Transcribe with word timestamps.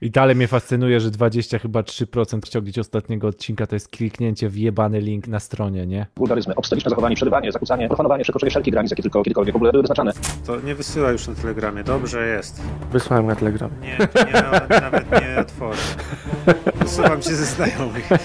I 0.00 0.10
dalej 0.10 0.36
mnie 0.36 0.48
fascynuje, 0.48 1.00
że 1.00 1.10
20 1.10 1.58
chyba 1.58 1.80
3% 1.80 2.46
ściągnięć 2.46 2.78
ostatniego 2.78 3.28
odcinka 3.28 3.66
to 3.66 3.76
jest 3.76 3.88
kliknięcie 3.88 4.48
w 4.48 4.56
jebany 4.56 5.00
link 5.00 5.28
na 5.28 5.40
stronie, 5.40 5.86
nie? 5.86 6.06
Wulgaryzmy, 6.16 6.54
obstawiczne 6.54 6.90
zachowanie, 6.90 7.16
przerywanie, 7.16 7.52
zakłócanie, 7.52 7.86
profanowanie 7.88 8.24
przekroczenie 8.24 8.50
wszelkich 8.50 8.72
granic, 8.72 8.90
jakie 8.90 9.02
tylko 9.02 9.22
kiedykolwiek 9.22 9.52
w 9.52 9.56
ogóle 9.56 9.72
były 9.72 9.82
wyznaczane. 9.82 10.12
To 10.46 10.60
nie 10.60 10.74
wysyła 10.74 11.12
już 11.12 11.28
na 11.28 11.34
telegramie, 11.34 11.84
dobrze 11.84 12.26
jest. 12.26 12.62
Wysłałem 12.92 13.26
na 13.26 13.36
Telegram. 13.36 13.70
Nie, 13.82 13.98
nie 14.26 14.32
nawet 14.80 15.10
nie 15.10 15.40
otworzę. 15.40 15.82
Usuwam 16.84 17.22
się 17.22 17.34
ze 17.34 17.44
znajomych. 17.44 18.08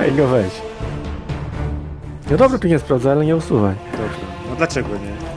Ej, 0.00 0.12
no 0.16 0.26
weź. 0.26 0.52
No 2.30 2.36
dobra, 2.36 2.58
tu 2.58 2.68
nie 2.68 2.78
sprawdzę, 2.78 3.12
ale 3.12 3.24
nie 3.24 3.36
usuwaj. 3.36 3.74
Dobrze. 3.92 4.26
No 4.50 4.56
dlaczego 4.56 4.88
nie? 4.88 5.33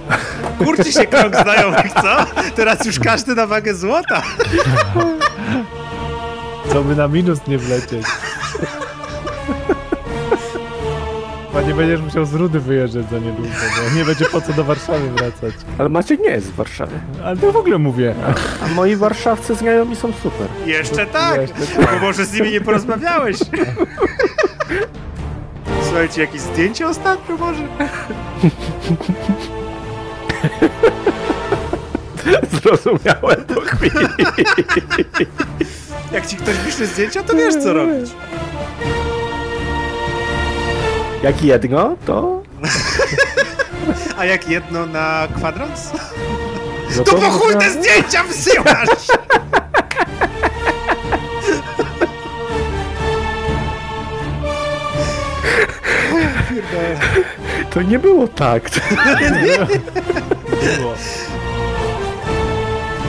Kurczy 0.57 0.91
się 0.91 1.05
krąg 1.05 1.35
znajomych, 1.41 1.93
co? 1.93 2.25
Teraz 2.55 2.85
już 2.85 2.99
każdy 2.99 3.35
na 3.35 3.47
wagę 3.47 3.75
złota. 3.75 4.21
Co 6.73 6.83
by 6.83 6.95
na 6.95 7.07
minus 7.07 7.39
nie 7.47 7.57
wlecieć. 7.57 8.05
Chyba 11.47 11.61
nie 11.61 11.73
będziesz 11.73 12.01
musiał 12.01 12.25
z 12.25 12.33
Rudy 12.33 12.59
wyjeżdżać 12.59 13.09
za 13.09 13.19
niedługo, 13.19 13.49
bo 13.89 13.97
nie 13.97 14.05
będzie 14.05 14.25
po 14.25 14.41
co 14.41 14.53
do 14.53 14.63
Warszawy 14.63 15.09
wracać. 15.09 15.53
Ale 15.77 15.89
Maciek 15.89 16.19
nie 16.19 16.29
jest 16.29 16.47
z 16.47 16.51
Warszawy. 16.51 16.99
Ale 17.23 17.37
to 17.37 17.51
w 17.51 17.55
ogóle 17.57 17.77
mówię. 17.77 18.15
A 18.65 18.67
moi 18.67 18.95
warszawcy 18.95 19.55
znajomi 19.55 19.95
są 19.95 20.13
super. 20.13 20.47
Jeszcze 20.65 21.05
tak, 21.05 21.39
bo 21.91 21.99
może 22.01 22.25
z 22.25 22.33
nimi 22.33 22.51
nie 22.51 22.61
porozmawiałeś. 22.61 23.37
Słuchajcie, 25.83 26.21
jakieś 26.21 26.41
zdjęcie 26.41 26.87
ostatnio 26.87 27.37
może? 27.37 27.63
Zrozumiałem 32.61 33.45
po 33.55 33.61
chwili. 33.61 33.91
Jak 36.11 36.27
ci 36.27 36.35
ktoś 36.35 36.55
pisze 36.65 36.85
zdjęcia, 36.85 37.23
to 37.23 37.35
wiesz 37.35 37.55
co 37.63 37.73
robić. 37.73 38.11
Jak 41.23 41.43
jedno, 41.43 41.95
to... 42.05 42.41
A 44.17 44.25
jak 44.25 44.49
jedno 44.49 44.85
na 44.85 45.27
kwadrans? 45.35 45.91
No 46.97 47.03
To 47.03 47.13
po 47.15 47.29
chuj 47.29 47.55
te 47.55 47.71
zdjęcia 47.71 48.23
wysyłasz! 48.23 49.07
To 57.69 57.81
nie 57.81 57.99
było 57.99 58.27
tak. 58.27 58.69
Było. 60.61 60.95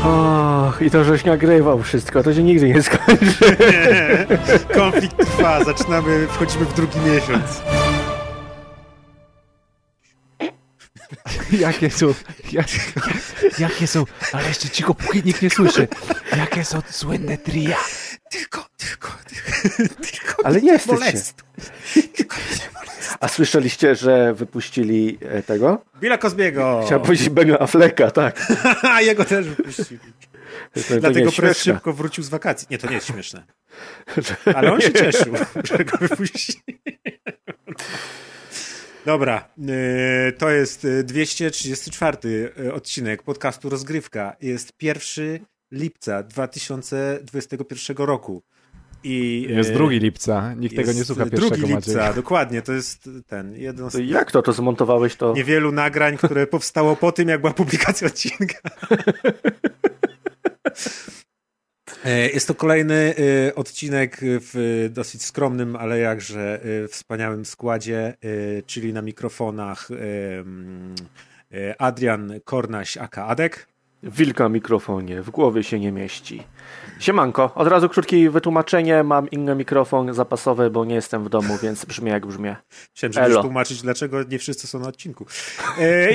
Och, 0.04 0.82
i 0.82 0.90
to 0.90 1.04
żeś 1.04 1.24
nagrywał 1.24 1.82
wszystko, 1.82 2.22
to 2.22 2.34
się 2.34 2.42
nigdy 2.42 2.68
nie 2.68 2.82
skończy. 2.82 3.56
Konflikt 4.74 5.16
trwa, 5.16 5.64
zaczynamy, 5.64 6.26
wchodzimy 6.26 6.64
w 6.64 6.74
drugi 6.74 6.98
miesiąc. 7.00 7.62
Jakie 11.52 11.90
są, 11.90 12.14
jak, 12.52 12.66
jak, 12.96 13.58
jakie 13.58 13.86
są, 13.86 14.04
ale 14.32 14.48
jeszcze 14.48 14.68
cicho, 14.68 14.94
póki 14.94 15.22
nikt 15.24 15.42
nie 15.42 15.50
słyszy. 15.50 15.88
Jakie 16.36 16.64
są 16.64 16.80
słynne 16.90 17.38
tria? 17.38 17.76
Tylko, 18.30 18.66
tylko, 18.76 19.08
tylko, 19.28 19.50
tylko 20.02 20.46
Ale 20.46 20.60
nie 20.60 20.78
molestu. 20.86 21.44
Tylko 22.16 22.36
nie. 22.36 22.77
A 23.20 23.28
słyszeliście, 23.28 23.94
że 23.94 24.34
wypuścili 24.34 25.18
e, 25.20 25.42
tego? 25.42 25.82
Billa 26.00 26.18
Cosbiego! 26.18 26.82
Chciałem 26.86 27.02
powiedzieć 27.02 27.28
Bena 27.28 27.58
Afflecka, 27.58 28.10
tak. 28.10 28.52
A 28.94 29.00
jego 29.00 29.24
też 29.24 29.48
wypuścili. 29.48 30.00
To, 30.88 31.00
Dlatego 31.00 31.30
śmieszne. 31.30 31.74
szybko 31.74 31.92
wrócił 31.92 32.24
z 32.24 32.28
wakacji. 32.28 32.68
Nie, 32.70 32.78
to 32.78 32.88
nie 32.88 32.94
jest 32.94 33.06
śmieszne. 33.06 33.42
Ale 34.56 34.72
on 34.72 34.80
się 34.80 34.92
cieszył, 35.02 35.34
że 35.64 35.84
go 35.84 35.98
wypuścili. 35.98 36.62
Dobra, 39.06 39.48
yy, 39.58 40.32
to 40.38 40.50
jest 40.50 40.84
y, 40.84 41.04
234 41.04 42.18
y, 42.58 42.72
odcinek 42.72 43.22
podcastu 43.22 43.68
Rozgrywka. 43.68 44.36
Jest 44.40 44.72
1 44.82 45.38
lipca 45.72 46.22
2021 46.22 47.96
roku. 47.96 48.42
I, 49.04 49.46
Jest 49.50 49.70
y, 49.70 49.72
2 49.72 49.90
lipca, 49.90 50.54
nikt 50.54 50.76
tego 50.76 50.92
nie 50.92 51.04
słucha 51.04 51.24
2 51.26 51.30
pierwszego 51.38 51.66
lipca, 51.66 51.92
Maciek. 51.98 52.14
dokładnie, 52.16 52.62
to 52.62 52.72
jest 52.72 53.10
ten, 53.26 53.56
jeden 53.56 53.90
z 53.90 53.92
To 53.92 53.98
jak 54.00 54.32
to, 54.32 54.42
to 54.42 54.52
zmontowałeś 54.52 55.16
to? 55.16 55.32
niewielu 55.32 55.72
nagrań, 55.72 56.16
które 56.16 56.46
powstało 56.46 56.96
po 56.96 57.12
tym, 57.12 57.28
jak 57.28 57.40
była 57.40 57.52
publikacja 57.52 58.06
odcinka. 58.06 58.58
E, 62.04 62.28
Jest 62.28 62.48
to 62.48 62.54
kolejny 62.54 63.14
e, 63.48 63.54
odcinek 63.54 64.16
w 64.22 64.88
dosyć 64.92 65.22
skromnym, 65.24 65.76
ale 65.76 65.98
jakże 65.98 66.60
e, 66.84 66.88
wspaniałym 66.88 67.44
składzie, 67.44 67.98
e, 68.58 68.62
czyli 68.66 68.92
na 68.92 69.02
mikrofonach 69.02 69.88
e, 69.90 69.94
e, 71.58 71.80
Adrian 71.82 72.32
Kornaś 72.44 72.96
aka 72.96 73.26
Adek. 73.26 73.66
Wilka 74.02 74.48
mikrofonie, 74.48 75.22
w 75.22 75.30
głowie 75.30 75.62
się 75.64 75.80
nie 75.80 75.92
mieści. 75.92 76.42
Siemanko, 76.98 77.50
od 77.54 77.68
razu 77.68 77.88
krótkie 77.88 78.30
wytłumaczenie, 78.30 79.02
mam 79.02 79.30
inny 79.30 79.54
mikrofon 79.54 80.14
zapasowy, 80.14 80.70
bo 80.70 80.84
nie 80.84 80.94
jestem 80.94 81.24
w 81.24 81.28
domu, 81.28 81.58
więc 81.62 81.84
brzmię 81.84 82.10
jak 82.12 82.26
brzmię. 82.26 82.56
Chciałem, 82.94 83.12
żebyś 83.12 83.36
tłumaczyć, 83.40 83.82
dlaczego 83.82 84.22
nie 84.22 84.38
wszyscy 84.38 84.66
są 84.66 84.78
na 84.78 84.88
odcinku. 84.88 85.26
E, 85.78 86.10
I 86.12 86.14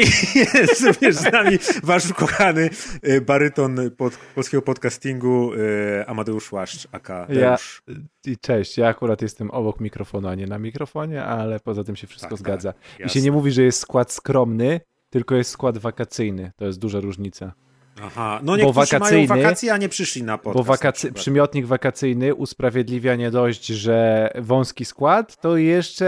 jest 0.54 0.82
również 0.86 1.16
z 1.16 1.32
nami 1.32 1.58
wasz 1.84 2.12
ukochany 2.12 2.70
e, 3.04 3.22
baryton 3.22 3.78
pod, 3.98 4.14
polskiego 4.36 4.62
podcastingu 4.62 5.52
e, 5.54 6.06
Amadeusz 6.10 6.52
Łaszcz, 6.52 6.88
aka 6.92 7.26
Ja, 7.30 7.50
Deusz. 7.50 7.84
i 8.26 8.38
cześć, 8.38 8.78
ja 8.78 8.88
akurat 8.88 9.22
jestem 9.22 9.52
obok 9.52 9.80
mikrofonu, 9.80 10.28
a 10.28 10.36
nie 10.36 10.48
na 10.48 10.60
mikrofonie, 10.60 11.24
ale 11.24 11.60
poza 11.60 11.84
tym 11.84 11.96
się 11.96 12.08
wszystko 12.08 12.30
Tak, 12.30 12.40
zgadza. 12.40 12.74
tak, 12.98 13.08
I 13.08 13.10
się 13.10 13.22
nie 13.22 13.32
mówi, 13.32 13.52
że 13.52 13.62
jest 13.64 13.80
skład 13.80 14.12
skromny, 14.12 14.82
tylko 15.10 15.36
jest 15.36 15.50
skład 15.50 15.78
wakacyjny. 15.78 16.52
To 16.56 16.66
jest 16.66 16.80
duża 16.80 17.00
różnica. 17.00 17.52
Aha, 18.02 18.40
no 18.44 18.58
niektórzy 18.58 19.00
mają 19.00 19.06
wakacyjny- 19.06 19.28
wakacje, 19.28 19.74
a 19.74 19.78
nie 19.78 19.90
przyszli 19.90 20.24
na 20.24 20.38
podcast. 20.38 20.54
Bo 20.68 20.72
na 20.74 20.78
wakacy- 20.78 20.94
przykład. 21.08 21.22
przymiotnik 21.22 21.66
wakacyjny 21.66 22.36
usprawiedliwia 22.36 23.16
nie 23.16 23.32
dość, 23.32 23.66
że 23.66 24.30
wąski 24.36 24.86
skład, 24.86 25.42
to 25.42 25.58
jeszcze 25.58 26.08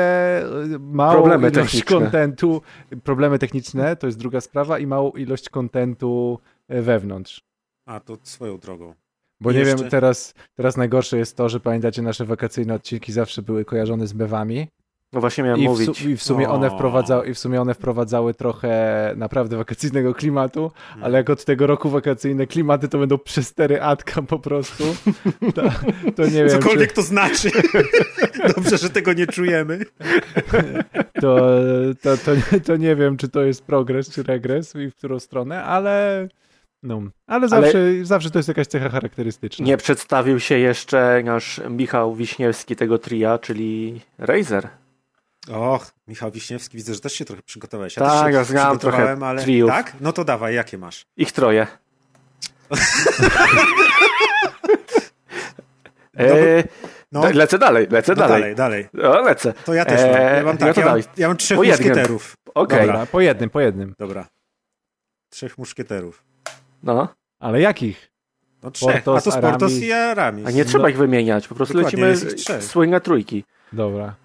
y, 0.76 0.80
małą 0.80 1.14
Problemy 1.14 1.50
ilość 1.50 1.72
techniczne. 1.74 1.98
kontentu, 2.00 2.62
problemy 3.04 3.40
techniczne, 3.40 3.96
to 3.96 4.08
jest 4.08 4.20
druga 4.20 4.42
sprawa, 4.42 4.80
i 4.80 4.88
małą 4.88 5.12
ilość 5.12 5.50
kontentu 5.50 6.40
y, 6.74 6.82
wewnątrz. 6.82 7.42
A, 7.88 8.00
to 8.00 8.18
swoją 8.24 8.58
drogą. 8.58 8.94
Bo 9.42 9.52
nie 9.52 9.60
jeszcze- 9.60 9.76
wiem, 9.82 9.90
teraz, 9.90 10.34
teraz 10.56 10.78
najgorsze 10.78 11.18
jest 11.18 11.38
to, 11.38 11.50
że 11.50 11.60
pamiętacie, 11.60 12.02
nasze 12.02 12.26
wakacyjne 12.26 12.74
odcinki 12.74 13.12
zawsze 13.12 13.42
były 13.42 13.66
kojarzone 13.66 14.08
z 14.08 14.14
mewami. 14.14 14.68
No 15.16 15.22
właśnie 15.22 15.44
miałem 15.44 15.60
I 15.60 15.64
w, 15.64 15.68
mówić. 15.70 15.98
su- 15.98 16.10
I 16.10 16.18
w 16.18 16.24
sumie 16.24 16.50
one 16.50 16.70
wprowadzały, 16.70 17.28
i 17.28 17.34
w 17.34 17.40
sumie 17.40 17.62
one 17.62 17.74
wprowadzały 17.74 18.34
trochę 18.34 19.14
naprawdę 19.18 19.58
wakacyjnego 19.58 20.14
klimatu, 20.14 20.72
Hmm. 20.78 21.04
ale 21.04 21.18
jak 21.18 21.30
od 21.30 21.46
tego 21.46 21.68
roku 21.68 21.90
wakacyjne 21.90 22.48
klimaty 22.48 22.88
to 22.88 22.98
będą 22.98 23.18
przestery 23.18 23.82
Atka 23.82 24.22
po 24.22 24.40
prostu, 24.40 24.84
to, 25.56 25.62
to 26.16 26.24
nie 26.24 26.30
wiem, 26.46 26.50
Cokolwiek 26.50 26.90
czy, 26.90 26.96
to 26.96 27.02
znaczy. 27.02 27.52
Dobrze, 28.56 28.78
że 28.78 28.90
tego 28.90 29.14
nie 29.14 29.28
czujemy. 29.28 29.80
to, 31.22 31.38
to, 32.02 32.18
to, 32.18 32.32
to 32.66 32.76
nie 32.78 32.96
wiem, 32.96 33.18
czy 33.18 33.30
to 33.30 33.44
jest 33.44 33.64
progres, 33.66 34.10
czy 34.10 34.24
regres 34.24 34.76
i 34.76 34.90
w 34.92 34.96
którą 34.96 35.20
stronę, 35.20 35.64
ale 35.64 36.28
no, 36.84 37.02
ale 37.28 37.48
zawsze, 37.48 37.80
zawsze 38.04 38.30
to 38.32 38.40
jest 38.40 38.48
jakaś 38.50 38.68
cecha 38.68 38.90
charakterystyczna. 38.90 39.66
Nie 39.66 39.78
przedstawił 39.78 40.40
się 40.40 40.58
jeszcze 40.60 41.22
nasz 41.26 41.62
Michał 41.70 42.16
Wiśniewski 42.16 42.76
tego 42.76 42.98
tria, 42.98 43.38
czyli 43.38 44.02
Razer. 44.18 44.68
Och, 45.52 45.92
Michał 46.08 46.32
Wiśniewski, 46.32 46.78
widzę, 46.78 46.94
że 46.94 47.00
też 47.00 47.14
się 47.14 47.26
trochę 47.26 47.42
przygotowałeś. 47.42 47.98
Ja 47.98 48.04
Tak, 48.04 48.24
też 48.24 48.32
się 48.32 48.38
ja 48.38 48.44
znam 48.44 48.80
trochę 48.80 49.18
ale... 49.22 49.42
triów. 49.44 49.70
Tak? 49.70 49.94
No 50.02 50.14
to 50.14 50.24
dawaj, 50.24 50.56
jakie 50.56 50.78
masz? 50.78 51.06
Ich 51.18 51.32
troje. 51.32 51.68
No, 56.18 56.24
Eee, 56.24 56.64
No, 57.12 57.30
lecę 57.34 57.58
dalej, 57.60 57.88
lecę 57.92 58.12
no 58.16 58.20
dalej. 58.20 58.56
dalej, 58.56 58.88
dalej. 58.92 59.10
O, 59.12 59.22
lecę. 59.22 59.54
To 59.66 59.74
ja 59.74 59.86
też 59.86 60.02
mam. 60.02 60.12
Ja 60.12 60.44
mam 60.44 60.52
Eee, 60.56 60.58
tak, 60.58 60.68
no 60.68 60.74
to 60.74 60.80
ja, 60.80 60.86
mam, 60.86 60.96
dawaj. 60.96 61.04
ja 61.18 61.28
mam 61.28 61.38
trzech 61.38 61.58
Po 61.58 61.64
muszkieterów. 61.64 62.36
Okej. 62.56 62.86
Dobra, 62.88 63.06
po 63.06 63.22
jednym, 63.22 63.50
po 63.50 63.62
jednym. 63.62 63.96
Dobra. 64.00 64.28
Trzech 65.30 65.58
muszkieterów. 65.58 66.24
no. 66.84 67.08
Ale 67.40 67.62
jakich? 67.62 68.12
No 68.64 68.72
trzech, 68.72 69.04
Portos, 69.04 69.28
a 69.28 69.32
to 69.32 69.38
Sportos 69.38 69.72
Aramis. 69.72 69.84
i 69.84 69.92
Aramis. 69.92 70.48
A 70.48 70.52
nie 70.52 70.66
trzeba 70.66 70.84
No. 70.84 70.90
ich 70.90 70.98
wymieniać, 70.98 71.48
po 71.48 71.56
prostu 71.56 71.74
Dokładnie, 71.74 72.06
lecimy 72.06 72.62
słynne 72.62 73.02
trójki. 73.02 73.44
Dobra. 73.74 74.16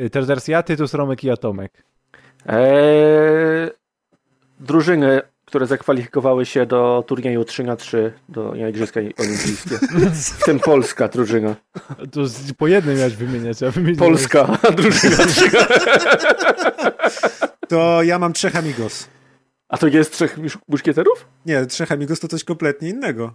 Y, 0.00 0.10
Też 0.10 0.26
teraz 0.26 0.48
ja, 0.48 0.62
Tytus, 0.62 0.94
Romek 0.94 1.24
i 1.24 1.30
Atomek. 1.30 1.84
Eee, 2.46 3.70
drużyny, 4.60 5.20
które 5.44 5.66
zakwalifikowały 5.66 6.46
się 6.46 6.66
do 6.66 7.04
turnieju 7.06 7.44
3 7.44 7.64
na 7.64 7.76
3 7.76 8.12
do 8.28 8.54
Igrzyska 8.54 9.00
Olimpijskie. 9.18 9.78
W 10.38 10.44
tym 10.44 10.60
polska 10.60 11.08
drużyna. 11.08 11.56
To 12.12 12.20
po 12.58 12.66
jednym 12.66 12.96
miałeś 12.96 13.14
wymieniać, 13.16 13.62
a 13.62 13.70
wymieniłeś... 13.70 13.98
Polska 13.98 14.58
drużyna 14.76 15.16
3 15.26 15.44
na 15.52 15.66
To 17.68 18.02
ja 18.02 18.18
mam 18.18 18.32
trzech 18.32 18.56
Amigos. 18.56 19.08
A 19.68 19.78
to 19.78 19.86
jest 19.86 20.12
trzech 20.12 20.38
musz- 20.38 20.58
muszkieterów? 20.68 21.28
Nie, 21.46 21.66
Trzech 21.66 21.92
Amigos 21.92 22.20
to 22.20 22.28
coś 22.28 22.44
kompletnie 22.44 22.88
innego. 22.88 23.34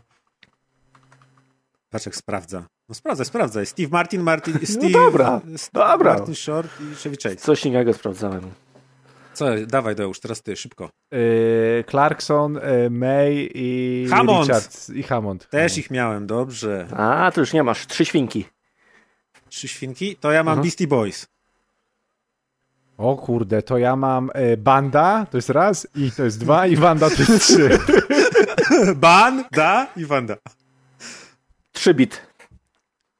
Patrz 1.89 2.05
jak 2.05 2.15
sprawdza. 2.15 2.63
No 2.89 2.95
sprawdzaj, 2.95 3.25
sprawdzaj. 3.25 3.65
Steve 3.65 3.89
Martin, 3.91 4.21
Martin, 4.21 4.59
Steve... 4.75 4.89
dobra, 4.89 5.41
Steve 5.57 5.89
dobra. 5.89 6.13
Martin 6.13 6.35
Short 6.35 6.69
i 6.81 6.95
Chevy 6.95 7.17
Chase. 7.23 7.35
Coś 7.35 7.65
innego 7.65 7.93
sprawdzałem. 7.93 8.41
Co? 9.33 9.45
Dawaj, 9.67 9.95
Deusz, 9.95 10.19
teraz 10.19 10.41
ty, 10.41 10.55
szybko. 10.55 10.89
Yy, 11.11 11.83
Clarkson, 11.89 12.53
yy, 12.53 12.89
May 12.89 13.49
i 13.53 14.07
Hammond. 14.09 14.47
Richards. 14.47 14.89
I 14.89 15.03
Hammond. 15.03 15.49
Też 15.49 15.77
ich 15.77 15.91
miałem, 15.91 16.27
dobrze. 16.27 16.87
A, 16.95 17.31
to 17.31 17.41
już 17.41 17.53
nie 17.53 17.63
masz. 17.63 17.87
Trzy 17.87 18.05
świnki. 18.05 18.45
Trzy 19.49 19.67
świnki? 19.67 20.15
To 20.15 20.31
ja 20.31 20.43
mam 20.43 20.53
Aha. 20.53 20.61
Beastie 20.61 20.87
Boys. 20.87 21.27
O 22.97 23.15
kurde, 23.15 23.61
to 23.61 23.77
ja 23.77 23.95
mam 23.95 24.31
yy, 24.35 24.57
Banda, 24.57 25.25
to 25.31 25.37
jest 25.37 25.49
raz, 25.49 25.87
i 25.95 26.11
to 26.11 26.23
jest 26.23 26.39
dwa, 26.39 26.67
i 26.67 26.75
Wanda 26.75 27.09
to 27.09 27.15
jest 27.19 27.47
trzy. 27.47 27.79
Ban, 28.95 29.43
da 29.51 29.87
i 29.97 30.05
Wanda. 30.05 30.35
Trzy 31.79 31.93
bit. 31.93 32.21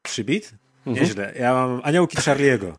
Trzy 0.02 0.24
bit? 0.24 0.54
Mhm. 0.86 1.06
Nieźle. 1.06 1.34
Ja 1.40 1.54
mam 1.54 1.82
Aniołki 1.84 2.18
Charlie'ego. 2.18 2.74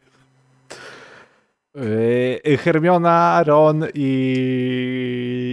Yy, 2.44 2.56
Hermiona, 2.59 3.43
Ron 3.47 3.87
i, 3.94 4.09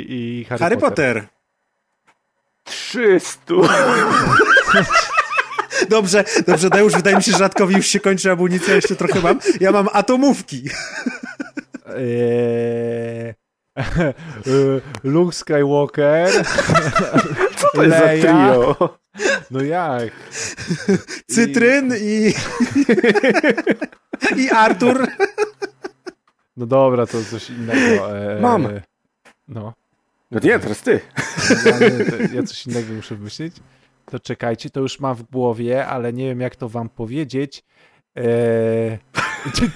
i 0.10 0.46
Harry, 0.50 0.60
Harry 0.60 0.78
Potter. 0.78 1.16
Potter. 1.16 1.28
Trzystu. 2.64 3.62
Dobrze, 5.90 6.24
dobrze, 6.48 6.70
Deusz, 6.70 6.94
wydaje 6.94 7.16
mi 7.18 7.24
się, 7.24 7.32
że 7.32 7.38
Radkowi 7.38 7.76
już 7.76 7.88
się 7.88 8.00
kończy 8.00 8.32
amunicja, 8.32 8.76
jeszcze 8.76 8.96
trochę 8.96 9.22
mam. 9.22 9.40
Ja 9.60 9.72
mam 9.72 9.90
atomówki. 9.94 10.64
Yy, 11.88 13.36
Luke 15.04 15.36
Skywalker. 15.36 16.30
Co 17.58 17.68
to 17.74 17.84
jest 17.84 17.98
za 17.98 18.06
Leia. 18.06 18.22
trio? 18.22 18.98
No 19.52 19.62
jak? 19.62 20.12
Cytryn 21.32 21.94
i... 22.02 22.34
I 24.38 24.50
Artur. 24.50 25.08
No 26.58 26.66
dobra, 26.66 27.06
to 27.08 27.24
coś 27.24 27.50
innego. 27.50 28.18
e, 28.18 28.42
Mam. 28.42 28.68
No. 29.48 29.74
No 30.32 30.40
nie, 30.44 30.60
teraz 30.60 30.82
ty. 30.82 31.00
Ja, 32.34 32.44
coś 32.44 32.68
innego 32.68 32.94
muszę 32.94 33.16
myśleć. 33.16 33.56
To 34.12 34.20
czekajcie, 34.20 34.70
to 34.70 34.80
już 34.80 35.00
mam 35.00 35.16
w 35.16 35.24
głowie, 35.24 35.88
ale 35.88 36.14
nie 36.14 36.26
wiem 36.26 36.42
jak 36.42 36.56
to 36.56 36.70
wam 36.70 36.90
powiedzieć. 36.90 37.64
Eee, 38.16 38.98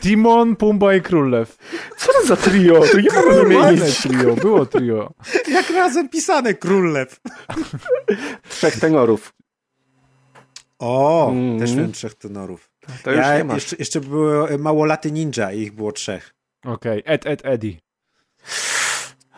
Timon, 0.01 0.55
Pumba 0.55 0.95
i 0.95 1.01
Królew. 1.01 1.57
Co 1.97 2.13
to 2.13 2.27
za 2.27 2.35
trio? 2.37 2.81
To 2.91 2.99
nie 2.99 3.09
Normalne 3.13 3.71
wymienić. 3.71 3.97
trio, 4.01 4.35
było 4.35 4.65
trio. 4.65 5.13
Jak 5.47 5.69
razem 5.69 6.09
pisane, 6.09 6.53
Królew. 6.53 7.19
Trzech 8.49 8.79
tenorów. 8.79 9.33
O, 10.79 11.29
Mm. 11.31 11.59
też 11.59 11.73
miałem 11.75 11.91
trzech 11.91 12.13
tenorów. 12.15 12.69
To 13.03 13.11
już 13.11 13.19
ja 13.19 13.37
nie 13.37 13.43
masz. 13.43 13.55
jeszcze, 13.55 13.75
jeszcze 13.79 14.01
były 14.01 14.57
małolaty 14.57 15.11
ninja 15.11 15.51
i 15.51 15.59
ich 15.61 15.71
było 15.73 15.91
trzech. 15.91 16.33
Okej, 16.65 17.03
Ed, 17.05 17.25
Ed, 17.25 17.41
Eddie. 17.45 17.73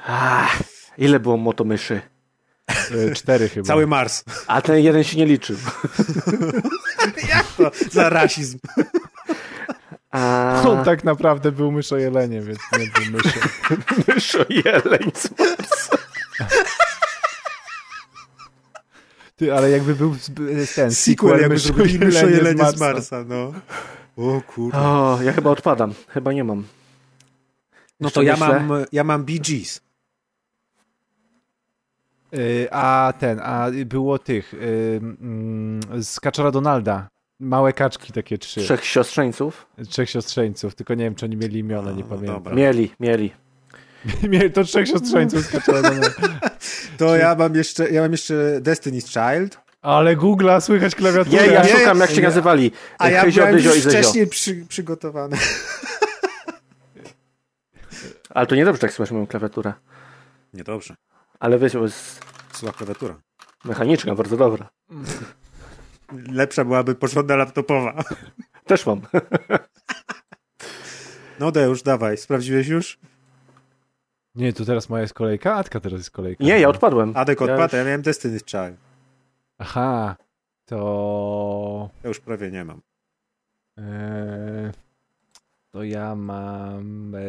Ach, 0.07 0.59
ile 0.97 1.19
było 1.19 1.37
motomyszy? 1.37 2.01
E, 2.67 3.15
cztery 3.15 3.49
chyba. 3.49 3.67
Cały 3.67 3.87
Mars. 3.87 4.23
A 4.47 4.61
ten 4.61 4.79
jeden 4.79 5.03
się 5.03 5.17
nie 5.17 5.25
liczył. 5.25 5.57
To 7.57 7.71
za 7.91 8.09
rasizm. 8.09 8.59
A 10.13 10.61
On 10.69 10.83
tak 10.85 11.03
naprawdę 11.03 11.51
był 11.51 11.71
myszojeleniem, 11.71 12.43
więc 12.45 12.59
nie 12.79 12.87
był 12.87 13.11
myszą. 13.11 13.39
myszo 14.07 14.39
jeleń 14.49 15.11
z 15.15 15.29
Marsa. 15.39 15.97
Ty, 19.35 19.53
ale 19.53 19.69
jakby 19.69 19.95
był 19.95 20.15
ten 20.75 20.91
Sequel, 20.91 21.41
jakby 21.41 21.57
zrobili 21.57 21.93
Jelenie 21.93 22.07
myszo 22.07 22.27
jelenie 22.27 22.71
z 22.71 22.79
Marsa, 22.79 23.23
no. 23.27 23.53
O 24.17 24.41
kurde. 24.41 24.77
O, 24.77 25.19
ja 25.23 25.33
chyba 25.33 25.49
odpadam. 25.49 25.93
Chyba 26.07 26.33
nie 26.33 26.43
mam. 26.43 26.63
No 27.99 28.07
Jeszcze 28.07 28.19
to 28.19 28.21
ja 28.21 28.33
myślę. 28.33 28.59
mam, 28.59 28.85
ja 28.91 29.03
mam 29.03 29.23
Bee 29.25 29.39
Gees. 29.39 29.81
Y, 32.33 32.67
A 32.71 33.13
ten, 33.19 33.39
a 33.39 33.67
było 33.85 34.19
tych 34.19 34.53
y, 34.53 34.99
mm, 35.01 35.79
z 36.03 36.19
Kaczora 36.19 36.51
Donalda. 36.51 37.07
Małe 37.43 37.73
kaczki 37.73 38.13
takie 38.13 38.37
trzy. 38.37 38.61
Trzech 38.61 38.85
siostrzeńców? 38.85 39.65
Trzech 39.89 40.09
siostrzeńców, 40.09 40.75
tylko 40.75 40.93
nie 40.93 41.03
wiem, 41.03 41.15
czy 41.15 41.25
oni 41.25 41.37
mieli 41.37 41.59
imiona, 41.59 41.91
nie 41.91 42.03
A, 42.03 42.07
pamiętam. 42.07 42.35
dobra. 42.35 42.53
Mieli, 42.55 42.91
mieli. 42.99 43.33
Mieli 44.29 44.51
to 44.51 44.63
trzech 44.63 44.87
siostrzeńców 44.87 45.51
Kaczora 45.51 45.81
Donalda. 45.81 46.09
To 46.97 47.15
ja 47.15 47.35
mam 47.35 47.55
jeszcze, 47.55 47.89
ja 47.89 48.01
mam 48.01 48.11
jeszcze 48.11 48.33
Destiny's 48.61 49.07
Child. 49.07 49.59
Ale 49.81 50.17
Google'a 50.17 50.61
słychać 50.61 50.95
klawiaturę. 50.95 51.47
Nie, 51.47 51.53
ja 51.53 51.63
Nie, 51.63 51.69
szukam 51.69 51.99
jak 51.99 52.09
się 52.09 52.15
nie. 52.17 52.21
nazywali. 52.23 52.71
A 52.99 53.09
ja 53.09 53.21
Hyzio, 53.23 53.41
byłem 53.41 53.55
Dyzio 53.55 53.73
i 53.73 53.81
wcześniej 53.81 54.27
przy, 54.27 54.65
przygotowany. 54.69 55.37
Ale 58.29 58.47
to 58.47 58.55
niedobrze, 58.55 58.79
tak 58.81 58.93
słyszę 58.93 59.13
moją 59.13 59.27
klawiaturę. 59.27 59.73
Niedobrze. 60.53 60.95
Ale 61.39 61.59
wiecie, 61.59 61.77
bo 61.77 61.83
jest 61.83 62.25
Słucha 62.53 62.73
klawiatura. 62.73 63.15
mechaniczna, 63.65 64.15
bardzo 64.15 64.37
dobra. 64.37 64.69
Lepsza 66.31 66.65
byłaby 66.65 66.95
porządna 66.95 67.35
laptopowa. 67.35 68.03
Też 68.67 68.85
mam. 68.85 69.01
No 71.39 71.51
Deusz, 71.51 71.83
dawaj. 71.83 72.17
Sprawdziłeś 72.17 72.67
już? 72.67 72.99
Nie, 74.35 74.53
to 74.53 74.65
teraz 74.65 74.89
moja 74.89 75.01
jest 75.01 75.13
kolejka, 75.13 75.55
Atka 75.55 75.79
teraz 75.79 75.99
jest 75.99 76.11
kolejka. 76.11 76.43
Nie, 76.43 76.59
ja 76.59 76.69
odpadłem. 76.69 77.11
Adek 77.15 77.39
Ja 77.41 77.45
odpadł, 77.45 77.63
już- 77.63 77.73
ja 77.73 77.83
miałem 77.85 78.01
Destiny's 78.01 78.45
Child. 78.45 78.79
Aha, 79.57 80.15
to... 80.65 81.89
Ja 82.03 82.07
już 82.07 82.19
prawie 82.19 82.51
nie 82.51 82.65
mam. 82.65 82.81
E, 83.77 84.71
to 85.71 85.83
ja 85.83 86.15
mam... 86.15 87.15
E, 87.15 87.19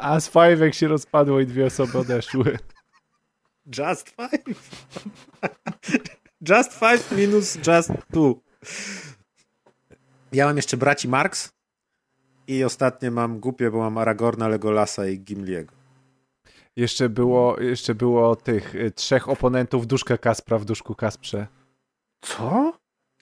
a 0.04 0.20
z 0.20 0.28
Five 0.30 0.60
jak 0.60 0.74
się 0.74 0.88
rozpadło 0.88 1.40
i 1.40 1.46
dwie 1.46 1.66
osoby 1.66 1.98
odeszły. 1.98 2.58
Just 3.78 4.08
five. 4.10 4.70
Just 6.48 6.72
five 6.72 7.12
minus 7.18 7.56
just 7.66 7.90
two. 8.12 8.40
Ja 10.32 10.46
mam 10.46 10.56
jeszcze 10.56 10.76
braci 10.76 11.08
Marx 11.08 11.52
i 12.46 12.64
ostatnie 12.64 13.10
mam 13.10 13.40
głupie, 13.40 13.70
bo 13.70 13.78
mam 13.78 13.98
Aragorna, 13.98 14.48
Legolasa 14.48 15.06
i 15.06 15.18
Gimliego. 15.18 15.72
Jeszcze 16.76 17.08
było, 17.08 17.60
jeszcze 17.60 17.94
było 17.94 18.36
tych 18.36 18.74
y, 18.74 18.90
trzech 18.90 19.28
oponentów 19.28 19.86
duszka 19.86 20.18
Kaspra 20.18 20.58
w 20.58 20.64
duszku 20.64 20.94
Kasprze. 20.94 21.46
Co? 22.20 22.72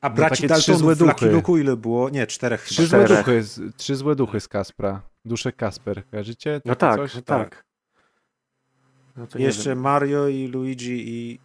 A 0.00 0.10
braci 0.10 0.36
trzy 0.36 0.46
Daltonów 0.48 0.80
złe 0.80 0.94
w 0.94 1.00
Lucky. 1.00 1.26
Luke'u 1.26 1.60
ile 1.60 1.76
było? 1.76 2.10
Nie, 2.10 2.26
czterech 2.26 2.62
Trzy 2.64 2.74
chyba. 2.76 2.88
złe, 2.88 3.04
Czterech. 3.04 3.24
duchy, 3.26 3.42
z- 3.42 3.76
trzy 3.76 3.96
złe 3.96 4.14
duchy 4.16 4.40
z 4.40 4.48
Kaspra. 4.48 5.02
Duszek 5.24 5.56
Kasper, 5.56 6.06
kojarzycie? 6.10 6.60
No 6.64 6.74
tak, 6.74 6.96
coś? 6.96 7.24
tak. 7.24 7.64
No 9.16 9.26
to 9.26 9.38
nie 9.38 9.44
Jeszcze 9.44 9.70
wiem. 9.70 9.80
Mario 9.80 10.28
i 10.28 10.46
Luigi 10.46 11.08
i 11.08 11.40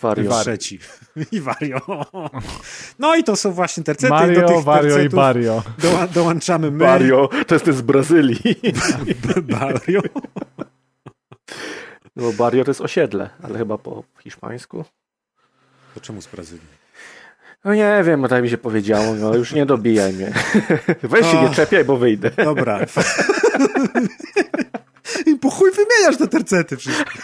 Wario. 0.00 0.30
Wario. 0.30 0.42
trzeci. 0.42 0.78
I 1.32 1.40
Wario. 1.40 1.80
No 2.98 3.16
i 3.16 3.24
to 3.24 3.36
są 3.36 3.52
właśnie 3.52 3.82
tercety. 3.82 4.08
do 4.08 4.14
Mario, 4.14 4.48
tych 4.48 4.64
Wario 4.64 4.98
i 4.98 5.08
Bario. 5.08 5.62
Doła, 5.78 6.06
dołączamy 6.06 6.70
my. 6.70 6.84
Wario, 6.84 7.28
to 7.46 7.54
jest 7.54 7.66
z 7.66 7.82
Brazylii. 7.82 8.56
Mario. 9.60 10.00
No 12.16 12.22
bo 12.22 12.32
Barrio 12.32 12.64
to 12.64 12.70
jest 12.70 12.80
osiedle, 12.80 13.30
ale 13.42 13.58
chyba 13.58 13.78
po 13.78 14.02
hiszpańsku. 14.20 14.84
To 15.94 16.00
czemu 16.00 16.22
z 16.22 16.26
Brazylii? 16.26 16.76
No 17.64 17.74
nie 17.74 18.02
wiem, 18.04 18.22
bo 18.22 18.28
tak 18.28 18.42
mi 18.42 18.50
się 18.50 18.58
powiedziało, 18.58 19.14
no 19.14 19.34
już 19.34 19.52
nie 19.52 19.66
dobijaj 19.66 20.12
mnie. 20.12 20.32
Weź 21.02 21.26
się 21.26 21.42
nie 21.42 21.50
czepiaj, 21.50 21.84
bo 21.84 21.96
wyjdę. 21.96 22.30
Dobra. 22.30 22.80
I 25.26 25.36
po 25.36 25.50
chuj 25.50 25.70
wymieniasz 25.70 26.16
te 26.16 26.28
tercety 26.28 26.76
wszystkie. 26.76 27.20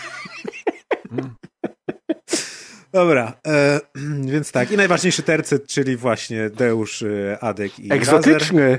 Dobra, 2.93 3.33
e, 3.47 3.81
więc 4.33 4.53
tak. 4.53 4.71
I 4.71 4.77
najważniejszy 4.77 5.23
tercet, 5.23 5.67
czyli 5.67 5.97
właśnie 5.97 6.51
Deusz, 6.51 7.03
e, 7.03 7.39
Adek 7.41 7.79
i 7.79 7.89
Razer. 7.89 7.99
Egzotyczny. 7.99 8.79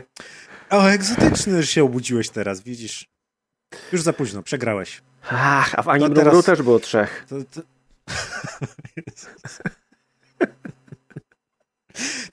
O, 0.69 0.87
egzotyczny, 0.91 1.61
że 1.61 1.67
się 1.67 1.83
obudziłeś 1.83 2.29
teraz, 2.29 2.61
widzisz? 2.61 3.09
Już 3.91 4.01
za 4.01 4.13
późno, 4.13 4.43
przegrałeś. 4.43 5.01
Ach, 5.29 5.75
a 5.77 5.81
w 5.83 5.89
Ani 5.89 6.03
To 6.03 6.09
teraz- 6.09 6.31
teraz... 6.31 6.45
też 6.45 6.61
było 6.61 6.79
trzech. 6.79 7.25
To, 7.29 7.35
to... 7.43 7.61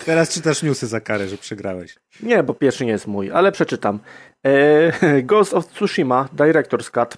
Teraz 0.04 0.34
czytasz 0.34 0.62
newsy 0.62 0.86
za 0.86 1.00
karę, 1.00 1.28
że 1.28 1.36
przegrałeś. 1.36 1.96
Nie, 2.22 2.42
bo 2.42 2.54
pierwszy 2.54 2.84
nie 2.84 2.90
jest 2.92 3.06
mój, 3.06 3.30
ale 3.32 3.52
przeczytam. 3.52 4.00
E, 4.46 5.22
Ghost 5.22 5.54
of 5.54 5.66
Tsushima 5.66 6.28
Director's 6.36 6.90
Cut, 6.90 7.16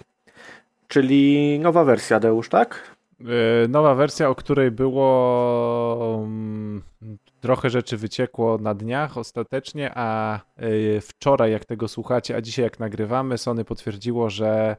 czyli 0.88 1.58
nowa 1.58 1.84
wersja, 1.84 2.20
Deusz, 2.20 2.48
tak? 2.48 2.96
E, 3.28 3.68
Nowa 3.68 3.94
wersja, 3.94 4.28
o 4.28 4.34
której 4.34 4.70
było 4.70 6.22
mm, 6.24 6.82
trochę 7.40 7.70
rzeczy 7.70 7.96
wyciekło 7.96 8.58
na 8.58 8.74
dniach 8.74 9.18
ostatecznie, 9.18 9.90
a 9.94 10.40
e, 10.56 11.00
wczoraj 11.00 11.52
jak 11.52 11.64
tego 11.64 11.88
słuchacie, 11.88 12.36
a 12.36 12.40
dzisiaj 12.40 12.62
jak 12.64 12.80
nagrywamy, 12.80 13.38
Sony 13.38 13.64
potwierdziło, 13.64 14.30
że 14.30 14.76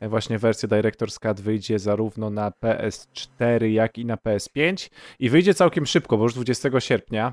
e, 0.00 0.08
właśnie 0.08 0.38
wersja 0.38 0.68
Director's 0.68 1.18
Cut 1.18 1.40
wyjdzie 1.40 1.78
zarówno 1.78 2.30
na 2.30 2.50
PS4, 2.50 3.64
jak 3.64 3.98
i 3.98 4.04
na 4.04 4.16
PS5 4.16 4.90
i 5.18 5.30
wyjdzie 5.30 5.54
całkiem 5.54 5.86
szybko, 5.86 6.16
bo 6.16 6.22
już 6.22 6.34
20 6.34 6.80
sierpnia, 6.80 7.32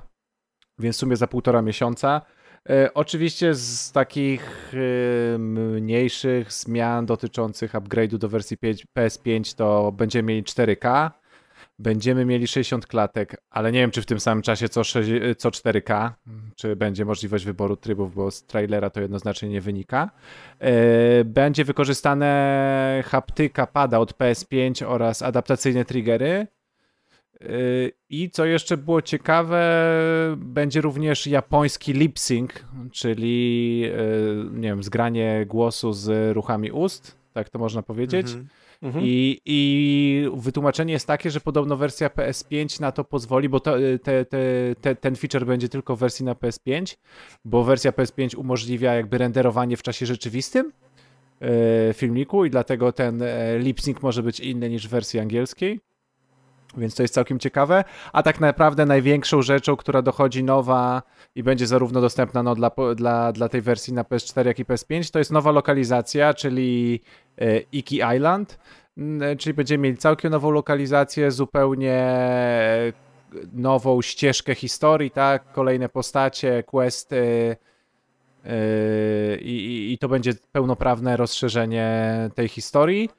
więc 0.79 0.95
w 0.95 0.99
sumie 0.99 1.15
za 1.15 1.27
półtora 1.27 1.61
miesiąca. 1.61 2.21
E, 2.69 2.93
oczywiście 2.93 3.55
z 3.55 3.91
takich 3.91 4.73
e, 4.73 5.37
mniejszych 5.37 6.53
zmian 6.53 7.05
dotyczących 7.05 7.73
upgrade'u 7.73 8.17
do 8.17 8.29
wersji 8.29 8.57
5, 8.57 8.85
PS5 8.97 9.55
to 9.55 9.91
będziemy 9.91 10.27
mieli 10.27 10.43
4K, 10.43 11.11
będziemy 11.79 12.25
mieli 12.25 12.47
60 12.47 12.87
klatek, 12.87 13.37
ale 13.49 13.71
nie 13.71 13.79
wiem, 13.79 13.91
czy 13.91 14.01
w 14.01 14.05
tym 14.05 14.19
samym 14.19 14.41
czasie 14.41 14.69
co, 14.69 14.83
6, 14.83 15.09
co 15.37 15.49
4K, 15.49 16.11
czy 16.55 16.75
będzie 16.75 17.05
możliwość 17.05 17.45
wyboru 17.45 17.75
trybów, 17.77 18.15
bo 18.15 18.31
z 18.31 18.45
trailera 18.45 18.89
to 18.89 19.01
jednoznacznie 19.01 19.49
nie 19.49 19.61
wynika. 19.61 20.11
E, 20.59 21.23
będzie 21.25 21.65
wykorzystane 21.65 23.03
haptyka 23.05 23.67
pada 23.67 23.99
od 23.99 24.13
PS5 24.13 24.85
oraz 24.87 25.21
adaptacyjne 25.21 25.85
triggery. 25.85 26.47
E, 27.43 27.47
I 28.09 28.29
co 28.29 28.45
jeszcze 28.45 28.77
było 28.77 29.01
ciekawe, 29.01 29.85
będzie 30.37 30.81
również 30.81 31.27
japoński 31.27 31.93
lip 31.93 32.19
sync, 32.19 32.51
czyli 32.91 33.83
e, 33.85 34.59
nie 34.59 34.67
wiem, 34.69 34.83
zgranie 34.83 35.45
głosu 35.49 35.93
z 35.93 36.35
ruchami 36.35 36.71
ust, 36.71 37.17
tak 37.33 37.49
to 37.49 37.59
można 37.59 37.83
powiedzieć. 37.83 38.27
Mhm. 38.27 38.47
Mhm. 38.81 39.05
I, 39.05 39.41
I 39.45 40.29
wytłumaczenie 40.33 40.93
jest 40.93 41.07
takie, 41.07 41.31
że 41.31 41.39
podobno 41.39 41.77
wersja 41.77 42.07
PS5 42.07 42.81
na 42.81 42.91
to 42.91 43.03
pozwoli, 43.03 43.49
bo 43.49 43.59
to, 43.59 43.75
te, 44.03 44.25
te, 44.25 44.45
te, 44.81 44.95
ten 44.95 45.15
feature 45.15 45.45
będzie 45.45 45.69
tylko 45.69 45.95
w 45.95 45.99
wersji 45.99 46.25
na 46.25 46.33
PS5, 46.33 46.97
bo 47.45 47.63
wersja 47.63 47.91
PS5 47.91 48.37
umożliwia 48.37 48.93
jakby 48.93 49.17
renderowanie 49.17 49.77
w 49.77 49.83
czasie 49.83 50.05
rzeczywistym 50.05 50.71
e, 51.41 51.93
filmiku 51.93 52.45
i 52.45 52.49
dlatego 52.49 52.91
ten 52.91 53.21
e, 53.21 53.59
lip 53.59 53.81
sync 53.81 54.01
może 54.01 54.23
być 54.23 54.39
inny 54.39 54.69
niż 54.69 54.87
w 54.87 54.91
wersji 54.91 55.19
angielskiej. 55.19 55.79
Więc 56.77 56.95
to 56.95 57.01
jest 57.03 57.13
całkiem 57.13 57.39
ciekawe. 57.39 57.83
A 58.13 58.23
tak 58.23 58.39
naprawdę 58.39 58.85
największą 58.85 59.41
rzeczą, 59.41 59.75
która 59.75 60.01
dochodzi 60.01 60.43
nowa 60.43 61.01
i 61.35 61.43
będzie 61.43 61.67
zarówno 61.67 62.01
dostępna 62.01 62.43
no, 62.43 62.55
dla, 62.55 62.71
dla, 62.95 63.31
dla 63.31 63.49
tej 63.49 63.61
wersji 63.61 63.93
na 63.93 64.03
PS4, 64.03 64.45
jak 64.45 64.59
i 64.59 64.65
PS5, 64.65 65.11
to 65.11 65.19
jest 65.19 65.31
nowa 65.31 65.51
lokalizacja, 65.51 66.33
czyli 66.33 67.01
e, 67.37 67.59
Iki 67.59 67.95
Island. 68.15 68.59
N- 68.97 69.23
Czyli 69.37 69.53
będziemy 69.53 69.81
mieli 69.83 69.97
całkiem 69.97 70.31
nową 70.31 70.51
lokalizację, 70.51 71.31
zupełnie 71.31 71.93
e, 71.93 72.91
nową 73.53 74.01
ścieżkę 74.01 74.55
historii, 74.55 75.11
tak? 75.11 75.51
Kolejne 75.51 75.89
postacie, 75.89 76.63
questy. 76.63 77.55
e, 78.45 79.35
i, 79.37 79.93
I 79.93 79.97
to 79.97 80.09
będzie 80.09 80.33
pełnoprawne 80.51 81.17
rozszerzenie 81.17 81.89
tej 82.35 82.47
historii. 82.47 83.09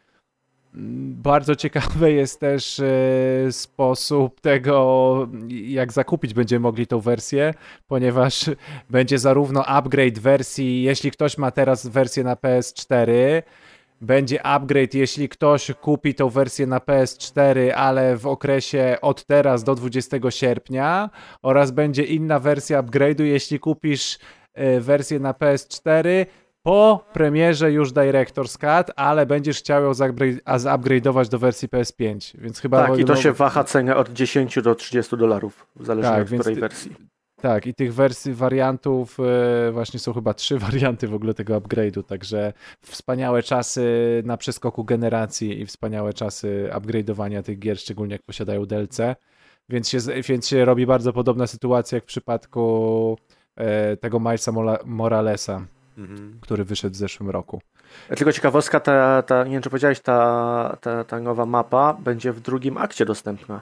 Bardzo 0.75 1.57
ciekawy 1.57 2.12
jest 2.12 2.41
też 2.41 2.81
e, 2.81 3.52
sposób 3.52 4.41
tego, 4.41 5.29
jak 5.49 5.93
zakupić 5.93 6.35
będziemy 6.35 6.61
mogli 6.61 6.87
tą 6.87 7.00
wersję, 7.00 7.55
ponieważ 7.87 8.50
będzie 8.91 9.19
zarówno 9.19 9.64
upgrade 9.67 10.19
wersji, 10.19 10.83
jeśli 10.83 11.11
ktoś 11.11 11.38
ma 11.38 11.50
teraz 11.50 11.87
wersję 11.87 12.25
na 12.25 12.35
PS4, 12.35 13.12
będzie 14.00 14.47
upgrade, 14.47 14.95
jeśli 14.95 15.29
ktoś 15.29 15.71
kupi 15.81 16.14
tą 16.14 16.29
wersję 16.29 16.67
na 16.67 16.79
PS4, 16.79 17.71
ale 17.71 18.17
w 18.17 18.26
okresie 18.26 18.97
od 19.00 19.25
teraz 19.25 19.64
do 19.64 19.75
20 19.75 20.17
sierpnia, 20.31 21.11
oraz 21.43 21.71
będzie 21.71 22.05
inna 22.05 22.38
wersja 22.38 22.83
upgrade'u, 22.83 23.23
jeśli 23.23 23.59
kupisz 23.61 24.19
e, 24.55 24.81
wersję 24.81 25.21
na 25.21 25.33
PS4 25.33 26.26
po 26.62 27.04
premierze 27.12 27.73
już 27.73 27.92
Director's 27.92 28.59
Cut, 28.59 28.95
ale 28.97 29.26
będziesz 29.26 29.59
chciał 29.59 29.83
ją 29.83 29.92
zupgrade'ować 29.92 31.28
do 31.28 31.38
wersji 31.38 31.69
PS5, 31.69 32.38
więc 32.38 32.61
chyba... 32.61 32.87
Tak, 32.87 32.99
i 32.99 33.04
to 33.04 33.16
się 33.16 33.33
waha 33.33 33.64
cenę 33.64 33.97
od 33.97 34.12
10 34.12 34.62
do 34.62 34.75
30 34.75 35.16
dolarów, 35.16 35.66
w 35.76 35.87
zależności 35.87 36.25
Tak, 36.25 36.33
od 36.33 36.40
której 36.40 36.54
ty- 36.54 36.61
wersji. 36.61 36.97
Tak, 37.40 37.66
i 37.66 37.75
tych 37.75 37.95
wersji, 37.95 38.33
wariantów, 38.33 39.19
e, 39.21 39.73
właśnie 39.73 40.00
są 40.00 40.12
chyba 40.12 40.35
trzy 40.35 40.59
warianty 40.69 41.09
w 41.09 41.14
ogóle 41.14 41.35
tego 41.35 41.61
upgrade'u, 41.61 42.02
także 42.02 42.52
wspaniałe 42.81 43.42
czasy 43.42 43.87
na 44.25 44.37
przeskoku 44.37 44.85
generacji 44.85 45.61
i 45.61 45.66
wspaniałe 45.66 46.12
czasy 46.12 46.71
upgrade'owania 46.73 47.42
tych 47.42 47.59
gier, 47.59 47.78
szczególnie 47.78 48.12
jak 48.12 48.23
posiadają 48.23 48.66
DLC, 48.66 48.99
więc 49.69 49.88
się, 49.88 49.99
więc 50.28 50.49
się 50.49 50.64
robi 50.64 50.87
bardzo 50.87 51.12
podobna 51.12 51.47
sytuacja 51.47 51.97
jak 51.97 52.04
w 52.04 52.07
przypadku 52.07 53.19
e, 53.57 53.97
tego 53.97 54.21
Milesa 54.21 54.52
Moralesa, 54.85 55.66
Mhm. 55.99 56.38
który 56.40 56.64
wyszedł 56.64 56.94
w 56.94 56.99
zeszłym 56.99 57.30
roku. 57.30 57.61
Tylko 58.16 58.32
ciekawostka, 58.32 58.80
ta, 58.80 59.22
ta, 59.22 59.44
nie 59.44 59.50
wiem 59.50 59.62
czy 59.62 59.70
powiedziałeś, 59.70 60.00
ta, 60.00 60.76
ta, 60.80 61.04
ta 61.04 61.20
nowa 61.20 61.46
mapa 61.46 61.94
będzie 61.94 62.32
w 62.32 62.40
drugim 62.40 62.76
akcie 62.76 63.04
dostępna. 63.04 63.61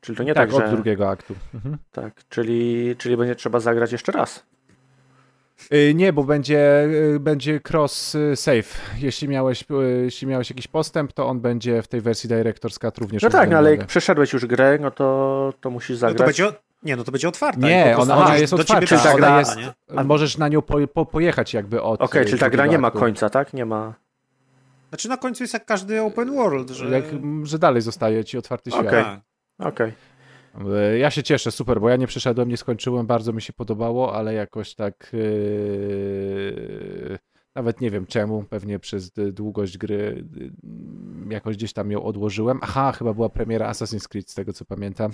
Czyli 0.00 0.18
to 0.18 0.22
nie 0.22 0.34
tak, 0.34 0.50
tak, 0.50 0.58
od 0.58 0.70
że... 0.70 0.76
drugiego 0.76 1.08
aktu. 1.08 1.34
Mhm. 1.54 1.76
Tak, 1.92 2.12
czyli, 2.28 2.94
czyli 2.98 3.16
będzie 3.16 3.34
trzeba 3.34 3.60
zagrać 3.60 3.92
jeszcze 3.92 4.12
raz. 4.12 4.44
Y, 5.72 5.94
Nie, 5.94 6.12
bo 6.12 6.24
będzie, 6.24 6.84
y, 7.14 7.20
będzie 7.20 7.60
cross 7.70 8.14
y, 8.14 8.36
save. 8.36 8.80
Jeśli 8.98 9.28
miałeś, 9.28 9.64
jeśli 10.02 10.26
miałeś 10.26 10.50
jakiś 10.50 10.66
postęp, 10.66 11.12
to 11.12 11.26
on 11.26 11.40
będzie 11.40 11.82
w 11.82 11.88
tej 11.88 12.00
wersji 12.00 12.30
Director's 12.30 12.78
Cut 12.78 12.98
również 12.98 13.22
No 13.22 13.30
tak, 13.30 13.50
no, 13.50 13.58
ale 13.58 13.70
jak 13.70 13.86
przeszedłeś 13.86 14.32
już 14.32 14.46
grę, 14.46 14.78
no 14.80 14.90
to, 14.90 15.52
to 15.60 15.70
musisz 15.70 15.90
No 15.90 15.96
zagrać. 15.96 16.36
to 16.36 16.42
będzie, 16.44 16.58
nie, 16.84 16.96
no 16.96 17.04
to 17.04 17.12
będzie 17.12 17.28
otwarta. 17.28 17.60
Nie, 17.60 17.96
ona- 17.98 18.16
ona 18.16 18.36
jest 18.36 18.52
otwarta, 18.52 18.86
przyjść 18.86 19.06
ona 19.06 19.14
gra, 19.14 19.38
jest- 19.38 19.56
nie? 19.56 20.04
Możesz 20.04 20.38
na 20.38 20.48
nią 20.48 20.62
po, 20.62 20.86
po, 20.86 21.06
pojechać 21.06 21.54
jakby 21.54 21.82
od 21.82 22.02
Okej, 22.02 22.22
y, 22.22 22.24
czyli 22.24 22.38
ta 22.38 22.50
gra 22.50 22.66
nie 22.66 22.78
ma 22.78 22.90
końca, 22.90 23.30
tak? 23.30 23.54
Nie 23.54 23.64
ma... 23.64 23.94
Znaczy 24.88 25.08
na 25.08 25.16
końcu 25.16 25.42
jest 25.42 25.54
jak 25.54 25.66
każdy 25.66 26.02
open 26.02 26.34
world, 26.34 26.70
że... 26.70 26.90
Jak, 26.90 27.04
że 27.42 27.58
dalej 27.58 27.82
zostaje 27.82 28.24
ci 28.24 28.38
otwarty 28.38 28.70
świat. 28.70 28.86
Okej. 28.86 29.04
Tak. 29.04 29.20
Okej. 29.58 29.92
Y, 30.94 30.98
Ja 30.98 31.10
się 31.10 31.22
cieszę, 31.22 31.50
super, 31.50 31.80
bo 31.80 31.88
ja 31.88 31.96
nie 31.96 32.06
przeszedłem, 32.06 32.48
nie 32.48 32.56
skończyłem, 32.56 33.06
bardzo 33.06 33.32
mi 33.32 33.42
się 33.42 33.52
podobało, 33.52 34.14
ale 34.16 34.34
jakoś 34.34 34.74
tak 34.74 35.10
yy, 35.12 37.18
nawet 37.54 37.80
nie 37.80 37.90
wiem 37.90 38.06
czemu, 38.06 38.44
pewnie 38.50 38.78
przez 38.78 39.10
długość 39.32 39.78
gry 39.78 40.24
jakoś 41.30 41.56
gdzieś 41.56 41.72
tam 41.72 41.90
ją 41.90 42.02
odłożyłem. 42.02 42.58
Aha, 42.62 42.92
chyba 42.92 43.14
była 43.14 43.28
premiera 43.28 43.70
Assassin's 43.70 44.08
Creed, 44.08 44.30
z 44.30 44.34
tego 44.34 44.52
co 44.52 44.64
pamiętam, 44.64 45.10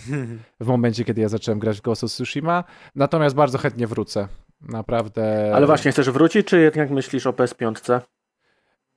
w 0.60 0.66
momencie, 0.66 1.04
kiedy 1.04 1.20
ja 1.20 1.28
zacząłem 1.28 1.58
grać 1.58 1.78
w 1.78 1.82
Ghost 1.82 2.04
of 2.04 2.10
Tsushima, 2.10 2.64
natomiast 2.94 3.36
bardzo 3.36 3.58
chętnie 3.58 3.86
wrócę. 3.86 4.28
Naprawdę. 4.60 5.52
Ale 5.54 5.66
właśnie, 5.66 5.92
chcesz 5.92 6.10
wrócić, 6.10 6.46
czy 6.46 6.60
jednak 6.60 6.90
myślisz 6.90 7.26
o 7.26 7.32
PS5? 7.32 8.00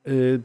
Y, 0.08 0.42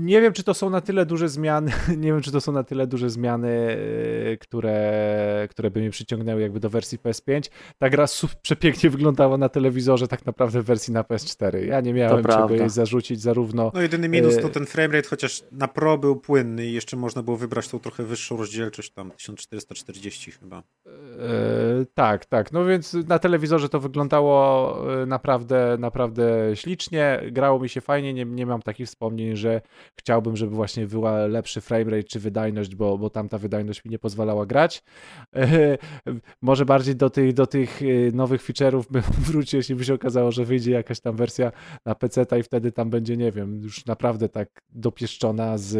Nie 0.00 0.20
wiem, 0.20 0.32
czy 0.32 0.42
to 0.42 0.54
są 0.54 0.70
na 0.70 0.80
tyle 0.80 1.06
duże 1.06 1.28
zmiany, 1.28 1.72
nie 1.96 2.12
wiem, 2.12 2.20
czy 2.20 2.32
to 2.32 2.40
są 2.40 2.52
na 2.52 2.64
tyle 2.64 2.86
duże 2.86 3.10
zmiany, 3.10 3.48
y, 3.48 4.38
które, 4.40 5.48
które 5.50 5.70
by 5.70 5.80
mnie 5.80 5.90
przyciągnęły 5.90 6.40
jakby 6.40 6.60
do 6.60 6.70
wersji 6.70 6.98
PS5. 6.98 7.50
Ta 7.78 7.90
gra 7.90 8.06
przepięknie 8.42 8.90
wyglądała 8.90 9.38
na 9.38 9.48
telewizorze 9.48 10.08
tak 10.08 10.26
naprawdę 10.26 10.62
w 10.62 10.64
wersji 10.64 10.92
na 10.92 11.02
PS4. 11.02 11.64
Ja 11.64 11.80
nie 11.80 11.94
miałem 11.94 12.16
czego 12.16 12.28
prawda. 12.28 12.56
jej 12.56 12.70
zarzucić 12.70 13.20
zarówno 13.20 13.70
No 13.74 13.82
jedyny 13.82 14.08
minus 14.08 14.36
E, 14.36 14.42
to 14.42 14.48
ten 14.48 14.66
framerate, 14.66 15.08
chociaż 15.08 15.42
na 15.52 15.68
Pro 15.68 15.98
był 15.98 16.16
płynny 16.16 16.66
i 16.66 16.72
jeszcze 16.72 16.96
można 16.96 17.22
było 17.22 17.36
wybrać 17.36 17.68
tą 17.68 17.78
trochę 17.78 18.04
wyższą 18.04 18.36
rozdzielczość, 18.36 18.90
tam 18.90 19.10
1440 19.10 20.30
chyba. 20.30 20.62
E, 20.86 20.90
tak, 21.94 22.26
tak. 22.26 22.52
No 22.52 22.64
więc 22.64 22.94
na 22.94 23.18
telewizorze 23.18 23.68
to 23.68 23.80
wyglądało 23.80 24.76
naprawdę, 25.06 25.76
naprawdę 25.78 26.22
ślicznie. 26.54 27.20
Grało 27.32 27.60
mi 27.60 27.68
się 27.68 27.80
fajnie. 27.80 28.14
Nie, 28.14 28.24
nie 28.24 28.46
mam 28.46 28.62
takich 28.62 28.86
wspomnień, 28.86 29.36
że 29.36 29.60
chciałbym, 29.98 30.36
żeby 30.36 30.54
właśnie 30.54 30.86
była 30.86 31.26
lepszy 31.26 31.60
framerate 31.60 32.04
czy 32.04 32.20
wydajność, 32.20 32.74
bo, 32.76 32.98
bo 32.98 33.10
tamta 33.10 33.38
wydajność 33.38 33.84
mi 33.84 33.90
nie 33.90 33.98
pozwalała 33.98 34.46
grać. 34.46 34.82
Może 36.42 36.64
bardziej 36.64 36.96
do 36.96 37.10
tych, 37.10 37.32
do 37.32 37.46
tych 37.46 37.82
e, 37.82 37.86
nowych 38.12 38.42
feature'ów 38.42 38.84
bym 38.90 39.02
wrócił, 39.28 39.56
jeśli 39.56 39.74
by 39.74 39.84
się 39.84 39.94
okazało, 39.94 40.32
że 40.32 40.44
wyjdzie 40.44 40.70
jakaś 40.70 41.00
tam 41.00 41.16
wersja 41.16 41.52
na 41.84 41.94
PC 41.94 42.26
i 42.40 42.42
wtedy 42.42 42.72
tam 42.72 42.90
będzie, 42.90 43.16
nie 43.16 43.32
wiem, 43.32 43.62
już 43.62 43.86
naprawdę 43.86 44.28
tak 44.28 44.48
dopieszczona 44.70 45.58
z 45.58 45.70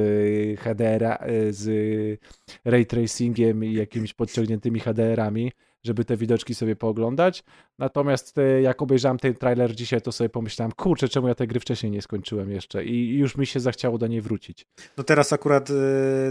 HDR, 0.61 1.19
z 1.51 2.21
ray 2.65 2.87
tracingiem 2.87 3.65
i 3.65 3.73
jakimiś 3.73 4.15
podciągniętymi 4.15 4.81
HDR-ami, 4.81 5.53
żeby 5.85 6.05
te 6.05 6.17
widoczki 6.17 6.55
sobie 6.55 6.77
pooglądać. 6.77 7.45
Natomiast 7.79 8.39
e, 8.39 8.63
jak 8.63 8.83
obejrzałem 8.83 9.19
ten 9.19 9.35
trailer 9.35 9.75
dzisiaj, 9.75 10.01
to 10.03 10.13
sobie 10.13 10.29
pomyślałem, 10.29 10.73
kurczę, 10.73 11.09
czemu 11.09 11.29
ja 11.29 11.35
tej 11.35 11.49
gry 11.49 11.61
wcześniej 11.61 11.93
nie 11.93 12.03
skończyłem 12.03 12.51
jeszcze 12.51 12.85
i 12.85 13.19
już 13.19 13.37
mi 13.37 13.47
się 13.47 13.61
zachciało 13.61 13.99
do 13.99 14.07
niej 14.07 14.21
wrócić. 14.21 14.67
No 14.97 15.05
teraz 15.05 15.33
akurat 15.33 15.71
y, 15.71 15.75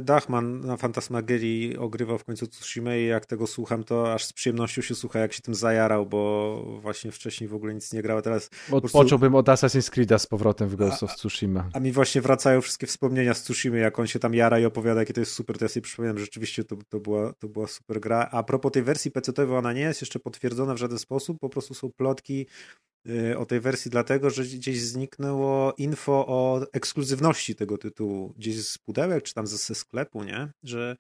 Dachman 0.01 0.61
na 0.61 0.77
Fantasmagerii 0.77 1.77
ogrywał 1.77 2.17
w 2.17 2.23
końcu 2.23 2.47
Tsushima 2.47 2.95
i 2.95 3.05
jak 3.05 3.25
tego 3.25 3.47
słucham, 3.47 3.83
to 3.83 4.13
aż 4.13 4.25
z 4.25 4.33
przyjemnością 4.33 4.81
się 4.81 4.95
słucha, 4.95 5.19
jak 5.19 5.33
się 5.33 5.41
tym 5.41 5.55
zajarał, 5.55 6.05
bo 6.05 6.63
właśnie 6.81 7.11
wcześniej 7.11 7.47
w 7.47 7.53
ogóle 7.53 7.73
nic 7.73 7.93
nie 7.93 8.01
grał, 8.01 8.17
a 8.17 8.21
teraz 8.21 8.49
Odpocząłbym 8.71 9.35
od 9.35 9.47
Assassin's 9.47 9.91
Creed'a 9.91 10.19
z 10.19 10.27
powrotem 10.27 10.69
w 10.69 10.75
Ghost 10.75 11.03
of 11.03 11.15
Tsushima. 11.15 11.69
A 11.73 11.79
mi 11.79 11.91
właśnie 11.91 12.21
wracają 12.21 12.61
wszystkie 12.61 12.87
wspomnienia 12.87 13.33
z 13.33 13.43
Tsushima, 13.43 13.77
jak 13.77 13.99
on 13.99 14.07
się 14.07 14.19
tam 14.19 14.33
jara 14.33 14.59
i 14.59 14.65
opowiada, 14.65 14.99
jakie 14.99 15.13
to 15.13 15.19
jest 15.19 15.31
super, 15.31 15.57
to 15.57 15.65
ja 15.65 15.69
sobie 15.69 15.81
przypominam, 15.81 16.17
że 16.17 16.25
rzeczywiście 16.25 16.63
to, 16.63 16.75
to, 16.89 16.99
była, 16.99 17.33
to 17.33 17.47
była 17.47 17.67
super 17.67 17.99
gra. 17.99 18.29
A 18.31 18.43
propos 18.43 18.71
tej 18.71 18.83
wersji 18.83 19.11
PC-towej, 19.39 19.57
ona 19.57 19.73
nie 19.73 19.81
jest 19.81 20.01
jeszcze 20.01 20.19
potwierdzona 20.19 20.73
w 20.73 20.77
żaden 20.77 20.99
sposób, 20.99 21.39
po 21.39 21.49
prostu 21.49 21.73
są 21.73 21.91
plotki, 21.91 22.47
y, 23.07 23.37
o 23.37 23.45
tej 23.45 23.59
wersji, 23.59 23.91
dlatego 23.91 24.29
że 24.29 24.43
gdzieś 24.43 24.81
zniknęło 24.81 25.73
info 25.77 26.25
o 26.27 26.61
ekskluzywności 26.73 27.55
tego 27.55 27.77
tytułu. 27.77 28.33
Gdzieś 28.37 28.67
z 28.67 28.77
pudełek, 28.77 29.23
czy 29.23 29.33
tam 29.33 29.47
ze 29.47 29.75
sklepu, 29.75 30.23
nie? 30.23 30.51
Że 30.63 30.97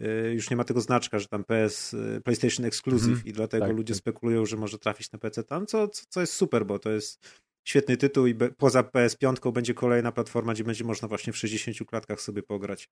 y, 0.00 0.32
już 0.34 0.50
nie 0.50 0.56
ma 0.56 0.64
tego 0.64 0.80
znaczka, 0.80 1.18
że 1.18 1.28
tam 1.28 1.44
PS, 1.44 1.94
y, 1.94 2.20
PlayStation 2.24 2.66
Exclusive 2.66 3.12
mm, 3.12 3.22
i 3.24 3.32
dlatego 3.32 3.66
tak, 3.66 3.76
ludzie 3.76 3.94
tak. 3.94 3.98
spekulują, 3.98 4.46
że 4.46 4.56
może 4.56 4.78
trafić 4.78 5.12
na 5.12 5.18
PC 5.18 5.44
tam, 5.44 5.66
co, 5.66 5.88
co 5.88 6.20
jest 6.20 6.32
super, 6.32 6.66
bo 6.66 6.78
to 6.78 6.90
jest 6.90 7.40
świetny 7.64 7.96
tytuł 7.96 8.26
i 8.26 8.34
be, 8.34 8.50
poza 8.50 8.82
PS5 8.82 9.52
będzie 9.52 9.74
kolejna 9.74 10.12
platforma, 10.12 10.52
gdzie 10.52 10.64
będzie 10.64 10.84
można 10.84 11.08
właśnie 11.08 11.32
w 11.32 11.36
60 11.36 11.88
klatkach 11.88 12.20
sobie 12.20 12.42
pograć. 12.42 12.88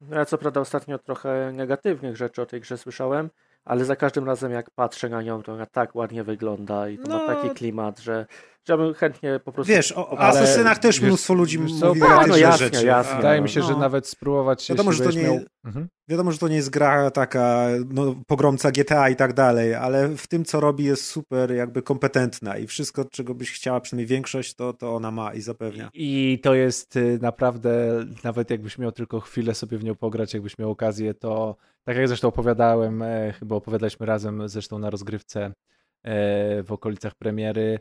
No 0.00 0.16
ja 0.16 0.24
co 0.24 0.38
prawda 0.38 0.60
ostatnio 0.60 0.98
trochę 0.98 1.52
negatywnych 1.52 2.16
rzeczy 2.16 2.42
o 2.42 2.46
tej 2.46 2.60
grze 2.60 2.78
słyszałem, 2.78 3.30
ale 3.64 3.84
za 3.84 3.96
każdym 3.96 4.24
razem 4.24 4.52
jak 4.52 4.70
patrzę 4.70 5.08
na 5.08 5.22
nią, 5.22 5.42
to 5.42 5.52
ona 5.52 5.66
tak 5.66 5.94
ładnie 5.94 6.24
wygląda 6.24 6.88
i 6.88 6.98
to 6.98 7.08
no, 7.08 7.18
ma 7.18 7.34
taki 7.34 7.50
klimat, 7.50 8.00
że 8.00 8.26
Chciałbym 8.64 8.94
chętnie 8.94 9.40
po 9.44 9.52
prostu... 9.52 9.72
Wiesz, 9.72 9.92
o 9.96 10.18
Asasynach 10.18 10.78
też 10.78 11.00
wiesz, 11.00 11.08
mnóstwo 11.08 11.34
ludzi 11.34 11.58
mówi 11.58 11.80
co, 11.80 11.94
no, 11.94 12.36
jasne, 12.36 12.70
rzeczy. 12.70 12.86
Jasne. 12.86 13.16
Wydaje 13.16 13.40
mi 13.40 13.48
się, 13.48 13.60
no. 13.60 13.66
że 13.66 13.76
nawet 13.76 14.08
spróbować 14.08 14.62
się... 14.62 14.74
Wiadomo, 14.74 14.92
że 14.92 15.04
to 15.04 15.10
nie, 15.10 15.22
miał... 15.22 15.40
mhm. 15.64 15.88
wiadomo, 16.08 16.32
że 16.32 16.38
to 16.38 16.48
nie 16.48 16.56
jest 16.56 16.70
gra 16.70 17.10
taka 17.10 17.68
no, 17.90 18.14
pogromca 18.26 18.70
GTA 18.70 19.08
i 19.08 19.16
tak 19.16 19.32
dalej, 19.32 19.74
ale 19.74 20.08
w 20.08 20.26
tym, 20.26 20.44
co 20.44 20.60
robi 20.60 20.84
jest 20.84 21.04
super 21.04 21.52
jakby 21.52 21.82
kompetentna 21.82 22.58
i 22.58 22.66
wszystko, 22.66 23.04
czego 23.04 23.34
byś 23.34 23.52
chciała, 23.52 23.80
przynajmniej 23.80 24.06
większość, 24.06 24.54
to, 24.54 24.72
to 24.72 24.94
ona 24.94 25.10
ma 25.10 25.34
i 25.34 25.40
zapewnia. 25.40 25.90
I, 25.94 26.32
I 26.32 26.38
to 26.38 26.54
jest 26.54 26.96
y, 26.96 27.18
naprawdę, 27.22 28.04
nawet 28.24 28.50
jakbyś 28.50 28.78
miał 28.78 28.92
tylko 28.92 29.20
chwilę 29.20 29.54
sobie 29.54 29.78
w 29.78 29.84
nią 29.84 29.94
pograć, 29.94 30.34
jakbyś 30.34 30.58
miał 30.58 30.70
okazję, 30.70 31.14
to 31.14 31.56
tak 31.84 31.96
jak 31.96 32.08
zresztą 32.08 32.28
opowiadałem, 32.28 33.02
e, 33.02 33.32
chyba 33.32 33.56
opowiadaliśmy 33.56 34.06
razem 34.06 34.48
zresztą 34.48 34.78
na 34.78 34.90
rozgrywce 34.90 35.44
e, 35.44 36.62
w 36.62 36.72
okolicach 36.72 37.14
premiery, 37.14 37.78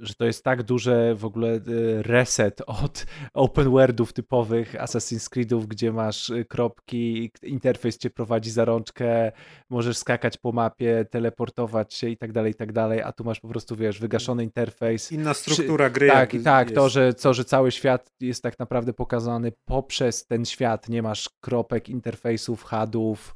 że 0.00 0.14
to 0.14 0.24
jest 0.24 0.44
tak 0.44 0.62
duże 0.62 1.14
w 1.14 1.24
ogóle 1.24 1.48
e, 1.54 1.60
reset 2.02 2.62
od 2.66 3.06
open 3.34 3.70
worldów 3.70 4.12
typowych 4.12 4.74
Assassin's 4.74 5.28
Creedów, 5.28 5.66
gdzie 5.66 5.92
masz 5.92 6.30
e, 6.30 6.44
kropki, 6.44 7.30
interfejs 7.42 7.98
cię 7.98 8.10
prowadzi 8.10 8.50
za 8.50 8.64
rączkę, 8.64 9.32
możesz 9.70 9.96
skakać 9.96 10.36
po 10.36 10.52
mapie, 10.52 11.06
teleportować 11.10 11.94
się 11.94 12.08
i 12.08 12.16
tak 12.16 12.32
dalej, 12.32 12.52
i 12.52 12.54
tak 12.54 12.72
dalej, 12.72 13.02
a 13.02 13.12
tu 13.12 13.24
masz 13.24 13.40
po 13.40 13.48
prostu, 13.48 13.76
wiesz, 13.76 14.00
wygaszony 14.00 14.44
interfejs. 14.44 15.12
Inna 15.12 15.34
struktura 15.34 15.90
gry. 15.90 16.08
Tak, 16.08 16.34
i 16.34 16.40
tak, 16.40 16.70
to 16.70 16.88
że, 16.88 17.14
to, 17.14 17.34
że 17.34 17.44
cały 17.44 17.72
świat 17.72 18.12
jest 18.20 18.42
tak 18.42 18.58
naprawdę 18.58 18.92
pokazany 18.92 19.52
poprzez 19.64 20.26
ten 20.26 20.44
świat, 20.44 20.88
nie 20.88 21.02
masz 21.02 21.30
kropek, 21.40 21.88
interfejsów, 21.88 22.64
hadów, 22.64 23.34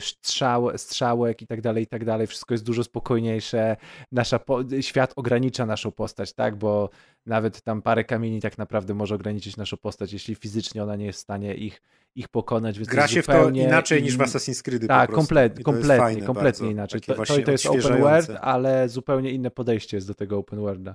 strzał, 0.00 0.78
strzałek 0.78 1.42
i 1.42 1.46
tak 1.46 1.60
dalej, 1.60 1.84
i 1.84 1.86
tak 1.86 2.04
dalej. 2.04 2.26
Wszystko 2.26 2.54
jest 2.54 2.64
dużo 2.64 2.84
spokojniejsze. 2.84 3.76
Nasza. 4.12 4.40
Świat 4.80 5.12
ogranicza 5.16 5.66
naszą 5.66 5.92
postać, 5.92 6.32
tak? 6.32 6.56
Bo 6.56 6.90
nawet 7.26 7.62
tam 7.62 7.82
parę 7.82 8.04
kamieni 8.04 8.40
tak 8.40 8.58
naprawdę 8.58 8.94
może 8.94 9.14
ograniczyć 9.14 9.56
naszą 9.56 9.76
postać, 9.76 10.12
jeśli 10.12 10.34
fizycznie 10.34 10.82
ona 10.82 10.96
nie 10.96 11.06
jest 11.06 11.18
w 11.18 11.22
stanie 11.22 11.54
ich, 11.54 11.82
ich 12.14 12.28
pokonać. 12.28 12.78
Więc 12.78 12.88
Gra 12.88 13.08
się 13.08 13.22
w 13.22 13.26
to 13.26 13.50
inaczej 13.50 14.02
niż 14.02 14.16
w 14.16 14.20
Assassin's 14.20 14.62
Creed. 14.62 14.86
Tak, 14.86 15.10
komplet, 15.10 15.62
kompletnie, 15.62 16.22
kompletnie 16.22 16.70
inaczej. 16.70 17.00
To, 17.00 17.14
to 17.44 17.52
jest 17.52 17.66
open 17.66 18.00
world, 18.00 18.30
ale 18.40 18.88
zupełnie 18.88 19.30
inne 19.30 19.50
podejście 19.50 19.96
jest 19.96 20.06
do 20.06 20.14
tego 20.14 20.38
open 20.38 20.60
worlda. 20.60 20.94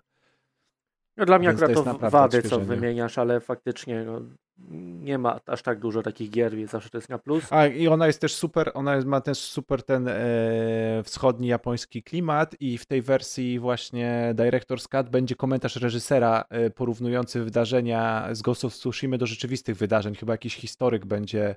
No 1.18 1.26
dla 1.26 1.40
mnie 1.40 1.48
Więc 1.48 1.62
akurat 1.62 1.86
to, 1.86 1.94
to 1.94 2.10
wady, 2.10 2.42
co 2.42 2.60
wymieniasz, 2.60 3.18
ale 3.18 3.40
faktycznie 3.40 4.04
no, 4.04 4.22
nie 5.02 5.18
ma 5.18 5.40
aż 5.46 5.62
tak 5.62 5.80
dużo 5.80 6.02
takich 6.02 6.30
gier, 6.30 6.56
więc 6.56 6.72
zawsze 6.72 6.90
to 6.90 6.98
jest 6.98 7.10
na 7.10 7.18
plus. 7.18 7.54
A 7.54 7.68
i 7.68 7.88
ona 7.88 8.08
jest 8.08 8.22
też 8.22 8.36
super, 8.36 8.72
ona 8.74 9.02
ma 9.06 9.22
też 9.22 9.38
super 9.38 9.84
ten 9.84 10.08
e, 10.08 10.14
wschodni 11.04 11.48
japoński 11.48 12.04
klimat 12.04 12.56
i 12.60 12.78
w 12.78 12.86
tej 12.86 13.02
wersji 13.02 13.60
właśnie 13.60 14.34
Director's 14.36 14.88
Cut 14.90 15.10
będzie 15.10 15.36
komentarz 15.36 15.76
reżysera 15.76 16.44
e, 16.50 16.70
porównujący 16.70 17.44
wydarzenia 17.44 18.30
z 18.32 18.42
Ghost 18.42 18.66
of 18.66 18.74
Tsushima 18.74 19.18
do 19.18 19.26
rzeczywistych 19.26 19.78
wydarzeń. 19.78 20.16
Chyba 20.16 20.34
jakiś 20.34 20.56
historyk 20.56 21.06
będzie, 21.06 21.56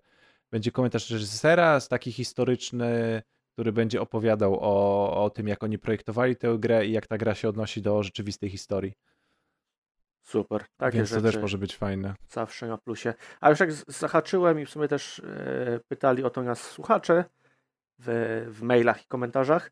będzie 0.50 0.72
komentarz 0.72 1.10
reżysera, 1.10 1.80
z 1.80 1.88
taki 1.88 2.12
historyczny, 2.12 3.22
który 3.52 3.72
będzie 3.72 4.00
opowiadał 4.00 4.58
o, 4.60 5.24
o 5.24 5.30
tym, 5.30 5.48
jak 5.48 5.64
oni 5.64 5.78
projektowali 5.78 6.36
tę 6.36 6.56
grę 6.58 6.86
i 6.86 6.92
jak 6.92 7.06
ta 7.06 7.18
gra 7.18 7.34
się 7.34 7.48
odnosi 7.48 7.82
do 7.82 8.02
rzeczywistej 8.02 8.50
historii. 8.50 8.92
Super. 10.28 10.64
Takie 10.76 10.96
Więc 10.96 11.10
to 11.10 11.20
też 11.20 11.36
może 11.36 11.58
być 11.58 11.76
fajne. 11.76 12.14
Zawsze 12.30 12.68
na 12.68 12.78
plusie. 12.78 13.14
A 13.40 13.50
już 13.50 13.60
jak 13.60 13.72
zahaczyłem 13.72 14.60
i 14.60 14.66
w 14.66 14.70
sumie 14.70 14.88
też 14.88 15.18
e, 15.18 15.80
pytali 15.88 16.24
o 16.24 16.30
to 16.30 16.42
nas 16.42 16.60
słuchacze 16.60 17.24
w, 17.98 18.46
w 18.50 18.62
mailach 18.62 19.02
i 19.02 19.06
komentarzach, 19.06 19.70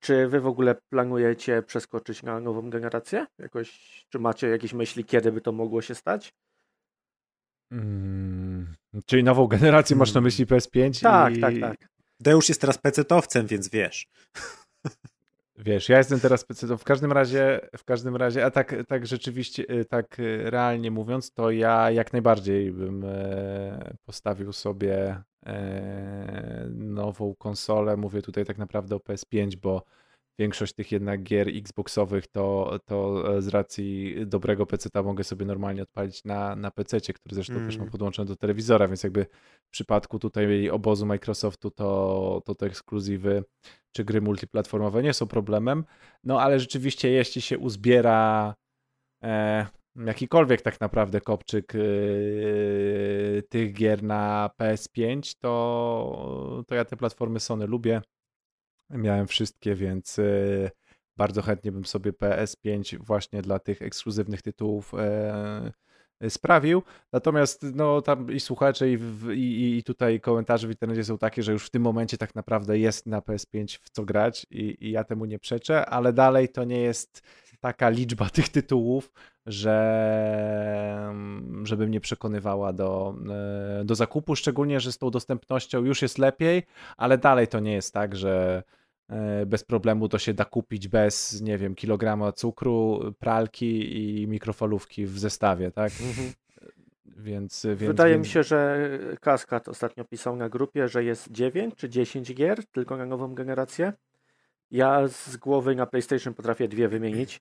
czy 0.00 0.28
wy 0.28 0.40
w 0.40 0.46
ogóle 0.46 0.74
planujecie 0.92 1.62
przeskoczyć 1.62 2.22
na 2.22 2.40
nową 2.40 2.70
generację? 2.70 3.26
Jakoś, 3.38 3.70
czy 4.08 4.18
macie 4.18 4.48
jakieś 4.48 4.72
myśli, 4.72 5.04
kiedy 5.04 5.32
by 5.32 5.40
to 5.40 5.52
mogło 5.52 5.82
się 5.82 5.94
stać? 5.94 6.34
Hmm, 7.72 8.74
czyli 9.06 9.24
nową 9.24 9.46
generację 9.46 9.94
hmm. 9.94 9.98
masz 10.00 10.14
na 10.14 10.20
myśli 10.20 10.46
PS5? 10.46 11.02
Tak, 11.02 11.36
i... 11.36 11.40
tak, 11.40 11.54
tak. 11.60 11.88
Deusz 12.20 12.48
jest 12.48 12.60
teraz 12.60 12.78
pecetowcem, 12.78 13.46
więc 13.46 13.68
wiesz. 13.68 14.06
Wiesz, 15.58 15.88
ja 15.88 15.98
jestem 15.98 16.20
teraz 16.20 16.40
specjalistą. 16.40 16.76
W 16.76 16.84
każdym 16.84 17.12
razie, 17.12 17.60
w 17.76 17.84
każdym 17.84 18.16
razie, 18.16 18.44
a 18.44 18.50
tak, 18.50 18.74
tak 18.88 19.06
rzeczywiście, 19.06 19.64
y, 19.70 19.84
tak 19.84 20.20
y, 20.20 20.50
realnie 20.50 20.90
mówiąc, 20.90 21.32
to 21.32 21.50
ja 21.50 21.90
jak 21.90 22.12
najbardziej 22.12 22.72
bym 22.72 23.04
e, 23.04 23.94
postawił 24.04 24.52
sobie 24.52 25.22
e, 25.46 26.68
nową 26.70 27.34
konsolę. 27.34 27.96
Mówię 27.96 28.22
tutaj 28.22 28.44
tak 28.44 28.58
naprawdę 28.58 28.96
o 28.96 28.98
PS5, 28.98 29.56
bo 29.56 29.82
większość 30.38 30.74
tych 30.74 30.92
jednak 30.92 31.22
gier 31.22 31.48
Xboxowych 31.48 32.26
to, 32.26 32.78
to 32.84 33.24
z 33.42 33.48
racji 33.48 34.16
dobrego 34.26 34.66
PC 34.66 35.02
mogę 35.02 35.24
sobie 35.24 35.46
normalnie 35.46 35.82
odpalić 35.82 36.24
na, 36.24 36.56
na 36.56 36.70
PC, 36.70 37.00
który 37.00 37.34
zresztą 37.34 37.54
mm. 37.54 37.66
też 37.66 37.76
mam 37.76 37.82
mm. 37.82 37.92
podłączony 37.92 38.28
do 38.28 38.36
telewizora, 38.36 38.88
więc 38.88 39.02
jakby 39.02 39.26
w 39.66 39.70
przypadku 39.70 40.18
tutaj 40.18 40.70
obozu 40.70 41.06
Microsoftu 41.06 41.70
to, 41.70 42.42
to 42.44 42.54
te 42.54 42.66
ekskluzywy 42.66 43.44
czy 43.94 44.04
gry 44.04 44.20
multiplatformowe 44.20 45.02
nie 45.02 45.12
są 45.12 45.26
problemem, 45.26 45.84
no 46.24 46.40
ale 46.40 46.60
rzeczywiście 46.60 47.10
jeśli 47.10 47.42
się 47.42 47.58
uzbiera 47.58 48.54
e, 49.24 49.66
jakikolwiek 49.96 50.62
tak 50.62 50.80
naprawdę 50.80 51.20
kopczyk 51.20 51.74
e, 51.74 51.78
tych 53.42 53.72
gier 53.72 54.02
na 54.02 54.50
PS5, 54.60 55.36
to, 55.40 56.64
to 56.66 56.74
ja 56.74 56.84
te 56.84 56.96
platformy 56.96 57.40
Sony 57.40 57.66
lubię. 57.66 58.02
Miałem 58.90 59.26
wszystkie, 59.26 59.74
więc 59.74 60.18
e, 60.18 60.70
bardzo 61.16 61.42
chętnie 61.42 61.72
bym 61.72 61.84
sobie 61.84 62.12
PS5 62.12 62.98
właśnie 62.98 63.42
dla 63.42 63.58
tych 63.58 63.82
ekskluzywnych 63.82 64.42
tytułów 64.42 64.94
e, 64.94 65.72
sprawił. 66.30 66.82
Natomiast 67.12 67.62
no, 67.74 68.02
tam 68.02 68.32
i 68.32 68.40
słuchacze, 68.40 68.90
i, 68.90 68.98
i, 69.34 69.78
i 69.78 69.82
tutaj 69.82 70.20
komentarze 70.20 70.66
w 70.66 70.70
internecie 70.70 71.04
są 71.04 71.18
takie, 71.18 71.42
że 71.42 71.52
już 71.52 71.66
w 71.66 71.70
tym 71.70 71.82
momencie 71.82 72.18
tak 72.18 72.34
naprawdę 72.34 72.78
jest 72.78 73.06
na 73.06 73.20
PS5 73.20 73.78
w 73.82 73.90
co 73.90 74.04
grać 74.04 74.46
i, 74.50 74.76
i 74.80 74.90
ja 74.90 75.04
temu 75.04 75.24
nie 75.24 75.38
przeczę, 75.38 75.86
ale 75.86 76.12
dalej 76.12 76.48
to 76.48 76.64
nie 76.64 76.80
jest 76.80 77.22
taka 77.60 77.88
liczba 77.88 78.30
tych 78.36 78.48
tytułów, 78.48 79.12
że 79.46 79.74
żeby 81.62 81.86
mnie 81.86 82.00
przekonywała 82.00 82.72
do, 82.72 83.14
e, 83.80 83.84
do 83.84 83.94
zakupu, 83.94 84.36
szczególnie, 84.36 84.80
że 84.80 84.92
z 84.92 84.98
tą 84.98 85.10
dostępnością 85.10 85.84
już 85.84 86.02
jest 86.02 86.18
lepiej, 86.18 86.62
ale 86.96 87.18
dalej 87.18 87.48
to 87.48 87.60
nie 87.60 87.72
jest 87.72 87.94
tak, 87.94 88.16
że 88.16 88.62
bez 89.46 89.64
problemu 89.64 90.08
to 90.08 90.18
się 90.18 90.34
da 90.34 90.44
kupić 90.44 90.88
bez, 90.88 91.40
nie 91.40 91.58
wiem, 91.58 91.74
kilograma 91.74 92.32
cukru, 92.32 93.00
pralki 93.18 93.96
i 94.22 94.28
mikrofalówki 94.28 95.06
w 95.06 95.18
zestawie, 95.18 95.70
tak? 95.70 95.92
Mhm. 95.92 96.32
Więc, 97.16 97.66
więc, 97.66 97.82
Wydaje 97.82 98.14
więc... 98.14 98.26
mi 98.26 98.32
się, 98.32 98.42
że 98.42 98.88
Kaskad 99.20 99.68
ostatnio 99.68 100.04
pisał 100.04 100.36
na 100.36 100.48
grupie, 100.48 100.88
że 100.88 101.04
jest 101.04 101.30
9 101.30 101.74
czy 101.76 101.88
10 101.88 102.34
gier 102.34 102.66
tylko 102.66 102.96
na 102.96 103.06
nową 103.06 103.34
generację. 103.34 103.92
Ja 104.70 105.08
z 105.08 105.36
głowy 105.36 105.74
na 105.74 105.86
PlayStation 105.86 106.34
potrafię 106.34 106.68
dwie 106.68 106.88
wymienić. 106.88 107.40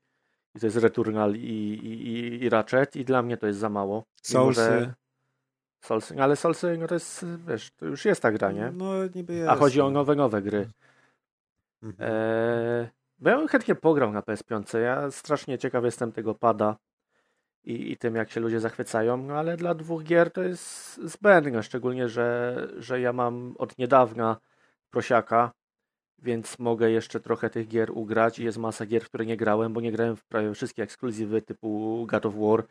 I 0.55 0.59
to 0.59 0.67
jest 0.67 0.77
Returnal 0.77 1.35
i, 1.35 1.39
i, 1.39 2.43
i 2.43 2.49
Ratchet 2.49 2.95
i 2.95 3.05
dla 3.05 3.21
mnie 3.21 3.37
to 3.37 3.47
jest 3.47 3.59
za 3.59 3.69
mało. 3.69 4.03
Soulsy. 4.21 4.93
Soulsy. 5.81 6.21
Ale 6.21 6.35
Soulsy, 6.35 6.77
no 6.77 6.87
to 6.87 6.93
jest, 6.93 7.25
wiesz, 7.47 7.71
to 7.71 7.85
już 7.85 8.05
jest 8.05 8.21
ta 8.21 8.31
gra, 8.31 8.51
nie? 8.51 8.71
No 8.71 8.93
niby 9.15 9.33
jest. 9.33 9.49
A 9.49 9.55
chodzi 9.55 9.81
o 9.81 9.89
nowe, 9.89 10.15
nowe 10.15 10.41
gry. 10.41 10.69
Mhm. 11.83 11.95
Eee, 11.99 12.87
bo 13.19 13.29
ja 13.29 13.37
bym 13.37 13.47
chętnie 13.47 13.75
pograł 13.75 14.11
na 14.11 14.21
PS5. 14.21 14.79
Ja 14.79 15.11
strasznie 15.11 15.57
ciekaw 15.57 15.83
jestem 15.83 16.11
tego 16.11 16.35
pada 16.35 16.77
i, 17.63 17.91
i 17.91 17.97
tym, 17.97 18.15
jak 18.15 18.31
się 18.31 18.39
ludzie 18.39 18.59
zachwycają, 18.59 19.17
no 19.17 19.33
ale 19.33 19.57
dla 19.57 19.73
dwóch 19.73 20.03
gier 20.03 20.31
to 20.31 20.43
jest 20.43 20.95
zbędne, 21.03 21.63
szczególnie, 21.63 22.09
że, 22.09 22.57
że 22.77 23.01
ja 23.01 23.13
mam 23.13 23.55
od 23.57 23.77
niedawna 23.77 24.37
prosiaka, 24.89 25.51
więc 26.19 26.59
mogę 26.59 26.91
jeszcze 26.91 27.19
trochę 27.19 27.49
tych 27.49 27.67
gier 27.67 27.91
ugrać 27.91 28.39
i 28.39 28.43
jest 28.43 28.57
masa 28.57 28.85
gier, 28.85 29.03
które 29.03 29.25
nie 29.25 29.37
grałem, 29.37 29.73
bo 29.73 29.81
nie 29.81 29.91
grałem 29.91 30.15
w 30.15 30.25
prawie 30.25 30.53
wszystkie 30.53 30.83
ekskluzywy 30.83 31.41
typu 31.41 32.05
God 32.09 32.25
of 32.25 32.35
War 32.35 32.63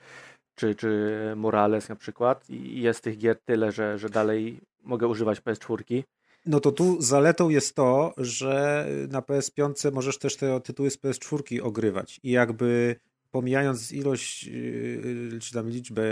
czy, 0.54 0.74
czy 0.74 1.32
Morales 1.36 1.88
na 1.88 1.96
przykład 1.96 2.50
i 2.50 2.82
jest 2.82 3.04
tych 3.04 3.18
gier 3.18 3.40
tyle, 3.44 3.72
że, 3.72 3.98
że 3.98 4.08
dalej 4.08 4.60
mogę 4.80 5.06
używać 5.06 5.40
PS4 5.40 6.02
No 6.46 6.60
to 6.60 6.72
tu 6.72 7.02
zaletą 7.02 7.48
jest 7.48 7.74
to, 7.74 8.14
że 8.16 8.86
na 9.10 9.20
PS5 9.20 9.92
możesz 9.92 10.18
też 10.18 10.36
te 10.36 10.60
tytuły 10.60 10.90
z 10.90 10.98
PS4 10.98 11.62
ogrywać 11.62 12.20
i 12.22 12.30
jakby 12.30 12.96
pomijając 13.30 13.92
ilość, 13.92 14.44
yy, 14.44 15.38
czy 15.40 15.52
tam 15.52 15.68
liczbę, 15.70 16.02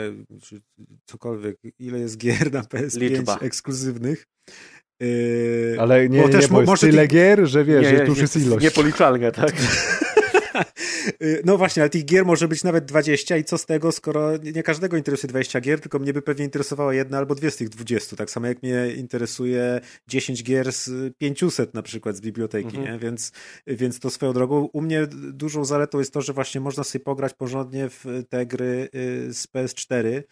czy 0.43 0.61
cokolwiek, 1.05 1.57
ile 1.79 1.99
jest 1.99 2.17
gier 2.19 2.53
na 2.53 2.61
PS5 2.63 3.01
Liczba. 3.01 3.39
ekskluzywnych. 3.39 4.27
Yy, 5.01 5.77
Ale 5.81 6.09
nie, 6.09 6.21
bo 6.21 6.27
nie, 6.27 6.33
też 6.33 6.47
bo 6.47 6.61
jest 6.61 6.69
może 6.69 6.87
tyle 6.87 7.03
ty- 7.03 7.09
gier, 7.09 7.47
że 7.47 7.65
wiesz, 7.65 7.87
że 7.87 8.01
tu 8.01 8.07
już 8.07 8.19
jest 8.19 8.37
ilość. 8.37 8.65
Niepoliczalne, 8.65 9.33
tak? 9.33 9.53
Y, 11.23 11.43
No 11.45 11.59
właśnie, 11.59 11.83
ale 11.83 11.91
tych 11.91 12.05
gier 12.05 12.25
może 12.27 12.49
być 12.49 12.65
nawet 12.65 12.85
20 12.85 13.37
i 13.37 13.45
co 13.45 13.59
z 13.59 13.67
tego, 13.67 13.93
skoro 13.93 14.37
nie 14.37 14.63
każdego 14.63 14.97
interesuje 14.97 15.29
20 15.29 15.61
gier, 15.61 15.81
tylko 15.81 15.99
mnie 15.99 16.13
by 16.13 16.23
pewnie 16.23 16.45
interesowała 16.45 16.95
jedna 16.95 17.19
albo 17.19 17.35
dwie 17.35 17.51
z 17.51 17.57
tych 17.57 17.69
20. 17.69 18.17
Tak 18.17 18.31
samo 18.31 18.47
jak 18.47 18.63
mnie 18.63 18.93
interesuje 18.97 19.81
10 20.09 20.43
gier 20.45 20.73
z 20.73 21.17
500 21.19 21.75
na 21.75 21.83
przykład 21.83 22.17
z 22.17 22.21
biblioteki, 22.21 22.77
Mhm. 22.77 22.85
nie? 22.93 22.99
Więc, 22.99 23.33
więc 23.67 24.01
to 24.01 24.11
swoją 24.11 24.33
drogą. 24.33 24.69
U 24.73 24.81
mnie 24.83 25.07
dużą 25.33 25.65
zaletą 25.65 25.99
jest 25.99 26.13
to, 26.13 26.23
że 26.23 26.33
właśnie 26.33 26.61
można 26.61 26.85
sobie 26.85 27.05
pograć 27.05 27.35
porządnie 27.35 27.89
w 27.91 28.05
te 28.29 28.47
gry 28.47 28.89
y, 28.95 29.35
z 29.35 29.47
PS4 29.47 30.07
y, 30.07 30.25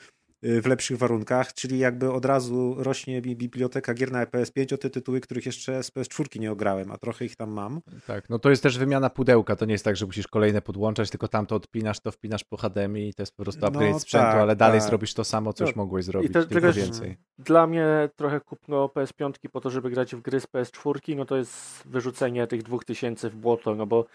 w 0.43 0.67
lepszych 0.67 0.99
warunkach, 0.99 1.55
czyli 1.55 1.79
jakby 1.79 2.13
od 2.13 2.25
razu 2.25 2.75
rośnie 2.79 3.21
mi 3.23 3.37
biblioteka 3.37 3.95
gier 3.95 4.13
na 4.13 4.25
PS5 4.27 4.75
o 4.75 4.79
te 4.79 4.91
tytuły, 4.91 5.21
których 5.21 5.47
jeszcze 5.47 5.83
z 5.83 5.91
PS4 5.91 6.41
nie 6.41 6.53
ograłem, 6.53 6.91
a 6.93 6.99
trochę 6.99 7.25
ich 7.25 7.37
tam 7.37 7.51
mam. 7.51 7.81
Tak, 8.07 8.29
no 8.31 8.39
to 8.39 8.51
jest 8.51 8.63
też 8.63 8.79
wymiana 8.79 9.11
pudełka. 9.11 9.57
To 9.57 9.65
nie 9.65 9.73
jest 9.73 9.85
tak, 9.85 9.97
że 9.97 10.07
musisz 10.07 10.29
kolejne 10.29 10.63
podłączać, 10.63 11.11
tylko 11.11 11.29
tam 11.29 11.47
to 11.47 11.57
odpinasz, 11.57 12.01
to 12.01 12.11
wpinasz 12.11 12.45
po 12.45 12.57
HDMI 12.57 13.09
i 13.09 13.15
to 13.15 13.23
jest 13.23 13.37
po 13.37 13.43
prostu 13.43 13.61
No 13.63 13.69
upgrade 13.69 14.01
sprzętu, 14.01 14.27
tak, 14.27 14.37
ale 14.37 14.57
dalej 14.57 14.81
tak. 14.81 14.89
zrobisz 14.89 15.15
to 15.15 15.25
samo, 15.25 15.53
co 15.53 15.65
No, 15.65 15.69
już 15.69 15.77
mogłeś 15.77 16.05
zrobić, 16.05 16.33
te- 16.33 16.47
tylko 16.47 16.55
tego- 16.69 16.73
więcej. 16.73 17.17
Dla 17.39 17.67
mnie 17.67 18.09
trochę 18.17 18.41
kupno 18.41 18.87
PS5 18.87 19.33
po 19.53 19.61
to, 19.61 19.71
żeby 19.71 19.91
grać 19.91 20.15
w 20.15 20.21
gry 20.21 20.41
z 20.41 20.47
PS4, 20.47 21.17
no 21.17 21.25
to 21.25 21.37
jest 21.37 21.83
wyrzucenie 21.87 22.47
tych 22.47 22.63
2000 22.63 23.31
w 23.31 23.37
błoto, 23.37 23.75
no 23.75 23.87
bo 23.87 24.07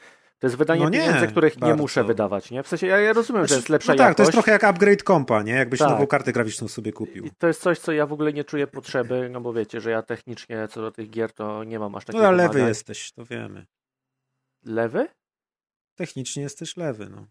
to 0.44 0.48
jest 0.48 0.58
wydanie 0.58 0.84
No 0.84 0.90
nie, 0.90 1.00
pieniędzy, 1.00 1.28
których 1.28 1.56
nie 1.56 1.60
bardzo. 1.62 1.76
muszę 1.78 2.04
wydawać, 2.04 2.52
nie? 2.52 2.64
W 2.64 2.68
sensie 2.68 2.88
ja, 2.88 3.00
ja 3.00 3.14
rozumiem, 3.14 3.42
że 3.44 3.48
Znaczy, 3.48 3.60
jest 3.60 3.70
lepsza 3.70 3.92
no 3.92 3.98
tak, 3.98 4.04
jakość. 4.08 4.18
to 4.18 4.24
jest 4.24 4.32
trochę 4.32 4.52
jak 4.52 4.64
upgrade 4.64 5.04
kompa, 5.04 5.42
nie? 5.44 5.54
Jakbyś 5.54 5.80
Tak. 5.80 5.90
nową 5.90 6.08
kartę 6.08 6.32
graficzną 6.32 6.68
sobie 6.68 6.92
kupił. 6.94 7.26
I 7.26 7.32
to 7.32 7.48
jest 7.48 7.62
coś, 7.62 7.80
co 7.80 7.92
ja 7.92 8.06
w 8.06 8.14
ogóle 8.14 8.34
nie 8.34 8.44
czuję 8.44 8.68
potrzeby, 8.68 9.30
no 9.32 9.42
bo 9.42 9.54
wiecie, 9.54 9.82
że 9.82 9.92
ja 9.92 10.02
technicznie 10.02 10.68
co 10.68 10.82
do 10.82 10.92
tych 10.92 11.10
gier 11.10 11.34
to 11.34 11.64
nie 11.64 11.80
mam 11.80 11.96
aż 11.96 12.04
No 12.04 12.06
takiego 12.08 12.28
ale 12.28 12.38
lewy 12.38 12.60
jesteś, 12.60 13.12
to 13.12 13.26
wiemy. 13.26 13.66
Lewy? 14.66 15.08
Technicznie 15.96 16.44
jesteś 16.44 16.78
lewy, 16.78 17.10
no. 17.10 17.28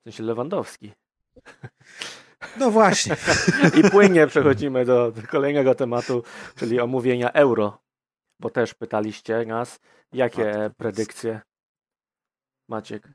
W 0.00 0.02
sensie 0.04 0.22
Lewandowski. 0.22 0.92
No 2.56 2.70
właśnie. 2.70 3.16
I 3.78 3.90
płynnie 3.90 4.26
przechodzimy 4.26 4.84
do 4.84 5.12
kolejnego 5.30 5.74
tematu, 5.74 6.22
czyli 6.56 6.80
omówienia 6.80 7.32
euro. 7.32 7.78
Bo 8.40 8.50
też 8.50 8.74
pytaliście 8.74 9.46
nas, 9.46 9.80
jakie 10.12 10.44
Matko 10.44 10.70
predykcje 10.76 11.40
Maciek. 12.72 13.08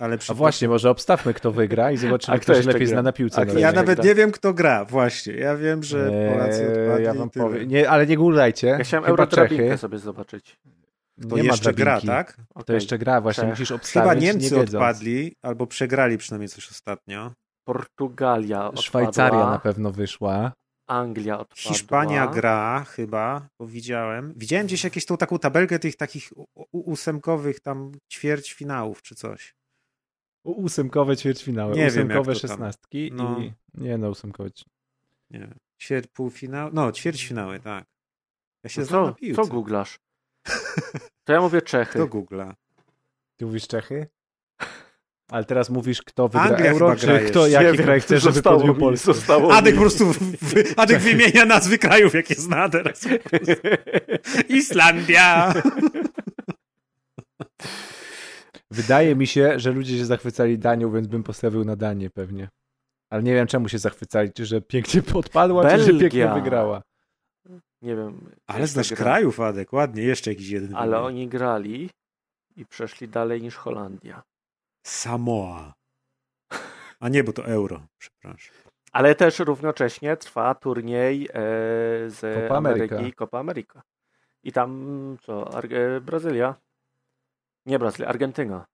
Ale 0.00 0.14
A 0.14 0.18
przy... 0.18 0.34
właśnie, 0.34 0.68
może 0.68 0.90
obstawmy, 0.90 1.34
kto 1.34 1.52
wygra 1.52 1.90
i 1.92 1.96
zobaczymy, 1.96 2.34
A 2.36 2.38
kto 2.40 2.52
kto 2.52 2.62
się 2.62 2.68
lepiej 2.68 2.86
gra? 2.86 2.94
zna 2.94 3.02
na 3.02 3.12
piłce. 3.12 3.36
A 3.36 3.44
kto 3.44 3.46
nożnej. 3.46 3.62
Ja 3.62 3.72
nawet 3.72 4.04
nie 4.04 4.14
wiem, 4.14 4.32
kto 4.32 4.54
gra, 4.54 4.84
właśnie. 4.84 5.32
Ja 5.34 5.56
wiem, 5.56 5.82
że 5.82 6.10
Polacy 6.32 6.62
Eee, 6.66 6.74
odpadli 6.84 7.04
ja 7.04 7.14
wam 7.14 7.30
powiem. 7.30 7.68
Nie, 7.68 7.90
ale 7.90 8.06
nie 8.06 8.16
gulajcie. 8.16 8.66
Ja 8.66 8.84
chciałem 8.84 9.04
Chyba 9.04 9.26
Czechy. 9.26 9.78
sobie 9.78 9.98
zobaczyć. 9.98 10.60
To 11.28 11.36
nie 11.36 11.42
ma 11.42 11.48
jeszcze 11.52 11.72
gra, 11.72 12.00
tak? 12.00 12.36
To 12.36 12.42
Okej. 12.54 12.74
jeszcze 12.74 12.98
gra, 12.98 13.20
właśnie 13.20 13.42
Czech. 13.42 13.50
musisz 13.50 13.68
Chyba 13.68 13.76
obstawić, 13.80 14.22
Niemcy 14.22 14.54
nie 14.54 14.60
odpadli, 14.60 15.36
albo 15.42 15.66
przegrali 15.66 16.18
przynajmniej 16.18 16.48
coś 16.48 16.70
ostatnio. 16.70 17.32
Portugalia 17.64 18.58
odpadła. 18.64 18.82
Szwajcaria 18.82 19.50
na 19.50 19.58
pewno 19.58 19.90
wyszła. 19.90 20.52
Anglia 20.90 21.38
odpadła. 21.38 21.62
Hiszpania 21.72 22.26
gra 22.26 22.84
chyba, 22.84 23.48
bo 23.58 23.66
widziałem. 23.66 24.34
Widziałem 24.36 24.66
gdzieś 24.66 24.84
jakąś 24.84 25.04
tą 25.06 25.16
taką 25.16 25.38
tabelkę 25.38 25.78
tych 25.78 25.96
takich 25.96 26.30
ósemkowych 26.72 27.60
tam 27.60 27.92
ćwierćfinałów 28.12 29.02
czy 29.02 29.14
coś. 29.14 29.54
U- 30.44 30.62
Ósemkowe 30.62 31.16
ćwierćfinały, 31.16 31.76
Nie 31.76 31.90
wiem, 31.90 32.06
ósemkowe 32.06 32.32
tam. 32.32 32.40
szesnastki 32.40 33.10
No. 33.12 33.40
i... 33.40 33.52
Nie 33.74 33.98
no, 33.98 34.08
ósemkowe. 34.10 34.50
Nie 35.30 35.38
wiem. 35.40 35.54
Ćwierć, 35.82 36.06
półfinał? 36.12 36.70
No, 36.72 36.92
ćwierćfinały, 36.92 37.60
tak. 37.60 37.84
Ja 38.64 38.70
się 38.70 38.80
No 38.80 38.86
znam 38.86 39.04
na 39.04 39.08
co, 39.12 39.14
piłce. 39.14 39.42
co 39.42 39.48
googlasz? 39.48 39.98
To 41.24 41.32
ja 41.32 41.40
mówię 41.40 41.62
Czechy. 41.72 41.90
Kto 41.98 42.06
googla? 42.06 42.54
Ty 43.36 43.46
mówisz 43.46 43.66
Czechy? 43.68 44.06
Ale 45.30 45.44
teraz 45.44 45.70
mówisz, 45.70 46.02
kto 46.02 46.28
wygra 46.28 46.42
Anglia 46.42 46.70
euro, 46.70 46.96
czy 46.96 47.18
kto, 47.18 47.46
jaki 47.46 47.64
wiem, 47.66 47.76
kraj 47.76 48.00
chce, 48.00 48.18
żeby 48.20 48.42
podbił 48.42 48.74
Polskę? 48.74 49.14
Zostało 49.14 49.54
Adek 49.54 49.74
mi. 49.74 49.78
po 49.78 49.80
prostu 49.84 50.12
w- 50.12 50.54
Adek 50.76 50.98
wymienia 50.98 51.44
nazwy 51.44 51.78
krajów, 51.78 52.14
jakie 52.14 52.34
zna 52.34 52.68
teraz. 52.68 53.08
Islandia! 54.48 55.54
Wydaje 58.70 59.16
mi 59.16 59.26
się, 59.26 59.58
że 59.58 59.72
ludzie 59.72 59.98
się 59.98 60.04
zachwycali 60.04 60.58
Danią, 60.58 60.92
więc 60.92 61.06
bym 61.06 61.22
postawił 61.22 61.64
na 61.64 61.76
Danię 61.76 62.10
pewnie. 62.10 62.48
Ale 63.10 63.22
nie 63.22 63.34
wiem, 63.34 63.46
czemu 63.46 63.68
się 63.68 63.78
zachwycali. 63.78 64.32
Czy 64.32 64.46
że 64.46 64.60
pięknie 64.60 65.02
podpadła, 65.02 65.70
czy 65.70 65.78
że 65.78 65.86
Belgia. 65.86 66.00
pięknie 66.00 66.42
wygrała. 66.42 66.82
Nie 67.82 67.96
wiem. 67.96 68.30
Ale 68.46 68.66
znasz 68.66 68.88
gra. 68.88 68.96
krajów, 68.96 69.40
Adek, 69.40 69.72
ładnie, 69.72 70.02
jeszcze 70.02 70.30
jakiś 70.30 70.48
jeden. 70.48 70.74
Ale 70.76 71.00
oni 71.00 71.28
grali 71.28 71.90
i 72.56 72.66
przeszli 72.66 73.08
dalej 73.08 73.42
niż 73.42 73.54
Holandia. 73.56 74.22
Samoa. 74.82 75.72
A 77.00 77.08
nie, 77.08 77.24
bo 77.24 77.32
to 77.32 77.46
euro, 77.46 77.86
przepraszam. 77.98 78.54
Ale 78.92 79.14
też 79.14 79.38
równocześnie 79.38 80.16
trwa 80.16 80.54
turniej 80.54 81.24
e, 81.24 81.30
z 82.10 82.20
Copa 82.42 82.56
Ameryki, 82.56 82.94
America. 82.94 83.16
Copa 83.16 83.38
America. 83.38 83.82
I 84.42 84.52
tam 84.52 85.16
co, 85.22 85.54
Ar- 85.54 85.74
e, 85.74 86.00
Brazylia? 86.00 86.54
Nie 87.66 87.78
Brazylia, 87.78 88.08
Argentyna. 88.08 88.66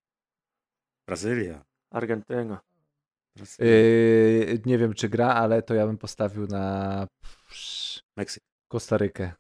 Brazylia. 1.09 1.65
Argentyna. 1.91 2.61
Brazylia. 3.37 3.71
Yy, 3.71 4.63
nie 4.67 4.79
wiem, 4.79 4.95
czy 4.95 5.09
gra, 5.09 5.35
ale 5.35 5.63
to 5.63 5.75
ja 5.75 5.87
bym 5.87 5.99
postawił 5.99 6.47
na 6.47 7.07
Meksyk. 8.17 8.43
Kostarykę. 8.69 9.33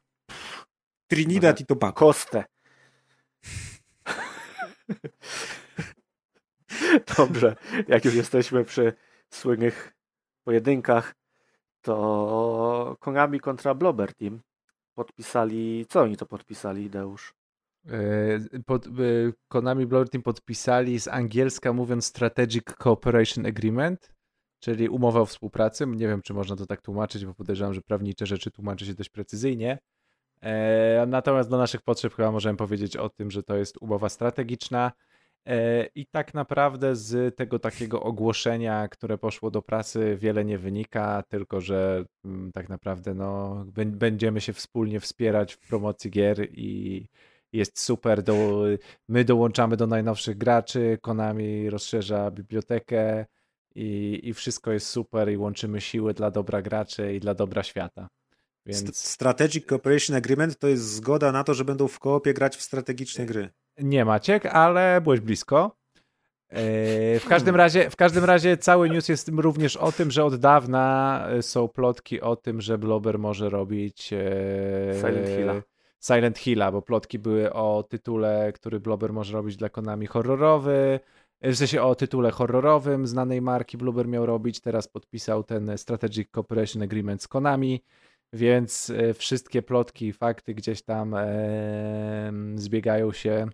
Trinidad 1.10 1.60
i 1.60 1.66
Tobago. 1.66 1.92
Kostę. 1.92 2.44
Dobrze, 7.18 7.56
jak 7.88 8.04
już 8.04 8.14
jesteśmy 8.14 8.64
przy 8.64 8.92
słynnych 9.30 9.92
pojedynkach, 10.44 11.14
to 11.80 12.96
Konami 13.00 13.40
kontra 13.40 13.74
Blobber 13.74 14.14
Team 14.14 14.40
podpisali, 14.94 15.86
co 15.88 16.00
oni 16.00 16.16
to 16.16 16.26
podpisali, 16.26 16.90
Deusz? 16.90 17.34
Yy, 17.84 18.62
Pod, 18.66 18.86
yy, 18.98 19.32
Konami 19.48 19.86
Blower 19.86 20.08
Team 20.08 20.22
podpisali 20.22 21.00
z 21.00 21.08
angielska 21.08 21.72
mówiąc 21.72 22.04
Strategic 22.04 22.64
Cooperation 22.64 23.46
Agreement, 23.46 24.12
czyli 24.60 24.88
umowę 24.88 25.20
o 25.20 25.26
współpracy. 25.26 25.86
Nie 25.86 26.08
wiem, 26.08 26.22
czy 26.22 26.34
można 26.34 26.56
to 26.56 26.66
tak 26.66 26.82
tłumaczyć, 26.82 27.26
bo 27.26 27.34
podejrzewam, 27.34 27.74
że 27.74 27.82
prawnicze 27.82 28.26
rzeczy 28.26 28.50
tłumaczy 28.50 28.86
się 28.86 28.94
dość 28.94 29.10
precyzyjnie. 29.10 29.78
E, 30.42 31.06
natomiast 31.06 31.50
do 31.50 31.58
naszych 31.58 31.82
potrzeb 31.82 32.14
chyba 32.14 32.32
możemy 32.32 32.56
powiedzieć 32.56 32.96
o 32.96 33.08
tym, 33.08 33.30
że 33.30 33.42
to 33.42 33.56
jest 33.56 33.76
umowa 33.80 34.08
strategiczna. 34.08 34.92
E, 35.46 35.86
I 35.94 36.06
tak 36.06 36.34
naprawdę 36.34 36.96
z 36.96 37.36
tego 37.36 37.58
takiego 37.58 38.02
ogłoszenia, 38.02 38.88
które 38.88 39.18
poszło 39.18 39.50
do 39.50 39.62
prasy, 39.62 40.16
wiele 40.20 40.44
nie 40.44 40.58
wynika, 40.58 41.22
tylko 41.28 41.60
że 41.60 42.04
mm, 42.24 42.52
tak 42.52 42.68
naprawdę 42.68 43.14
no, 43.14 43.64
bę- 43.66 43.90
będziemy 43.90 44.40
się 44.40 44.52
wspólnie 44.52 45.00
wspierać 45.00 45.54
w 45.54 45.58
promocji 45.58 46.10
gier 46.10 46.48
i 46.52 47.06
jest 47.52 47.80
super. 47.80 48.22
Do, 48.22 48.64
my 49.08 49.24
dołączamy 49.24 49.76
do 49.76 49.86
najnowszych 49.86 50.38
graczy, 50.38 50.98
Konami 51.02 51.70
rozszerza 51.70 52.30
bibliotekę 52.30 53.26
i, 53.74 54.20
i 54.22 54.34
wszystko 54.34 54.72
jest 54.72 54.86
super 54.88 55.32
i 55.32 55.36
łączymy 55.36 55.80
siły 55.80 56.14
dla 56.14 56.30
dobra 56.30 56.62
graczy 56.62 57.14
i 57.14 57.20
dla 57.20 57.34
dobra 57.34 57.62
świata. 57.62 58.08
Więc 58.66 58.96
Strategic 58.96 59.66
Cooperation 59.66 60.16
Agreement 60.16 60.58
to 60.58 60.68
jest 60.68 60.94
zgoda 60.94 61.32
na 61.32 61.44
to, 61.44 61.54
że 61.54 61.64
będą 61.64 61.88
w 61.88 61.98
koopie 61.98 62.34
grać 62.34 62.56
w 62.56 62.62
strategiczne 62.62 63.26
gry. 63.26 63.50
Nie 63.78 64.04
Maciek, 64.04 64.46
ale 64.46 65.00
byłeś 65.00 65.20
blisko. 65.20 65.76
E, 66.48 67.20
W 67.20 67.26
każdym, 67.28 67.56
razie, 67.56 67.90
w 67.90 67.96
każdym 67.96 68.24
razie 68.24 68.56
cały 68.56 68.90
news 68.90 69.08
jest 69.08 69.28
również 69.28 69.76
o 69.76 69.92
tym, 69.92 70.10
że 70.10 70.24
od 70.24 70.36
dawna 70.36 71.26
e, 71.30 71.42
są 71.42 71.68
plotki 71.68 72.20
o 72.20 72.36
tym, 72.36 72.60
że 72.60 72.78
Blober 72.78 73.18
może 73.18 73.50
robić 73.50 74.12
e, 74.12 74.94
Silent 75.00 75.28
Hilla. 75.28 75.62
Silent 76.00 76.38
Hilla, 76.38 76.72
bo 76.72 76.82
plotki 76.82 77.18
były 77.18 77.52
o 77.52 77.82
tytule, 77.88 78.52
który 78.54 78.80
Blober 78.80 79.12
może 79.12 79.32
robić 79.32 79.56
dla 79.56 79.68
Konami 79.68 80.06
horrorowy, 80.06 81.00
w 81.42 81.56
sensie 81.56 81.82
o 81.82 81.94
tytule 81.94 82.30
horrorowym 82.30 83.06
znanej 83.06 83.42
marki 83.42 83.76
Bloober 83.76 84.08
miał 84.08 84.26
robić, 84.26 84.60
teraz 84.60 84.88
podpisał 84.88 85.44
ten 85.44 85.78
Strategic 85.78 86.28
Cooperation 86.30 86.82
Agreement 86.82 87.22
z 87.22 87.28
Konami, 87.28 87.82
więc 88.32 88.92
wszystkie 89.14 89.62
plotki 89.62 90.06
i 90.06 90.12
fakty 90.12 90.54
gdzieś 90.54 90.82
tam 90.82 91.14
zbiegają 92.54 93.12
się 93.12 93.46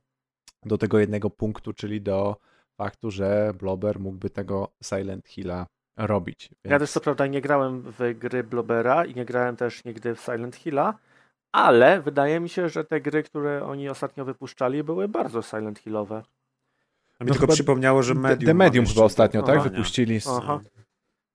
do 0.64 0.78
tego 0.78 0.98
jednego 0.98 1.30
punktu, 1.30 1.72
czyli 1.72 2.00
do 2.00 2.36
faktu, 2.76 3.10
że 3.10 3.52
Blober 3.58 4.00
mógłby 4.00 4.30
tego 4.30 4.68
Silent 4.82 5.28
Hilla 5.28 5.66
robić. 5.96 6.50
Ja 6.64 6.70
Więc- 6.70 6.80
też 6.80 6.90
co 6.90 7.00
prawda 7.00 7.26
nie 7.26 7.40
grałem 7.40 7.82
w 7.82 8.18
gry 8.18 8.44
Blobera 8.44 9.04
i 9.04 9.14
nie 9.14 9.24
grałem 9.24 9.56
też 9.56 9.84
nigdy 9.84 10.14
w 10.14 10.20
Silent 10.20 10.56
Hilla, 10.56 10.94
Ale 11.52 12.02
wydaje 12.02 12.40
mi 12.40 12.48
się, 12.48 12.68
że 12.68 12.84
te 12.84 13.00
gry, 13.00 13.22
które 13.22 13.64
oni 13.64 13.88
ostatnio 13.88 14.24
wypuszczali, 14.24 14.84
były 14.84 15.08
bardzo 15.08 15.42
Silent 15.42 15.78
Hillowe. 15.78 16.22
A 17.18 17.24
mi 17.24 17.28
no 17.28 17.34
tylko 17.34 17.52
przypomniało, 17.52 18.02
że 18.02 18.14
Medium. 18.14 18.46
The 18.46 18.54
Medium 18.54 18.86
chyba 18.86 19.04
ostatnio, 19.04 19.42
tak? 19.42 19.62
Wypuścili. 19.62 20.20
Z... 20.20 20.28
Aha. 20.28 20.60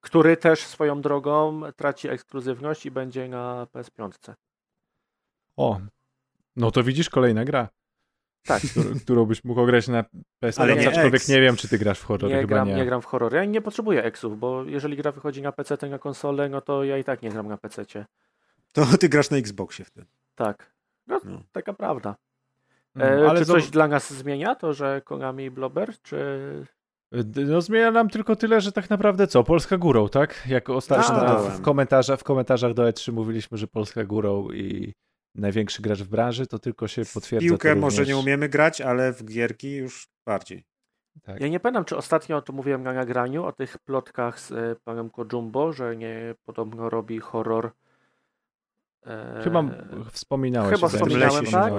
Który 0.02 0.38
też 0.38 0.66
swoją 0.66 1.02
drogą 1.02 1.62
traci 1.76 2.10
ekskluzywność 2.10 2.86
i 2.86 2.92
będzie 2.92 3.28
na 3.28 3.68
PS5. 3.74 4.34
O, 5.58 5.80
no 6.56 6.72
to 6.72 6.84
widzisz 6.84 7.10
kolejna 7.10 7.46
gra. 7.46 7.70
Tak. 8.43 8.62
Którą, 8.71 9.00
którą 9.00 9.26
byś 9.26 9.43
mógł 9.43 9.65
grać 9.65 9.88
na 9.88 10.04
PS5, 10.43 10.62
ale 10.62 10.76
nie 10.76 10.89
aczkolwiek 10.89 11.28
nie 11.28 11.41
wiem, 11.41 11.56
czy 11.56 11.67
ty 11.67 11.78
grasz 11.78 12.00
w 12.00 12.04
horror. 12.04 12.30
Nie, 12.30 12.36
Chyba 12.36 12.47
gram, 12.47 12.67
nie. 12.67 12.76
nie 12.76 12.86
gram 12.86 13.02
w 13.02 13.06
horror. 13.06 13.34
Ja 13.34 13.45
nie 13.45 13.62
potrzebuję 13.62 14.04
eksów, 14.04 14.39
bo 14.39 14.63
jeżeli 14.63 14.97
gra 14.97 15.12
wychodzi 15.12 15.41
na 15.41 15.52
PC, 15.52 15.89
na 15.89 16.00
konsolę, 16.00 16.50
no 16.50 16.62
to 16.62 16.84
ja 16.84 16.97
i 16.97 17.04
tak 17.04 17.21
nie 17.21 17.30
gram 17.30 17.47
na 17.47 17.58
PC. 17.58 17.86
To 18.73 18.86
ty 19.00 19.10
grasz 19.10 19.30
na 19.30 19.38
Xboxie 19.38 19.86
wtedy. 19.86 20.08
Tak. 20.36 20.71
No, 21.08 21.21
no. 21.26 21.41
taka 21.52 21.73
prawda. 21.73 22.15
Mm, 22.95 23.23
e, 23.23 23.30
ale 23.30 23.39
czy 23.39 23.45
coś 23.45 23.69
dla 23.69 23.88
nas 23.88 24.13
zmienia 24.13 24.56
to, 24.56 24.73
że 24.73 25.02
Konami 25.06 25.43
i 25.43 25.52
Blobber, 25.52 25.93
czy... 26.02 26.17
No 27.36 27.62
zmienia 27.62 27.91
nam 27.91 28.10
tylko 28.10 28.36
tyle, 28.36 28.62
że 28.62 28.71
tak 28.71 28.89
naprawdę 28.89 29.28
co? 29.28 29.43
Polska 29.43 29.78
górą, 29.78 30.10
tak? 30.10 30.43
Jak 30.47 30.69
ostatnio 30.69 31.39
w, 31.39 31.62
komentarzach, 31.62 32.19
w 32.19 32.23
komentarzach 32.23 32.73
do 32.73 32.84
E3 32.84 33.13
mówiliśmy, 33.13 33.58
że 33.58 33.67
Polska 33.67 34.04
górą 34.04 34.52
i 34.52 34.93
największy 35.38 35.82
gracz 35.82 36.00
w 36.00 36.08
branży, 36.08 36.47
to 36.47 36.60
tylko 36.60 36.88
się 36.88 37.02
potwierdza. 37.13 37.47
Piłkę 37.47 37.76
może 37.76 38.06
nie 38.06 38.17
umiemy 38.17 38.50
grać, 38.50 38.82
ale 38.82 39.13
w 39.13 39.26
gierki 39.26 39.76
już 39.76 40.08
bardziej. 40.26 40.63
Tak. 41.23 41.41
Ja 41.41 41.47
nie 41.47 41.60
pamiętam, 41.60 41.86
czy 41.86 41.97
ostatnio 41.97 42.41
to 42.41 42.54
mówiłem 42.54 42.84
na 42.84 42.93
nagraniu 42.93 43.45
o 43.45 43.52
tych 43.52 43.78
plotkach 43.78 44.39
z 44.39 44.52
e, 44.52 44.76
panem 44.84 45.10
Kojumbo, 45.10 45.73
że 45.73 45.95
nie 45.95 46.36
podobno 46.45 46.89
robi 46.89 47.19
horror. 47.19 47.71
E, 49.06 49.41
Chyba 49.43 49.63
wspominałeś. 50.12 50.76
Chyba 50.76 50.88
wspominałem, 50.88 51.45
tak? 51.45 51.73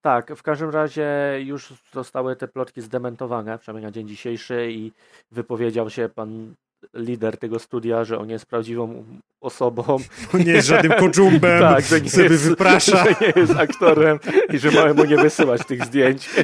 Tak, 0.00 0.32
w 0.36 0.42
każdym 0.42 0.70
razie 0.70 1.38
już 1.44 1.74
zostały 1.92 2.36
te 2.36 2.48
plotki 2.48 2.80
zdementowane, 2.80 3.58
przynajmniej 3.58 3.84
na 3.84 3.90
dzień 3.90 4.08
dzisiejszy 4.08 4.72
i 4.72 4.92
wypowiedział 5.30 5.90
się 5.90 6.08
pan 6.08 6.54
lider 6.94 7.38
tego 7.38 7.58
studia, 7.58 8.04
że 8.04 8.18
on 8.18 8.30
jest 8.30 8.46
prawdziwą 8.46 9.04
osobą. 9.40 9.96
On 10.34 10.40
nie 10.40 10.52
jest 10.52 10.68
żadnym 10.68 10.92
koczumbem, 11.00 11.60
tak, 11.60 11.84
że 11.84 12.00
nie 12.00 12.10
sobie 12.10 12.24
jest, 12.24 12.48
wyprasza. 12.48 13.04
Że 13.04 13.14
nie 13.20 13.32
jest 13.36 13.56
aktorem 13.56 14.18
i 14.52 14.58
że 14.58 14.70
mamy 14.70 14.94
mu 14.94 15.04
nie 15.04 15.16
wysyłać 15.16 15.66
tych 15.66 15.84
zdjęć. 15.84 16.30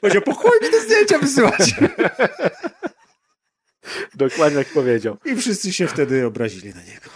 Powiedział, 0.00 0.22
po 0.22 0.34
chuj 0.34 0.58
mi 0.62 0.70
te 0.70 0.80
zdjęcia 0.80 1.18
wysyłać. 1.18 1.74
Dokładnie 4.14 4.58
jak 4.58 4.68
powiedział. 4.68 5.16
I 5.24 5.36
wszyscy 5.36 5.72
się 5.72 5.86
wtedy 5.86 6.26
obrazili 6.26 6.74
na 6.74 6.82
niego. 6.82 7.10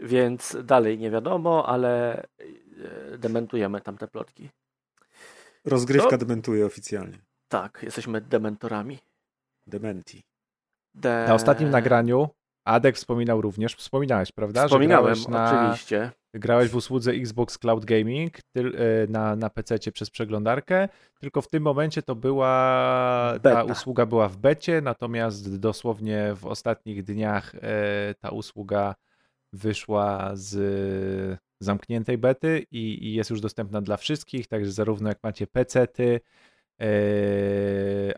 Więc 0.00 0.56
dalej 0.64 0.98
nie 0.98 1.10
wiadomo, 1.10 1.68
ale 1.68 2.22
e, 2.22 2.26
dementujemy 3.18 3.80
tamte 3.80 4.08
plotki. 4.08 4.50
Rozgrywka 5.64 6.08
no, 6.12 6.18
dementuje 6.18 6.66
oficjalnie. 6.66 7.18
Tak, 7.48 7.80
jesteśmy 7.82 8.20
dementorami. 8.20 8.98
Dementi. 9.66 10.22
Na 10.94 11.34
ostatnim 11.34 11.70
nagraniu 11.70 12.28
Adek 12.64 12.96
wspominał 12.96 13.40
również, 13.40 13.74
wspominałeś, 13.74 14.32
prawda? 14.32 14.66
Wspominałem, 14.66 15.16
na, 15.28 15.62
oczywiście. 15.62 16.10
Grałeś 16.34 16.70
w 16.70 16.76
usłudze 16.76 17.12
Xbox 17.12 17.58
Cloud 17.58 17.84
Gaming 17.84 18.38
e, 18.38 18.62
na, 19.08 19.36
na 19.36 19.50
PC 19.50 19.78
przez 19.92 20.10
przeglądarkę, 20.10 20.88
tylko 21.20 21.42
w 21.42 21.48
tym 21.48 21.62
momencie 21.62 22.02
to 22.02 22.14
była, 22.14 23.32
Beta. 23.42 23.54
ta 23.54 23.64
usługa 23.64 24.06
była 24.06 24.28
w 24.28 24.36
becie, 24.36 24.80
natomiast 24.80 25.58
dosłownie 25.58 26.32
w 26.36 26.46
ostatnich 26.46 27.04
dniach 27.04 27.54
e, 27.54 28.14
ta 28.20 28.30
usługa 28.30 28.94
wyszła 29.52 30.30
z 30.34 31.40
zamkniętej 31.60 32.18
bety 32.18 32.66
i, 32.70 33.06
i 33.06 33.14
jest 33.14 33.30
już 33.30 33.40
dostępna 33.40 33.82
dla 33.82 33.96
wszystkich, 33.96 34.46
także 34.46 34.72
zarówno 34.72 35.08
jak 35.08 35.18
macie 35.22 35.46
PC-ty, 35.46 36.20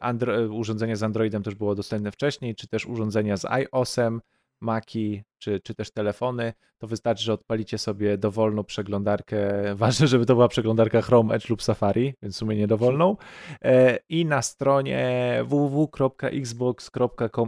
Andro 0.01 0.55
urządzenia 0.55 0.97
z 0.97 1.03
Androidem 1.03 1.43
też 1.43 1.55
było 1.55 1.75
dostępne 1.75 2.13
wcześniej, 2.13 2.55
czy 2.55 2.69
też 2.69 2.87
urządzenia 2.87 3.37
z 3.37 3.45
iOSem, 3.45 4.21
Maki, 4.61 5.23
czy, 5.39 5.61
czy 5.61 5.75
też 5.75 5.91
telefony, 5.91 6.53
to 6.79 6.87
wystarczy, 6.87 7.25
że 7.25 7.33
odpalicie 7.33 7.79
sobie 7.79 8.19
dowolną 8.19 8.65
przeglądarkę. 8.65 9.39
Ważne, 9.75 10.07
żeby 10.07 10.27
to 10.27 10.35
była 10.35 10.49
przeglądarka 10.49 11.03
Chrome, 11.03 11.35
Edge 11.35 11.49
lub 11.49 11.63
Safari, 11.63 12.15
więc 12.23 12.35
w 12.35 12.39
sumie 12.39 12.57
nie 12.57 12.67
dowolną. 12.67 13.17
Yy, 13.63 13.71
I 14.09 14.27
na 14.27 14.43
stronie 14.43 15.41
www.xbox.com 15.47 16.75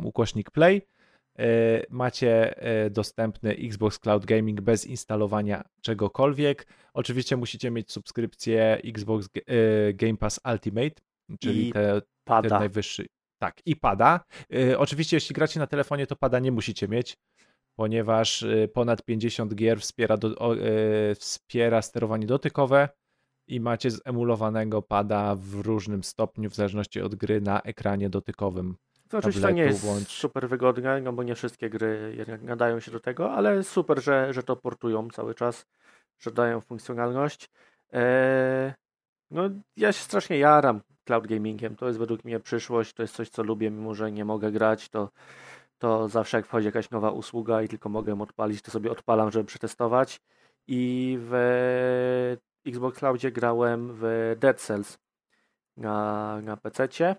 ukośnik 0.06 0.50
play 0.50 0.82
macie 1.90 2.62
e, 2.62 2.90
dostępny 2.90 3.51
Xbox 3.51 3.98
Cloud 3.98 4.27
Gaming 4.27 4.61
bez 4.61 4.87
instalowania 4.87 5.64
czegokolwiek. 5.81 6.66
Oczywiście 6.94 7.37
musicie 7.37 7.70
mieć 7.70 7.92
subskrypcję 7.92 8.81
Xbox 8.85 9.29
e, 9.37 9.92
Game 9.94 10.16
Pass 10.16 10.40
Ultimate, 10.53 11.01
czyli 11.40 11.72
te, 11.72 12.03
ten 12.24 12.51
najwyższy. 12.51 13.07
Tak, 13.38 13.61
i 13.66 13.77
pada. 13.77 14.20
Oczywiście, 14.77 15.16
jeśli 15.16 15.35
gracie 15.35 15.61
na 15.61 15.66
telefonie, 15.66 16.07
to 16.07 16.16
pada 16.16 16.38
nie 16.38 16.53
musicie 16.53 16.88
mieć, 16.88 17.16
ponieważ 17.77 18.44
ponad 18.72 19.05
50 19.05 19.55
gier 19.55 19.81
wspiera, 19.81 20.16
do, 20.16 20.57
wspiera 21.14 21.83
sterowanie 21.83 22.27
dotykowe 22.27 22.88
i 23.48 23.61
macie 23.61 23.90
zemulowanego 23.90 24.83
pada 24.83 25.35
w 25.35 25.55
różnym 25.55 26.05
stopniu, 26.05 26.51
w 26.51 26.55
zależności 26.55 27.01
od 27.01 27.14
gry 27.14 27.40
na 27.40 27.62
ekranie 27.62 28.11
dotykowym. 28.11 28.77
To 29.08 29.18
oczywiście 29.18 29.52
nie 29.52 29.62
jest 29.62 29.86
super 30.08 30.48
wygodne, 30.48 31.00
no 31.00 31.12
bo 31.12 31.22
nie 31.22 31.34
wszystkie 31.34 31.70
gry 31.70 32.14
jednak 32.16 32.42
nadają 32.42 32.80
się 32.80 32.90
do 32.90 33.00
tego, 33.00 33.32
ale 33.32 33.62
super, 33.62 34.02
że, 34.02 34.32
że 34.32 34.42
to 34.42 34.56
portują 34.56 35.08
cały 35.10 35.34
czas, 35.34 35.66
że 36.18 36.30
dają 36.30 36.60
funkcjonalność. 36.60 37.50
Eee, 37.92 38.72
no 39.30 39.42
ja 39.76 39.92
się 39.92 40.02
strasznie 40.02 40.38
jaram 40.38 40.80
cloud 41.04 41.26
gamingiem, 41.26 41.76
to 41.76 41.86
jest 41.86 41.98
według 41.98 42.24
mnie 42.24 42.40
przyszłość, 42.40 42.92
to 42.92 43.02
jest 43.02 43.14
coś, 43.14 43.28
co 43.28 43.42
lubię, 43.42 43.70
mimo 43.70 43.94
że 43.94 44.12
nie 44.12 44.24
mogę 44.24 44.52
grać, 44.52 44.88
to, 44.88 45.10
to 45.78 46.08
zawsze 46.08 46.36
jak 46.36 46.46
wchodzi 46.46 46.66
jakaś 46.66 46.90
nowa 46.90 47.10
usługa 47.10 47.62
i 47.62 47.68
tylko 47.68 47.88
mogę 47.88 48.20
odpalić, 48.20 48.62
to 48.62 48.70
sobie 48.70 48.90
odpalam, 48.90 49.30
żeby 49.30 49.44
przetestować. 49.44 50.20
I 50.66 51.16
w 51.20 52.36
Xbox 52.66 52.98
Cloudzie 52.98 53.32
grałem 53.32 53.92
w 53.92 54.34
Dead 54.38 54.60
Cells 54.60 54.98
na, 55.76 56.40
na 56.42 56.56
PC-cie 56.56 57.16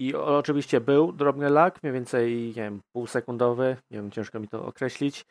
i 0.00 0.14
oczywiście 0.14 0.80
był 0.80 1.12
drobny 1.12 1.50
lag, 1.50 1.82
mniej 1.82 1.92
więcej, 1.92 2.46
nie 2.46 2.62
wiem, 2.62 2.80
półsekundowy, 2.92 3.76
nie 3.90 3.98
wiem, 3.98 4.10
ciężko 4.10 4.40
mi 4.40 4.48
to 4.48 4.66
określić, 4.66 5.26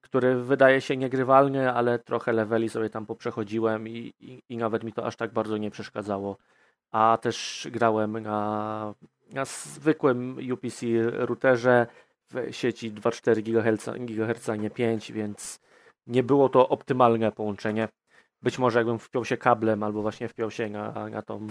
który 0.00 0.36
wydaje 0.36 0.80
się 0.80 0.96
niegrywalny, 0.96 1.72
ale 1.72 1.98
trochę 1.98 2.32
leveli 2.32 2.68
sobie 2.68 2.90
tam 2.90 3.06
poprzechodziłem 3.06 3.88
i, 3.88 4.14
i, 4.20 4.42
i 4.48 4.56
nawet 4.56 4.84
mi 4.84 4.92
to 4.92 5.06
aż 5.06 5.16
tak 5.16 5.32
bardzo 5.32 5.56
nie 5.56 5.70
przeszkadzało. 5.70 6.36
A 6.92 7.18
też 7.22 7.68
grałem 7.70 8.22
na, 8.22 8.94
na 9.32 9.44
zwykłym 9.44 10.38
UPC 10.52 10.86
routerze 11.12 11.86
w 12.30 12.52
sieci 12.52 12.92
2,4 12.92 13.42
GHz, 13.42 13.88
GHz, 13.98 14.48
nie 14.58 14.70
5, 14.70 15.12
więc 15.12 15.60
nie 16.06 16.22
było 16.22 16.48
to 16.48 16.68
optymalne 16.68 17.32
połączenie. 17.32 17.88
Być 18.42 18.58
może 18.58 18.78
jakbym 18.78 18.98
wpiął 18.98 19.24
się 19.24 19.36
kablem 19.36 19.82
albo 19.82 20.02
właśnie 20.02 20.28
wpiął 20.28 20.50
się 20.50 20.68
na, 20.68 21.08
na 21.08 21.22
tą 21.22 21.46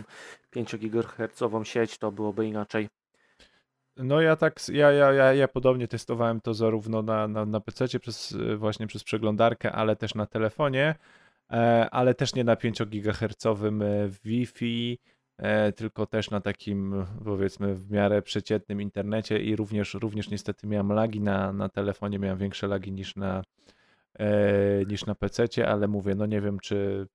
5 0.50 0.76
GHz 0.76 1.42
sieć, 1.64 1.98
to 1.98 2.12
byłoby 2.12 2.48
inaczej. 2.48 2.88
No 3.98 4.22
ja 4.22 4.36
tak, 4.36 4.60
ja, 4.70 4.92
ja, 4.92 5.12
ja, 5.14 5.34
ja 5.34 5.48
podobnie 5.48 5.88
testowałem 5.88 6.42
to 6.42 6.54
zarówno 6.54 7.02
na, 7.02 7.28
na, 7.28 7.46
na 7.46 7.60
PC 7.60 8.00
przez 8.00 8.38
właśnie 8.58 8.88
przez 8.88 9.04
przeglądarkę, 9.04 9.72
ale 9.72 9.96
też 9.96 10.16
na 10.16 10.26
telefonie, 10.26 10.96
e, 11.52 11.90
ale 11.92 12.14
też 12.14 12.36
nie 12.36 12.44
na 12.44 12.56
5 12.56 12.84
GHz 12.84 13.46
e, 13.46 13.50
Wi-Fi, 14.24 15.00
e, 15.38 15.72
tylko 15.72 16.06
też 16.06 16.30
na 16.30 16.42
takim 16.42 17.06
powiedzmy 17.26 17.76
w 17.76 17.92
miarę 17.92 18.22
przeciętnym 18.22 18.82
internecie 18.82 19.40
i 19.40 19.56
również, 19.56 19.94
również 19.94 20.30
niestety 20.30 20.68
miałem 20.68 20.92
lagi 20.92 21.22
na, 21.22 21.54
na 21.54 21.70
telefonie, 21.70 22.20
miałem 22.20 22.38
większe 22.38 22.68
lagi 22.68 22.92
niż 22.92 23.16
na, 23.16 23.44
niż 24.88 25.06
na 25.06 25.16
PC, 25.16 25.68
ale 25.68 25.88
mówię, 25.88 26.16
no 26.16 26.26
nie 26.26 26.42
wiem, 26.42 26.60
czy 26.60 27.08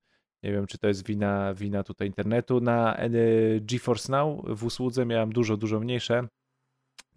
nie 0.43 0.51
wiem, 0.51 0.67
czy 0.67 0.77
to 0.77 0.87
jest 0.87 1.05
wina, 1.05 1.53
wina 1.53 1.83
tutaj 1.83 2.07
internetu. 2.07 2.61
Na 2.61 2.97
e, 2.97 3.09
GeForce 3.61 4.11
Now 4.11 4.41
w 4.45 4.63
usłudze 4.63 5.05
miałem 5.05 5.33
dużo, 5.33 5.57
dużo 5.57 5.79
mniejsze 5.79 6.27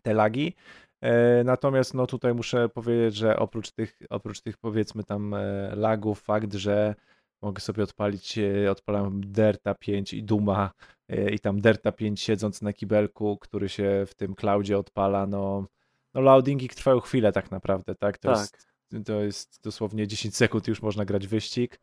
te 0.03 0.15
lagi. 0.15 0.55
E, 1.01 1.45
natomiast 1.45 1.95
no 1.95 2.07
tutaj 2.07 2.35
muszę 2.35 2.69
powiedzieć, 2.69 3.15
że 3.15 3.37
oprócz 3.37 3.71
tych, 3.71 3.99
oprócz 4.11 4.41
tych 4.41 4.57
powiedzmy 4.57 5.05
tam 5.05 5.35
e, 5.35 5.73
lagów, 5.77 6.21
fakt, 6.21 6.55
że 6.55 6.95
mogę 7.43 7.61
sobie 7.61 7.83
odpalić, 7.83 8.39
e, 8.39 8.71
odpalam 8.71 9.21
Derta 9.25 9.75
5 9.75 10.15
i 10.15 10.23
Duma 10.23 10.71
e, 11.09 11.31
i 11.31 11.39
tam 11.39 11.61
Derta 11.61 11.93
5 11.93 12.21
siedząc 12.21 12.63
na 12.63 12.73
kibelku, 12.73 13.39
który 13.39 13.69
się 13.69 14.05
w 14.07 14.15
tym 14.15 14.35
cloudzie 14.35 14.79
odpala, 14.79 15.27
no, 15.27 15.67
no 16.15 16.21
loadingi 16.21 16.69
trwają 16.69 17.01
chwilę 17.01 17.33
tak 17.33 17.51
naprawdę, 17.51 17.95
tak? 17.95 18.19
To 18.19 18.29
tak. 18.29 18.39
jest 18.39 18.74
to 19.03 19.23
jest 19.23 19.61
dosłownie 19.63 20.07
10 20.07 20.37
sekund 20.37 20.69
już 20.69 20.83
można 20.83 21.05
grać 21.05 21.27
wyścig. 21.27 21.81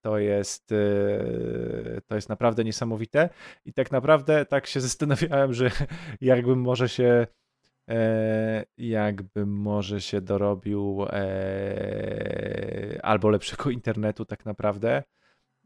To 0.00 0.18
jest, 0.18 0.72
e, 0.72 2.00
to 2.06 2.14
jest 2.14 2.28
naprawdę 2.28 2.64
niesamowite. 2.64 3.28
I 3.64 3.72
tak 3.72 3.92
naprawdę 3.92 4.46
tak 4.46 4.66
się 4.66 4.80
zastanawiałem, 4.88 5.54
że 5.54 5.70
jakbym 6.20 6.60
może 6.60 6.88
się 6.88 7.26
e, 7.88 8.64
jakby 8.78 9.46
może 9.46 10.00
się 10.00 10.20
dorobił 10.20 11.06
e, 11.10 13.00
albo 13.02 13.28
lepszego 13.30 13.70
internetu 13.70 14.24
tak 14.24 14.44
naprawdę, 14.44 15.02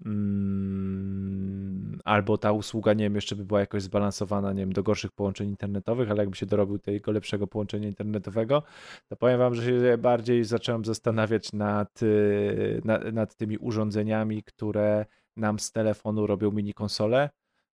mm, 0.06 1.89
albo 2.04 2.38
ta 2.38 2.52
usługa, 2.52 2.92
nie 2.92 3.04
wiem, 3.04 3.14
jeszcze 3.14 3.36
by 3.36 3.44
była 3.44 3.60
jakoś 3.60 3.82
zbalansowana, 3.82 4.52
nie 4.52 4.60
wiem, 4.60 4.72
do 4.72 4.82
gorszych 4.82 5.12
połączeń 5.12 5.48
internetowych, 5.48 6.10
ale 6.10 6.22
jakby 6.22 6.36
się 6.36 6.46
dorobił 6.46 6.78
tego 6.78 7.12
lepszego 7.12 7.46
połączenia 7.46 7.88
internetowego, 7.88 8.62
to 9.08 9.16
powiem 9.16 9.38
wam, 9.38 9.54
że 9.54 9.64
się 9.64 9.98
bardziej 9.98 10.44
zacząłem 10.44 10.84
zastanawiać 10.84 11.52
nad, 11.52 12.02
y, 12.02 12.80
nad, 12.84 13.12
nad 13.12 13.36
tymi 13.36 13.58
urządzeniami, 13.58 14.42
które 14.42 15.06
nam 15.36 15.58
z 15.58 15.72
telefonu 15.72 16.26
robią 16.26 16.50
mini 16.50 16.74
konsole, 16.74 17.30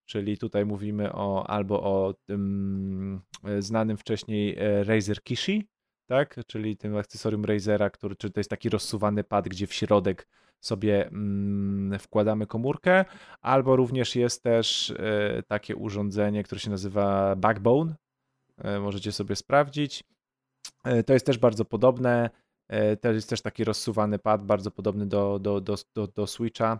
czyli 0.05 0.37
tutaj 0.37 0.65
mówimy 0.65 1.13
o 1.13 1.47
albo 1.49 1.83
o 1.83 2.13
tym 2.25 3.21
znanym 3.59 3.97
wcześniej 3.97 4.55
e, 4.57 4.83
Razer 4.83 5.23
Kishi, 5.23 5.67
tak, 6.07 6.39
czyli 6.47 6.77
tym 6.77 6.97
akcesorium 6.97 7.45
Razera, 7.45 7.89
który, 7.89 8.15
czy 8.15 8.29
to 8.29 8.39
jest 8.39 8.49
taki 8.49 8.69
rozsuwany 8.69 9.23
pad, 9.23 9.49
gdzie 9.49 9.67
w 9.67 9.73
środek 9.73 10.27
sobie 10.61 11.07
mm, 11.07 11.99
wkładamy 11.99 12.47
komórkę, 12.47 13.05
albo 13.41 13.75
również 13.75 14.15
jest 14.15 14.43
też 14.43 14.91
e, 14.91 15.43
takie 15.47 15.75
urządzenie, 15.75 16.43
które 16.43 16.59
się 16.59 16.69
nazywa 16.69 17.35
Backbone, 17.35 17.95
e, 18.57 18.79
możecie 18.79 19.11
sobie 19.11 19.35
sprawdzić. 19.35 20.03
E, 20.83 21.03
to 21.03 21.13
jest 21.13 21.25
też 21.25 21.37
bardzo 21.37 21.65
podobne, 21.65 22.29
to 23.01 23.11
jest 23.11 23.29
też 23.29 23.41
taki 23.41 23.63
rozsuwany 23.63 24.19
pad, 24.19 24.45
bardzo 24.45 24.71
podobny 24.71 25.05
do, 25.05 25.39
do, 25.39 25.61
do, 25.61 25.75
do, 25.95 26.07
do 26.07 26.27
Switcha, 26.27 26.79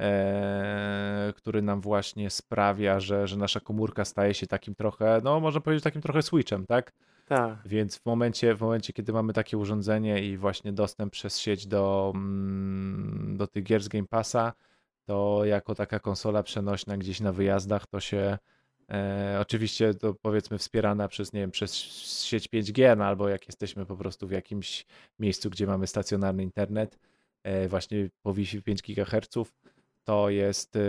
e, 0.00 1.32
który 1.36 1.62
nam 1.62 1.80
właśnie 1.80 2.30
sprawia, 2.30 3.00
że, 3.00 3.26
że 3.26 3.36
nasza 3.36 3.60
komórka 3.60 4.04
staje 4.04 4.34
się 4.34 4.46
takim 4.46 4.74
trochę, 4.74 5.20
no 5.24 5.40
można 5.40 5.60
powiedzieć 5.60 5.84
takim 5.84 6.02
trochę 6.02 6.22
Switchem, 6.22 6.66
tak? 6.66 6.92
Tak. 7.26 7.58
Więc 7.64 7.98
w 7.98 8.06
momencie, 8.06 8.54
w 8.54 8.60
momencie, 8.60 8.92
kiedy 8.92 9.12
mamy 9.12 9.32
takie 9.32 9.58
urządzenie 9.58 10.24
i 10.24 10.36
właśnie 10.36 10.72
dostęp 10.72 11.12
przez 11.12 11.38
sieć 11.38 11.66
do, 11.66 12.12
mm, 12.14 13.36
do 13.36 13.46
tych 13.46 13.64
gier 13.64 13.82
z 13.82 13.88
Game 13.88 14.06
Passa, 14.06 14.52
to 15.06 15.44
jako 15.44 15.74
taka 15.74 15.98
konsola 15.98 16.42
przenośna 16.42 16.96
gdzieś 16.96 17.20
na 17.20 17.32
wyjazdach, 17.32 17.86
to 17.86 18.00
się 18.00 18.38
e, 18.90 19.38
oczywiście 19.40 19.94
to 19.94 20.14
powiedzmy 20.14 20.58
wspierana 20.58 21.08
przez, 21.08 21.32
nie 21.32 21.40
wiem, 21.40 21.50
przez 21.50 21.74
sieć 22.24 22.48
5G, 22.48 22.96
no 22.96 23.04
albo 23.04 23.28
jak 23.28 23.46
jesteśmy 23.46 23.86
po 23.86 23.96
prostu 23.96 24.28
w 24.28 24.30
jakimś 24.30 24.86
miejscu, 25.18 25.50
gdzie 25.50 25.66
mamy 25.66 25.86
stacjonarny 25.86 26.42
internet, 26.42 26.98
e, 27.42 27.68
właśnie 27.68 28.10
po 28.22 28.34
Wi-Fi 28.34 28.62
5 28.62 28.82
GHz, 28.82 29.52
to 30.04 30.30
jest 30.30 30.76
e, 30.76 30.80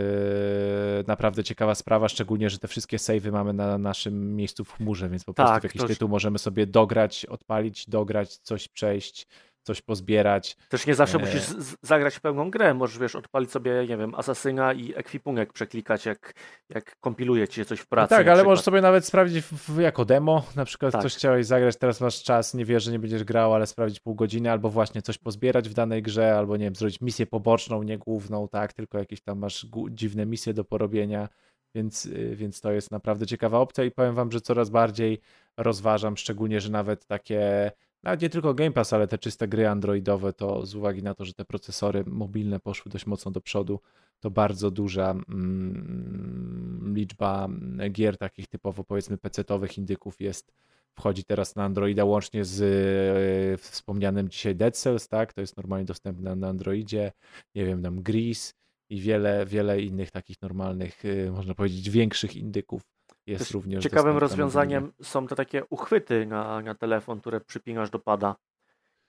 naprawdę 1.08 1.43
ciekawa 1.43 1.76
sprawa, 1.76 2.10
szczególnie, 2.10 2.49
że 2.49 2.60
te 2.60 2.67
wszystkie 2.67 2.99
savey 2.99 3.32
mamy 3.32 3.54
na 3.54 3.78
naszym 3.78 4.36
miejscu 4.36 4.63
w 4.65 4.71
chmurze, 4.73 5.10
więc 5.10 5.23
po 5.23 5.34
prostu 5.34 5.54
Tak, 5.54 5.62
w 5.62 5.63
jakiś 5.63 5.82
to- 5.82 5.88
tytuł 5.88 6.10
możemy 6.10 6.39
sobie 6.39 6.67
dograć, 6.67 7.26
odpalić, 7.26 7.89
dograć, 7.89 8.38
coś 8.38 8.67
przejść, 8.67 9.28
coś 9.63 9.82
pozbierać. 9.82 10.58
Też 10.69 10.88
nie 10.88 10.95
zawsze 10.95 11.17
E. 11.17 11.21
musisz 11.21 11.43
zagrać 11.82 12.19
pełną 12.19 12.52
grę. 12.52 12.73
Możesz, 12.73 12.99
wiesz, 12.99 13.15
odpalić 13.15 13.52
sobie, 13.52 13.86
nie 13.89 13.97
wiem, 13.97 14.15
asasyna 14.15 14.73
i 14.73 14.93
ekwipunek 14.95 15.54
przeklikać, 15.54 16.06
jak, 16.06 16.34
jak 16.69 16.99
kompiluje 16.99 17.47
ci 17.47 17.56
się 17.56 17.65
coś 17.65 17.80
w 17.80 17.88
pracy. 17.88 18.10
tak, 18.10 18.26
na 18.26 18.32
ale 18.32 18.39
przykład. 18.39 18.52
możesz 18.52 18.65
sobie 18.65 18.82
nawet 18.82 19.06
sprawdzić 19.06 19.43
w, 19.45 19.80
jako 19.80 20.06
demo, 20.06 20.45
na 20.56 20.65
przykład 20.65 20.91
Tak. 20.91 21.02
coś 21.02 21.15
chciałeś 21.15 21.45
zagrać, 21.45 21.78
teraz 21.78 22.02
masz 22.02 22.23
czas, 22.23 22.54
nie 22.54 22.65
wiesz, 22.65 22.84
że 22.84 22.91
nie 22.91 22.99
będziesz 22.99 23.23
grał, 23.23 23.54
ale 23.54 23.67
sprawdzić 23.67 23.99
pół 23.99 24.15
godziny, 24.15 24.52
albo 24.52 24.69
właśnie 24.69 25.02
coś 25.02 25.17
pozbierać 25.17 25.69
w 25.69 25.73
danej 25.73 26.02
grze, 26.02 26.38
albo 26.38 26.58
nie 26.58 26.65
wiem, 26.65 26.76
zrobić 26.76 27.02
misję 27.02 27.26
poboczną, 27.26 27.84
nie 27.84 27.97
główną, 27.97 28.47
tak, 28.47 28.73
tylko 28.73 28.97
jakieś 28.97 29.21
tam 29.21 29.39
masz 29.39 29.67
dziwne 29.91 30.26
misje 30.26 30.54
do 30.54 30.63
porobienia, 30.63 31.30
więc, 31.76 32.06
y, 32.06 32.36
więc 32.36 32.62
to 32.62 32.71
jest 32.71 32.91
naprawdę 32.91 33.26
ciekawa 33.28 33.60
opcja 33.60 33.84
i 33.84 33.91
powiem 33.91 34.15
wam, 34.15 34.32
że 34.32 34.41
coraz 34.41 34.69
bardziej 34.69 35.19
rozważam, 35.58 36.17
szczególnie, 36.17 36.62
że 36.62 36.69
nawet 36.71 37.06
takie, 37.06 37.71
nawet 38.03 38.21
nie 38.21 38.29
tylko 38.29 38.53
Game 38.53 38.71
Pass, 38.71 38.93
ale 38.93 39.07
te 39.07 39.17
czyste 39.17 39.47
gry 39.47 39.67
androidowe, 39.67 40.33
to 40.33 40.65
z 40.65 40.75
uwagi 40.75 41.03
na 41.03 41.13
to, 41.13 41.25
że 41.25 41.33
te 41.33 41.45
procesory 41.45 42.03
mobilne 42.07 42.59
poszły 42.59 42.91
dość 42.91 43.05
mocno 43.05 43.31
do 43.31 43.41
przodu, 43.41 43.79
to 44.19 44.31
bardzo 44.31 44.71
duża 44.71 45.11
mm, 45.11 46.93
liczba 46.95 47.49
gier 47.91 48.17
takich 48.17 48.47
typowo 48.47 48.83
powiedzmy 48.83 49.17
PC-owych 49.17 49.77
indyków 49.77 50.21
jest, 50.21 50.53
wchodzi 50.93 51.23
teraz 51.23 51.55
na 51.55 51.63
Androida 51.63 52.05
łącznie 52.05 52.45
z 52.45 52.61
e, 52.61 53.57
wspomnianym 53.57 54.29
dzisiaj 54.29 54.55
Dead 54.55 54.77
Cells, 54.77 55.07
tak, 55.07 55.33
to 55.33 55.41
jest 55.41 55.57
normalnie 55.57 55.85
dostępne 55.85 56.35
na 56.35 56.47
Androidzie, 56.47 57.11
nie 57.55 57.65
wiem, 57.65 57.83
tam 57.83 58.01
Gris 58.01 58.53
i 58.89 59.01
wiele, 59.01 59.45
wiele 59.45 59.81
innych 59.81 60.11
takich 60.11 60.41
normalnych, 60.41 61.03
e, 61.05 61.31
można 61.31 61.55
powiedzieć, 61.55 61.89
większych 61.89 62.35
indyków 62.35 62.92
jest 63.27 63.43
Też 63.45 63.51
również 63.53 63.83
Ciekawym 63.83 64.17
rozwiązaniem 64.17 64.91
są 65.01 65.27
te 65.27 65.36
takie 65.36 65.65
uchwyty 65.69 66.25
na, 66.25 66.62
na 66.62 66.75
telefon, 66.75 67.19
które 67.19 67.41
przypinasz 67.41 67.89
do 67.89 67.99
pada. 67.99 68.36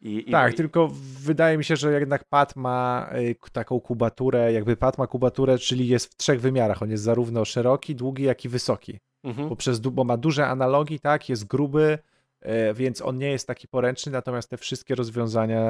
I, 0.01 0.31
Tak, 0.31 0.53
i, 0.53 0.57
tylko 0.57 0.89
wydaje 1.21 1.59
mi 1.59 1.65
się, 1.65 1.77
że 1.77 1.93
jednak 1.93 2.25
pad 2.25 2.57
ma 2.57 3.11
y, 3.17 3.51
taką 3.53 3.81
kubaturę, 3.81 4.53
jakby 4.53 4.77
pad 4.77 4.99
ma 4.99 5.07
kubaturę, 5.07 5.59
czyli 5.59 5.89
jest 5.89 6.13
w 6.13 6.17
trzech 6.17 6.41
wymiarach. 6.41 6.83
On 6.83 6.91
jest 6.91 7.03
zarówno 7.03 7.45
szeroki, 7.45 7.95
długi, 7.95 8.23
jak 8.23 8.45
i 8.45 8.49
wysoki. 8.49 9.01
Mhm. 9.23 9.49
Bo, 9.49 9.57
przez, 9.57 9.81
du- 9.81 9.91
bo 9.91 10.05
ma 10.05 10.17
duże 10.17 10.47
analogi, 10.47 11.01
tak, 11.01 11.29
jest 11.29 11.47
gruby, 11.47 11.99
więc 12.75 13.03
on 13.03 13.19
nie 13.19 13.31
jest 13.31 13.47
taki 13.47 13.69
poręczny, 13.69 14.13
natomiast 14.13 14.51
te 14.51 14.57
wszystkie 14.57 14.95
rozwiązania, 14.95 15.63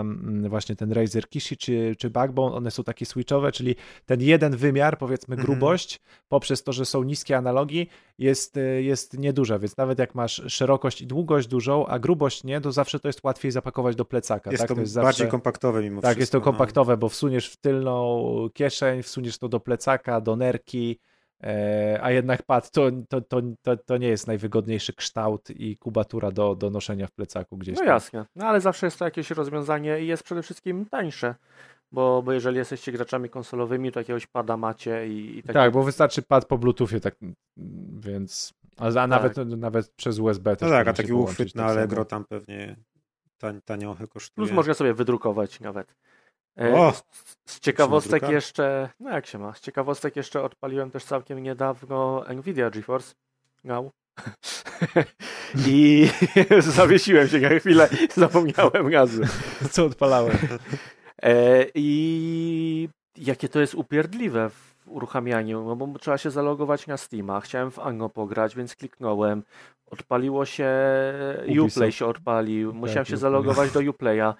mm, 0.00 0.48
właśnie 0.48 0.76
ten 0.76 0.92
Razer 0.92 1.28
Kishi 1.28 1.56
czy, 1.56 1.96
czy 1.98 2.10
Backbone, 2.10 2.56
one 2.56 2.70
są 2.70 2.84
takie 2.84 3.06
switchowe, 3.06 3.52
czyli 3.52 3.76
ten 4.06 4.20
jeden 4.20 4.56
wymiar, 4.56 4.98
powiedzmy 4.98 5.32
Mhm. 5.34 5.46
grubość, 5.46 6.00
poprzez 6.28 6.62
to, 6.62 6.72
że 6.72 6.84
są 6.84 7.02
niskie 7.02 7.36
analogi, 7.36 7.86
jest, 8.18 8.56
e, 8.56 8.60
jest 8.82 9.18
nieduża, 9.18 9.58
więc 9.58 9.76
nawet 9.76 9.98
jak 9.98 10.14
masz 10.14 10.42
szerokość 10.48 11.00
i 11.02 11.06
długość 11.06 11.48
dużą, 11.48 11.86
a 11.86 11.98
grubość 11.98 12.44
nie, 12.44 12.60
to 12.60 12.72
zawsze 12.72 13.00
to 13.00 13.08
jest 13.08 13.24
łatwiej 13.24 13.50
zapakować 13.52 13.96
do 13.96 14.04
plecaka. 14.04 14.50
Jest 14.50 14.60
tak? 14.60 14.74
to, 14.74 14.80
jest 14.80 14.94
bardziej 14.94 15.10
zawsze... 15.10 15.26
kompaktowe 15.30 15.82
mimo 15.82 16.00
Tak, 16.00 16.08
wszystko. 16.10 16.20
jest 16.22 16.32
to 16.32 16.38
no. 16.38 16.44
kompaktowe, 16.44 16.96
bo 16.96 17.08
wsuniesz 17.08 17.48
w 17.48 17.56
tylną 17.56 18.48
kieszeń, 18.54 19.02
wsuniesz 19.02 19.38
to 19.38 19.48
do 19.48 19.60
plecaka, 19.60 20.20
do 20.20 20.36
nerki, 20.36 20.98
e, 21.00 21.11
a 22.00 22.10
jednak 22.10 22.42
pad 22.42 22.70
to, 22.70 22.90
to, 23.08 23.20
to, 23.20 23.42
to, 23.62 23.76
to 23.76 23.96
nie 23.96 24.08
jest 24.08 24.26
najwygodniejszy 24.26 24.92
kształt 24.92 25.50
i 25.50 25.76
kubatura 25.76 26.30
do, 26.30 26.54
do 26.54 26.70
noszenia 26.70 27.06
w 27.06 27.12
plecaku 27.12 27.56
gdzieś 27.56 27.78
No 27.78 27.84
jasne, 27.84 28.26
no 28.36 28.46
ale 28.46 28.60
zawsze 28.60 28.86
jest 28.86 28.98
to 28.98 29.04
jakieś 29.04 29.30
rozwiązanie 29.30 30.00
i 30.00 30.06
jest 30.06 30.22
przede 30.22 30.42
wszystkim 30.42 30.86
tańsze. 30.86 31.34
Bo, 31.92 32.22
bo 32.22 32.32
jeżeli 32.32 32.56
jesteście 32.56 32.92
graczami 32.92 33.28
konsolowymi, 33.28 33.92
to 33.92 34.00
jakiegoś 34.00 34.26
pada 34.26 34.56
macie 34.56 35.08
i, 35.08 35.38
i 35.38 35.42
Tak, 35.42 35.72
bo 35.72 35.82
wystarczy 35.82 36.22
pad 36.22 36.44
po 36.44 36.58
Bluetoothie, 36.58 37.00
tak, 37.00 37.16
więc, 38.00 38.54
a, 38.78 39.00
a 39.00 39.06
nawet, 39.06 39.34
Tak. 39.34 39.48
nawet 39.48 39.90
przez 39.90 40.18
USB 40.18 40.50
No 40.50 40.56
też 40.56 40.70
tak, 40.70 40.88
a 40.88 40.92
taki 40.92 41.12
uchwyt 41.12 41.54
na 41.54 41.62
tak 41.62 41.70
samo. 41.70 41.78
Allegro 41.80 42.04
tam 42.04 42.24
pewnie 42.24 42.76
tań, 43.38 43.60
taniochę 43.64 44.08
kosztuje. 44.08 44.46
Plus 44.46 44.56
można 44.56 44.74
sobie 44.74 44.94
wydrukować 44.94 45.60
nawet. 45.60 45.94
E, 46.60 46.74
O! 46.74 46.92
z, 47.46 47.60
ciekawostek 47.60 48.28
jeszcze, 48.28 48.88
no 49.00 49.10
jak 49.10 49.26
się 49.26 49.38
ma, 49.38 49.54
z 49.54 49.60
ciekawostek 49.60 50.16
jeszcze 50.16 50.42
odpaliłem 50.42 50.90
też 50.90 51.04
całkiem 51.04 51.42
niedawno 51.42 52.24
Nvidia 52.34 52.70
GeForce 52.70 53.14
Now. 53.64 53.86
I 55.66 56.08
zawiesiłem 56.60 57.28
się 57.28 57.38
na 57.40 57.48
chwilę 57.48 57.88
zapomniałem 58.14 58.90
gazu. 58.90 59.22
Co 59.70 59.84
odpalałem? 59.84 60.38
E, 61.22 61.66
I 61.74 62.88
jakie 63.16 63.48
to 63.48 63.60
jest 63.60 63.74
upierdliwe 63.74 64.50
w 64.50 64.74
uruchamianiu, 64.86 65.64
no 65.64 65.76
bo 65.76 65.98
trzeba 65.98 66.18
się 66.18 66.30
zalogować 66.30 66.86
na 66.86 66.96
Steama. 66.96 67.40
Chciałem 67.40 67.70
w 67.70 67.78
Ango 67.78 68.08
pograć, 68.08 68.56
więc 68.56 68.76
kliknąłem. 68.76 69.42
Odpaliło 69.86 70.44
się, 70.44 70.68
Ubisoft. 71.48 71.76
Uplay 71.76 71.92
się 71.92 72.06
odpalił, 72.06 72.74
musiałem 72.74 73.04
się 73.04 73.10
Uplay. 73.10 73.20
zalogować 73.20 73.72
do 73.72 73.80
Uplaya. 73.80 74.34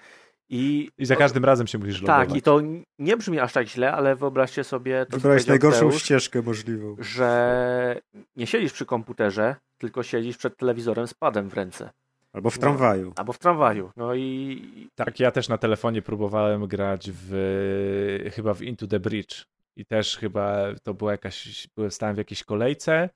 I, 0.55 0.91
I 0.99 1.07
za 1.07 1.17
każdym 1.17 1.45
razem 1.45 1.67
się 1.67 1.79
musisz 1.79 2.03
logować. 2.03 2.29
tak, 2.29 2.37
i 2.37 2.43
to 2.43 2.61
nie 2.99 3.17
brzmi 3.17 3.39
aż 3.41 3.53
tak 3.53 3.67
źle, 3.69 3.93
ale 3.93 4.17
wyobraźcie 4.17 4.65
sobie, 4.65 5.07
to 5.07 5.11
co 5.11 5.17
Wybrałeś 5.17 5.47
najgorszą 5.47 5.81
Teusz, 5.81 6.03
ścieżkę 6.03 6.43
możliwą. 6.43 6.97
że 6.99 8.01
nie 8.37 8.47
siedzisz 8.47 8.73
przy 8.73 8.87
komputerze, 8.87 9.57
tylko 9.79 10.03
siedzisz 10.03 10.37
przed 10.37 10.57
telewizorem 10.57 11.07
z 11.07 11.15
padem 11.15 11.49
w 11.49 11.55
ręce. 11.55 11.91
Albo 12.33 12.51
w 12.51 12.57
No. 12.57 12.61
tramwaju. 12.61 13.13
Albo 13.17 13.33
w 13.33 13.39
tramwaju. 13.39 13.91
No 13.97 14.15
i 14.15 14.89
Tak, 14.95 15.21
ja 15.21 15.31
też 15.31 15.49
na 15.49 15.59
telefonie 15.59 16.03
próbowałem 16.03 16.67
grać 16.67 17.11
w 17.15 18.29
chyba 18.35 18.55
w 18.55 18.63
Into 18.63 18.87
the 18.87 19.01
Bridge 19.01 19.45
i 19.77 19.87
też 19.87 20.17
chyba 20.17 20.57
to 20.83 20.95
była 20.95 21.13
jakaś, 21.13 21.69
byłem 21.77 21.91
stałem 21.91 22.15
w 22.15 22.19
jakiejś 22.19 22.45
kolejce, 22.45 23.11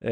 yy, 0.00 0.10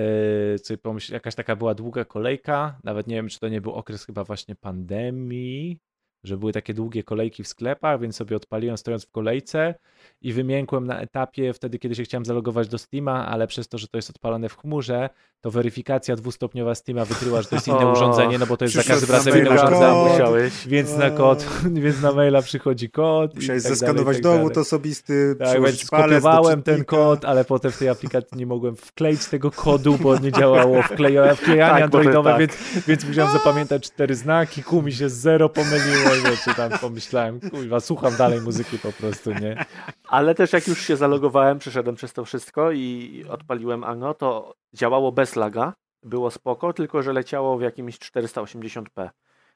sobie 0.58 0.78
pomyśl, 0.78 1.12
jakaś 1.12 1.34
taka 1.34 1.56
była 1.56 1.74
długa 1.74 2.04
kolejka, 2.04 2.78
nawet 2.84 3.06
nie 3.06 3.16
wiem, 3.16 3.28
czy 3.28 3.38
to 3.40 3.48
nie 3.48 3.60
był 3.60 3.72
okres 3.72 4.06
chyba 4.06 4.24
właśnie 4.24 4.54
pandemii, 4.54 5.78
że 6.26 6.36
były 6.36 6.52
takie 6.52 6.74
długie 6.74 7.02
kolejki 7.02 7.42
w 7.44 7.48
sklepach, 7.48 8.00
więc 8.00 8.16
sobie 8.16 8.36
odpaliłem 8.36 8.78
stojąc 8.78 9.04
w 9.06 9.10
kolejce 9.10 9.74
i 10.22 10.32
wymiękłem 10.32 10.86
na 10.86 11.00
etapie 11.00 11.52
wtedy, 11.52 11.78
kiedy 11.78 11.94
się 11.94 12.02
chciałem 12.02 12.24
zalogować 12.24 12.68
do 12.68 12.78
Steama, 12.78 13.26
ale 13.26 13.46
przez 13.46 13.68
to, 13.68 13.78
że 13.78 13.88
to 13.88 13.98
jest 13.98 14.10
odpalone 14.10 14.48
w 14.48 14.56
chmurze, 14.56 15.10
to 15.40 15.50
weryfikacja 15.50 16.16
dwustopniowa 16.16 16.74
Steama 16.74 17.04
wykryła, 17.04 17.42
że 17.42 17.48
to 17.48 17.56
jest 17.56 17.68
inne 17.68 17.86
O, 17.86 17.92
urządzenie, 17.92 18.38
no 18.38 18.46
bo 18.46 18.56
to 18.56 18.64
jest 18.64 18.74
za 18.74 18.82
każdym 18.82 19.10
razem 19.10 19.38
inne 19.38 19.50
urządzenie. 19.50 20.10
musiałeś. 20.12 20.66
Więc 20.66 20.96
na 20.96 21.10
kod, 21.10 21.46
więc 21.84 22.02
na 22.02 22.12
maila 22.12 22.42
przychodzi 22.42 22.90
kod. 22.90 23.34
Musiałeś 23.34 23.62
tak 23.62 23.72
zeskanować 23.72 24.16
tak 24.16 24.22
dowód 24.22 24.58
osobisty, 24.58 25.36
Tak, 25.38 25.62
więc 25.62 25.84
skopiowałem 25.84 26.62
ten 26.62 26.84
kod, 26.84 27.24
ale 27.24 27.44
potem 27.44 27.72
w 27.72 27.78
tej 27.78 27.88
aplikacji 27.88 28.38
nie 28.38 28.46
mogłem 28.46 28.76
wkleić 28.76 29.26
tego 29.26 29.50
kodu, 29.50 29.98
bo 30.00 30.18
nie 30.18 30.32
działało 30.32 30.82
wkleja, 30.82 31.34
wklejanie 31.34 31.72
Tak, 31.74 31.82
androidowe, 31.82 32.30
tak. 32.30 32.40
więc, 32.40 32.52
więc 32.86 33.04
musiałem 33.04 33.32
zapamiętać 33.32 33.82
cztery 33.86 34.14
znaki, 34.14 34.62
ku 34.62 34.82
mi 34.82 34.92
się 34.92 35.08
zero 35.08 35.48
pomyliło, 35.48 36.10
wiecie, 36.22 36.54
tam 36.54 36.78
pomyślałem, 36.78 37.40
kurwa, 37.50 37.80
słucham 37.80 38.16
dalej 38.16 38.40
muzyki 38.40 38.78
po 38.78 38.92
prostu, 38.92 39.32
nie? 39.32 39.64
Ale 40.08 40.34
też 40.34 40.52
jak 40.52 40.68
już 40.68 40.86
się 40.86 40.96
zalogowałem, 40.96 41.58
przeszedłem 41.58 41.96
przez 41.96 42.12
to 42.12 42.24
wszystko 42.24 42.72
i 42.72 43.24
odpaliłem 43.28 43.84
Ano, 43.84 44.14
to 44.14 44.54
działało 44.72 45.12
bez 45.12 45.36
laga, 45.36 45.72
było 46.02 46.30
spoko, 46.30 46.72
tylko 46.72 47.02
że 47.02 47.12
leciało 47.12 47.58
w 47.58 47.62
jakimś 47.62 47.98
480p. 47.98 49.10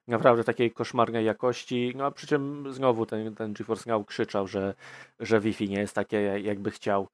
Naprawdę 0.08 0.44
takiej 0.44 0.72
koszmarnej 0.72 1.24
jakości, 1.24 1.92
no 1.96 2.06
a 2.06 2.10
przy 2.10 2.26
czym 2.26 2.72
znowu 2.72 3.06
ten, 3.06 3.34
ten 3.34 3.52
GeForce 3.52 3.90
Now 3.90 4.06
krzyczał, 4.06 4.48
że, 4.48 4.74
że 5.20 5.40
Wi-Fi 5.40 5.68
nie 5.68 5.80
jest 5.80 5.94
takie 5.94 6.40
jakby 6.42 6.70
chciał. 6.70 7.08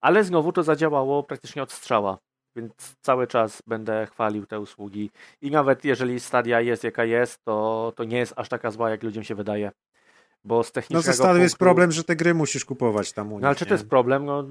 Ale 0.00 0.24
znowu 0.24 0.52
to 0.52 0.62
zadziałało 0.62 1.22
praktycznie 1.22 1.62
od 1.62 1.72
strzała, 1.72 2.18
więc 2.56 2.96
cały 3.00 3.26
czas 3.26 3.62
będę 3.66 4.06
chwalił 4.06 4.46
te 4.46 4.60
usługi 4.60 5.10
i 5.42 5.50
nawet 5.50 5.84
jeżeli 5.84 6.20
Stadia 6.20 6.60
jest 6.60 6.84
jaka 6.84 7.04
jest, 7.04 7.44
to, 7.44 7.92
to 7.96 8.04
nie 8.04 8.18
jest 8.18 8.32
aż 8.36 8.48
taka 8.48 8.70
zła 8.70 8.90
jak 8.90 9.02
ludziom 9.02 9.24
się 9.24 9.34
wydaje. 9.34 9.70
Bo 10.44 10.62
z 10.64 10.68
No 10.68 10.72
technicznego 10.72 11.02
ze 11.02 11.12
stanu 11.12 11.38
jest 11.40 11.54
punktu- 11.54 11.58
problem, 11.58 11.92
że 11.92 12.04
te 12.04 12.16
gry 12.16 12.34
musisz 12.34 12.64
kupować 12.64 13.12
tam 13.12 13.28
u 13.32 13.36
nich, 13.36 13.42
no 13.42 13.48
ale 13.48 13.56
czy 13.56 13.66
to 13.66 13.74
jest 13.74 13.88
problem? 13.88 14.24
No, 14.24 14.44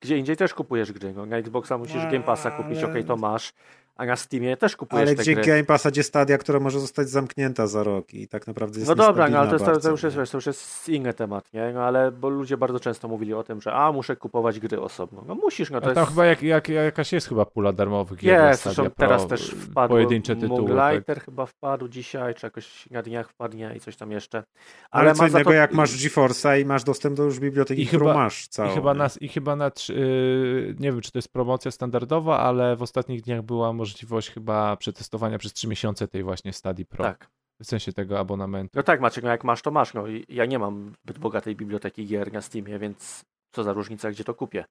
gdzie 0.00 0.18
indziej 0.18 0.36
też 0.36 0.54
kupujesz 0.54 0.92
gry. 0.92 1.12
No, 1.12 1.26
na 1.26 1.36
Xboxa 1.36 1.78
musisz 1.78 1.96
No, 2.04 2.10
Game 2.10 2.22
Passa 2.24 2.50
kupić, 2.50 2.78
ale- 2.78 2.88
okej, 2.90 3.04
to 3.04 3.16
masz. 3.16 3.52
A 3.96 4.06
na 4.06 4.16
Steamie 4.16 4.56
też 4.56 4.76
kupujesz 4.76 5.08
Ale 5.08 5.16
te 5.16 5.22
gdzie 5.22 5.34
gry. 5.34 5.44
Game 5.44 5.64
Passa, 5.64 5.90
gdzie 5.90 6.02
Stadia, 6.02 6.38
która 6.38 6.60
może 6.60 6.80
zostać 6.80 7.08
zamknięta 7.08 7.66
za 7.66 7.82
rok 7.82 8.14
i 8.14 8.28
tak 8.28 8.46
naprawdę 8.46 8.78
jest 8.78 8.88
No 8.88 8.94
dobra, 8.94 9.28
no, 9.28 9.38
ale 9.38 9.58
to, 9.58 9.70
jest, 9.72 9.82
to, 9.82 9.90
już 9.90 10.02
jest, 10.02 10.16
wiesz, 10.16 10.30
to 10.30 10.36
już 10.36 10.46
jest 10.46 10.88
inny 10.88 11.14
temat, 11.14 11.52
nie? 11.52 11.72
No 11.74 11.82
ale 11.82 12.12
bo 12.12 12.28
ludzie 12.28 12.56
bardzo 12.56 12.80
często 12.80 13.08
mówili 13.08 13.34
o 13.34 13.42
tym, 13.44 13.60
że 13.60 13.72
a, 13.72 13.92
muszę 13.92 14.16
kupować 14.16 14.60
gry 14.60 14.80
osobno. 14.80 15.24
No 15.26 15.34
musisz, 15.34 15.70
no 15.70 15.80
to 15.80 15.90
A 15.90 15.94
tam 15.94 16.02
jest... 16.02 16.10
chyba 16.10 16.26
jak, 16.26 16.42
jak, 16.42 16.68
jakaś 16.68 17.12
jest 17.12 17.28
chyba 17.28 17.44
pula 17.44 17.72
darmowych 17.72 18.18
gier 18.18 18.48
Jest, 18.48 18.62
zresztą 18.62 18.90
teraz 18.90 19.26
też 19.26 19.50
wpadł 19.50 19.94
pojedyncze 19.94 20.36
tytuły. 20.36 20.68
Tak. 20.68 20.76
Moonlighter 20.76 21.20
chyba 21.20 21.46
wpadł 21.46 21.88
dzisiaj, 21.88 22.34
czy 22.34 22.46
jakoś 22.46 22.88
na 22.90 23.02
dniach 23.02 23.30
wpadnie 23.30 23.72
i 23.76 23.80
coś 23.80 23.96
tam 23.96 24.10
jeszcze. 24.10 24.42
Ale, 24.90 25.14
co 25.14 25.22
ma 25.22 25.28
za 25.28 25.38
innego, 25.38 25.50
to- 25.50 25.54
jak 25.56 25.72
masz 25.72 25.90
GeForce'a 25.90 26.60
i 26.60 26.64
masz 26.64 26.84
dostęp 26.84 27.16
do 27.16 27.22
już 27.24 27.40
biblioteki, 27.40 27.82
I 27.82 27.86
którą 27.86 28.06
chyba- 28.06 28.14
masz 28.14 28.48
całą. 28.48 28.70
I 28.70 28.74
chyba, 28.74 28.92
nie? 28.92 28.98
na, 28.98 29.08
I 29.20 29.28
chyba 29.28 29.56
na, 29.56 29.70
trzy- 29.70 29.94
yy, 29.94 30.74
nie 30.78 30.92
wiem, 30.92 31.00
czy 31.00 31.12
to 31.12 31.18
jest 31.18 31.32
promocja 31.32 31.70
standardowa, 31.70 32.38
ale 32.40 32.76
w 32.76 32.82
ostatnich 32.82 33.22
dniach 33.22 33.42
była 33.42 33.72
możliwość 33.84 34.30
chyba 34.30 34.76
przetestowania 34.76 35.38
przez 35.38 35.52
3 35.52 35.68
miesiące 35.68 36.08
tej 36.08 36.22
właśnie 36.22 36.52
Stadii 36.52 36.86
Pro. 36.86 37.04
Tak. 37.04 37.28
W 37.60 37.66
sensie 37.66 37.92
tego 37.92 38.18
abonamentu. 38.18 38.72
No 38.74 38.82
tak, 38.82 39.00
Maciek, 39.00 39.24
no 39.24 39.30
jak 39.30 39.44
masz, 39.44 39.62
to 39.62 39.70
masz. 39.70 39.94
No 39.94 40.04
ja 40.28 40.46
nie 40.46 40.58
mam 40.58 40.92
zbyt 41.04 41.18
bogatej 41.18 41.56
biblioteki 41.56 42.06
gier 42.06 42.32
na 42.32 42.40
Steamie, 42.40 42.78
więc 42.78 43.24
co 43.52 43.62
za 43.62 43.72
różnica, 43.72 44.10
gdzie 44.10 44.24
to 44.24 44.34
kupię. 44.34 44.64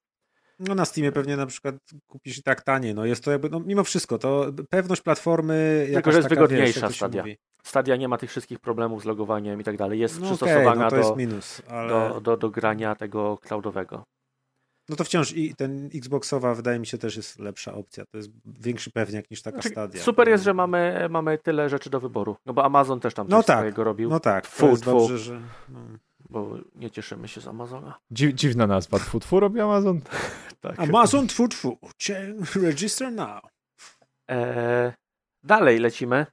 No 0.59 0.76
na 0.76 0.86
Steamie 0.86 1.11
pewnie 1.11 1.38
na 1.38 1.45
przykład 1.45 1.76
kupisz 2.07 2.38
i 2.38 2.43
tak 2.43 2.61
taniej. 2.61 2.95
No 2.95 3.05
jest 3.05 3.24
to 3.24 3.32
jakby, 3.32 3.49
no 3.49 3.59
mimo 3.59 3.84
wszystko, 3.84 4.18
to 4.18 4.45
pewność 4.70 5.01
platformy 5.01 5.88
jakaś 5.91 6.14
że 6.14 6.20
jest 6.20 6.30
taka, 6.30 6.41
wygodniejsza 6.41 6.88
wiesz, 6.88 6.97
Stadia. 6.97 7.24
Stadia 7.64 7.95
nie 7.95 8.07
ma 8.07 8.18
tych 8.18 8.30
wszystkich 8.30 8.59
problemów 8.59 9.01
z 9.01 9.05
logowaniem 9.05 9.61
i 9.61 9.64
tak 9.64 9.78
dalej. 9.78 9.99
Jest 9.99 10.20
No 10.20 10.26
przystosowana 10.26 10.84
no 10.84 10.89
to 10.89 10.95
do, 10.95 11.01
jest 11.01 11.16
minus, 11.16 11.61
ale... 11.68 11.89
do, 11.89 12.22
do, 12.22 12.38
do 12.38 12.49
grania 12.49 12.95
tego 12.95 13.38
cloudowego. 13.38 14.03
No 14.89 14.95
to 14.95 15.03
wciąż 15.03 15.31
i 15.31 15.55
ten 15.55 15.89
Xboxowa 15.95 16.55
wydaje 16.55 16.79
mi 16.79 16.88
się 16.88 16.97
też 16.97 17.15
jest 17.15 17.39
lepsza 17.39 17.73
opcja. 17.73 18.05
To 18.05 18.17
jest 18.17 18.29
większy 18.45 18.91
pewniak 18.91 19.31
niż 19.31 19.41
taka 19.41 19.55
Znaczy, 19.55 19.69
Stadia. 19.69 20.01
super 20.03 20.29
jest, 20.29 20.43
że 20.43 20.53
mamy, 20.53 21.07
mamy 21.09 21.38
tyle 21.38 21.69
rzeczy 21.69 21.89
do 21.89 21.99
wyboru. 21.99 22.36
No 22.45 22.53
bo 22.53 22.65
Amazon 22.65 22.99
też 22.99 23.13
tam 23.13 23.27
coś 23.27 23.31
No 23.31 23.43
tak, 23.43 23.57
swojego 23.57 23.84
robił, 23.84 24.09
No 24.09 24.19
tak, 24.19 24.47
Fu, 24.47 24.59
to 24.65 24.69
jest 24.69 24.84
fu. 24.86 24.91
dobrze, 24.91 25.17
że... 25.17 25.41
No. 25.69 25.79
bo 26.29 26.57
nie 26.75 26.91
cieszymy 26.91 27.27
się 27.27 27.41
z 27.41 27.47
Amazona. 27.47 27.97
Dzi, 28.11 28.36
dziwna 28.36 28.67
nazwa. 28.67 28.99
Tfu, 28.99 29.19
tfu 29.19 29.39
robi 29.39 29.59
Amazon. 29.59 30.01
Tak. 30.61 30.79
Amazon 30.79 31.27
Tfu 31.27 31.47
Tfu, 31.47 31.77
register 32.55 33.11
now. 33.11 33.41
Eee, 34.27 34.91
dalej 35.43 35.79
lecimy 35.79 36.25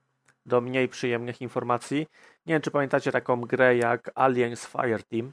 do 0.47 0.61
mniej 0.61 0.89
przyjemnych 0.89 1.41
informacji. 1.43 2.07
Nie 2.47 2.55
wiem, 2.55 2.63
czy 2.63 2.71
pamiętacie 2.71 3.13
taką 3.13 3.41
grę 3.41 3.77
jak 3.77 4.11
Aliens 4.15 4.67
Fireteam, 4.67 5.33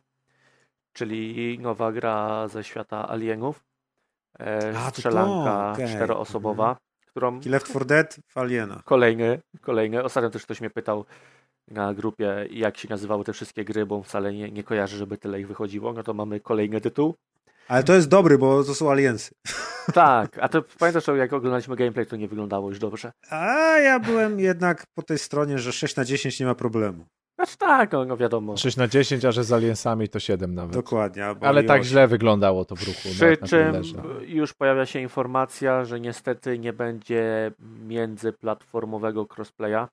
czyli 0.98 1.60
nowa 1.60 1.92
gra 1.92 2.48
ze 2.48 2.64
świata 2.64 3.10
alienów. 3.10 3.64
E, 4.40 4.74
A, 4.78 4.90
strzelanka 4.90 5.72
okej. 5.74 5.88
czteroosobowa, 5.88 6.78
którą 7.08 7.40
I 7.40 7.50
Left 7.50 7.68
4 7.70 7.86
Dead 7.86 8.20
w 8.28 8.38
Aliena. 8.38 8.82
kolejny, 8.86 9.40
kolejny. 9.62 10.04
Ostatnio 10.04 10.30
też 10.30 10.44
ktoś 10.44 10.62
mnie 10.62 10.70
pytał 10.70 11.06
na 11.68 11.94
grupie, 11.94 12.48
jak 12.52 12.78
się 12.78 12.90
nazywały 12.90 13.24
te 13.24 13.34
wszystkie 13.34 13.66
gry, 13.66 13.86
bo 13.86 14.04
wcale 14.04 14.34
nie, 14.34 14.52
nie 14.52 14.64
kojarzy, 14.64 14.98
żeby 14.98 15.18
tyle 15.18 15.40
ich 15.40 15.48
wychodziło. 15.48 15.94
No 15.94 16.04
to 16.04 16.14
mamy 16.14 16.40
kolejny 16.40 16.82
tytuł. 16.82 17.16
Ale 17.68 17.84
to 17.84 17.94
jest 17.94 18.08
dobry, 18.10 18.38
bo 18.38 18.64
to 18.64 18.76
są 18.76 18.92
Aliensy. 18.92 19.32
Tak, 19.94 20.38
a 20.42 20.50
to 20.50 20.64
pamiętasz, 20.80 21.08
jak 21.08 21.34
oglądaliśmy 21.34 21.76
gameplay, 21.76 22.06
to 22.06 22.16
nie 22.16 22.28
wyglądało 22.28 22.70
już 22.70 22.80
dobrze. 22.80 23.12
A 23.30 23.46
ja 23.78 24.00
byłem 24.00 24.40
jednak 24.40 24.84
po 24.96 25.04
tej 25.04 25.18
stronie, 25.18 25.60
że 25.60 25.72
6 25.72 25.96
na 25.96 26.06
10 26.06 26.40
nie 26.40 26.46
ma 26.46 26.56
problemu. 26.56 27.06
Znaczy 27.38 27.58
tak, 27.58 27.92
no, 27.92 28.06
no 28.06 28.18
wiadomo. 28.18 28.58
6 28.58 28.78
na 28.78 28.88
10, 28.88 29.26
a 29.26 29.32
że 29.32 29.44
z 29.44 29.54
Aliensami 29.54 30.10
to 30.10 30.20
7 30.20 30.56
nawet. 30.56 30.74
Dokładnie. 30.74 31.26
Ale 31.26 31.64
tak 31.64 31.84
źle 31.84 32.08
wyglądało 32.08 32.66
to 32.66 32.76
w 32.76 32.84
ruchu. 32.88 33.10
Przy 33.10 33.38
na 33.42 33.48
czym 33.48 33.82
już 34.22 34.54
pojawia 34.54 34.86
się 34.86 35.00
informacja, 35.00 35.86
że 35.86 36.00
niestety 36.00 36.60
nie 36.60 36.74
będzie 36.74 37.52
międzyplatformowego 37.88 39.28
crossplaya. 39.36 39.88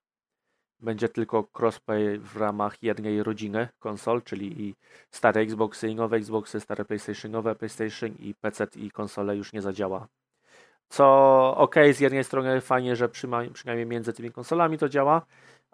Będzie 0.80 1.08
tylko 1.08 1.48
crossplay 1.58 2.18
w 2.18 2.36
ramach 2.36 2.82
jednej 2.82 3.22
rodziny 3.22 3.68
konsol, 3.78 4.22
czyli 4.22 4.62
i 4.62 4.74
stare 5.10 5.40
Xboxy 5.40 5.88
i 5.88 5.94
nowe 5.94 6.16
Xboxy, 6.16 6.60
stare 6.60 6.84
PlayStation, 6.84 7.32
nowe 7.32 7.54
PlayStation 7.54 8.10
i 8.18 8.34
PC 8.34 8.66
i 8.76 8.90
konsole 8.90 9.36
już 9.36 9.52
nie 9.52 9.62
zadziała. 9.62 10.06
Co 10.88 11.06
ok, 11.56 11.74
z 11.92 12.00
jednej 12.00 12.24
strony 12.24 12.60
fajnie, 12.60 12.96
że 12.96 13.08
przynajmniej 13.08 13.86
między 13.86 14.12
tymi 14.12 14.30
konsolami 14.30 14.78
to 14.78 14.88
działa, 14.88 15.22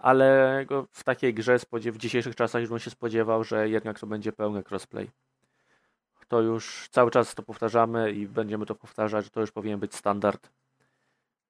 ale 0.03 0.65
go- 0.69 0.87
w 0.93 1.05
takiej 1.05 1.35
grze 1.35 1.59
spodziew- 1.59 1.95
w 1.95 1.99
dzisiejszych 1.99 2.37
czasach 2.37 2.61
już 2.61 2.71
bym 2.71 2.79
się 2.79 2.91
spodziewał, 2.91 3.45
że 3.45 3.69
jednak 3.69 3.99
to 3.99 4.07
będzie 4.07 4.33
pełny 4.33 4.63
crossplay 4.71 5.11
to 6.31 6.41
już 6.41 6.89
cały 6.91 7.11
czas 7.11 7.35
to 7.35 7.43
powtarzamy 7.43 8.13
i 8.13 8.29
będziemy 8.29 8.67
to 8.67 8.75
powtarzać, 8.75 9.25
że 9.25 9.31
to 9.31 9.41
już 9.41 9.53
powinien 9.53 9.81
być 9.81 9.95
standard. 9.95 10.51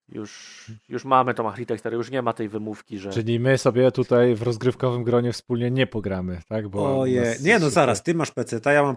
Już, 0.08 0.64
już 0.88 1.04
mamy 1.04 1.34
tą 1.34 1.48
architekturę, 1.48 1.96
już 1.96 2.10
nie 2.10 2.22
ma 2.22 2.32
tej 2.32 2.48
wymówki, 2.48 2.98
że 2.98 3.10
Czyli 3.10 3.40
my 3.40 3.58
sobie 3.58 3.92
tutaj 3.92 4.34
w 4.34 4.42
rozgrywkowym 4.42 5.04
gronie 5.04 5.32
wspólnie 5.32 5.70
nie 5.70 5.86
pogramy, 5.86 6.40
tak? 6.48 6.68
Bo 6.68 7.00
Oje. 7.00 7.36
Nie, 7.42 7.58
no 7.58 7.70
zaraz, 7.70 8.02
ty 8.02 8.14
masz 8.14 8.30
PC-ta, 8.30 8.72
ja 8.72 8.82
mam 8.82 8.96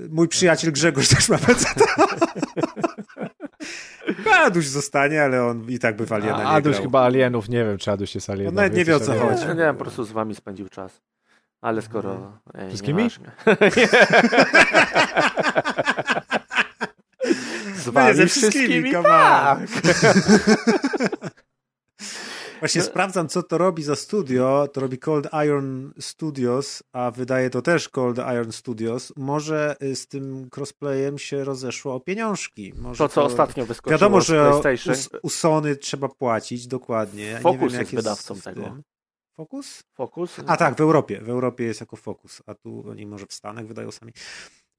y, 0.00 0.08
Mój 0.08 0.28
przyjaciel 0.28 0.72
Grzegorz 0.72 1.08
też 1.08 1.28
ma 1.28 1.38
PC-ta. 1.38 1.84
Aduś 4.46 4.66
zostanie, 4.66 5.22
ale 5.22 5.44
on 5.44 5.64
i 5.68 5.78
tak 5.78 5.96
by 5.96 6.06
w 6.06 6.12
Aliena 6.12 6.44
A 6.44 6.54
Aduś 6.54 6.72
grał. 6.72 6.82
chyba 6.82 7.04
Alienów, 7.04 7.48
nie 7.48 7.64
wiem, 7.64 7.78
czy 7.78 7.90
Aduś 7.90 8.14
jest. 8.14 8.30
On 8.30 8.54
nawet 8.54 8.74
nie 8.74 8.84
wie, 8.84 8.96
o 8.96 9.00
co 9.00 9.14
chodzi. 9.14 9.42
nie, 9.42 9.48
nie 9.48 9.54
wiem, 9.54 9.76
po 9.76 9.84
prostu 9.84 10.04
z 10.04 10.12
wami 10.12 10.34
spędził 10.34 10.68
czas. 10.68 11.02
Ale 11.60 11.82
skoro... 11.82 12.38
Ej, 12.54 12.68
Wszystkimi? 12.68 13.10
z 13.10 13.18
No 17.86 17.86
nie, 17.86 17.92
wami 17.92 18.16
ze 18.16 18.26
wszystkimi, 18.26 18.82
wszystkimi, 18.82 18.92
tak. 18.92 19.58
Właśnie 22.60 22.82
sprawdzam, 22.82 23.28
co 23.28 23.42
to 23.42 23.58
robi 23.58 23.82
za 23.82 23.96
studio. 23.96 24.68
To 24.72 24.80
robi 24.80 24.98
Cold 24.98 25.28
Iron 25.46 25.92
Studios, 26.00 26.82
a 26.92 27.10
wydaje 27.10 27.50
to 27.50 27.62
też 27.62 27.88
Cold 27.88 28.18
Iron 28.18 28.52
Studios. 28.52 29.12
Może 29.16 29.76
y, 29.82 29.96
z 29.96 30.06
tym 30.08 30.48
crossplayem 30.56 31.18
się 31.18 31.44
rozeszło 31.44 31.94
o 31.94 32.00
pieniążki. 32.00 32.72
Może 32.78 32.98
To, 32.98 33.08
co 33.08 33.24
ostatnio 33.24 33.66
wyskoczyło 33.66 33.98
Wiadomo, 33.98 34.20
że 34.20 34.60
us, 34.86 35.08
u 35.22 35.28
Sony 35.28 35.76
trzeba 35.76 36.08
płacić, 36.08 36.66
dokładnie. 36.66 37.24
Ja 37.24 37.40
nie 37.40 37.58
wiem, 37.58 37.70
jak 37.70 37.80
jest 37.80 37.94
wydawcą 37.94 38.34
z 38.34 38.42
tego. 38.42 38.62
tym. 38.62 38.82
Focus? 39.36 39.82
Focus? 39.94 40.36
A 40.46 40.56
tak, 40.56 40.76
w 40.76 40.80
Europie. 40.80 41.20
W 41.20 41.30
Europie 41.30 41.64
jest 41.64 41.80
jako 41.80 41.96
Focus, 41.96 42.42
a 42.46 42.54
tu 42.54 42.84
oni 42.90 43.06
może 43.06 43.26
w 43.26 43.32
Stanach 43.32 43.66
wydają 43.66 43.90
sami. 43.90 44.12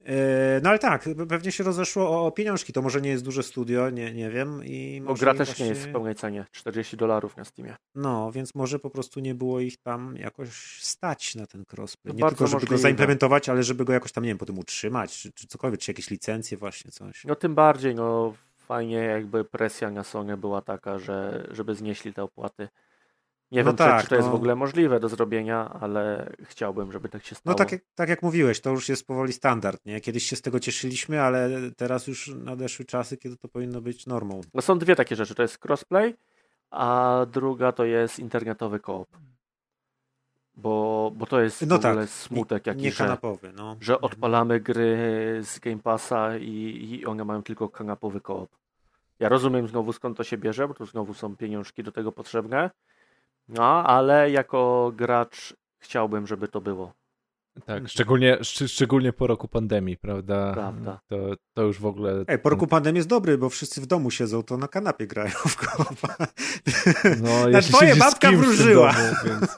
E, 0.07 0.61
No 0.63 0.69
ale 0.69 0.79
tak, 0.79 1.09
pewnie 1.29 1.51
się 1.51 1.63
rozeszło 1.63 2.25
o- 2.25 2.31
pieniążki. 2.31 2.73
To 2.73 2.81
może 2.81 3.01
nie 3.01 3.09
jest 3.09 3.23
duże 3.23 3.43
studio, 3.43 3.89
nie, 3.89 4.13
nie 4.13 4.29
wiem. 4.29 4.61
I 4.65 5.01
Bo 5.05 5.13
gra 5.13 5.33
też 5.33 5.47
właśnie... 5.47 5.65
nie 5.65 5.69
jest 5.71 5.85
w 5.87 5.91
pełnej 5.91 6.15
cenie. 6.15 6.45
40 6.51 6.97
dolarów 6.97 7.37
na 7.37 7.45
Steamie. 7.45 7.75
No, 7.95 8.31
więc 8.31 8.55
może 8.55 8.79
po 8.79 8.89
prostu 8.89 9.19
nie 9.19 9.35
było 9.35 9.59
ich 9.59 9.77
tam 9.77 10.15
jakoś 10.17 10.49
stać 10.83 11.35
na 11.35 11.47
ten 11.47 11.65
crossplay. 11.73 12.13
No 12.15 12.25
Nie 12.25 12.29
tylko, 12.29 12.47
żeby 12.47 12.59
go 12.59 12.65
możliwe. 12.65 12.77
zaimplementować, 12.81 13.49
ale 13.49 13.63
żeby 13.63 13.85
go 13.85 13.93
jakoś 13.93 14.11
tam, 14.11 14.23
nie 14.23 14.29
wiem, 14.29 14.37
potem 14.37 14.59
utrzymać, 14.59 15.17
czy, 15.17 15.31
czy 15.31 15.47
cokolwiek, 15.47 15.79
czy 15.81 15.91
jakieś 15.91 16.09
licencje 16.09 16.57
właśnie, 16.57 16.91
coś. 16.91 17.25
No 17.25 17.35
tym 17.35 17.55
bardziej, 17.55 17.95
no 17.95 18.33
fajnie 18.57 18.95
jakby 18.97 19.45
presja 19.45 19.91
na 19.91 20.03
Sony 20.03 20.37
była 20.37 20.61
taka, 20.61 20.99
że 20.99 21.47
żeby 21.51 21.75
znieśli 21.75 22.13
te 22.13 22.23
opłaty. 22.23 22.67
Nie 23.51 23.63
No 23.63 23.69
wiem, 23.69 23.77
tak, 23.77 24.03
czy, 24.03 24.09
to 24.09 24.15
jest 24.15 24.27
no. 24.27 24.31
w 24.31 24.35
ogóle 24.35 24.55
możliwe 24.55 24.99
do 24.99 25.09
zrobienia, 25.09 25.69
ale 25.79 26.33
chciałbym, 26.43 26.91
żeby 26.91 27.09
tak 27.09 27.25
się 27.25 27.35
stało. 27.35 27.51
No 27.51 27.57
tak 27.57 27.71
jak, 27.71 27.81
tak 27.95 28.09
jak 28.09 28.23
mówiłeś, 28.23 28.61
to 28.61 28.69
już 28.69 28.89
jest 28.89 29.07
powoli 29.07 29.33
standard, 29.33 29.85
nie? 29.85 30.01
Kiedyś 30.01 30.23
się 30.23 30.35
z 30.35 30.41
tego 30.41 30.59
cieszyliśmy, 30.59 31.21
ale 31.21 31.49
teraz 31.77 32.07
już 32.07 32.27
nadeszły 32.27 32.85
czasy, 32.85 33.17
kiedy 33.17 33.37
to 33.37 33.47
powinno 33.47 33.81
być 33.81 34.07
normą. 34.07 34.41
No 34.53 34.61
są 34.61 34.79
dwie 34.79 34.95
takie 34.95 35.15
rzeczy. 35.15 35.35
To 35.35 35.41
jest 35.41 35.65
crossplay, 35.65 36.15
a 36.71 37.25
druga 37.31 37.71
to 37.71 37.85
jest 37.85 38.19
internetowy 38.19 38.79
koop. 38.79 39.07
Bo, 40.55 41.11
bo 41.15 41.25
to 41.25 41.41
jest 41.41 41.61
No 41.61 41.79
w 41.79 41.85
ogóle 41.85 42.01
tak, 42.01 42.09
smutek 42.09 42.65
nie 42.65 42.71
jakiś, 42.73 42.93
że, 42.95 43.03
kanapowy, 43.03 43.53
no. 43.55 43.75
że 43.81 44.01
odpalamy 44.01 44.59
gry 44.59 44.97
z 45.43 45.59
Game 45.59 45.79
Passa 45.79 46.37
i, 46.37 46.87
i 46.91 47.05
one 47.05 47.25
mają 47.25 47.43
tylko 47.43 47.69
kanapowy 47.69 48.21
koop. 48.21 48.49
Ja 49.19 49.29
rozumiem 49.29 49.67
znowu 49.67 49.93
skąd 49.93 50.17
to 50.17 50.23
się 50.23 50.37
bierze, 50.37 50.67
bo 50.67 50.73
tu 50.73 50.85
znowu 50.85 51.13
są 51.13 51.35
pieniążki 51.35 51.83
do 51.83 51.91
tego 51.91 52.11
potrzebne. 52.11 52.71
No, 53.47 53.83
ale 53.83 54.31
jako 54.31 54.91
gracz 54.95 55.53
chciałbym, 55.79 56.27
żeby 56.27 56.47
to 56.47 56.61
było. 56.61 56.93
Tak, 57.65 57.89
szczególnie, 57.89 58.37
szcz- 58.37 58.67
szczególnie 58.67 59.13
po 59.13 59.27
roku 59.27 59.47
pandemii, 59.47 59.97
prawda? 59.97 60.53
Prawda. 60.53 60.99
To, 61.07 61.17
to 61.53 61.61
już 61.63 61.79
w 61.79 61.85
ogóle... 61.85 62.23
Ej, 62.27 62.39
po 62.39 62.49
roku 62.49 62.67
pandemii 62.67 62.97
jest 62.97 63.09
dobry, 63.09 63.37
bo 63.37 63.49
wszyscy 63.49 63.81
w 63.81 63.85
domu 63.85 64.11
siedzą, 64.11 64.43
to 64.43 64.57
na 64.57 64.67
kanapie 64.67 65.07
grają 65.07 65.31
w 65.31 65.55
koopa. 65.55 66.15
No, 67.21 67.49
Na 67.49 67.57
jeśli 67.57 67.73
twoje 67.73 67.95
babka 67.95 68.31
wróżyła. 68.31 68.93
Domu, 68.93 69.15
więc, 69.25 69.57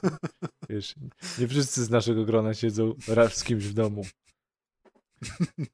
wiesz, 0.68 0.94
nie 1.38 1.48
wszyscy 1.48 1.84
z 1.84 1.90
naszego 1.90 2.24
grona 2.24 2.54
siedzą 2.54 2.94
raz 3.08 3.36
z 3.36 3.44
kimś 3.44 3.64
w 3.64 3.72
domu. 3.72 4.02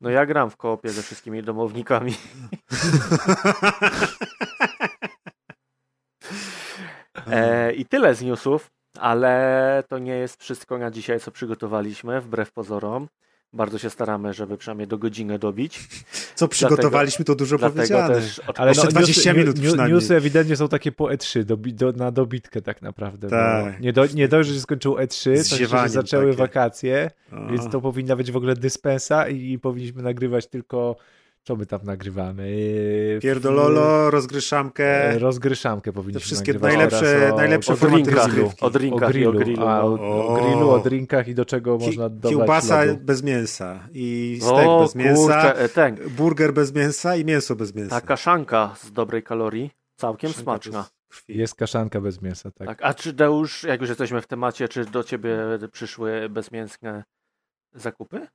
No 0.00 0.10
ja 0.10 0.26
gram 0.26 0.50
w 0.50 0.56
koopie 0.56 0.90
ze 0.90 1.02
wszystkimi 1.02 1.42
domownikami. 1.42 2.14
E, 7.30 7.72
I 7.72 7.84
tyle 7.86 8.14
z 8.14 8.22
newsów, 8.22 8.70
ale 8.98 9.82
to 9.88 9.98
nie 9.98 10.14
jest 10.16 10.42
wszystko 10.42 10.78
na 10.78 10.90
dzisiaj, 10.90 11.20
co 11.20 11.30
przygotowaliśmy, 11.30 12.20
wbrew 12.20 12.52
pozorom. 12.52 13.08
Bardzo 13.52 13.78
się 13.78 13.90
staramy, 13.90 14.34
żeby 14.34 14.56
przynajmniej 14.56 14.88
do 14.88 14.98
godziny 14.98 15.38
dobić. 15.38 15.88
Co 16.34 16.48
przygotowaliśmy, 16.48 17.24
to 17.24 17.34
dużo 17.34 17.58
Dlatego 17.58 17.76
powiedziane. 17.82 18.14
też 18.14 18.38
od... 18.38 18.60
Ale 18.60 18.70
Jeszcze 18.70 18.84
no, 18.84 18.90
20 18.90 19.30
newsy, 19.30 19.40
minut 19.40 19.60
przynajmniej. 19.60 19.94
Newsy 19.94 20.16
ewidentnie 20.16 20.56
są 20.56 20.68
takie 20.68 20.92
po 20.92 21.04
E3, 21.04 21.44
dobi, 21.44 21.74
do, 21.74 21.92
na 21.92 22.10
dobitkę 22.10 22.62
tak 22.62 22.82
naprawdę. 22.82 23.28
Tak. 23.28 23.80
Nie, 23.80 23.92
do, 23.92 24.06
nie 24.06 24.28
dość, 24.28 24.48
że 24.48 24.54
się 24.54 24.60
skończył 24.60 24.94
E3, 24.94 25.24
to 25.24 25.30
jeszcze 25.30 25.88
zaczęły 25.88 26.24
takie. 26.26 26.36
wakacje, 26.36 27.10
O. 27.32 27.50
więc 27.50 27.70
to 27.70 27.80
powinna 27.80 28.16
być 28.16 28.32
w 28.32 28.36
ogóle 28.36 28.54
dyspensa 28.56 29.28
i 29.28 29.58
powinniśmy 29.58 30.02
nagrywać 30.02 30.46
tylko... 30.46 30.96
Co 31.46 31.56
my 31.56 31.66
tam 31.66 31.80
nagrywamy? 31.84 32.56
Pierdololo, 33.22 34.06
e, 34.08 34.10
rozgryszamkę. 34.10 35.18
Rozgryszamkę 35.18 35.92
powinniśmy 35.92 36.20
Te 36.20 36.24
wszystkie 36.24 36.52
nagrywać 36.52 36.92
najlepsze- 36.92 37.32
o, 37.32 37.36
najlepsze 37.36 37.72
o 37.72 37.76
formaty 37.76 38.10
rozgrywki. 38.10 38.64
O 38.64 38.70
drinkach 38.70 39.02
o 39.02 39.18
i 39.18 39.26
o 39.26 39.32
grillu, 39.32 39.38
grillu. 39.38 39.66
a, 39.66 39.84
o, 39.84 39.96
no. 39.96 40.26
o 40.26 40.34
grillu, 40.34 40.70
o 40.70 40.78
drinkach 40.78 41.28
i 41.28 41.34
do 41.34 41.44
czego 41.44 41.78
Ki- 41.78 41.86
można 41.86 42.08
dodać 42.08 42.30
Kiełbasa 42.30 42.84
lodu. 42.84 43.00
bez 43.04 43.22
mięsa 43.22 43.88
i 43.92 44.38
stek 44.42 44.66
O 44.66 44.80
bez 44.82 44.94
mięsa, 44.94 45.20
kurczę, 45.42 45.58
e, 45.58 45.68
ten, 45.68 45.96
burger 46.16 46.52
bez 46.52 46.74
mięsa 46.74 47.16
i 47.16 47.24
mięso 47.24 47.56
bez 47.56 47.74
mięsa. 47.74 48.00
ta 48.00 48.06
kaszanka 48.06 48.74
z 48.78 48.92
dobrej 48.92 49.22
kalorii, 49.22 49.70
całkiem 49.96 50.32
smaczna. 50.32 50.86
Jest 51.28 51.54
kaszanka 51.54 52.00
bez 52.00 52.22
mięsa, 52.22 52.50
tak. 52.50 52.68
Tak. 52.68 52.78
A 52.82 52.94
czy 52.94 53.12
Deusz, 53.12 53.62
jak 53.62 53.80
już 53.80 53.88
jesteśmy 53.88 54.20
w 54.22 54.26
temacie, 54.26 54.68
czy 54.68 54.84
do 54.84 55.04
ciebie 55.04 55.38
przyszły 55.72 56.28
bezmięsne 56.28 57.04
zakupy? 57.74 58.26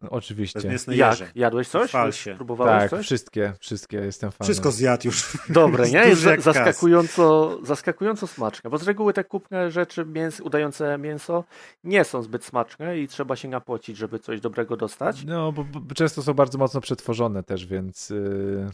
Oczywiście. 0.00 0.60
Jak? 0.88 1.18
Jadłeś 1.34 1.68
coś? 1.68 1.88
Chwal 1.88 2.12
się. 2.12 2.34
Próbowałeś 2.34 2.80
Tak, 2.80 2.90
coś? 2.90 3.06
wszystkie, 3.06 3.52
wszystkie, 3.60 3.96
jestem 3.96 4.30
fanem. 4.30 4.46
Wszystko 4.46 4.70
zjadł 4.70 5.06
już. 5.06 5.38
Dobre, 5.48 5.90
nie? 5.90 5.98
Jest 5.98 6.24
kas. 6.24 6.44
zaskakująco, 6.44 7.58
zaskakująco 7.62 8.26
smaczne, 8.26 8.70
bo 8.70 8.78
z 8.78 8.82
reguły 8.82 9.12
te 9.12 9.24
kupne 9.24 9.70
rzeczy 9.70 10.04
mięs, 10.04 10.40
udające 10.40 10.98
mięso 10.98 11.44
nie 11.84 12.04
są 12.04 12.22
zbyt 12.22 12.44
smaczne 12.44 12.98
i 12.98 13.08
trzeba 13.08 13.36
się 13.36 13.48
napocić, 13.48 13.96
żeby 13.96 14.18
coś 14.18 14.40
dobrego 14.40 14.76
dostać. 14.76 15.24
No, 15.24 15.52
bo, 15.52 15.64
bo 15.64 15.94
często 15.94 16.22
są 16.22 16.34
bardzo 16.34 16.58
mocno 16.58 16.80
przetworzone 16.80 17.42
też, 17.42 17.66
więc 17.66 18.10
yy, 18.10 18.70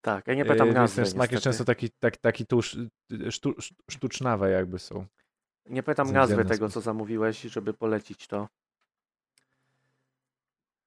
Tak, 0.00 0.26
ja 0.26 0.34
nie 0.34 0.44
pytam 0.44 0.68
yy, 0.68 0.74
nazwy 0.74 0.96
ten 0.96 1.06
smak 1.06 1.32
jest 1.32 1.44
często 1.44 1.64
taki, 1.64 1.90
taki, 1.90 2.18
taki 2.20 2.46
tuż, 2.46 2.76
sztu, 3.30 3.54
sztucznawe 3.90 4.50
jakby 4.50 4.78
są. 4.78 5.06
Nie 5.70 5.82
pytam 5.82 6.12
nazwy 6.12 6.44
tego, 6.44 6.68
co 6.68 6.80
zamówiłeś, 6.80 7.40
żeby 7.40 7.74
polecić 7.74 8.26
to. 8.26 8.48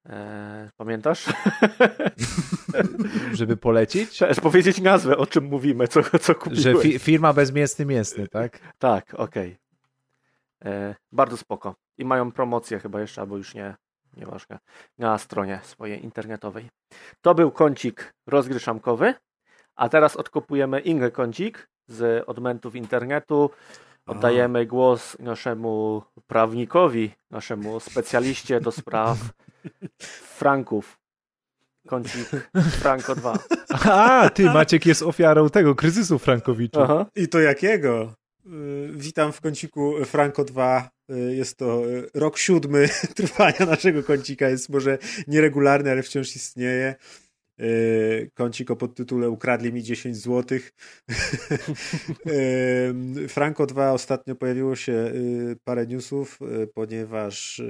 Eee, 0.08 0.68
pamiętasz? 0.76 1.26
Żeby 3.32 3.56
polecić, 3.56 4.10
Trzeba 4.10 4.34
powiedzieć 4.34 4.80
nazwę, 4.80 5.16
o 5.16 5.26
czym 5.26 5.44
mówimy, 5.44 5.88
co, 5.88 6.18
co 6.18 6.34
kupiłeś. 6.34 6.62
że 6.62 6.74
fi, 6.74 6.98
firma 6.98 7.32
bezmięsny 7.32 7.84
mięsny, 7.84 8.28
tak? 8.28 8.58
Tak, 8.78 9.14
okej. 9.14 9.58
E, 10.64 10.94
Bardzo 11.12 11.36
spoko. 11.36 11.74
I 11.98 12.04
mają 12.04 12.32
promocję 12.32 12.78
chyba 12.78 13.00
jeszcze, 13.00 13.20
albo 13.20 13.36
już 13.36 13.54
nie, 13.54 13.74
nieważne, 14.16 14.58
na 14.98 15.18
stronie 15.18 15.60
swojej 15.62 16.04
internetowej. 16.04 16.68
To 17.20 17.34
był 17.34 17.50
kącik 17.50 18.14
rozgryszamkowy, 18.26 19.14
a 19.76 19.88
teraz 19.88 20.16
odkopujemy 20.16 20.80
inny 20.80 21.10
kącik 21.10 21.68
z 21.86 22.24
odmentów 22.28 22.74
internetu. 22.76 23.50
Oddajemy 24.06 24.66
głos 24.66 25.18
naszemu 25.18 26.02
prawnikowi, 26.26 27.10
naszemu 27.30 27.80
specjaliście 27.80 28.60
do 28.60 28.72
spraw 28.72 29.18
franków. 30.38 30.98
Kącik 31.86 32.28
Franko 32.70 33.14
2. 33.14 33.38
A, 33.92 34.30
ty 34.34 34.44
Maciek 34.44 34.86
jest 34.86 35.02
ofiarą 35.02 35.50
tego 35.50 35.74
kryzysu 35.74 36.18
Frankowicza. 36.18 36.82
Aha. 36.82 37.06
I 37.16 37.28
to 37.28 37.40
jakiego? 37.40 38.14
Y, 38.46 38.88
Witam 38.92 39.32
w 39.32 39.40
kąciku 39.40 39.94
Franco 40.04 40.44
2. 40.44 40.90
Y, 41.10 41.34
Jest 41.36 41.56
to 41.56 41.86
y, 41.86 42.10
rok 42.14 42.38
siódmy 42.38 42.88
trwania 43.16 43.66
naszego 43.66 44.02
kącika. 44.02 44.48
Jest 44.48 44.68
może 44.68 44.98
nieregularny, 45.26 45.90
ale 45.90 46.02
wciąż 46.02 46.36
istnieje. 46.36 46.94
Y, 47.60 48.30
Kącik 48.34 48.70
o 48.70 48.76
podtytule 48.76 49.30
Ukradli 49.30 49.72
mi 49.72 49.82
10 49.82 50.16
złotych. 50.16 50.72
Y, 52.26 53.28
Franco 53.28 53.66
2 53.66 53.92
ostatnio 53.92 54.34
pojawiło 54.36 54.76
się 54.76 54.92
y, 54.92 55.56
parę 55.64 55.86
newsów, 55.86 56.38
ponieważ 56.74 57.62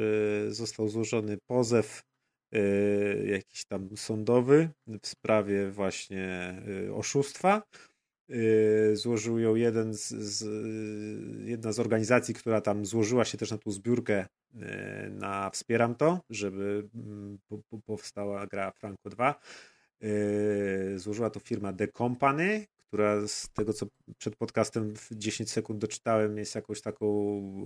został 0.48 0.88
złożony 0.88 1.38
pozew 1.46 2.02
jakiś 3.24 3.64
tam 3.64 3.88
sądowy 3.96 4.70
w 5.02 5.06
sprawie 5.06 5.70
właśnie 5.70 6.56
oszustwa. 6.94 7.62
Złożył 8.92 9.38
ją 9.38 9.54
jeden 9.54 9.94
z, 9.94 10.08
z, 10.08 10.44
jedna 11.48 11.72
z 11.72 11.78
organizacji, 11.78 12.34
która 12.34 12.60
tam 12.60 12.86
złożyła 12.86 13.24
się 13.24 13.38
też 13.38 13.50
na 13.50 13.58
tą 13.58 13.70
zbiórkę 13.70 14.26
na 15.10 15.50
Wspieram 15.50 15.94
to, 15.94 16.20
żeby 16.30 16.88
mm, 16.94 17.38
po- 17.48 17.58
po- 17.70 17.80
powstała 17.86 18.46
gra 18.46 18.70
Franco 18.70 19.10
2. 19.10 19.40
Y, 20.04 20.98
Złożyła 20.98 21.30
to 21.30 21.40
firma 21.40 21.72
The 21.72 21.88
Company, 21.88 22.66
która 22.88 23.28
z 23.28 23.48
tego 23.52 23.72
co 23.72 23.86
przed 24.18 24.36
podcastem 24.36 24.96
w 24.96 25.08
10 25.12 25.50
sekund 25.50 25.80
doczytałem 25.80 26.38
jest 26.38 26.54
jakąś 26.54 26.80
taką 26.80 27.06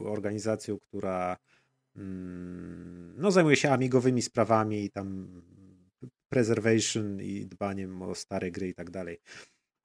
organizacją, 0.05 0.79
która 0.79 1.37
mm, 1.97 3.15
no, 3.19 3.31
zajmuje 3.31 3.57
się 3.57 3.71
amigowymi 3.71 4.23
sprawami 4.23 4.85
i 4.85 4.91
tam 4.91 5.43
preservation 6.29 7.21
i 7.21 7.47
dbaniem 7.47 8.03
o 8.03 8.15
stare 8.15 8.51
gry 8.51 8.69
i 8.69 8.75
tak 8.75 8.91
dalej. 8.91 9.19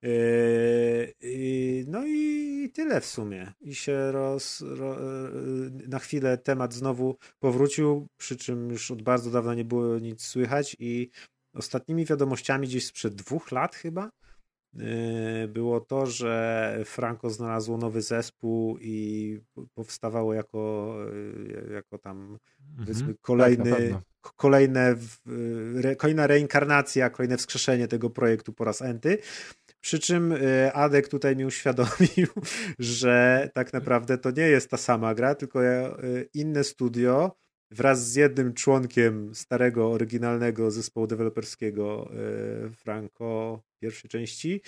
Yy, 0.01 1.85
No 1.87 2.07
i 2.07 2.69
tyle 2.73 3.01
w 3.01 3.05
sumie. 3.05 3.53
I 3.61 3.75
się 3.75 4.11
roz, 4.11 4.61
ro, 4.61 4.99
yy, 4.99 5.87
na 5.87 5.99
chwilę 5.99 6.37
temat 6.37 6.73
znowu 6.73 7.17
powrócił, 7.39 8.07
przy 8.17 8.37
czym 8.37 8.71
już 8.71 8.91
od 8.91 9.01
bardzo 9.01 9.31
dawna 9.31 9.55
nie 9.55 9.65
było 9.65 9.99
nic 9.99 10.21
słychać 10.21 10.75
i 10.79 11.09
ostatnimi 11.57 12.05
wiadomościami 12.05 12.67
gdzieś 12.67 12.85
sprzed 12.85 13.15
dwóch 13.15 13.51
lat 13.51 13.75
chyba 13.75 14.11
yy, 14.73 15.47
było 15.47 15.81
to, 15.81 16.05
że 16.05 16.79
Franco 16.85 17.29
znalazło 17.29 17.77
nowy 17.77 18.01
zespół 18.01 18.77
i 18.81 19.39
powstawało 19.73 20.33
jako, 20.33 20.93
yy, 21.13 21.73
jako 21.73 21.97
tam 21.97 22.37
powiedzmy 22.77 23.01
Mhm. 23.03 23.17
kolejny, 23.21 23.89
Tak, 24.23 24.33
kolejne, 24.35 24.95
re, 25.83 25.95
kolejna 25.95 26.27
reinkarnacja, 26.27 27.09
kolejne 27.09 27.37
wskrzeszenie 27.37 27.87
tego 27.87 28.09
projektu 28.09 28.53
po 28.53 28.63
raz 28.63 28.81
enty. 28.81 29.17
Przy 29.81 29.99
czym 29.99 30.33
Adek 30.73 31.07
tutaj 31.07 31.35
mi 31.35 31.45
uświadomił, 31.45 32.27
że 32.79 33.49
tak 33.53 33.73
naprawdę 33.73 34.17
to 34.17 34.31
nie 34.31 34.47
jest 34.47 34.69
ta 34.69 34.77
sama 34.77 35.15
gra, 35.15 35.35
tylko 35.35 35.59
inne 36.33 36.63
studio 36.63 37.37
wraz 37.71 38.07
z 38.11 38.15
jednym 38.15 38.53
członkiem 38.53 39.35
starego, 39.35 39.91
oryginalnego 39.91 40.71
zespołu 40.71 41.07
deweloperskiego 41.07 42.09
e, 42.65 42.69
Franco 42.69 43.59
pierwszej 43.81 44.09
części 44.09 44.61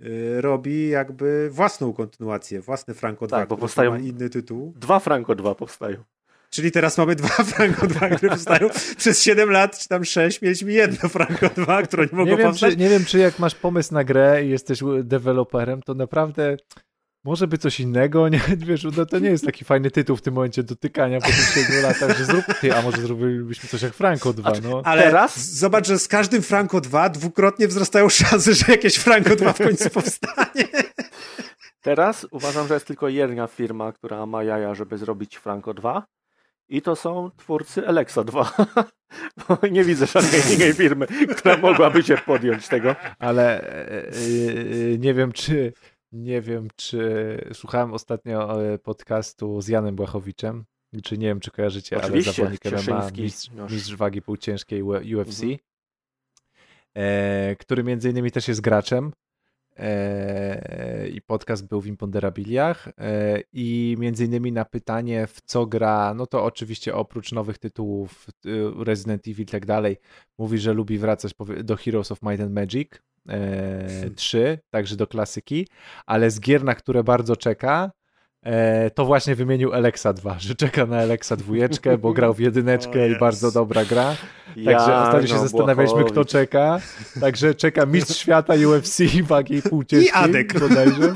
e, 0.00 0.40
robi 0.40 0.88
jakby 0.88 1.48
własną 1.50 1.92
kontynuację, 1.92 2.60
własne 2.60 2.94
Franco 2.94 3.26
2, 3.26 3.36
Tak, 3.38 3.48
bo 3.48 3.56
powstają- 3.56 3.90
ma 3.90 3.98
inny 3.98 4.30
tytuł. 4.30 4.72
Dwa 4.76 4.98
Franko 4.98 5.34
2 5.34 5.54
powstają. 5.54 5.96
Czyli 6.50 6.72
teraz 6.72 6.98
mamy 6.98 7.14
dwa 7.16 7.28
Franco 7.52 7.86
2, 7.86 8.08
które 8.08 8.28
powstają. 8.30 8.68
Przez 8.96 9.22
7 9.22 9.50
lat, 9.50 9.78
czy 9.78 9.88
tam 9.88 10.04
6, 10.04 10.42
mieliśmy 10.42 10.72
jedno 10.72 11.08
Franco 11.08 11.48
2, 11.48 11.82
które 11.82 12.02
nie 12.06 12.10
mogło 12.18 12.24
Nie 12.32 12.36
wiem, 12.36 12.46
powstać. 12.50 12.70
czy, 12.72 12.76
nie 12.80 12.88
wiem, 12.88 13.04
czy 13.04 13.18
jak 13.18 13.38
masz 13.38 13.54
pomysł 13.54 13.94
na 13.94 14.04
grę 14.04 14.44
i 14.44 14.50
jesteś 14.50 14.80
deweloperem, 15.04 15.82
to 15.82 15.94
naprawdę 15.94 16.56
może 17.24 17.46
by 17.46 17.58
coś 17.58 17.80
innego, 17.80 18.28
nie? 18.28 18.40
Wiesz, 18.56 18.84
no 18.96 19.06
to 19.06 19.18
nie 19.18 19.30
jest 19.30 19.44
taki 19.44 19.64
fajny 19.64 19.90
tytuł 19.90 20.16
w 20.16 20.22
tym 20.22 20.34
momencie 20.34 20.62
dotykania 20.62 21.20
po 21.20 21.26
tych 21.26 21.66
7 21.66 21.82
latach, 21.82 22.18
że 22.18 22.24
zrób, 22.24 22.44
ty, 22.60 22.76
a 22.76 22.82
może 22.82 22.96
zrobilibyśmy 22.96 23.68
coś 23.68 23.82
jak 23.82 23.94
Franco 23.94 24.32
2, 24.32 24.52
no. 24.62 24.82
Ale 24.84 25.02
Teraz? 25.02 25.50
zobacz, 25.50 25.86
że 25.86 25.98
z 25.98 26.08
każdym 26.08 26.42
Franco 26.42 26.80
2 26.80 27.08
dwukrotnie 27.08 27.68
wzrastają 27.68 28.08
szanse, 28.08 28.54
że 28.54 28.64
jakieś 28.68 28.96
Franco 28.96 29.36
2 29.36 29.52
w 29.52 29.58
końcu 29.58 29.90
powstanie. 30.00 30.68
Teraz 31.80 32.26
uważam, 32.30 32.68
że 32.68 32.74
jest 32.74 32.86
tylko 32.86 33.08
jedna 33.08 33.46
firma, 33.46 33.92
która 33.92 34.26
ma 34.26 34.44
jaja, 34.44 34.74
żeby 34.74 34.98
zrobić 34.98 35.36
Franco 35.36 35.74
2 35.74 36.06
i 36.68 36.82
to 36.82 36.96
są 36.96 37.30
twórcy 37.36 37.88
Alexa 37.88 38.24
2. 38.24 38.52
Bo 39.48 39.58
nie 39.70 39.84
widzę 39.84 40.06
żadnej 40.06 40.40
innej 40.54 40.72
firmy, 40.72 41.06
która 41.36 41.56
mogłaby 41.56 42.02
się 42.02 42.16
podjąć 42.16 42.68
tego. 42.68 42.96
Ale 43.18 43.60
e, 43.60 44.10
nie 44.98 45.14
wiem, 45.14 45.32
czy 45.32 45.72
nie 46.12 46.40
wiem, 46.40 46.68
czy 46.76 47.36
słuchałem 47.52 47.92
ostatnio 47.94 48.64
e, 48.72 48.78
podcastu 48.78 49.60
z 49.60 49.68
Janem 49.68 49.96
Błachowiczem, 49.96 50.64
czy 51.02 51.18
nie 51.18 51.26
wiem, 51.26 51.40
czy 51.40 51.50
kojarzycie, 51.50 51.96
Oczywiście, 51.96 52.30
ale 52.42 52.50
zawodnik 52.50 52.88
MMA, 52.88 53.10
mistrz, 53.22 53.50
noż. 53.50 53.72
mistrz 53.72 53.96
wagi 53.96 54.22
półciężkiej 54.22 54.82
UFC, 54.82 55.42
Mhm. 55.42 55.58
e, 56.94 57.56
który 57.56 57.84
między 57.84 58.10
innymi 58.10 58.30
też 58.30 58.48
jest 58.48 58.60
graczem 58.60 59.12
e, 59.76 61.08
i 61.08 61.22
podcast 61.22 61.66
był 61.68 61.80
w 61.80 61.86
Imponderabiliach 61.86 62.88
e, 62.98 63.40
i 63.52 63.96
między 63.98 64.24
innymi 64.24 64.52
na 64.52 64.64
pytanie 64.64 65.26
w 65.26 65.40
co 65.44 65.66
gra, 65.66 66.14
no 66.14 66.26
to 66.26 66.44
oczywiście 66.44 66.94
oprócz 66.94 67.32
nowych 67.32 67.58
tytułów 67.58 68.26
y, 68.46 68.84
Resident 68.84 69.28
Evil 69.28 69.42
i 69.42 69.46
tak 69.46 69.66
dalej, 69.66 69.96
mówi, 70.38 70.58
że 70.58 70.72
lubi 70.72 70.98
wracać 70.98 71.34
do 71.64 71.76
Heroes 71.76 72.12
of 72.12 72.22
Might 72.22 72.40
and 72.40 72.52
Magic 72.52 72.88
e, 73.28 74.10
3, 74.16 74.58
także 74.70 74.96
do 74.96 75.06
klasyki, 75.06 75.68
ale 76.06 76.30
z 76.30 76.40
gier, 76.40 76.64
na 76.64 76.74
które 76.74 77.04
bardzo 77.04 77.36
czeka, 77.36 77.90
e, 78.42 78.90
to 78.90 79.04
właśnie 79.04 79.34
wymienił 79.34 79.72
Alexa 79.72 80.12
2, 80.12 80.38
że 80.48 80.54
czeka 80.54 80.86
na 80.86 80.98
Alexa 80.98 81.36
dwójeczkę, 81.36 81.98
bo 81.98 82.12
grał 82.18 82.34
w 82.34 82.40
jedyneczkę 82.40 83.02
O 83.02 83.06
i 83.06 83.08
Jezu. 83.08 83.20
bardzo 83.20 83.52
dobra 83.52 83.84
gra. 83.84 84.16
Także 84.64 84.70
Jano 84.70 85.02
ostatnio 85.06 85.28
się 85.28 85.38
zastanawialiśmy, 85.38 86.04
kto 86.04 86.24
czeka. 86.24 86.80
Także 87.20 87.54
czeka 87.54 87.86
mistrz 87.86 88.16
świata 88.18 88.54
UFC 88.68 88.98
wagi 89.22 89.62
półciężkiej. 89.62 90.08
I 90.08 90.12
Adek. 90.12 90.60
Bodajże. 90.60 91.14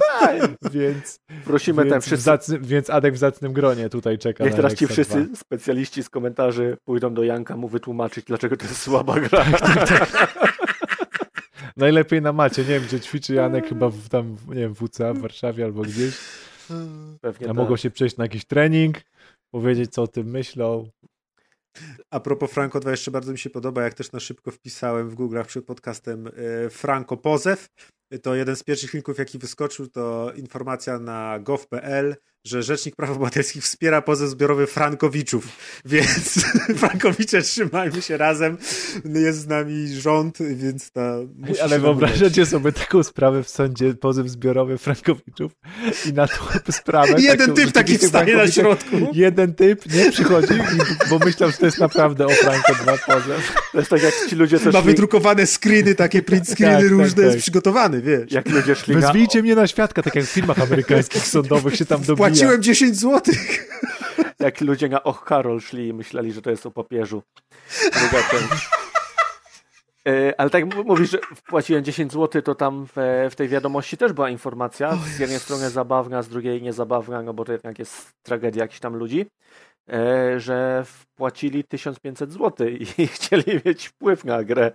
Więc, 0.72 1.20
Prosimy 1.44 1.84
więc, 1.84 2.04
wszyscy. 2.04 2.24
zacny, 2.24 2.58
więc 2.58 2.90
Adek 2.90 3.14
w 3.14 3.18
zacnym 3.18 3.52
gronie 3.52 3.88
tutaj 3.88 4.18
czeka 4.18 4.44
Niech 4.44 4.54
teraz 4.54 4.74
ci 4.74 4.86
wszyscy 4.86 5.24
2. 5.24 5.36
specjaliści 5.36 6.02
z 6.02 6.10
komentarzy 6.10 6.76
pójdą 6.84 7.14
do 7.14 7.22
Janka 7.22 7.56
mu 7.56 7.68
wytłumaczyć, 7.68 8.24
dlaczego 8.26 8.56
to 8.56 8.64
jest 8.66 8.82
słaba 8.82 9.20
gra. 9.20 9.44
Najlepiej 11.76 12.22
na 12.22 12.32
macie, 12.32 12.62
nie 12.62 12.68
wiem 12.68 12.82
gdzie 12.82 13.00
ćwiczy 13.00 13.34
Janek, 13.34 13.68
chyba 13.68 13.88
w, 13.90 14.08
tam, 14.08 14.36
nie 14.48 14.54
wiem, 14.54 14.74
w 14.74 14.78
WCA 14.78 15.14
w 15.14 15.18
Warszawie 15.18 15.64
albo 15.64 15.82
gdzieś. 15.82 16.14
Pewnie 17.20 17.46
A 17.46 17.48
tak. 17.48 17.56
mogą 17.56 17.76
się 17.76 17.90
przejść 17.90 18.16
na 18.16 18.24
jakiś 18.24 18.44
trening, 18.44 18.96
powiedzieć 19.50 19.92
co 19.92 20.02
o 20.02 20.08
tym 20.08 20.26
myślą. 20.26 20.90
A 22.10 22.20
propos 22.20 22.50
Franco 22.50 22.80
2 22.80 22.90
jeszcze 22.90 23.10
bardzo 23.10 23.32
mi 23.32 23.38
się 23.38 23.50
podoba, 23.50 23.82
jak 23.82 23.94
też 23.94 24.12
na 24.12 24.20
szybko 24.20 24.50
wpisałem 24.50 25.10
w 25.10 25.14
Google'ach 25.14 25.44
przed 25.44 25.64
podcastem 25.64 26.26
e, 26.26 26.70
Franco 26.70 27.16
Pozew. 27.16 27.68
To 28.22 28.34
jeden 28.34 28.56
z 28.56 28.62
pierwszych 28.62 28.94
linków, 28.94 29.18
jaki 29.18 29.38
wyskoczył, 29.38 29.86
to 29.86 30.32
informacja 30.36 30.98
na 30.98 31.38
gov.pl, 31.38 32.16
że 32.46 32.62
Rzecznik 32.62 32.96
Praw 32.96 33.10
Obywatelskich 33.10 33.62
wspiera 33.64 34.02
pozew 34.02 34.30
zbiorowy 34.30 34.66
Frankowiczów. 34.66 35.46
Więc 35.84 36.34
Frankowicze, 36.80 37.42
trzymajmy 37.42 38.02
się 38.02 38.16
razem. 38.16 38.58
Jest 39.04 39.38
z 39.40 39.46
nami 39.46 39.88
rząd, 40.00 40.38
więc 40.54 40.90
ta... 40.90 41.16
musi 41.38 41.60
Ale 41.60 41.78
wyobrażacie 41.80 42.46
sobie 42.46 42.72
taką 42.72 43.02
sprawę 43.02 43.42
w 43.42 43.48
sądzie, 43.48 43.94
pozew 43.94 44.28
zbiorowy 44.28 44.78
Frankowiczów 44.78 45.52
i 46.08 46.12
na 46.12 46.28
tą 46.28 46.34
sprawę... 46.72 47.14
Jeden 47.18 47.48
taką- 47.50 47.54
typ 47.56 47.72
taki 47.72 47.98
wstaje 47.98 48.36
na 48.36 48.46
środku. 48.50 48.96
Jeden 49.12 49.54
typ 49.54 49.92
nie 49.94 50.10
przychodzi, 50.12 50.54
i- 50.54 51.08
bo 51.10 51.18
myślał, 51.18 51.50
że 51.50 51.56
to 51.56 51.66
jest 51.66 51.78
naprawdę 51.78 52.26
o 52.26 52.30
Franco 52.30 52.74
2 52.82 52.98
pozew. 52.98 53.54
To 53.72 53.78
jest 53.78 53.90
tak 53.90 54.02
jak 54.02 54.14
ci 54.28 54.36
ludzie, 54.36 54.58
co 54.58 54.70
Ma 54.70 54.80
szli, 54.80 54.86
wydrukowane 54.86 55.46
screeny, 55.46 55.94
takie 55.94 56.22
print 56.22 56.48
screeny 56.48 56.72
Tak, 56.74 56.82
tak, 56.82 56.90
różne, 56.90 57.22
jest 57.22 57.34
tak. 57.36 57.42
przygotowany, 57.42 58.02
wiesz. 58.02 58.32
jak 58.32 58.48
ludzie 58.48 58.74
szli 58.74 58.94
na, 58.96 59.00
Wezwijcie 59.00 59.42
mnie 59.42 59.54
na 59.54 59.66
świadka, 59.66 60.02
tak 60.02 60.14
jak 60.14 60.24
w 60.24 60.28
filmach 60.28 60.58
amerykańskich 60.60 61.26
sądowych 61.26 61.76
się 61.76 61.86
tam 61.86 62.02
dobija. 62.02 62.16
Płaciłem 62.36 62.62
10 62.62 62.96
złotych. 62.96 63.68
jak 64.38 64.60
ludzie 64.60 64.88
na 64.88 65.02
Och 65.02 65.24
Karol 65.24 65.60
szli 65.60 65.88
i 65.88 65.92
myśleli, 65.92 66.32
że 66.32 66.42
to 66.42 66.50
jest 66.50 66.66
o 66.66 66.70
papieżu. 66.70 67.22
Druga 67.80 68.22
część. 68.30 68.68
E, 70.08 70.40
Ale 70.40 70.50
tak 70.50 70.84
mówisz, 70.84 71.10
że 71.10 71.18
wpłaciłem 71.36 71.84
10 71.84 72.12
zł, 72.12 72.42
to 72.42 72.54
tam 72.54 72.86
w, 72.86 73.28
w 73.30 73.34
tej 73.36 73.48
wiadomości 73.48 73.96
też 73.96 74.12
była 74.12 74.30
informacja. 74.30 74.96
Z 75.16 75.18
jednej 75.18 75.38
strony 75.38 75.70
zabawna, 75.70 76.22
z 76.22 76.28
drugiej 76.28 76.62
niezabawna, 76.62 77.22
no 77.22 77.34
bo 77.34 77.44
to 77.44 77.52
jednak 77.52 77.78
jest 77.78 78.08
tragedia 78.22 78.62
jakichś 78.62 78.80
tam 78.80 78.96
ludzi, 78.96 79.26
e, 79.92 80.40
że 80.40 80.84
wpłacili 80.86 81.64
1500 81.64 82.32
zł 82.32 82.68
i 82.68 83.06
chcieli 83.14 83.60
mieć 83.64 83.88
wpływ 83.88 84.24
na 84.24 84.44
grę. 84.44 84.72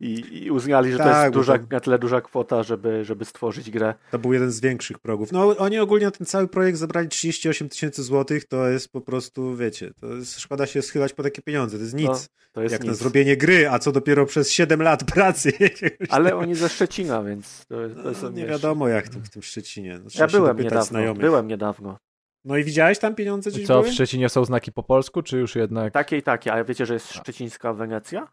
I, 0.00 0.44
i 0.44 0.50
uznali, 0.50 0.92
że 0.92 0.98
to 0.98 1.04
Tak, 1.04 1.22
jest 1.24 1.34
bo 1.34 1.40
duża, 1.40 1.58
to- 1.58 1.64
na 1.70 1.80
tyle 1.80 1.98
duża 1.98 2.20
kwota, 2.20 2.62
żeby, 2.62 3.04
żeby 3.04 3.24
stworzyć 3.24 3.70
grę. 3.70 3.94
To 4.10 4.18
był 4.18 4.32
jeden 4.32 4.50
z 4.50 4.60
większych 4.60 4.98
progów. 4.98 5.32
No 5.32 5.56
oni 5.56 5.78
ogólnie 5.78 6.04
na 6.04 6.10
ten 6.10 6.26
cały 6.26 6.48
projekt 6.48 6.78
zebrali 6.78 7.08
38 7.08 7.68
tysięcy 7.68 8.02
złotych, 8.02 8.44
to 8.44 8.68
jest 8.68 8.92
po 8.92 9.00
prostu, 9.00 9.56
wiecie, 9.56 9.90
to 10.00 10.06
jest, 10.06 10.40
szkoda 10.40 10.66
się 10.66 10.82
schylać 10.82 11.12
po 11.12 11.22
takie 11.22 11.42
pieniądze, 11.42 11.76
to 11.76 11.82
jest 11.82 11.94
nic. 11.94 12.06
No, 12.08 12.18
to 12.52 12.62
jest 12.62 12.72
jak 12.72 12.84
na 12.84 12.90
nic. 12.90 12.98
zrobienie 12.98 13.36
gry, 13.36 13.68
a 13.70 13.78
co 13.78 13.92
dopiero 13.92 14.26
przez 14.26 14.50
7 14.52 14.82
lat 14.82 15.04
pracy. 15.04 15.52
Ale 16.08 16.36
oni 16.36 16.54
ze 16.54 16.68
Szczecina, 16.68 17.22
więc 17.22 17.66
to, 17.66 17.80
jest- 17.82 17.96
to 18.02 18.08
jest 18.08 18.22
no, 18.22 18.30
nie 18.30 18.46
wiadomo 18.46 18.88
jak 18.88 19.08
to 19.08 19.20
w 19.20 19.28
tym 19.28 19.42
Szczecinie. 19.42 19.98
No, 20.04 20.10
Ja 20.14 20.26
byłem 20.26 20.56
niedawno. 20.58 20.84
znajomych. 20.84 21.20
Byłem 21.22 21.48
niedawno. 21.48 21.98
No 22.44 22.56
i 22.56 22.64
widziałeś 22.64 22.98
tam 22.98 23.14
pieniądze 23.14 23.50
gdzieś 23.50 23.66
Co, 23.66 23.80
były? 23.80 23.90
w 23.90 23.94
Szczecinie 23.94 24.28
są 24.28 24.44
znaki 24.44 24.72
po 24.72 24.82
polsku, 24.82 25.22
czy 25.22 25.38
już 25.38 25.56
jednak... 25.56 25.92
Takie 25.92 26.16
i 26.16 26.22
takie, 26.22 26.52
ale 26.52 26.64
wiecie, 26.64 26.86
że 26.86 26.94
jest 26.94 27.12
szczecińska 27.12 27.72
Wenecja? 27.72 28.28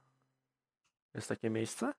Jest 1.16 1.30
takie 1.30 1.50
miejsce? 1.50 1.94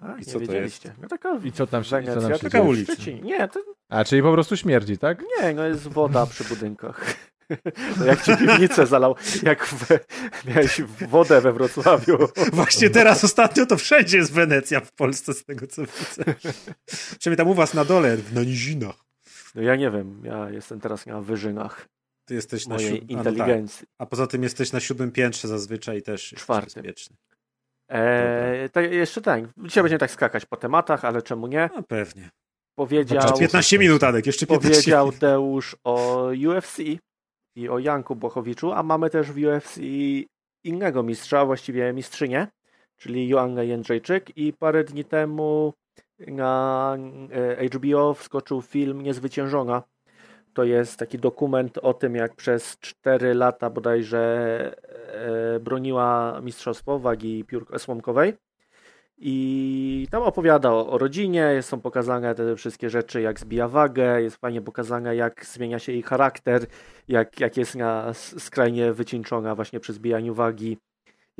A, 0.00 0.16
nie 0.16 0.24
co 0.24 0.32
to 0.32 0.38
wiedzieliście. 0.40 0.94
No 1.02 1.08
taka 1.08 1.38
I 1.44 1.52
co 1.52 1.66
tam 1.66 1.84
się- 1.84 2.02
i 2.02 2.06
co 2.06 2.12
tam 2.14 2.22
Wenecja, 2.22 2.36
się 2.36 2.42
taka 2.42 2.58
dzieje? 2.58 2.70
ulica. 2.70 2.94
Nie, 3.22 3.48
to, 3.48 3.60
A, 3.88 4.04
czyli 4.04 4.22
po 4.22 4.32
prostu 4.32 4.56
śmierdzi, 4.56 4.98
tak? 4.98 5.22
nie, 5.42 5.54
no 5.54 5.66
jest 5.66 5.88
woda 5.88 6.26
przy 6.26 6.44
budynkach. 6.44 7.14
To 7.98 8.04
jak 8.10 8.22
ci 8.22 8.36
piwnicę 8.36 8.86
zalał, 8.86 9.16
jak 9.42 9.66
w, 9.66 9.86
miałeś 10.46 10.80
wodę 11.08 11.40
we 11.40 11.52
Wrocławiu. 11.52 12.18
Właśnie 12.52 12.90
teraz 12.90 13.24
ostatnio 13.24 13.66
to 13.66 13.76
wszędzie 13.76 14.18
jest 14.18 14.32
Wenecja 14.32 14.80
w 14.80 14.92
Polsce, 14.92 15.34
z 15.34 15.44
tego 15.44 15.66
co 15.66 15.82
widzę. 15.82 16.34
Przynajmniej 17.18 17.36
tam 17.36 17.48
u 17.48 17.54
was 17.54 17.74
na 17.74 17.84
dole, 17.84 18.16
na 18.32 18.42
nizinach. 18.42 18.96
No 19.54 19.62
ja 19.62 19.76
nie 19.76 19.90
wiem, 19.90 20.22
ja 20.24 20.50
jestem 20.50 20.80
teraz 20.80 21.06
na 21.06 21.20
wyżynach 21.20 21.88
Ty 22.24 22.34
jesteś 22.34 22.66
na 22.66 22.78
siódmym... 22.78 23.00
A, 23.10 23.12
no 23.16 23.24
tak. 23.24 23.32
inteligencji. 23.34 23.86
A 23.98 24.06
poza 24.06 24.26
tym 24.26 24.42
jesteś 24.42 24.72
na 24.72 24.80
siódmym 24.80 25.12
piętrze 25.12 25.48
zazwyczaj 25.48 25.98
i 25.98 26.02
też 26.02 26.32
jest 26.32 26.44
Czwartym. 26.44 26.82
bezpieczny. 26.82 27.16
Eee, 27.90 28.70
tak, 28.70 28.92
jeszcze 28.92 29.20
tak, 29.20 29.44
dzisiaj 29.58 29.82
będziemy 29.82 29.98
tak 29.98 30.10
skakać 30.10 30.46
po 30.46 30.56
tematach, 30.56 31.04
ale 31.04 31.22
czemu 31.22 31.46
nie? 31.46 31.70
No 31.76 31.82
pewnie. 31.82 32.30
Powiedział, 32.74 33.16
Jeszcze 33.16 33.38
15 33.38 33.78
minut, 33.78 34.04
Adek, 34.04 34.26
jeszcze 34.26 34.46
15 34.46 34.70
powiedział 34.70 35.06
minut. 35.06 35.20
Deusz 35.20 35.76
o 35.84 36.26
UFC 36.48 36.78
i 37.56 37.68
o 37.68 37.78
Janku 37.78 38.16
Bochowiczu, 38.16 38.72
a 38.72 38.82
mamy 38.82 39.10
też 39.10 39.32
w 39.32 39.36
UFC 39.36 39.80
innego 40.64 41.02
mistrza, 41.02 41.46
właściwie 41.46 41.92
mistrzynię, 41.92 42.46
czyli 42.96 43.28
Joannę 43.28 43.66
Jędrzejczyk 43.66 44.36
i 44.36 44.52
parę 44.52 44.84
dni 44.84 45.04
temu 45.04 45.74
na 46.18 46.96
e, 47.58 47.64
HBO 47.68 48.14
wskoczył 48.14 48.62
film 48.62 49.02
Niezwyciężona. 49.02 49.82
To 50.54 50.64
jest 50.64 50.98
taki 50.98 51.18
dokument 51.18 51.78
o 51.78 51.94
tym, 51.94 52.14
jak 52.14 52.36
przez 52.36 52.78
4 52.78 53.34
lata 53.34 53.70
bodajże 53.70 54.76
e, 55.56 55.60
broniła 55.60 56.40
mistrzostwo 56.42 56.98
wagi 56.98 57.44
piór 57.44 57.78
słomkowej. 57.78 58.34
I 59.22 60.06
tam 60.10 60.22
opowiada 60.22 60.72
o, 60.72 60.90
o 60.90 60.98
rodzinie, 60.98 61.62
są 61.62 61.80
pokazane 61.80 62.34
te 62.34 62.56
wszystkie 62.56 62.90
rzeczy, 62.90 63.20
jak 63.20 63.40
zbija 63.40 63.68
wagę, 63.68 64.22
jest 64.22 64.36
fajnie 64.36 64.62
pokazane, 64.62 65.16
jak 65.16 65.46
zmienia 65.46 65.78
się 65.78 65.92
jej 65.92 66.02
charakter, 66.02 66.66
jak, 67.08 67.40
jak 67.40 67.56
jest 67.56 67.76
na 67.76 68.14
skrajnie 68.14 68.92
wycieńczona 68.92 69.54
właśnie 69.54 69.80
przy 69.80 69.92
zbijaniu 69.92 70.34
wagi, 70.34 70.78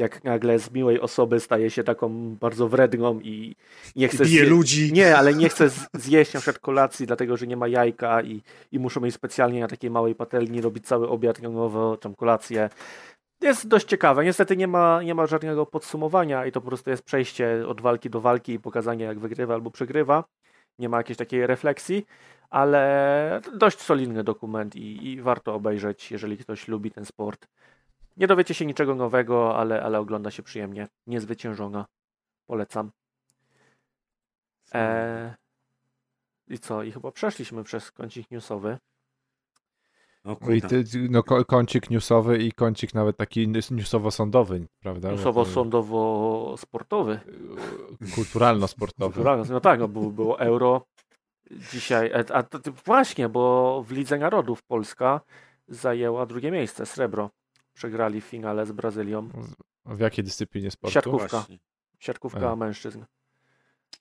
jak 0.00 0.24
nagle 0.24 0.58
z 0.58 0.70
miłej 0.70 1.00
osoby 1.00 1.40
staje 1.40 1.70
się 1.70 1.84
taką 1.84 2.36
bardzo 2.40 2.68
wredną 2.68 3.20
i 3.20 3.56
nie 3.96 4.08
chce 4.08 4.24
Bije 4.24 4.44
zje- 4.44 4.48
ludzi. 4.48 4.92
Nie, 4.92 5.16
ale 5.16 5.34
nie 5.34 5.48
chce 5.48 5.70
zjeść 5.94 6.34
na 6.34 6.40
przykład 6.40 6.58
kolacji, 6.58 7.06
dlatego 7.06 7.36
że 7.36 7.46
nie 7.46 7.56
ma 7.56 7.68
jajka 7.68 8.22
i, 8.22 8.42
i 8.72 8.78
muszą 8.78 9.00
jej 9.02 9.12
specjalnie 9.12 9.60
na 9.60 9.68
takiej 9.68 9.90
małej 9.90 10.14
patelni 10.14 10.60
robić 10.60 10.86
cały 10.86 11.08
obiad 11.08 11.42
nowo, 11.42 11.96
tam 11.96 12.14
kolację. 12.14 12.70
Jest 13.40 13.68
dość 13.68 13.86
ciekawe. 13.86 14.24
Niestety 14.24 14.56
nie 14.56 14.66
ma, 14.68 15.02
nie 15.02 15.14
ma 15.14 15.26
żadnego 15.26 15.66
podsumowania 15.66 16.46
i 16.46 16.52
to 16.52 16.60
po 16.60 16.66
prostu 16.66 16.90
jest 16.90 17.02
przejście 17.02 17.64
od 17.68 17.80
walki 17.80 18.10
do 18.10 18.20
walki 18.20 18.52
i 18.52 18.60
pokazanie 18.60 19.04
jak 19.04 19.18
wygrywa 19.18 19.54
albo 19.54 19.70
przegrywa. 19.70 20.24
Nie 20.78 20.88
ma 20.88 20.96
jakiejś 20.96 21.16
takiej 21.18 21.46
refleksji, 21.46 22.06
ale 22.50 23.40
dość 23.56 23.80
solidny 23.80 24.24
dokument 24.24 24.76
i, 24.76 25.06
i 25.08 25.20
warto 25.22 25.54
obejrzeć, 25.54 26.10
jeżeli 26.10 26.36
ktoś 26.38 26.68
lubi 26.68 26.90
ten 26.90 27.04
sport. 27.04 27.46
Nie 28.20 28.26
dowiecie 28.26 28.54
się 28.54 28.66
niczego 28.66 28.94
nowego, 28.94 29.56
ale, 29.56 29.82
ale 29.82 29.98
ogląda 29.98 30.30
się 30.30 30.42
przyjemnie. 30.42 30.88
Niezwyciężona. 31.06 31.86
Polecam. 32.46 32.90
E, 34.74 35.34
i 36.48 36.58
co? 36.58 36.82
I 36.82 36.92
chyba 36.92 37.12
przeszliśmy 37.12 37.64
przez 37.64 37.92
kącik 37.92 38.30
newsowy. 38.30 38.78
No, 40.24 40.36
i 40.54 40.62
ty, 40.62 40.84
no, 41.10 41.22
kącik 41.22 41.90
newsowy 41.90 42.38
i 42.38 42.52
kącik 42.52 42.94
nawet 42.94 43.16
taki 43.16 43.48
newsowo-sądowy, 43.48 44.66
prawda? 44.80 45.10
Newsowo-sądowo-sportowy. 45.10 47.18
Kulturalno-sportowy. 48.14 49.14
Kulturalny. 49.14 49.44
No 49.50 49.60
tak, 49.60 49.80
no, 49.80 49.88
było, 49.88 50.10
było 50.10 50.40
euro. 50.40 50.86
Dzisiaj, 51.72 52.06
e, 52.06 52.36
a 52.36 52.44
właśnie, 52.86 53.28
bo 53.28 53.82
w 53.82 53.92
Lidze 53.92 54.18
Narodów 54.18 54.62
Polska 54.62 55.20
zajęła 55.68 56.26
drugie 56.26 56.50
miejsce, 56.50 56.86
srebro. 56.86 57.30
Przegrali 57.80 58.20
w 58.20 58.24
finale 58.24 58.66
z 58.66 58.72
Brazylią. 58.72 59.28
W 59.84 60.00
jakiej 60.00 60.24
dyscyplinie 60.24 60.70
sportu? 60.70 60.94
Siatkówka. 60.94 61.28
Właśnie. 61.28 61.58
Siatkówka 61.98 62.50
A. 62.50 62.56
mężczyzn. 62.56 63.04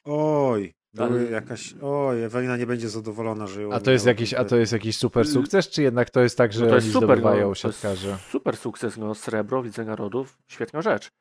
Oj, 0.03 0.73
były 0.93 1.29
jakaś. 1.29 1.75
Oj, 1.81 2.23
Ewelina 2.23 2.57
nie 2.57 2.65
będzie 2.67 2.89
zadowolona, 2.89 3.47
że 3.47 3.61
ją 3.61 3.71
A 3.73 3.79
to 3.79 3.91
jest 3.91 4.05
jakiś, 4.05 4.33
a 4.33 4.45
to 4.45 4.55
jest 4.55 4.73
jakiś 4.73 4.97
super 4.97 5.27
sukces, 5.27 5.69
czy 5.69 5.83
jednak 5.83 6.09
to 6.09 6.21
jest 6.21 6.37
tak, 6.37 6.53
że 6.53 6.63
No 6.63 6.69
to 6.69 6.75
jest 6.75 6.87
oni 6.87 6.93
super, 6.93 7.07
zdobywają 7.07 7.49
no, 7.49 7.55
to 7.55 7.67
jest 7.67 7.81
siatkarze? 7.81 8.17
super 8.29 8.57
sukces, 8.57 8.97
no 8.97 9.15
srebro 9.15 9.61
w 9.61 9.65
Lidze 9.65 9.85
Narodów, 9.85 10.37
świetna 10.47 10.81
rzecz. 10.81 11.11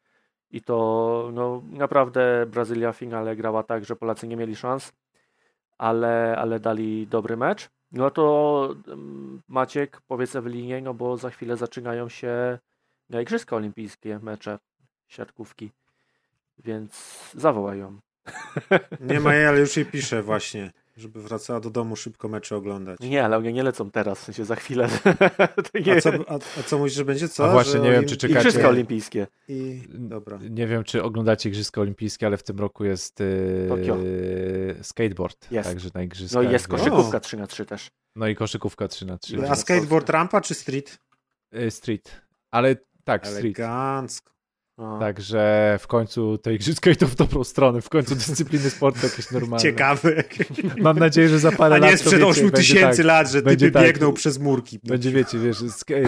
I 0.50 0.62
to 0.62 1.30
no, 1.32 1.62
naprawdę 1.70 2.46
Brazylia 2.46 2.92
w 2.92 2.96
finale 2.96 3.36
grała 3.36 3.62
tak, 3.62 3.84
że 3.84 3.96
Polacy 3.96 4.28
nie 4.28 4.36
mieli 4.36 4.56
szans, 4.56 4.92
ale, 5.78 6.36
ale 6.38 6.60
dali 6.60 7.06
dobry 7.06 7.36
mecz. 7.36 7.70
No 7.92 8.10
to 8.10 8.74
Maciek, 9.48 10.00
powiedz 10.00 10.36
Ewelinie, 10.36 10.80
no 10.80 10.94
bo 10.94 11.16
za 11.16 11.30
chwilę 11.30 11.56
zaczynają 11.56 12.08
się 12.08 12.58
Igrzyska 13.22 13.56
Olimpijskie 13.56 14.18
mecze 14.22 14.58
siatkówki, 15.08 15.70
więc 16.58 16.92
zawołaj 17.34 17.78
ją. 17.78 18.00
Nie 19.00 19.20
ma 19.20 19.34
jej, 19.34 19.46
ale 19.46 19.60
już 19.60 19.76
jej 19.76 19.86
piszę 19.86 20.22
właśnie, 20.22 20.72
żeby 20.98 21.22
wracała 21.22 21.60
do 21.60 21.70
domu 21.70 21.96
szybko 21.96 22.28
mecze 22.28 22.56
oglądać. 22.56 23.00
Nie, 23.00 23.24
ale 23.24 23.36
one 23.36 23.52
nie 23.52 23.62
lecą 23.62 23.90
teraz, 23.90 24.20
w 24.20 24.24
sensie 24.24 24.44
za 24.44 24.56
chwilę. 24.56 24.88
A 25.96 26.00
co, 26.00 26.10
a, 26.28 26.34
a 26.34 26.62
co 26.66 26.78
mówisz, 26.78 26.94
że 26.94 27.04
będzie 27.04 27.28
co? 27.28 27.44
A 27.44 27.52
właśnie, 27.52 27.72
Że 27.72 27.80
nie 27.80 27.90
wiem, 27.90 28.04
czy 28.04 28.16
czekacie- 28.16 28.40
Igrzyska 28.40 28.68
Olimpijskie. 28.68 29.26
I... 29.48 29.82
Dobra. 29.88 30.38
Nie 30.50 30.66
wiem, 30.66 30.84
czy 30.84 31.02
oglądacie 31.02 31.48
Igrzyska 31.48 31.80
Olimpijskie, 31.80 32.26
ale 32.26 32.36
w 32.36 32.42
tym 32.42 32.58
roku 32.58 32.84
jest 32.84 33.20
yy, 33.20 33.66
Tokio. 33.68 33.96
skateboard. 34.82 35.52
Jest. 35.52 35.68
Także 35.68 35.88
na 35.94 36.02
Igrzyskach. 36.02 36.42
No 36.42 36.48
i 36.48 36.52
jest 36.52 36.68
koszykówka 36.68 37.20
3 37.20 37.36
na 37.36 37.46
3 37.46 37.66
też. 37.66 37.90
No 38.16 38.28
i 38.28 38.34
koszykówka 38.34 38.88
3 38.88 39.06
na 39.06 39.18
3 39.18 39.48
A 39.50 39.56
skateboard 39.56 40.10
rampa 40.10 40.40
czy 40.40 40.54
street? 40.54 40.98
Y, 41.54 41.70
Street. 41.70 42.20
Ale 42.50 42.76
tak, 43.04 43.26
street. 43.26 43.58
Elegancko. 43.58 44.37
No. 44.78 44.98
Także 44.98 45.76
w 45.80 45.86
końcu 45.86 46.38
te 46.38 46.54
igrzyska 46.54 46.90
idą 46.90 47.06
w 47.06 47.14
dobrą 47.14 47.44
stronę. 47.44 47.80
W 47.80 47.88
końcu 47.88 48.14
dyscypliny 48.14 48.70
sportu 48.70 49.00
jakieś 49.02 49.30
normalne. 49.30 49.62
Ciekawe. 49.62 50.24
Mam 50.78 50.98
nadzieję, 50.98 51.28
że 51.28 51.38
za 51.38 51.52
parę 51.52 51.74
A 51.74 51.78
lat 51.78 51.90
nie 51.90 51.96
to 51.96 52.02
sprzed 52.02 52.20
wiecie, 52.20 52.26
8 52.26 52.50
będzie 52.50 52.74
tysięcy 52.74 52.96
tak, 52.96 53.06
lat, 53.06 53.30
że 53.30 53.42
będzie 53.42 53.70
tak. 53.70 53.82
biegną 53.82 54.12
przez 54.12 54.38
murki. 54.38 54.78
Będzie, 54.84 55.10
wiecie, 55.10 55.38
wiesz, 55.38 55.58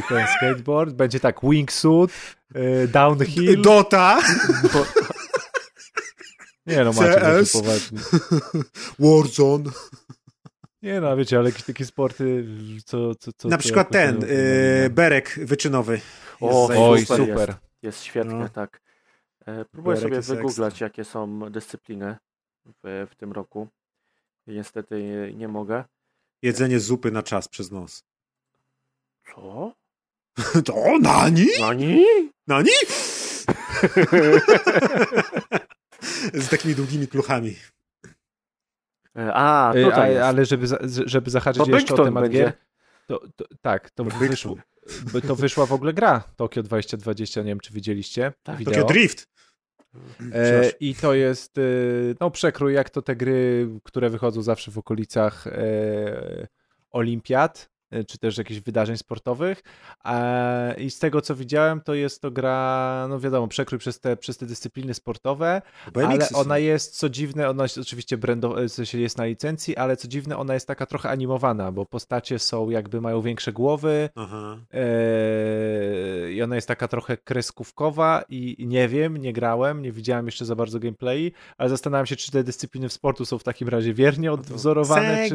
ten 0.09 0.27
skateboard, 0.37 0.95
będzie 0.95 1.21
tak 1.21 1.37
wingsuit, 1.43 2.11
y, 2.57 2.89
downhill. 2.89 3.63
Dota, 3.63 4.21
Bo... 4.73 4.87
Nie 6.67 6.85
no, 6.85 6.93
macie 6.93 7.21
CS. 7.21 7.53
poważnie. 7.53 7.99
Warzone. 8.99 9.71
Nie 10.83 11.01
no, 11.01 11.17
wiecie, 11.17 11.39
ale 11.39 11.49
jakieś 11.49 11.65
takie 11.65 11.85
sporty, 11.85 12.45
co... 12.85 13.15
co, 13.15 13.33
co 13.33 13.49
Na 13.49 13.59
przykład 13.59 13.91
ten, 13.91 14.21
yy, 14.21 14.91
berek 14.91 15.41
wyczynowy. 15.43 16.01
O, 16.41 16.91
Oj, 16.91 17.01
super 17.01 17.17
super. 17.17 17.49
jest. 17.49 17.70
Jest 17.83 18.03
świetnie, 18.03 18.35
No. 18.35 18.49
tak. 18.49 18.81
E, 19.47 19.65
Próbuję 19.65 19.97
Berek 20.01 20.25
sobie 20.25 20.37
wygooglać, 20.39 20.73
ekstra. 20.73 20.85
jakie 20.87 21.05
są 21.05 21.51
dyscypliny 21.51 22.17
w, 22.85 23.07
w 23.11 23.15
tym 23.15 23.33
roku. 23.33 23.69
Niestety 24.47 25.03
nie- 25.03 25.35
nie 25.35 25.49
mogę. 25.49 25.85
Jedzenie 26.43 26.81
zupy 26.81 27.11
na 27.11 27.23
czas 27.23 27.49
przez 27.49 27.71
nos. 27.71 28.05
Co? 29.35 29.73
To 30.67 30.99
nani? 31.01 31.47
Nani? 31.61 32.05
Nani? 32.47 32.71
Z 36.35 36.49
takimi 36.49 36.75
długimi 36.75 37.09
kluchami. 37.09 37.57
E, 39.17 39.35
A, 39.35 39.73
Y, 39.77 39.85
tutaj 39.85 40.19
a, 40.19 40.27
ale 40.27 40.45
żeby, 40.45 40.67
za, 40.67 40.79
żeby 41.07 41.31
zahaczyć 41.31 41.59
Bo 41.59 41.65
jeszcze 41.65 41.75
o 41.75 41.77
Bridgestone 41.97 42.09
temat 42.09 42.23
będzie. 42.23 42.39
gier, 42.39 42.53
to, 43.07 43.21
to, 43.37 43.45
tak, 43.63 43.91
to 43.91 44.05
Bridgestone. 44.05 44.31
wyszło, 44.31 44.57
by- 45.13 45.23
to 45.23 45.37
wyszła 45.37 45.67
w 45.67 45.73
ogóle 45.73 45.93
gra 45.93 46.25
Tokio 46.37 46.63
2020, 46.63 47.41
nie 47.41 47.47
wiem 47.47 47.61
czy 47.61 47.73
widzieliście 47.73 48.33
Tak, 48.43 48.59
wideo. 48.59 48.75
Tokio 48.75 48.87
Drift. 48.87 49.27
E, 50.33 50.71
I 50.81 50.95
to 50.95 51.15
jest 51.15 51.59
e, 51.59 51.63
no 52.21 52.31
przekrój 52.31 52.75
jak 52.75 52.91
to 52.91 53.03
te 53.03 53.17
gry, 53.17 53.69
które 53.85 54.11
wychodzą 54.11 54.43
zawsze 54.43 54.71
w 54.71 54.79
okolicach 54.79 55.47
e, 55.47 56.49
olimpiad, 56.91 57.70
e, 57.70 57.70
czy 58.09 58.19
też 58.19 58.39
jakichś 58.39 58.61
wydarzeń 58.61 58.97
sportowych. 58.97 59.63
E, 60.05 60.75
I 60.79 60.91
z 60.91 60.99
tego 60.99 61.21
co 61.21 61.35
widziałem, 61.35 61.81
to 61.81 61.95
jest 61.95 62.23
to 62.23 62.31
gra, 62.31 63.07
no 63.11 63.21
wiadomo, 63.21 63.49
przekrój 63.49 63.79
przez 63.79 64.01
te, 64.01 64.17
przez 64.17 64.37
te 64.37 64.47
dyscypliny 64.47 64.95
sportowe, 64.95 65.63
ale 65.95 66.29
ona 66.35 66.59
jest, 66.59 66.99
co 66.99 67.09
dziwne, 67.09 67.49
ona 67.49 67.63
jest 67.63 67.79
oczywiście 67.79 68.19
brando, 68.19 68.55
w 68.55 68.69
sensie 68.69 68.99
jest 68.99 69.19
na 69.19 69.25
licencji, 69.25 69.77
ale 69.77 69.97
co 69.97 70.09
dziwne, 70.09 70.37
ona 70.37 70.55
jest 70.55 70.67
taka 70.67 70.87
trochę 70.87 71.11
animowana, 71.11 71.73
bo 71.73 71.87
postacie 71.87 72.39
są 72.39 72.71
jakby, 72.71 73.01
mają 73.01 73.21
większe 73.21 73.53
głowy, 73.53 74.09
I 76.33 76.43
ona 76.43 76.55
jest 76.55 76.69
taka 76.69 76.89
trochę 76.89 77.17
kreskówkowa 77.17 78.25
i 78.29 78.51
i 78.61 78.67
nie 78.67 78.89
wiem, 78.89 79.17
nie 79.17 79.33
grałem, 79.33 79.83
nie 79.83 79.93
widziałem 79.93 80.27
jeszcze 80.27 80.45
za 80.45 80.57
bardzo 80.57 80.79
gameplay, 80.79 81.33
ale 81.59 81.69
zastanawiam 81.71 82.07
się, 82.07 82.17
czy 82.17 82.33
te 82.33 82.45
dyscypliny 82.45 82.89
w 82.89 82.93
sportu 82.93 83.25
są 83.25 83.39
w 83.39 83.45
takim 83.45 83.69
razie 83.69 83.95
wiernie 83.95 84.33
odwzorowane, 84.33 85.29
czy, 85.29 85.35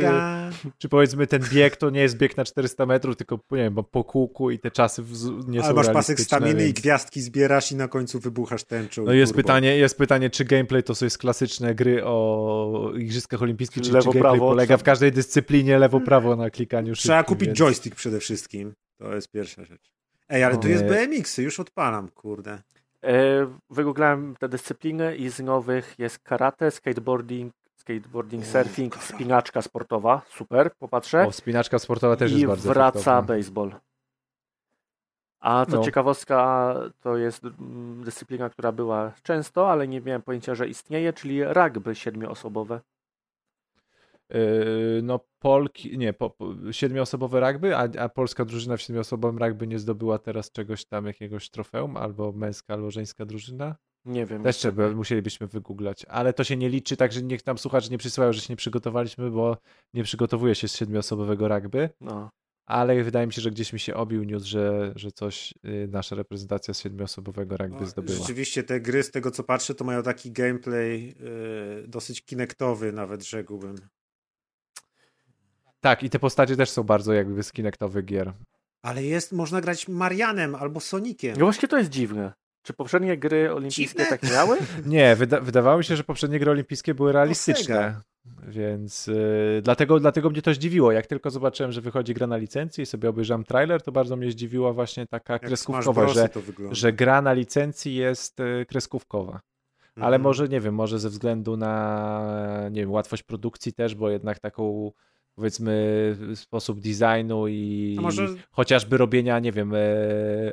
czy 0.78 0.90
powiedzmy 0.90 1.28
ten 1.28 1.42
bieg 1.54 1.78
to 1.78 1.90
nie 1.90 2.00
jest 2.00 2.18
bieg 2.18 2.38
na 2.38 2.45
400 2.46 2.86
metrów, 2.86 3.16
tylko 3.16 3.36
nie 3.52 3.58
wiem, 3.58 3.74
bo 3.74 3.84
po 3.84 4.04
kółku 4.04 4.52
i 4.52 4.60
te 4.60 4.72
czasy 4.72 5.04
nie 5.48 5.60
Ale 5.60 5.70
są 5.70 5.76
masz 5.76 5.90
pasek 5.90 6.20
staminy 6.20 6.62
i 6.62 6.66
więc- 6.66 6.80
gwiazdki 6.80 7.22
zbierasz 7.22 7.72
i 7.72 7.76
na 7.76 7.88
końcu 7.88 8.20
wybuchasz 8.20 8.64
tęczą. 8.64 9.04
No 9.06 9.14
i 9.14 9.18
jest 9.18 9.32
turbo. 9.34 9.44
pytanie, 9.44 9.78
jest 9.78 9.98
pytanie, 9.98 10.30
czy 10.30 10.46
gameplay 10.46 10.84
to 10.84 10.96
są 10.96 11.06
jest 11.06 11.18
klasyczne 11.18 11.76
gry 11.76 12.02
o 12.06 12.92
Igrzyskach 12.98 13.42
Olimpijskich, 13.42 13.84
czy, 13.84 13.90
czy 13.90 13.94
Lewo, 13.94 14.06
gameplay 14.12 14.22
prawo, 14.22 14.50
polega 14.50 14.76
czy- 14.78 14.82
w 14.82 14.84
każdej 14.84 15.12
dyscyplinie 15.12 15.78
lewo-prawo 15.80 16.36
na 16.36 16.50
klikaniu 16.50 16.94
Trzeba 16.96 17.20
szybkim, 17.20 17.36
kupić 17.36 17.48
więc... 17.48 17.60
joystick 17.60 17.96
przede 17.96 18.20
wszystkim. 18.20 18.74
To 18.98 19.16
jest 19.16 19.32
pierwsza 19.32 19.64
rzecz. 19.66 19.92
Ej, 20.30 20.44
ale 20.44 20.58
tu 20.58 20.68
Nie. 20.68 20.74
jest 20.74 20.86
BMX-y, 20.86 21.44
już 21.44 21.60
odpalam, 21.60 22.08
kurde. 22.10 22.62
E, 23.04 23.48
Wygooglałem 23.70 24.36
te 24.40 24.50
dyscypliny 24.50 25.16
i 25.16 25.30
z 25.30 25.40
nowych 25.40 25.96
jest 25.98 26.20
karate, 26.20 26.72
skateboarding, 26.72 27.54
skateboarding, 27.86 28.46
surfing, 28.46 28.96
wspinaczka 28.96 29.62
sportowa, 29.62 30.22
super, 30.30 30.76
popatrzę. 30.80 31.28
O, 31.28 31.32
wspinaczka 31.32 31.80
sportowa 31.80 32.16
też 32.16 32.32
I 32.32 32.36
jest 32.36 32.46
bardzo 32.48 32.70
wraca 32.70 33.00
efektowna. 33.00 33.22
baseball. 33.22 33.76
A 35.40 35.66
to 35.66 35.76
No. 35.78 35.84
ciekawostka, 35.84 36.74
to 37.02 37.18
jest 37.18 37.44
mm, 37.44 38.04
dyscyplina, 38.04 38.50
która 38.50 38.72
była 38.72 39.12
często, 39.24 39.72
ale 39.72 39.88
nie 39.88 40.02
miałem 40.02 40.22
pojęcia, 40.22 40.56
że 40.56 40.68
istnieje, 40.68 41.14
czyli 41.14 41.44
rugby 41.44 41.96
siedmioosobowe. 41.96 42.82
Yy, 44.30 45.02
No, 45.04 45.20
Polki, 45.40 45.98
nie, 45.98 46.14
po, 46.14 46.30
po, 46.30 46.54
siedmioosobowe 46.72 47.40
rugby, 47.52 47.76
a, 47.78 47.88
a 48.00 48.10
polska 48.10 48.46
drużyna 48.46 48.78
w 48.78 48.82
siedmioosobowym 48.82 49.38
rugby 49.44 49.68
nie 49.68 49.80
zdobyła 49.80 50.20
teraz 50.20 50.52
czegoś 50.52 50.86
tam, 50.86 51.06
jakiegoś 51.06 51.50
trofeum, 51.50 51.98
albo 51.98 52.32
męska, 52.32 52.74
albo 52.74 52.92
żeńska 52.92 53.26
drużyna. 53.26 53.76
Nie 54.06 54.26
wiem. 54.26 54.44
Też 54.44 54.58
trzeba, 54.58 54.90
musielibyśmy 54.90 55.48
wygooglać, 55.48 56.06
ale 56.06 56.34
to 56.34 56.44
się 56.44 56.58
nie 56.58 56.70
liczy, 56.70 56.98
także 56.98 57.22
niech 57.22 57.46
nam 57.46 57.58
słuchacze 57.58 57.90
nie 57.90 57.98
przysyłają, 57.98 58.34
że 58.34 58.42
się 58.42 58.54
nie 58.54 58.58
przygotowaliśmy, 58.58 59.32
bo 59.32 59.58
nie 59.94 60.04
przygotowuje 60.04 60.56
się 60.56 60.68
z 60.68 60.76
siedmioosobowego 60.76 61.48
rugby, 61.48 61.90
No. 62.02 62.30
ale 62.66 63.04
wydaje 63.04 63.28
mi 63.28 63.34
się, 63.34 63.42
że 63.42 63.52
gdzieś 63.52 63.74
mi 63.74 63.80
się 63.80 63.96
obił 63.96 64.24
news, 64.24 64.44
że, 64.44 64.94
że 64.96 65.12
coś 65.12 65.54
yy, 65.64 65.88
nasza 65.92 66.16
reprezentacja 66.16 66.74
z 66.74 66.80
siedmioosobowego 66.80 67.58
rugby 67.58 67.78
No, 67.82 67.86
zdobyła. 67.88 68.18
Rzeczywiście 68.20 68.64
te 68.64 68.82
gry, 68.82 69.04
z 69.04 69.12
tego 69.12 69.32
co 69.32 69.44
patrzę, 69.44 69.76
to 69.76 69.84
mają 69.86 70.04
taki 70.04 70.32
gameplay 70.32 71.08
yy, 71.20 71.88
dosyć 71.88 72.26
kinektowy 72.26 72.92
nawet, 72.92 73.24
rzekłbym. 73.24 73.76
Tak, 75.80 76.04
i 76.04 76.10
te 76.10 76.20
postacie 76.20 76.56
też 76.56 76.70
są 76.70 76.84
bardzo 76.84 77.14
jakby 77.14 77.44
z 77.44 77.52
kinektowych 77.52 78.06
gier. 78.06 78.34
Ale 78.82 79.04
jest, 79.04 79.32
można 79.32 79.62
grać 79.62 79.88
Marianem 79.88 80.56
albo 80.56 80.80
Sonikiem. 80.80 81.36
No 81.40 81.46
właśnie 81.46 81.68
to 81.68 81.78
jest 81.78 81.90
dziwne. 81.90 82.34
Czy 82.66 82.74
poprzednie 82.74 83.18
gry 83.18 83.54
olimpijskie 83.54 84.00
Dziwne? 84.04 84.18
tak 84.18 84.32
miały? 84.32 84.58
Nie, 84.86 85.16
wyda 85.16 85.40
wydawało 85.40 85.78
mi 85.78 85.84
się, 85.84 85.96
że 85.96 86.04
poprzednie 86.04 86.40
gry 86.40 86.52
olimpijskie 86.52 86.94
były 86.94 87.12
realistyczne. 87.12 88.02
Więc 88.48 89.08
y, 89.08 89.62
dlatego, 89.64 90.00
dlatego 90.00 90.30
mnie 90.30 90.42
to 90.42 90.54
zdziwiło. 90.54 90.92
Jak 90.92 91.08
tylko 91.08 91.30
zobaczyłem, 91.30 91.72
że 91.72 91.82
wychodzi 91.82 92.14
gra 92.14 92.28
na 92.28 92.38
licencji 92.38 92.82
i 92.82 92.86
sobie 92.86 93.10
obejrzałem 93.10 93.44
trailer, 93.44 93.82
to 93.82 93.92
bardzo 93.92 94.16
mnie 94.16 94.32
zdziwiła 94.32 94.74
właśnie 94.74 95.08
taka 95.08 95.34
Jak 95.34 95.42
kreskówkowa, 95.42 96.08
że, 96.08 96.30
to 96.30 96.42
wygląda. 96.42 96.76
że 96.76 96.94
gra 96.94 97.22
na 97.22 97.34
licencji 97.34 97.96
jest 97.96 98.40
y, 98.40 98.66
kreskówkowa. 98.70 99.40
Ale 99.96 100.06
Mhm. 100.06 100.22
może, 100.22 100.48
nie 100.48 100.60
wiem, 100.62 100.76
może 100.76 101.00
ze 101.00 101.10
względu 101.10 101.58
na, 101.58 102.70
nie 102.72 102.82
wiem, 102.82 102.92
łatwość 102.92 103.24
produkcji 103.24 103.74
też, 103.74 103.96
bo 103.96 104.10
jednak 104.10 104.40
taką 104.40 104.92
powiedzmy 105.36 106.16
sposób 106.36 106.80
designu 106.80 107.48
i 107.48 107.98
może- 108.02 108.28
chociażby 108.52 108.98
robienia, 108.98 109.40
nie 109.40 109.52
wiem, 109.52 109.74
e, 109.76 109.80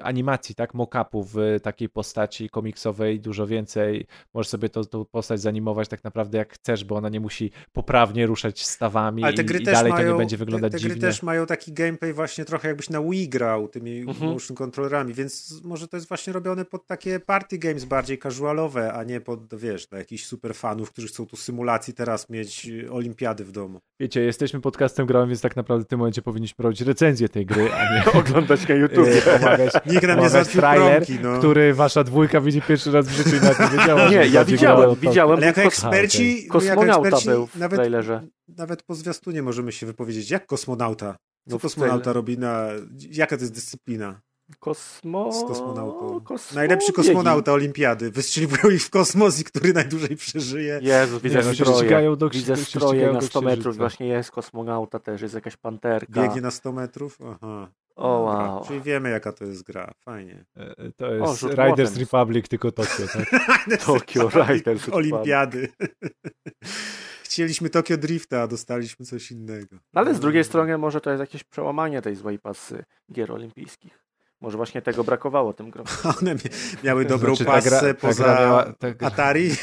animacji, 0.03 0.55
tak, 0.55 0.75
mock-upów 0.75 1.25
w 1.35 1.61
takiej 1.63 1.89
postaci 1.89 2.49
komiksowej 2.51 3.21
dużo 3.21 3.47
więcej. 3.47 4.07
Możesz 4.35 4.49
sobie 4.49 4.69
to, 4.69 4.85
tą 4.85 5.05
postać 5.05 5.41
zanimować 5.41 5.89
tak 5.89 6.05
naprawdę 6.05 6.39
jak 6.39 6.53
chcesz, 6.55 6.85
bo 6.85 6.97
ona 6.97 7.09
nie 7.09 7.21
musi 7.21 7.51
poprawnie 7.73 8.27
ruszać 8.27 8.67
stawami 8.67 9.25
Ale 9.25 9.33
te 9.33 9.43
i, 9.43 9.45
gry 9.45 9.59
i 9.59 9.63
też 9.63 9.75
dalej 9.75 9.93
mają, 9.93 10.07
to 10.07 10.13
nie 10.13 10.19
będzie 10.19 10.37
wyglądać 10.37 10.73
te, 10.73 10.79
te 10.79 10.83
dziwnie. 10.83 10.97
gry 10.97 11.09
też 11.09 11.23
mają 11.23 11.47
taki 11.47 11.73
gameplay 11.73 12.13
właśnie 12.13 12.45
trochę 12.45 12.69
jakbyś 12.69 12.91
na 12.91 13.03
Wii 13.03 13.29
grał 13.29 13.69
tymi 13.69 14.01
Mhm. 14.01 14.31
motion 14.33 14.57
controllerami, 14.57 15.15
więc 15.15 15.61
może 15.65 15.89
to 15.89 15.97
jest 15.97 16.09
właśnie 16.09 16.33
robione 16.33 16.65
pod 16.65 16.87
takie 16.87 17.21
party 17.21 17.59
games 17.59 17.85
bardziej 17.85 18.19
casualowe, 18.19 18.93
a 18.93 19.05
nie 19.05 19.21
pod, 19.21 19.55
wiesz, 19.55 19.87
dla 19.87 19.99
jakichś 19.99 20.25
super 20.25 20.55
fanów, 20.55 20.91
którzy 20.93 21.09
chcą 21.09 21.27
tu 21.27 21.37
symulacji 21.37 21.95
teraz 21.95 22.31
mieć 22.31 22.67
y, 22.69 22.93
olimpiady 22.93 23.45
w 23.45 23.53
domu. 23.53 23.81
Wiecie, 24.01 24.21
jesteśmy 24.21 24.61
podcastem 24.73 25.07
grałem, 25.07 25.29
więc 25.29 25.41
tak 25.41 25.57
naprawdę 25.57 25.85
w 25.85 25.89
tym 25.89 25.99
momencie 25.99 26.23
powinniśmy 26.23 26.63
robić 26.63 26.81
recenzję 26.81 27.29
tej 27.29 27.47
gry, 27.47 27.73
a 27.73 27.95
nie 27.95 28.05
Oglądać 28.21 28.69
na 28.69 28.75
YouTube. 28.75 29.09
e, 29.27 29.71
Nikt 29.93 30.03
nam 30.03 30.21
nie 30.21 30.29
załatwił 30.29 30.61
trailer, 30.61 31.05
promki, 31.07 31.23
no. 31.23 31.39
który 31.39 31.75
wasza 31.75 32.05
dwójka 32.05 32.41
widzi 32.41 32.63
pierwszy 32.63 32.93
raz 32.93 33.09
w 33.09 33.11
życiu 33.11 33.37
i 33.37 33.41
nawet 33.41 33.61
nie 33.61 33.79
wiedziała, 33.79 34.09
Nie, 34.09 34.27
ja 34.27 34.45
widziałem, 34.45 34.95
widziałem. 34.95 35.37
Ale 35.37 35.47
jako 35.47 35.61
eksperci, 35.63 36.23
my 36.23 36.43
jako 36.43 36.53
Kosmonauta 36.53 37.09
eksperci 37.09 37.29
był 37.29 37.47
w 37.47 37.57
nawet, 37.57 37.77
trailerze. 37.77 38.23
nawet 38.49 38.83
po 38.83 38.95
zwiastunie 38.95 39.43
możemy 39.43 39.73
się 39.73 39.87
wypowiedzieć. 39.87 40.31
Jak 40.31 40.47
kosmonauta? 40.47 41.13
Co 41.49 41.55
No 41.55 41.59
kosmonauta 41.59 42.13
robi 42.13 42.39
na... 42.39 42.69
Jaka 43.11 43.37
to 43.37 43.43
jest 43.43 43.55
dyscyplina 43.55 44.21
Kosmo... 44.61 45.33
z 45.33 45.45
kosmonautą? 45.45 46.21
Kosmo... 46.21 46.55
Najlepszy 46.55 46.93
kosmonauta 46.93 47.53
olimpiady. 47.53 48.11
Wystrzeliwują 48.11 48.75
ich 48.75 48.83
w 48.83 48.91
kosmos 48.91 49.41
i 49.41 49.45
który 49.45 49.73
najdłużej 49.73 50.17
przeżyje. 50.17 50.79
Jezu, 50.83 51.21
widzę 51.21 51.43
no 51.45 51.55
się 51.55 51.65
stroje. 51.65 51.79
ścigają 51.79 52.17
do- 52.17 52.29
widzę 52.31 52.57
stroje 52.57 53.13
na 53.13 53.21
do 53.21 53.27
100 53.27 53.41
metrów. 53.43 53.77
Właśnie 53.77 54.07
jest 54.07 54.31
kosmonauta 54.31 54.99
też, 54.99 55.23
jest 55.23 55.35
jakaś 55.35 55.57
panterka. 55.57 56.23
Biegnie 56.23 56.41
na 56.41 56.51
100 56.51 56.73
metrów? 56.73 57.19
Aha. 57.31 57.69
O 57.97 58.09
wow. 58.21 58.65
Czyli 58.67 58.81
wiemy, 58.81 59.11
jaka 59.11 59.33
to 59.33 59.45
jest 59.45 59.63
gra. 59.63 59.95
Fajnie. 60.05 60.45
E, 60.57 60.93
To 60.97 61.13
jest 61.15 61.41
rzut 61.41 61.53
Riders. 61.53 61.97
Republic, 61.97 62.49
tylko 62.49 62.73
Tokio, 62.73 63.07
tak? 63.13 63.83
Tokyo 63.85 64.31
Riders. 64.49 64.89
Olimpiady. 64.89 65.69
Chcieliśmy 67.25 67.71
Tokio 67.71 67.97
Drifta, 67.97 68.43
a 68.43 68.47
dostaliśmy 68.47 69.07
coś 69.07 69.31
innego. 69.31 69.77
No 69.93 70.01
ale 70.01 70.15
z 70.15 70.21
drugiej 70.21 70.45
strony 70.45 70.79
może 70.79 71.01
to 71.01 71.11
jest 71.11 71.21
jakieś 71.21 71.45
przełamanie 71.45 72.03
tej 72.03 72.17
złej 72.17 72.39
pasy 72.39 72.85
gier 73.13 73.33
olimpijskich. 73.33 74.02
Może 74.43 74.57
właśnie 74.57 74.83
tego 74.83 75.05
brakowało 75.05 75.53
tym 75.53 75.71
grom. 75.71 75.87
One 76.21 76.35
mia- 76.35 76.85
miały 76.85 77.05
dobrą 77.05 77.35
Znaczy, 77.37 77.45
pasę 77.45 77.71
gra- 77.71 77.95
poza 77.95 78.25
miała- 78.27 78.65
gra- 78.81 79.07
Atari. 79.07 79.51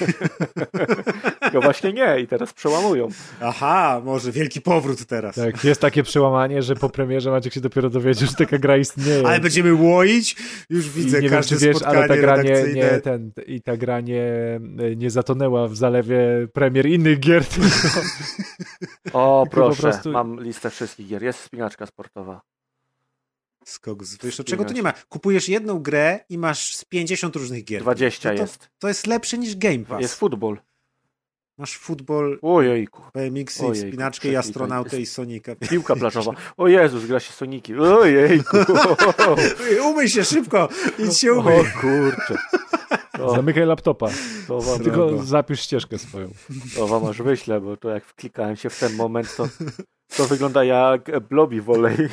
No 1.53 1.61
właśnie 1.61 1.93
nie 1.93 2.19
i 2.19 2.27
teraz 2.27 2.53
przełamują. 2.53 3.07
Aha, 3.41 4.01
może 4.05 4.31
wielki 4.31 4.61
powrót 4.61 5.05
teraz. 5.05 5.35
Tak, 5.35 5.63
jest 5.63 5.81
takie 5.81 6.03
przełamanie, 6.03 6.61
że 6.61 6.75
po 6.75 6.89
premierze 6.89 7.31
Maciek 7.31 7.53
się 7.53 7.61
dopiero 7.61 7.89
dowiedział, 7.89 8.27
że 8.29 8.33
taka 8.35 8.57
gra 8.57 8.77
istnieje. 8.77 9.27
Ale 9.27 9.39
będziemy 9.39 9.73
łoić? 9.73 10.35
Już 10.69 10.85
I 10.85 10.89
widzę 10.89 11.17
nie 11.21 11.29
wiem, 11.29 11.37
każde 11.39 11.55
czy 11.57 11.65
wiesz, 11.65 11.75
spotkanie 11.77 11.97
ale 11.99 12.07
ta 12.07 12.17
gra 12.17 12.41
nie, 12.43 12.63
nie, 12.73 12.89
ten, 13.03 13.31
i 13.47 13.61
ta 13.61 13.77
gra 13.77 14.01
nie, 14.01 14.23
nie 14.95 15.09
zatonęła 15.09 15.67
w 15.67 15.75
zalewie 15.75 16.19
premier 16.53 16.85
innych 16.85 17.19
gier, 17.19 17.45
tylko 17.45 17.67
O 19.13 19.45
proszę, 19.51 19.81
prostu- 19.81 20.11
mam 20.11 20.39
listę 20.43 20.69
wszystkich 20.69 21.07
gier. 21.07 21.23
Jest 21.23 21.39
spinaczka 21.39 21.85
sportowa. 21.85 22.41
Skok 23.69 24.03
z. 24.03 24.17
Czego 24.45 24.65
tu 24.65 24.73
nie 24.73 24.83
ma? 24.83 24.93
Kupujesz 25.09 25.49
jedną 25.49 25.79
grę 25.79 26.19
i 26.29 26.37
masz 26.37 26.75
z 26.75 26.85
50 26.85 27.35
różnych 27.35 27.63
gier. 27.63 27.81
20 27.81 28.29
No 28.29 28.35
to, 28.35 28.41
jest. 28.41 28.69
To 28.79 28.87
jest 28.87 29.07
lepsze 29.07 29.37
niż 29.37 29.55
Game 29.55 29.79
Pass. 29.79 30.01
Jest 30.01 30.15
futbol. 30.15 30.57
Masz 31.57 31.77
futbol, 31.77 32.39
Ojejku. 32.41 33.03
BMX, 33.13 33.59
i 33.59 33.61
Ojejku, 33.65 33.87
wspinaczkę 33.87 34.29
i 34.29 34.35
astronautę 34.35 34.99
Jest- 34.99 35.11
i 35.11 35.13
Sonika. 35.13 35.55
Piłka 35.69 35.95
plażowa. 35.95 36.31
O 36.57 36.67
Jezus, 36.67 37.05
gra 37.05 37.19
się 37.19 37.33
Soniki. 37.33 37.75
Ojejku. 37.75 38.57
Umyj 39.89 40.09
się 40.09 40.23
szybko! 40.25 40.69
Idź 40.99 41.17
się 41.17 41.31
O 41.31 41.39
umyj. 41.39 41.65
kurczę. 41.81 42.35
To, 43.17 43.35
zamykaj 43.35 43.65
laptopa, 43.65 44.09
to, 44.47 44.61
wam, 44.61 44.79
tylko 44.79 45.23
zapisz 45.23 45.61
ścieżkę 45.61 45.97
swoją. 45.97 46.29
to 46.75 46.87
wam 46.87 47.05
aż 47.05 47.21
wyślę, 47.21 47.61
bo 47.61 47.77
to 47.77 47.89
jak 47.89 48.05
wklikałem 48.05 48.55
się 48.55 48.69
w 48.69 48.79
ten 48.79 48.95
moment, 48.95 49.35
to, 49.35 49.47
to 50.17 50.25
wygląda 50.25 50.63
jak 50.63 51.19
Blobi 51.29 51.61
Volley. 51.61 52.09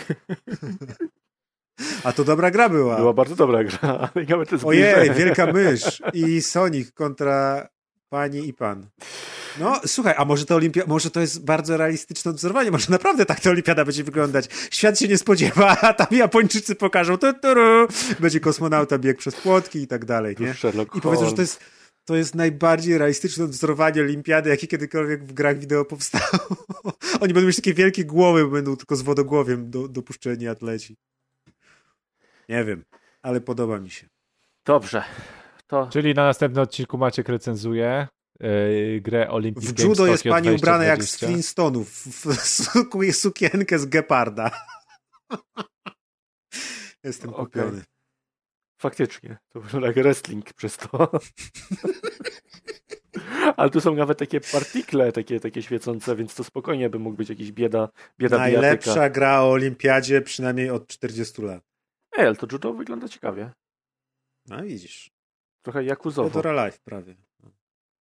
A 2.05 2.13
to 2.13 2.25
dobra 2.25 2.51
gra 2.51 2.69
była. 2.69 2.97
Była 2.97 3.13
bardzo 3.13 3.37
dobra 3.37 3.65
gra, 3.65 3.79
ale 4.15 4.25
nawet 4.29 4.51
to 4.51 4.57
Ojej, 4.67 5.15
wielka 5.15 5.53
mysz 5.53 6.03
i 6.13 6.43
Sonic 6.43 6.93
kontra 6.93 7.69
pani 8.09 8.49
i 8.49 8.55
pan. 8.55 8.87
No, 9.61 9.81
słuchaj, 9.87 10.15
a 10.17 10.25
może 10.25 10.47
to, 10.47 10.55
olimpia... 10.55 10.83
może 10.87 11.11
to 11.11 11.21
jest 11.21 11.45
bardzo 11.45 11.77
realistyczne 11.77 12.31
odwzorowanie, 12.31 12.71
może 12.71 12.91
naprawdę 12.91 13.27
tak 13.27 13.41
ta 13.41 13.51
olimpiada 13.51 13.85
będzie 13.85 14.05
wyglądać. 14.05 14.49
Świat 14.71 14.99
się 14.99 15.09
nie 15.09 15.19
spodziewa, 15.19 15.77
a 15.81 15.95
tam 15.95 16.07
Japończycy 16.11 16.75
pokażą, 16.75 17.19
tu, 17.19 17.33
tu, 17.33 17.49
będzie 18.21 18.41
kosmonauta 18.41 18.99
biegł 18.99 19.19
przez 19.19 19.35
płotki 19.35 19.79
i 19.79 19.87
tak 19.87 20.05
dalej, 20.05 20.37
nie? 20.41 20.55
I 20.95 21.01
powiedzą, 21.01 21.27
że 21.27 21.33
to 21.33 21.41
jest, 21.41 21.61
to 22.05 22.17
jest 22.17 22.35
najbardziej 22.35 22.99
realistyczne 22.99 23.45
odwzorowanie 23.45 24.01
olimpiady, 24.01 24.51
jakie 24.51 24.67
kiedykolwiek 24.67 25.25
w 25.25 25.33
grach 25.33 25.59
wideo 25.59 25.85
powstało. 25.85 26.59
Oni 27.21 27.35
będą 27.35 27.47
mieć 27.47 27.57
takie 27.57 27.75
wielkie 27.75 28.05
głowy, 28.05 28.45
bo 28.45 28.51
będą 28.51 28.77
tylko 28.77 28.97
z 28.97 29.03
wodogłowiem 29.03 29.71
do, 29.71 29.89
dopuszczeni 29.89 30.49
atleci. 30.49 30.97
Nie 32.49 32.65
wiem, 32.65 32.85
ale 33.23 33.41
podoba 33.41 33.79
mi 33.79 33.91
się. 33.91 34.07
Dobrze. 34.65 35.05
To 35.67 35.89
Czyli 35.93 36.15
na 36.15 36.25
następnym 36.25 36.63
odcinku 36.63 36.99
Maciek 36.99 37.29
recenzuje 37.29 38.09
yy, 38.41 39.01
grę 39.01 39.31
Olympic 39.31 39.65
W 39.65 39.73
Games 39.73 39.99
judo 39.99 40.07
jest 40.07 40.25
pani 40.25 40.51
ubrana 40.51 40.85
jak 40.85 41.03
z 41.03 41.07
2020. 41.07 41.27
Flintstonów, 41.27 41.91
w 41.91 42.27
suk- 42.27 43.13
sukienkę 43.13 43.79
z 43.79 43.87
geparda. 43.87 44.51
Jestem 47.05 47.31
Okej. 47.35 47.45
kupiony. 47.45 47.83
faktycznie. 48.81 49.39
To 49.49 49.61
wygląda 49.61 49.87
jak 49.87 49.97
wrestling 49.97 50.53
przez 50.53 50.77
to. 50.77 51.11
Ale 53.57 53.71
tu 53.71 53.81
są 53.81 53.95
nawet 53.95 54.19
takie 54.19 54.41
partikle, 54.41 55.13
takie, 55.13 55.41
takie 55.41 55.63
świecące, 55.63 56.17
więc 56.17 56.35
to 56.35 56.45
spokojnie 56.45 56.91
by 56.91 56.99
mógł 56.99 57.17
być 57.17 57.29
jakiś 57.29 57.53
bieda, 57.53 57.89
bieda 58.19 58.37
bijatyka. 58.37 58.61
Najlepsza 58.61 59.11
gra 59.11 59.41
o 59.41 59.51
olimpiadzie 59.51 60.23
przynajmniej 60.23 60.71
od 60.71 60.87
40 60.87 61.43
lat. 61.43 61.63
Ej, 62.17 62.27
ale 62.27 62.37
to 62.37 62.47
judo 62.53 62.73
wygląda 62.73 63.09
ciekawie. 63.09 63.51
No 64.47 64.63
widzisz. 64.63 65.11
Trochę 65.63 65.85
jakuzowo. 65.85 66.29
Fedora 66.29 66.67
Life 66.67 66.79
prawie. 66.85 67.15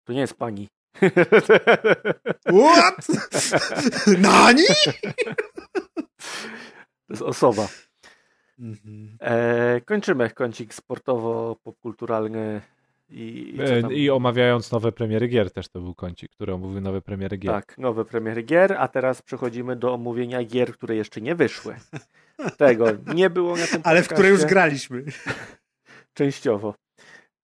To 0.04 0.12
nie 0.12 0.20
jest 0.20 0.34
pani. 0.34 0.68
What? 2.46 3.06
Nani? 4.18 4.62
To 7.06 7.10
jest 7.10 7.22
osoba. 7.22 7.68
Mhm. 8.58 9.16
E, 9.20 9.80
kończymy 9.80 10.30
kącik 10.30 10.74
sportowo-popkulturalny 10.74 12.60
i, 13.08 13.54
i 13.56 13.60
E? 13.60 13.94
I 13.94 14.10
omawiając 14.10 14.72
nowe 14.72 14.92
premiery 14.92 15.28
gier 15.28 15.50
też 15.50 15.68
to 15.68 15.80
był 15.80 15.94
kącik, 15.94 16.30
który 16.30 16.52
omówił 16.52 16.80
nowe 16.80 17.02
premiery 17.02 17.36
gier. 17.38 17.52
Tak, 17.52 17.78
nowe 17.78 18.04
premiery 18.04 18.42
gier, 18.42 18.76
a 18.78 18.88
teraz 18.88 19.22
przechodzimy 19.22 19.76
do 19.76 19.94
omówienia 19.94 20.44
gier, 20.44 20.72
które 20.72 20.96
jeszcze 20.96 21.20
nie 21.20 21.34
wyszły. 21.34 21.76
Tego 22.56 22.86
nie 23.14 23.30
było 23.30 23.56
na 23.56 23.66
tym 23.66 23.80
Ale 23.84 24.02
w 24.02 24.08
które 24.08 24.28
już 24.28 24.40
podcaście. 24.40 24.54
graliśmy. 24.54 25.04
Częściowo. 26.14 26.74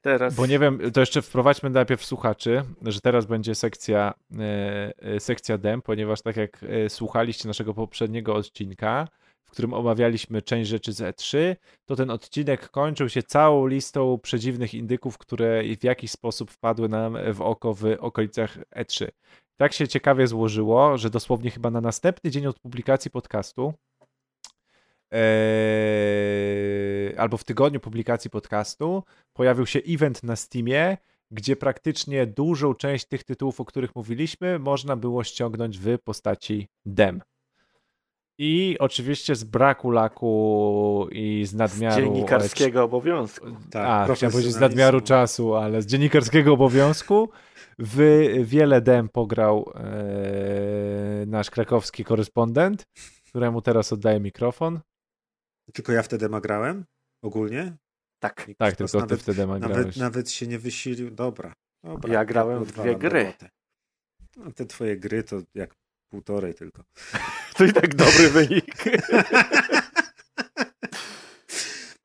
Teraz 0.01 0.35
Bo 0.35 0.47
nie 0.47 0.59
wiem, 0.59 0.81
to 0.93 1.01
jeszcze 1.01 1.23
wprowadźmy 1.23 1.71
najpierw 1.71 2.05
słuchaczy, 2.05 2.63
że 2.83 3.01
teraz 3.01 3.27
będzie 3.27 3.55
sekcja, 3.55 4.15
e, 4.39 4.93
e, 4.99 5.21
sekcja 5.21 5.59
dem, 5.59 5.83
ponieważ 5.83 6.23
tak 6.23 6.37
jak 6.37 6.65
słuchaliście 6.89 7.49
naszego 7.49 7.75
poprzedniego 7.75 8.35
odcinka, 8.35 9.09
w 9.45 9.51
którym 9.51 9.75
omawialiśmy 9.75 10.43
część 10.43 10.71
rzeczy 10.71 10.93
z 10.93 11.01
E3, 11.01 11.57
to 11.85 11.97
ten 11.97 12.11
odcinek 12.11 12.71
kończył 12.71 13.09
się 13.09 13.23
całą 13.23 13.67
listą 13.67 14.19
przedziwnych 14.19 14.75
indyków, 14.75 15.19
które 15.19 15.63
w 15.81 15.85
jakiś 15.85 16.11
sposób 16.11 16.51
wpadły 16.51 16.89
nam 16.89 17.17
w 17.35 17.41
oko 17.41 17.75
w 17.75 17.85
okolicach 17.99 18.59
E3. 18.77 19.09
Tak 19.57 19.73
się 19.73 19.89
ciekawie 19.89 20.27
złożyło, 20.27 20.99
że 20.99 21.11
dosłownie 21.11 21.51
chyba 21.51 21.71
na 21.71 21.81
następny 21.81 22.31
dzień 22.31 22.47
od 22.47 22.59
publikacji 22.59 23.11
podcastu 23.11 23.75
Eee, 25.11 27.17
albo 27.17 27.37
w 27.37 27.45
tygodniu 27.45 27.81
publikacji 27.81 28.31
podcastu 28.31 29.03
pojawił 29.33 29.67
się 29.67 29.81
event 29.89 30.23
na 30.23 30.37
Steamie, 30.37 30.97
gdzie 31.31 31.57
praktycznie 31.57 32.27
dużą 32.27 32.75
część 32.75 33.07
tych 33.07 33.25
tytułów, 33.25 33.61
o 33.61 33.65
których 33.65 33.97
mówiliśmy, 33.97 34.59
można 34.59 34.97
było 34.97 35.25
ściągnąć 35.25 35.79
w 35.79 35.99
postaci 35.99 36.69
dem. 36.87 37.23
I 38.43 38.77
oczywiście 38.79 39.35
z 39.35 39.45
braku 39.45 39.91
laku 39.91 41.09
i 41.13 41.47
z 41.47 41.51
z 41.51 41.55
nadmiaru. 41.55 42.03
dziennikarskiego 42.03 42.85
obowiązku. 42.85 43.47
Tak, 43.71 44.11
A, 44.11 44.15
chciałem 44.15 44.33
powiedzieć 44.33 44.53
z 44.53 44.61
nadmiaru 44.61 45.01
czasu, 45.01 45.55
ale 45.55 45.83
z 45.83 45.87
dziennikarskiego 45.87 46.53
obowiązku 46.53 47.31
w 47.79 47.99
wiele 48.45 48.81
dem 48.81 49.09
pograł 49.09 49.73
e, 49.75 51.27
nasz 51.27 51.51
krakowski 51.51 52.05
korespondent, 52.05 52.85
któremu 53.29 53.63
teraz 53.63 53.93
oddaję 53.93 54.21
mikrofon. 54.21 54.81
Tylko 55.73 55.93
ja 55.93 56.03
wtedy 56.03 56.29
grałem? 56.29 56.85
Ogólnie? 57.25 57.77
Tak. 58.23 58.49
Nikt 58.49 58.59
Tak, 58.59 58.75
z 58.75 58.77
tylko 58.77 58.91
ty 58.93 58.99
nawet, 58.99 59.23
wtedy 59.23 59.47
grałeś. 59.47 59.63
nawet, 59.63 59.97
nawet 59.97 60.31
się 60.31 60.47
nie 60.47 60.59
wysilił. 60.59 61.11
Dobra. 61.11 61.53
Dobra 61.85 62.13
Ja 62.13 62.25
grałem 62.25 62.65
w 62.65 62.73
dwie 62.73 62.97
gry. 62.97 63.33
No, 64.37 64.53
te 64.53 64.67
twoje 64.67 64.97
gry 64.97 65.23
to 65.23 65.37
jak 65.55 65.75
półtorej 66.11 66.55
tylko. 66.55 66.85
To 67.57 67.65
i 67.65 67.73
tak 67.73 67.95
dobry 67.95 68.31
wynik. 68.31 68.85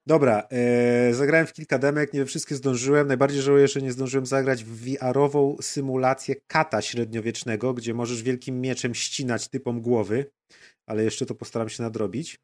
Dobra, 0.08 0.47
e, 0.51 1.14
zagrałem 1.14 1.47
w 1.47 1.53
kilka 1.53 1.80
demek, 1.80 2.14
nie 2.14 2.20
we 2.20 2.26
wszystkie 2.26 2.56
zdążyłem. 2.56 3.08
Najbardziej 3.08 3.41
żałuję, 3.41 3.68
że 3.68 3.82
nie 3.82 3.91
zdążyłem 3.91 4.26
zagrać 4.26 4.64
w 4.64 4.86
VR-ową 4.86 5.58
symulację 5.62 6.36
kata 6.47 6.82
średniowiecznego, 6.82 7.74
gdzie 7.74 7.93
możesz 7.93 8.24
wielkim 8.24 8.62
mieczem 8.62 8.95
ścinać 8.95 9.47
typom 9.47 9.82
głowy, 9.82 10.32
ale 10.88 11.03
jeszcze 11.03 11.26
to 11.26 11.36
postaram 11.36 11.70
się 11.70 11.84
nadrobić, 11.84 12.39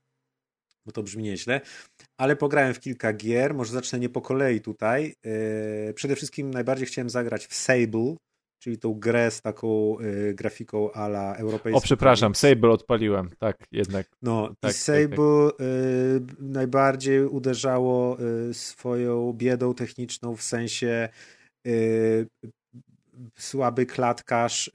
bo 0.86 0.92
to 0.92 1.04
brzmi 1.04 1.24
nieźle. 1.24 1.62
Ale 2.18 2.36
pograłem 2.36 2.74
w 2.74 2.80
kilka 2.80 3.14
gier, 3.14 3.54
może 3.54 3.74
zacznę 3.74 4.00
nie 4.00 4.10
po 4.10 4.22
kolei 4.22 4.62
tutaj. 4.62 5.16
E, 5.26 5.94
przede 5.94 6.16
wszystkim 6.16 6.52
najbardziej 6.52 6.88
chciałem 6.88 7.10
zagrać 7.10 7.48
w 7.48 7.54
Sable, 7.54 8.16
czyli 8.62 8.78
tą 8.78 8.94
grę 8.94 9.32
z 9.32 9.42
taką 9.42 10.00
y, 10.00 10.34
grafiką 10.34 10.92
ala 10.92 11.36
europejską. 11.36 11.78
O, 11.78 11.82
przepraszam, 11.82 12.36
Sable 12.36 12.70
odpaliłem, 12.70 13.30
tak, 13.40 13.58
jednak. 13.72 14.08
No, 14.22 14.54
tak, 14.60 14.72
i 14.72 14.74
Sable 14.74 15.08
tak, 15.08 15.58
tak. 15.58 15.68
Y, 15.68 16.22
najbardziej 16.40 17.26
uderzało 17.26 18.18
y, 18.50 18.54
swoją 18.54 19.34
biedą 19.34 19.74
techniczną 19.74 20.36
w 20.36 20.42
sensie 20.42 21.10
słaby 23.38 23.86
klatkarz. 23.86 24.72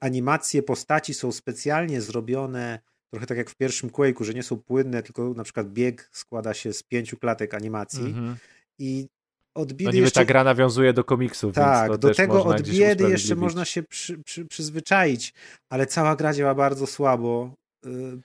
Animacje 0.00 0.62
postaci 0.62 1.14
są 1.14 1.32
specjalnie 1.32 2.00
zrobione 2.00 2.78
trochę 3.12 3.26
tak 3.26 3.38
jak 3.38 3.50
w 3.50 3.56
pierwszym 3.56 3.90
Quake'u, 3.90 4.24
że 4.24 4.34
nie 4.34 4.42
są 4.42 4.58
płynne, 4.58 5.02
tylko 5.02 5.34
na 5.34 5.44
przykład 5.44 5.68
bieg 5.68 6.08
składa 6.12 6.54
się 6.54 6.72
z 6.72 6.82
pięciu 6.82 7.16
klatek 7.16 7.54
animacji 7.54 8.04
mm 8.04 8.14
-hmm. 8.14 8.36
i 8.78 9.08
od 9.54 9.72
biedy 9.72 9.84
no 9.84 9.90
niby 9.90 10.04
jeszcze... 10.04 10.20
ta 10.20 10.24
gra 10.24 10.44
nawiązuje 10.44 10.92
do 10.92 11.04
komiksów, 11.04 11.54
tak, 11.54 11.96
do 11.96 12.14
tego 12.14 12.44
od 12.44 12.62
biedy 12.62 13.10
jeszcze 13.10 13.36
można 13.36 13.64
się 13.64 13.82
przy, 13.82 14.18
przy, 14.18 14.46
przyzwyczaić, 14.46 15.34
ale 15.70 15.86
cała 15.86 16.16
gra 16.16 16.32
działa 16.32 16.54
bardzo 16.54 16.86
słabo, 16.86 17.54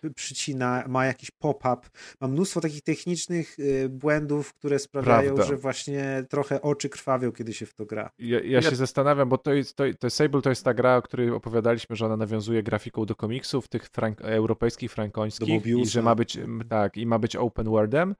yy, 0.03 0.13
przycina, 0.15 0.83
ma 0.87 1.05
jakiś 1.05 1.31
pop-up, 1.31 1.77
ma 2.21 2.27
mnóstwo 2.27 2.61
takich 2.61 2.81
technicznych 2.81 3.57
yy, 3.57 3.89
błędów, 3.89 4.53
które 4.53 4.79
sprawiają, 4.79 5.35
Prawda. 5.35 5.43
że 5.43 5.57
właśnie 5.57 6.25
trochę 6.29 6.61
oczy 6.61 6.89
krwawią, 6.89 7.31
kiedy 7.31 7.53
się 7.53 7.65
w 7.65 7.73
to 7.73 7.85
gra. 7.85 8.09
Ja, 8.19 8.39
ja 8.43 8.61
się 8.61 8.75
zastanawiam, 8.75 9.29
bo 9.29 9.37
to 9.37 9.53
jest, 9.53 9.75
to, 9.75 9.83
to 9.99 10.09
Sable 10.09 10.41
to 10.41 10.49
jest 10.49 10.63
ta 10.63 10.73
gra, 10.73 10.97
o 10.97 11.01
której 11.01 11.31
opowiadaliśmy, 11.31 11.95
że 11.95 12.05
ona 12.05 12.17
nawiązuje 12.17 12.63
grafiką 12.63 13.05
do 13.05 13.15
komiksów, 13.15 13.67
tych 13.67 13.89
frank 13.89 14.21
europejskich, 14.21 14.91
frankońskich 14.91 15.65
i 15.65 15.85
że 15.85 16.01
ma 16.01 16.15
być, 16.15 16.37
tak, 16.69 16.97
i 16.97 17.05
ma 17.05 17.19
być 17.19 17.35
open 17.35 17.69
worldem, 17.69 18.15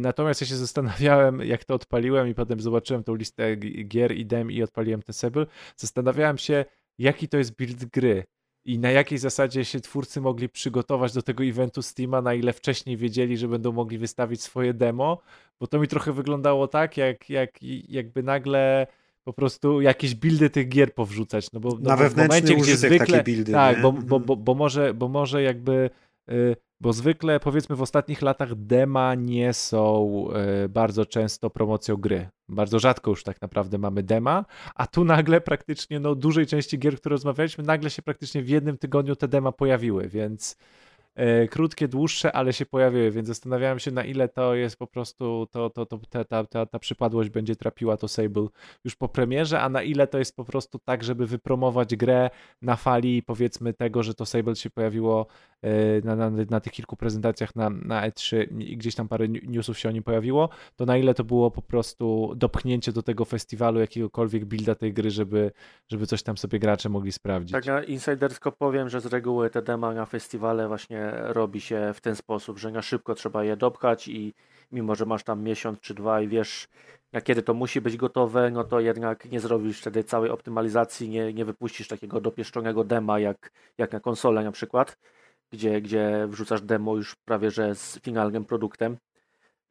natomiast 0.00 0.40
ja 0.40 0.46
się 0.46 0.56
zastanawiałem, 0.56 1.40
jak 1.40 1.64
to 1.64 1.74
odpaliłem 1.74 2.28
i 2.28 2.34
potem 2.34 2.60
zobaczyłem 2.60 3.04
tą 3.04 3.14
listę 3.14 3.56
gier 3.56 4.12
i 4.12 4.26
dem 4.26 4.50
i 4.50 4.62
odpaliłem 4.62 5.02
ten 5.02 5.12
Sable. 5.12 5.46
Zastanawiałem 5.76 6.38
się, 6.38 6.64
jaki 6.98 7.28
to 7.28 7.38
jest 7.38 7.56
build 7.56 7.84
gry 7.84 8.24
i 8.64 8.78
na 8.78 8.90
jakiej 8.90 9.18
zasadzie 9.18 9.64
się 9.64 9.80
twórcy 9.80 10.20
mogli 10.20 10.48
przygotować 10.48 11.12
do 11.12 11.22
tego 11.22 11.44
eventu 11.44 11.82
Steama, 11.82 12.22
na 12.22 12.34
ile 12.34 12.52
wcześniej 12.52 12.96
wiedzieli, 12.96 13.36
że 13.36 13.48
będą 13.48 13.72
mogli 13.72 13.98
wystawić 13.98 14.42
swoje 14.42 14.74
demo, 14.74 15.18
bo 15.60 15.66
to 15.66 15.78
mi 15.78 15.88
trochę 15.88 16.12
wyglądało 16.12 16.68
tak, 16.68 16.96
jak, 16.96 17.30
jak 17.30 17.62
jakby 17.88 18.22
nagle 18.22 18.86
po 19.24 19.32
prostu 19.32 19.80
jakieś 19.80 20.14
buildy 20.14 20.50
tych 20.50 20.68
gier 20.68 20.94
powrzucać. 20.94 21.52
No 21.52 21.60
bo, 21.60 21.68
no 21.68 21.90
na 21.90 21.96
bo 21.96 22.10
w 22.10 22.16
momencie, 22.16 22.56
gdzie 22.56 22.76
zwykle. 22.76 23.22
Buildy, 23.22 23.52
tak, 23.52 23.82
bo, 23.82 23.92
bo, 23.92 24.20
bo, 24.20 24.36
bo, 24.36 24.54
może, 24.54 24.94
bo 24.94 25.08
może 25.08 25.42
jakby. 25.42 25.90
Y, 26.30 26.56
bo 26.80 26.92
zwykle 26.92 27.40
powiedzmy 27.40 27.76
w 27.76 27.82
ostatnich 27.82 28.22
latach 28.22 28.54
dema 28.54 29.14
nie 29.14 29.52
są 29.52 30.24
e, 30.32 30.68
bardzo 30.68 31.06
często 31.06 31.50
promocją 31.50 31.96
gry. 31.96 32.28
Bardzo 32.48 32.78
rzadko 32.78 33.10
już 33.10 33.22
tak 33.22 33.42
naprawdę 33.42 33.78
mamy 33.78 34.02
dema, 34.02 34.44
a 34.74 34.86
tu 34.86 35.04
nagle 35.04 35.40
praktycznie 35.40 36.00
no 36.00 36.14
dużej 36.14 36.46
części 36.46 36.78
gier, 36.78 36.96
które 36.96 37.14
rozmawialiśmy, 37.14 37.64
nagle 37.64 37.90
się 37.90 38.02
praktycznie 38.02 38.42
w 38.42 38.48
jednym 38.48 38.78
tygodniu 38.78 39.16
te 39.16 39.28
dema 39.28 39.52
pojawiły, 39.52 40.08
więc 40.08 40.56
e, 41.14 41.48
krótkie, 41.48 41.88
dłuższe, 41.88 42.32
ale 42.32 42.52
się 42.52 42.66
pojawiły, 42.66 43.10
więc 43.10 43.28
zastanawiałem 43.28 43.78
się 43.78 43.90
na 43.90 44.04
ile 44.04 44.28
to 44.28 44.54
jest 44.54 44.76
po 44.76 44.86
prostu, 44.86 45.46
to, 45.50 45.70
to, 45.70 45.86
to, 45.86 45.98
ta, 46.10 46.24
ta, 46.24 46.44
ta, 46.44 46.66
ta 46.66 46.78
przypadłość 46.78 47.30
będzie 47.30 47.56
trapiła 47.56 47.96
to 47.96 48.08
Sable 48.08 48.46
już 48.84 48.96
po 48.96 49.08
premierze, 49.08 49.60
a 49.60 49.68
na 49.68 49.82
ile 49.82 50.06
to 50.06 50.18
jest 50.18 50.36
po 50.36 50.44
prostu 50.44 50.78
tak, 50.78 51.04
żeby 51.04 51.26
wypromować 51.26 51.96
grę 51.96 52.30
na 52.62 52.76
fali 52.76 53.22
powiedzmy 53.22 53.74
tego, 53.74 54.02
że 54.02 54.14
to 54.14 54.26
Sable 54.26 54.56
się 54.56 54.70
pojawiło 54.70 55.26
na, 56.04 56.16
na, 56.16 56.30
na, 56.50 56.60
tych 56.60 56.72
kilku 56.72 56.96
prezentacjach 56.96 57.56
na, 57.56 57.70
na 57.70 58.10
E3 58.10 58.46
i 58.60 58.76
gdzieś 58.76 58.94
tam 58.94 59.08
parę 59.08 59.28
newsów 59.28 59.78
się 59.78 59.88
o 59.88 59.92
nim 59.92 60.02
pojawiło, 60.02 60.48
to 60.76 60.86
na 60.86 60.96
ile 60.96 61.14
to 61.14 61.24
było 61.24 61.50
po 61.50 61.62
prostu 61.62 62.32
dopchnięcie 62.36 62.92
do 62.92 63.02
tego 63.02 63.24
festiwalu 63.24 63.80
jakiegokolwiek 63.80 64.44
builda 64.44 64.74
tej 64.74 64.92
gry, 64.92 65.10
żeby, 65.10 65.52
żeby 65.88 66.06
coś 66.06 66.22
tam 66.22 66.36
sobie 66.36 66.58
gracze 66.58 66.88
mogli 66.88 67.12
sprawdzić. 67.12 67.52
Tak, 67.52 67.66
ja 67.66 67.82
insidersko 67.82 68.52
powiem, 68.52 68.88
że 68.88 69.00
z 69.00 69.06
reguły 69.06 69.50
te 69.50 69.62
dema 69.62 69.94
na 69.94 70.06
festiwale 70.06 70.68
właśnie 70.68 71.12
robi 71.14 71.60
się 71.60 71.92
w 71.94 72.00
ten 72.00 72.16
sposób, 72.16 72.58
że 72.58 72.70
na 72.70 72.82
szybko 72.82 73.14
trzeba 73.14 73.44
je 73.44 73.56
dopchać 73.56 74.08
i 74.08 74.34
mimo, 74.72 74.94
że 74.94 75.06
masz 75.06 75.24
tam 75.24 75.42
miesiąc 75.42 75.80
czy 75.80 75.94
dwa 75.94 76.20
i 76.20 76.28
wiesz, 76.28 76.68
na 77.12 77.20
kiedy 77.20 77.42
to 77.42 77.54
musi 77.54 77.80
być 77.80 77.96
gotowe, 77.96 78.50
no 78.50 78.64
to 78.64 78.80
jednak 78.80 79.30
nie 79.30 79.40
zrobisz 79.40 79.80
wtedy 79.80 80.04
całej 80.04 80.30
optymalizacji, 80.30 81.08
nie, 81.08 81.32
nie 81.32 81.44
wypuścisz 81.44 81.88
takiego 81.88 82.20
dopieszczonego 82.20 82.84
dema 82.84 83.18
jak, 83.18 83.52
jak 83.78 83.92
na 83.92 84.00
konsolę 84.00 84.44
na 84.44 84.52
przykład 84.52 84.98
gdzie, 85.54 85.80
gdzie 85.80 86.26
wrzucasz 86.28 86.62
demo 86.62 86.96
już 86.96 87.14
prawie 87.14 87.50
że 87.50 87.74
z 87.74 88.00
finalnym 88.00 88.44
produktem, 88.44 88.96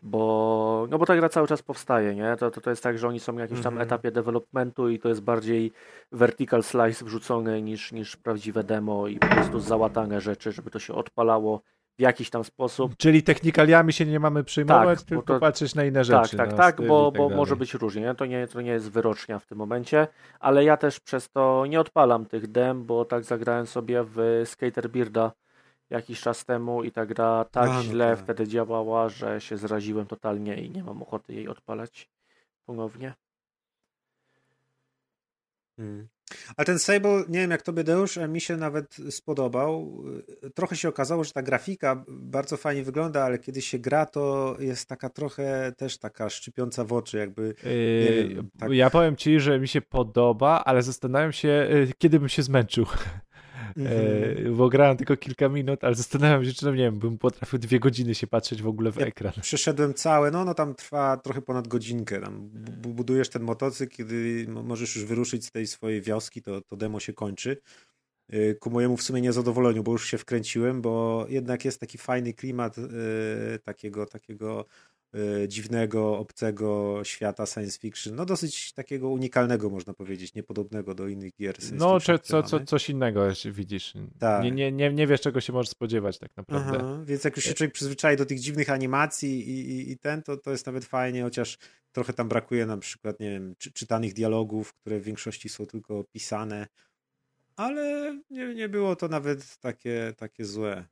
bo, 0.03 0.87
no 0.89 0.97
bo 0.97 1.05
ta 1.05 1.15
gra 1.15 1.29
cały 1.29 1.47
czas 1.47 1.61
powstaje, 1.61 2.15
nie? 2.15 2.35
To, 2.39 2.51
to, 2.51 2.61
to 2.61 2.69
jest 2.69 2.83
tak, 2.83 2.97
że 2.97 3.07
oni 3.07 3.19
są 3.19 3.33
na 3.33 3.41
jakimś 3.41 3.61
tam 3.61 3.73
mm 3.73 3.83
-hmm. 3.83 3.87
etapie 3.87 4.11
developmentu 4.11 4.89
i 4.89 4.99
to 4.99 5.09
jest 5.09 5.21
bardziej 5.21 5.71
vertical 6.11 6.63
slice 6.63 7.05
wrzucone 7.05 7.61
niż, 7.61 7.91
niż 7.91 8.15
prawdziwe 8.15 8.63
demo 8.63 9.07
i 9.07 9.19
po 9.19 9.27
prostu 9.27 9.59
załatane 9.59 10.21
rzeczy, 10.21 10.51
żeby 10.51 10.69
to 10.69 10.79
się 10.79 10.93
odpalało 10.93 11.61
w 11.97 12.01
jakiś 12.01 12.29
tam 12.29 12.43
sposób. 12.43 12.97
Czyli 12.97 13.23
technikaliami 13.23 13.93
się 13.93 14.05
nie 14.05 14.19
mamy 14.19 14.43
przyjmować, 14.43 14.99
tak, 14.99 15.07
tylko 15.07 15.33
to, 15.33 15.39
patrzeć 15.39 15.75
na 15.75 15.83
inne 15.83 15.99
tak, 15.99 16.05
rzeczy. 16.05 16.37
Tak, 16.37 16.49
tak, 16.49 16.57
tak, 16.57 16.87
bo, 16.87 17.11
tak 17.11 17.17
bo 17.17 17.29
może 17.29 17.55
być 17.55 17.73
różnie. 17.73 18.01
Nie? 18.01 18.15
To, 18.15 18.25
nie, 18.25 18.47
to 18.47 18.61
nie 18.61 18.71
jest 18.71 18.91
wyrocznia 18.91 19.39
w 19.39 19.45
tym 19.45 19.57
momencie, 19.57 20.07
ale 20.39 20.63
ja 20.63 20.77
też 20.77 20.99
przez 20.99 21.29
to 21.29 21.65
nie 21.65 21.79
odpalam 21.79 22.25
tych 22.25 22.47
dem, 22.47 22.85
bo 22.85 23.05
tak 23.05 23.23
zagrałem 23.23 23.65
sobie 23.65 24.03
w 24.03 24.41
Skater 24.45 24.89
Bearda 24.89 25.31
jakiś 25.89 26.21
czas 26.21 26.45
temu 26.45 26.83
i 26.83 26.91
ta 26.91 27.05
gra 27.05 27.45
tak 27.45 27.69
A, 27.69 27.73
no 27.73 27.83
źle 27.83 28.15
tak. 28.15 28.23
wtedy 28.23 28.47
działała, 28.47 29.09
że 29.09 29.41
się 29.41 29.57
zraziłem 29.57 30.05
totalnie 30.05 30.55
i 30.55 30.69
nie 30.69 30.83
mam 30.83 31.01
ochoty 31.01 31.33
jej 31.33 31.47
odpalać 31.47 32.09
ponownie. 32.65 33.13
Hmm. 35.77 36.07
Ale 36.57 36.65
ten 36.65 36.79
Sable, 36.79 37.23
nie 37.29 37.39
wiem 37.39 37.51
jak 37.51 37.61
tobie 37.61 37.83
Deusz, 37.83 38.17
mi 38.17 38.41
się 38.41 38.57
nawet 38.57 38.97
spodobał. 39.09 40.03
Trochę 40.55 40.75
się 40.75 40.89
okazało, 40.89 41.23
że 41.23 41.31
ta 41.31 41.41
grafika 41.41 42.03
bardzo 42.07 42.57
fajnie 42.57 42.83
wygląda, 42.83 43.23
ale 43.23 43.39
kiedy 43.39 43.61
się 43.61 43.79
gra, 43.79 44.05
to 44.05 44.55
jest 44.59 44.89
taka 44.89 45.09
trochę 45.09 45.71
też 45.77 45.97
taka 45.97 46.29
szczypiąca 46.29 46.83
w 46.83 46.93
oczy, 46.93 47.17
jakby. 47.17 47.55
Yy, 47.63 48.27
wiem, 48.35 48.49
tak... 48.59 48.71
Ja 48.71 48.89
powiem 48.89 49.15
ci, 49.15 49.39
że 49.39 49.59
mi 49.59 49.67
się 49.67 49.81
podoba, 49.81 50.63
ale 50.65 50.83
zastanawiam 50.83 51.31
się, 51.31 51.47
yy, 51.47 51.91
kiedy 51.97 52.19
bym 52.19 52.29
się 52.29 52.43
zmęczył. 52.43 52.85
Mm-hmm. 53.77 54.55
bo 54.55 54.69
grałem 54.69 54.97
tylko 54.97 55.17
kilka 55.17 55.49
minut, 55.49 55.83
ale 55.83 55.95
zastanawiam 55.95 56.45
się, 56.45 56.53
czy 56.53 56.65
no 56.65 56.71
nie 56.71 56.83
wiem, 56.83 56.99
bym 56.99 57.17
potrafił 57.17 57.59
dwie 57.59 57.79
godziny 57.79 58.15
się 58.15 58.27
patrzeć 58.27 58.61
w 58.61 58.67
ogóle 58.67 58.91
w 58.91 58.95
ja 58.95 59.05
ekran. 59.05 59.33
Przeszedłem 59.41 59.93
całe, 59.93 60.31
no, 60.31 60.45
no 60.45 60.53
tam 60.53 60.75
trwa 60.75 61.17
trochę 61.17 61.41
ponad 61.41 61.67
godzinkę. 61.67 62.21
Tam 62.21 62.49
budujesz 62.79 63.29
ten 63.29 63.43
motocykl, 63.43 63.95
kiedy 63.95 64.45
możesz 64.47 64.95
już 64.95 65.05
wyruszyć 65.05 65.45
z 65.45 65.51
tej 65.51 65.67
swojej 65.67 66.01
wioski, 66.01 66.41
to, 66.41 66.61
to 66.61 66.77
demo 66.77 66.99
się 66.99 67.13
kończy. 67.13 67.57
Y, 68.33 68.57
ku 68.59 68.69
mojemu 68.69 68.97
w 68.97 69.03
sumie 69.03 69.21
niezadowoleniu, 69.21 69.83
bo 69.83 69.91
już 69.91 70.07
się 70.07 70.17
wkręciłem, 70.17 70.81
bo 70.81 71.25
jednak 71.29 71.65
jest 71.65 71.79
taki 71.79 71.97
fajny 71.97 72.33
klimat 72.33 72.77
yy, 72.77 72.85
takiego, 73.63 74.05
takiego 74.05 74.65
dziwnego, 75.47 76.17
obcego 76.17 76.99
świata 77.03 77.45
science 77.45 77.79
fiction. 77.79 78.15
No 78.15 78.25
dosyć 78.25 78.73
takiego 78.73 79.09
unikalnego 79.09 79.69
można 79.69 79.93
powiedzieć, 79.93 80.33
niepodobnego 80.33 80.95
do 80.95 81.07
innych 81.07 81.35
gier. 81.35 81.55
No, 81.73 81.99
czy, 81.99 82.19
co, 82.19 82.43
co, 82.43 82.59
coś 82.59 82.89
innego 82.89 83.27
widzisz. 83.45 83.93
Tak. 84.19 84.43
Nie, 84.43 84.51
nie, 84.51 84.71
nie, 84.71 84.93
nie 84.93 85.07
wiesz, 85.07 85.21
czego 85.21 85.41
się 85.41 85.53
możesz 85.53 85.69
spodziewać 85.69 86.19
tak 86.19 86.37
naprawdę. 86.37 86.77
Aha, 86.79 87.03
więc 87.05 87.23
jak 87.23 87.35
już 87.35 87.45
się 87.45 87.53
człowiek 87.53 87.73
przyzwyczai 87.73 88.17
do 88.17 88.25
tych 88.25 88.39
dziwnych 88.39 88.69
animacji 88.69 89.49
i, 89.49 89.69
i, 89.71 89.91
i 89.91 89.97
ten, 89.97 90.23
to, 90.23 90.37
to 90.37 90.51
jest 90.51 90.65
nawet 90.65 90.85
fajnie, 90.85 91.23
chociaż 91.23 91.57
trochę 91.91 92.13
tam 92.13 92.29
brakuje 92.29 92.65
na 92.65 92.77
przykład, 92.77 93.19
nie 93.19 93.31
wiem, 93.31 93.55
czy, 93.57 93.71
czytanych 93.71 94.13
dialogów, 94.13 94.73
które 94.73 94.99
w 94.99 95.03
większości 95.03 95.49
są 95.49 95.65
tylko 95.65 96.03
pisane, 96.03 96.67
ale 97.55 98.17
nie, 98.29 98.55
nie 98.55 98.69
było 98.69 98.95
to 98.95 99.07
nawet 99.07 99.57
takie, 99.57 100.13
takie 100.17 100.45
złe. 100.45 100.85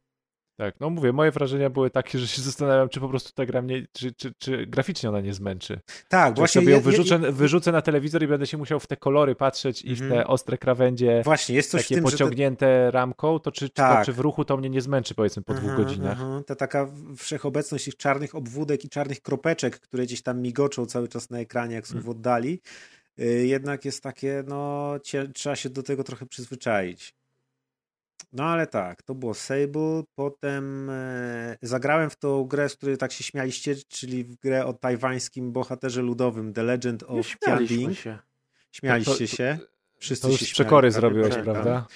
Tak, 0.61 0.79
no 0.79 0.89
mówię, 0.89 1.13
moje 1.13 1.31
wrażenia 1.31 1.69
były 1.69 1.89
takie, 1.89 2.19
że 2.19 2.27
się 2.27 2.41
zastanawiam, 2.41 2.89
czy 2.89 2.99
po 2.99 3.09
prostu 3.09 3.31
ta 3.33 3.45
gra 3.45 3.61
mnie, 3.61 3.87
czy, 3.93 4.13
czy, 4.13 4.33
czy 4.37 4.67
graficznie 4.67 5.09
ona 5.09 5.21
nie 5.21 5.33
zmęczy. 5.33 5.79
Tak, 6.09 6.33
czy 6.33 6.41
właśnie. 6.41 6.61
sobie 6.61 6.73
ją 6.73 6.81
wyrzucę, 6.81 7.15
je, 7.15 7.21
je, 7.21 7.31
wyrzucę 7.31 7.71
na 7.71 7.81
telewizor 7.81 8.23
i 8.23 8.27
będę 8.27 8.47
się 8.47 8.57
musiał 8.57 8.79
w 8.79 8.87
te 8.87 8.97
kolory 8.97 9.35
patrzeć 9.35 9.85
i 9.85 9.95
w 9.95 9.99
te 9.99 10.05
mhm. 10.05 10.27
ostre 10.27 10.57
krawędzie 10.57 11.21
właśnie, 11.25 11.55
jest 11.55 11.71
coś 11.71 11.81
takie 11.81 11.95
tym, 11.95 12.03
pociągnięte 12.03 12.65
te... 12.65 12.91
ramką, 12.91 13.39
to 13.39 13.51
czy, 13.51 13.69
tak. 13.69 13.99
to, 13.99 14.05
czy 14.05 14.13
w 14.13 14.19
ruchu 14.19 14.45
to 14.45 14.57
mnie 14.57 14.69
nie 14.69 14.81
zmęczy 14.81 15.15
powiedzmy 15.15 15.43
po 15.43 15.53
dwóch 15.53 15.75
godzinach. 15.75 16.17
Ta 16.45 16.55
taka 16.55 16.87
wszechobecność 17.17 17.85
tych 17.85 17.97
czarnych 17.97 18.35
obwódek 18.35 18.85
i 18.85 18.89
czarnych 18.89 19.21
kropeczek, 19.21 19.79
które 19.79 20.03
gdzieś 20.03 20.21
tam 20.21 20.41
migoczą 20.41 20.85
cały 20.85 21.07
czas 21.07 21.29
na 21.29 21.39
ekranie, 21.39 21.75
jak 21.75 21.87
są 21.87 22.01
w 22.01 22.09
oddali, 22.09 22.61
y, 23.19 23.47
jednak 23.47 23.85
jest 23.85 24.03
takie, 24.03 24.43
no 24.47 24.93
trzeba 25.33 25.55
się 25.55 25.69
do 25.69 25.83
tego 25.83 26.03
trochę 26.03 26.25
przyzwyczaić. 26.25 27.20
No 28.33 28.43
ale 28.43 28.67
tak, 28.67 29.03
to 29.03 29.15
było 29.15 29.33
Sable, 29.33 30.03
potem 30.15 30.89
e, 30.89 31.57
zagrałem 31.61 32.09
w 32.09 32.15
tą 32.15 32.43
grę, 32.43 32.69
z 32.69 32.75
której 32.75 32.97
tak 32.97 33.11
się 33.11 33.23
śmialiście, 33.23 33.75
czyli 33.87 34.23
w 34.23 34.35
grę 34.35 34.65
o 34.65 34.73
tajwańskim 34.73 35.51
bohaterze 35.51 36.01
ludowym 36.01 36.53
The 36.53 36.63
Legend 36.63 37.03
of 37.03 37.37
Tianding. 37.45 37.97
się. 37.97 38.17
Śmialiście 38.71 39.11
to, 39.11 39.17
to, 39.17 39.27
się. 39.27 39.57
Wszyscy 39.97 40.21
to 40.21 40.31
już 40.31 40.39
się 40.39 40.45
śmiali, 40.45 40.53
przekory 40.53 40.91
zrobiłeś, 40.91 41.35
prawda? 41.35 41.87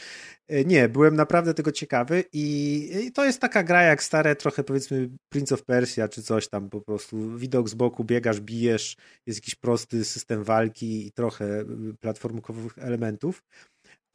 E, 0.48 0.66
nie, 0.66 0.90
byłem 0.90 1.16
naprawdę 1.16 1.54
tego 1.54 1.72
ciekawy 1.72 2.24
i, 2.34 2.90
i, 3.06 3.12
to 3.12 3.26
jest 3.26 3.42
taka 3.42 3.64
gra 3.64 3.84
jak 3.84 4.04
stare 4.04 4.36
trochę 4.36 4.64
powiedzmy 4.64 5.10
Prince 5.30 5.52
of 5.52 5.64
Persia 5.64 6.08
czy 6.08 6.24
coś 6.24 6.48
tam 6.48 6.70
po 6.70 6.82
prostu. 6.82 7.38
Widok 7.38 7.70
z 7.70 7.74
boku, 7.74 8.04
biegasz, 8.04 8.40
bijesz, 8.40 8.98
jest 9.26 9.40
jakiś 9.40 9.56
prosty 9.56 10.06
system 10.06 10.44
walki 10.44 11.08
i 11.08 11.12
trochę 11.12 11.62
y, 11.62 11.66
platformowych 12.00 12.78
elementów. 12.78 13.44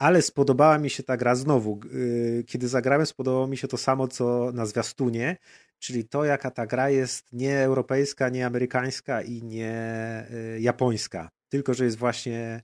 Ale 0.01 0.21
spodobała 0.21 0.77
mi 0.77 0.89
się 0.89 1.03
ta 1.03 1.17
gra 1.17 1.35
znowu. 1.35 1.79
Y, 1.93 2.43
kiedy 2.47 2.67
zagrałem, 2.67 3.05
spodobało 3.05 3.47
mi 3.47 3.57
się 3.57 3.67
to 3.67 3.77
samo, 3.77 4.07
co 4.07 4.51
na 4.53 4.65
zwiastunie, 4.65 5.37
czyli 5.79 6.07
to, 6.07 6.25
jaka 6.25 6.51
ta 6.51 6.67
gra 6.67 6.89
jest 6.89 7.33
nie 7.33 7.59
europejska, 7.59 8.29
nie 8.29 8.45
amerykańska 8.45 9.21
i 9.21 9.43
nie 9.43 10.25
y, 10.55 10.61
japońska, 10.61 11.29
tylko 11.49 11.73
że 11.73 11.85
jest 11.85 11.97
właśnie 11.97 12.61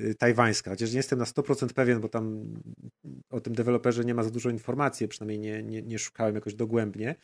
Y, 0.00 0.14
tajwańska, 0.14 0.70
chociaż 0.70 0.90
nie 0.90 0.96
jestem 0.96 1.18
na 1.18 1.24
100% 1.24 1.72
pewien, 1.72 2.00
bo 2.00 2.08
tam 2.08 2.54
o 3.30 3.40
tym 3.40 3.54
deweloperze 3.54 4.04
nie 4.04 4.14
ma 4.14 4.22
za 4.22 4.30
dużo 4.30 4.50
informacji, 4.50 5.08
przynajmniej 5.08 5.38
nie, 5.38 5.62
nie, 5.62 5.82
nie 5.82 5.98
szukałem 5.98 6.34
jakoś 6.34 6.54
dogłębnie, 6.54 7.14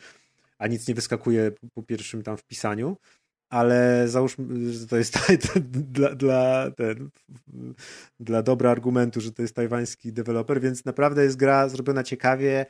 a 0.58 0.66
nic 0.66 0.88
nie 0.88 0.94
wyskakuje 0.94 1.52
po 1.74 1.82
pierwszym 1.82 2.22
tam 2.22 2.36
wpisaniu, 2.36 2.96
ale 3.52 4.08
załóżmy, 4.08 4.72
że 4.72 4.86
to 4.86 4.96
jest 4.96 5.18
dla, 5.96 6.14
dla, 6.14 6.70
ten, 6.70 7.10
dla 8.20 8.42
dobra 8.42 8.70
argumentu, 8.70 9.20
że 9.20 9.32
to 9.32 9.42
jest 9.42 9.54
tajwański 9.54 10.12
deweloper, 10.12 10.60
więc 10.60 10.84
naprawdę 10.84 11.24
jest 11.24 11.36
gra 11.36 11.68
zrobiona 11.68 12.02
ciekawie, 12.02 12.66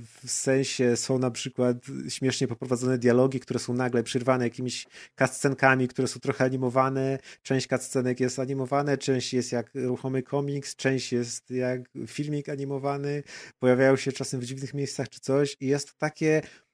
w 0.00 0.22
sensie 0.26 0.96
są 0.96 1.18
na 1.18 1.30
przykład 1.30 1.76
śmiesznie 2.08 2.48
poprowadzone 2.48 2.98
dialogi, 2.98 3.40
które 3.40 3.60
są 3.60 3.74
nagle 3.74 4.02
przerwane 4.02 4.44
jakimiś 4.44 4.86
cutscenkami, 5.18 5.88
które 5.88 6.08
są 6.08 6.20
trochę 6.20 6.44
animowane. 6.44 7.18
Część 7.42 7.68
cutscenek 7.68 8.20
jest 8.20 8.38
animowane, 8.38 8.98
część 8.98 9.34
jest 9.34 9.52
jak 9.52 9.70
ruchomy 9.74 10.22
komiks, 10.22 10.76
część 10.76 11.12
jest 11.12 11.50
jak 11.50 11.80
filmik 12.06 12.48
animowany. 12.48 13.22
Pojawiają 13.58 13.96
się 13.96 14.12
czasem 14.12 14.40
w 14.40 14.44
dziwnych 14.44 14.74
miejscach 14.74 15.08
czy 15.08 15.20
coś 15.20 15.56
i 15.60 15.66
jest 15.66 15.88
to 15.88 15.94
takie 15.98 16.42
Y, 16.42 16.65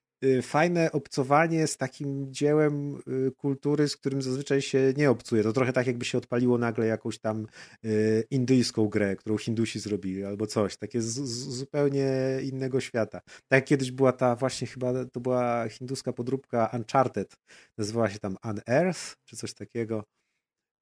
fajne 0.43 0.93
obcowanie 0.93 1.67
z 1.67 1.77
takim 1.77 2.33
dziełem 2.33 2.97
y, 3.09 3.33
kultury, 3.37 3.89
z 3.89 3.97
którym 3.97 4.23
zazwyczaj 4.23 4.63
się 4.63 4.93
nie 4.97 5.11
obcuje. 5.11 5.43
To 5.43 5.53
trochę 5.53 5.73
tak, 5.73 5.87
jakby 5.87 6.05
się 6.05 6.19
odpaliło 6.19 6.59
nagle 6.59 6.87
jakąś 6.87 7.19
tam 7.19 7.47
y, 7.85 8.25
indyjską 8.31 8.89
grę, 8.89 9.17
którą 9.17 9.39
Hindusi 9.39 9.81
zrobili, 9.81 10.25
albo 10.25 10.47
coś. 10.47 10.77
Takie 10.77 11.03
z, 11.03 11.07
z 11.07 11.57
zupełnie 11.57 12.09
innego 12.43 12.81
świata. 12.81 13.21
Tak 13.27 13.57
jak 13.59 13.65
kiedyś 13.65 13.91
była 13.91 14.13
ta 14.13 14.37
właśnie 14.37 14.67
chyba, 14.67 15.05
to 15.05 15.21
była 15.21 15.69
hinduska 15.69 16.13
podróbka 16.13 16.71
Uncharted. 16.73 17.37
Nazywała 17.79 18.11
się 18.11 18.19
tam 18.19 18.37
Unearth, 18.45 19.17
czy 19.25 19.37
coś 19.37 19.55
takiego 19.55 20.05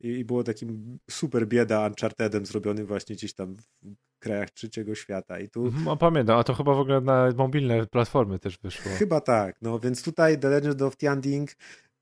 i 0.01 0.25
było 0.25 0.45
takim 0.45 0.99
super 1.11 1.49
bieda 1.49 1.87
Unchartedem 1.87 2.47
zrobionym 2.47 2.87
właśnie 2.87 3.17
gdzieś 3.17 3.35
tam 3.35 3.57
w 3.83 4.10
krajach 4.21 4.51
trzeciego 4.51 4.95
świata. 4.95 5.39
I 5.39 5.49
tu... 5.49 5.65
Mhm, 5.67 5.99
pamiętam, 5.99 6.39
a 6.39 6.45
to 6.45 6.55
chyba 6.55 6.75
w 6.75 6.79
ogóle 6.79 7.01
na 7.01 7.33
mobilne 7.37 7.87
platformy 7.87 8.39
też 8.39 8.59
wyszło. 8.59 8.93
Chyba 8.99 9.21
tak, 9.21 9.57
no 9.63 9.79
więc 9.79 10.03
tutaj 10.03 10.39
The 10.39 10.49
Legend 10.49 10.83
of 10.83 10.97
Tianding 10.97 11.51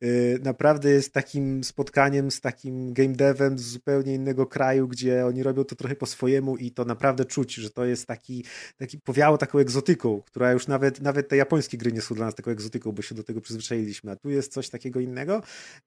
Y, 0.04 0.38
naprawdę 0.42 0.90
jest 0.90 1.12
takim 1.12 1.64
spotkaniem 1.64 2.30
z 2.30 2.40
takim 2.40 2.92
game 2.92 3.14
devem 3.14 3.58
z 3.58 3.62
zupełnie 3.62 4.14
innego 4.14 4.46
kraju, 4.46 4.88
gdzie 4.88 5.26
oni 5.26 5.42
robią 5.42 5.64
to 5.64 5.76
trochę 5.76 5.96
po 5.96 6.06
swojemu 6.06 6.56
i 6.56 6.70
to 6.70 6.84
naprawdę 6.84 7.24
czuć, 7.24 7.54
że 7.54 7.70
to 7.70 7.84
jest 7.84 8.06
taki, 8.06 8.44
taki 8.76 8.98
powiało 8.98 9.38
taką 9.38 9.58
egzotyką, 9.58 10.22
która 10.22 10.52
już 10.52 10.66
nawet, 10.66 11.00
nawet 11.00 11.28
te 11.28 11.36
japońskie 11.36 11.78
gry 11.78 11.92
nie 11.92 12.00
są 12.00 12.14
dla 12.14 12.26
nas 12.26 12.34
taką 12.34 12.50
egzotyką, 12.50 12.92
bo 12.92 13.02
się 13.02 13.14
do 13.14 13.22
tego 13.22 13.40
przyzwyczailiśmy, 13.40 14.10
a 14.10 14.16
tu 14.16 14.30
jest 14.30 14.52
coś 14.52 14.68
takiego 14.68 15.00
innego 15.00 15.42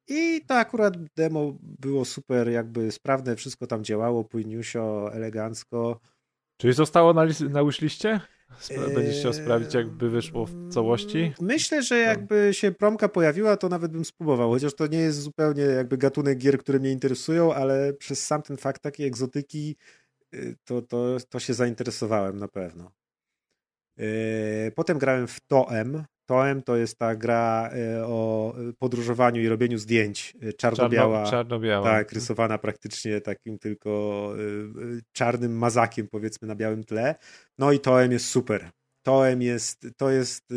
i 0.08 0.42
to 0.48 0.56
akurat 0.56 0.98
demo 1.16 1.58
było 1.62 2.06
super, 2.06 2.50
jakby 2.50 2.92
sprawne, 2.92 3.36
wszystko 3.36 3.68
tam 3.68 3.84
działało, 3.84 4.24
płyniusio, 4.24 5.14
elegancko. 5.14 6.00
Czyli 6.62 6.74
zostało 6.74 7.14
na, 7.14 7.26
na 7.50 7.64
wishliście? 7.66 8.20
Będziesz 8.96 9.20
chciał 9.20 9.34
sprawdzić, 9.34 9.74
jakby 9.74 10.10
wyszło 10.10 10.46
w 10.46 10.70
całości? 10.74 11.34
Myślę, 11.42 11.84
że 11.84 11.98
jakby 11.98 12.50
się 12.54 12.72
promka 12.72 13.10
pojawiła, 13.10 13.58
to 13.58 13.70
nawet 13.70 13.92
bym 13.92 14.06
spróbował, 14.06 14.52
chociaż 14.52 14.74
to 14.74 14.88
nie 14.88 14.98
jest 14.98 15.22
zupełnie 15.22 15.64
jakby 15.64 15.98
gatunek 15.98 16.38
gier, 16.38 16.58
które 16.58 16.80
mnie 16.80 16.92
interesują, 16.92 17.54
ale 17.54 17.94
przez 17.94 18.26
sam 18.26 18.42
ten 18.42 18.58
fakt 18.58 18.82
takiej 18.82 19.08
egzotyki 19.08 19.76
y, 20.34 20.56
to, 20.64 20.82
to, 20.82 21.18
to 21.30 21.40
się 21.40 21.54
zainteresowałem 21.54 22.38
na 22.38 22.48
pewno. 22.48 22.92
Y, 24.00 24.72
potem 24.76 24.98
grałem 24.98 25.28
w 25.28 25.40
Toem, 25.40 26.04
Toem 26.32 26.62
to 26.62 26.76
jest 26.76 26.98
ta 26.98 27.16
gra 27.16 27.70
e, 27.74 28.06
o 28.06 28.54
podróżowaniu 28.80 29.42
i 29.42 29.48
robieniu 29.48 29.78
zdjęć. 29.78 30.38
E, 30.42 30.54
czarno-biała. 30.54 31.24
Czarno, 31.24 31.32
czarno-biała. 31.32 31.86
Tak, 31.86 32.12
rysowana 32.12 32.58
praktycznie 32.58 33.22
takim 33.22 33.60
tylko 33.60 34.34
e, 34.36 35.02
czarnym 35.12 35.58
mazakiem, 35.58 36.08
powiedzmy, 36.08 36.48
na 36.48 36.56
białym 36.56 36.84
tle. 36.84 37.16
No 37.58 37.72
i 37.72 37.80
Toem 37.80 38.12
jest 38.12 38.26
super. 38.26 38.70
Toem 39.04 39.42
jest, 39.42 39.88
to 39.98 40.10
jest 40.10 40.54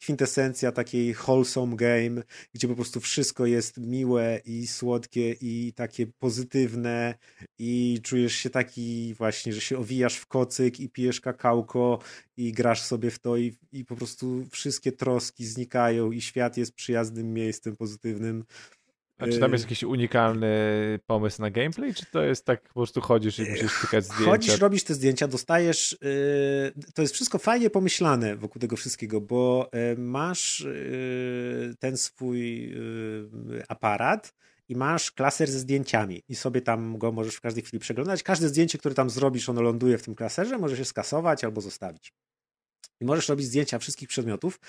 kwintesencja 0.00 0.72
takiej 0.72 1.14
wholesome 1.14 1.76
game, 1.76 2.22
gdzie 2.54 2.68
po 2.68 2.74
prostu 2.74 3.00
wszystko 3.00 3.46
jest 3.46 3.78
miłe 3.78 4.40
i 4.44 4.66
słodkie 4.66 5.32
i 5.40 5.72
takie 5.76 6.06
pozytywne 6.06 7.14
i 7.58 8.00
czujesz 8.02 8.34
się 8.34 8.50
taki 8.50 9.14
właśnie, 9.14 9.52
że 9.52 9.60
się 9.60 9.78
owijasz 9.78 10.16
w 10.16 10.26
kocyk 10.26 10.80
i 10.80 10.88
pijesz 10.88 11.20
kakałko 11.20 11.98
i 12.36 12.52
grasz 12.52 12.82
sobie 12.82 13.10
w 13.10 13.18
to 13.18 13.36
i, 13.36 13.58
i 13.72 13.84
po 13.84 13.96
prostu 13.96 14.46
wszystkie 14.50 14.92
troski 14.92 15.46
znikają 15.46 16.12
i 16.12 16.20
świat 16.20 16.56
jest 16.56 16.74
przyjaznym 16.74 17.32
miejscem 17.34 17.76
pozytywnym. 17.76 18.44
A 19.18 19.26
czy 19.26 19.38
tam 19.38 19.52
jest 19.52 19.64
y, 19.64 19.66
jakiś 19.66 19.82
unikalny 19.82 20.48
pomysł 21.06 21.42
na 21.42 21.50
gameplay, 21.50 21.94
czy 21.94 22.06
to 22.06 22.22
jest 22.22 22.44
tak, 22.44 22.62
po 22.62 22.74
prostu 22.74 23.00
chodzisz 23.00 23.38
i 23.38 23.50
musisz 23.50 23.80
tykać 23.80 24.04
zdjęcia? 24.04 24.30
Chodzisz, 24.30 24.58
robisz 24.58 24.84
te 24.84 24.94
zdjęcia, 24.94 25.28
dostajesz, 25.28 25.98
yy, 26.02 26.92
to 26.94 27.02
jest 27.02 27.14
wszystko 27.14 27.38
fajnie 27.38 27.70
pomyślane 27.70 28.36
wokół 28.36 28.60
tego 28.60 28.76
wszystkiego, 28.76 29.20
bo 29.20 29.70
yy, 29.72 29.96
masz 29.98 30.60
yy, 30.60 31.74
ten 31.78 31.96
swój 31.96 32.74
aparat 33.68 34.34
i 34.68 34.76
masz 34.76 35.10
klaser 35.12 35.50
ze 35.50 35.58
zdjęciami 35.58 36.22
i 36.28 36.34
sobie 36.34 36.60
tam 36.60 36.98
go 36.98 37.12
możesz 37.12 37.34
w 37.34 37.40
każdej 37.40 37.62
chwili 37.62 37.80
przeglądać. 37.80 38.22
Każde 38.22 38.48
zdjęcie, 38.48 38.78
które 38.78 38.94
tam 38.94 39.10
zrobisz, 39.10 39.48
ono 39.48 39.62
ląduje 39.62 39.98
w 39.98 40.02
tym 40.02 40.14
klaserze, 40.14 40.58
może 40.58 40.76
się 40.76 40.84
skasować 40.84 41.44
albo 41.44 41.60
zostawić. 41.60 42.12
I 43.00 43.04
możesz 43.04 43.28
robić 43.28 43.46
zdjęcia 43.46 43.78
wszystkich 43.78 44.08
przedmiotów, 44.08 44.60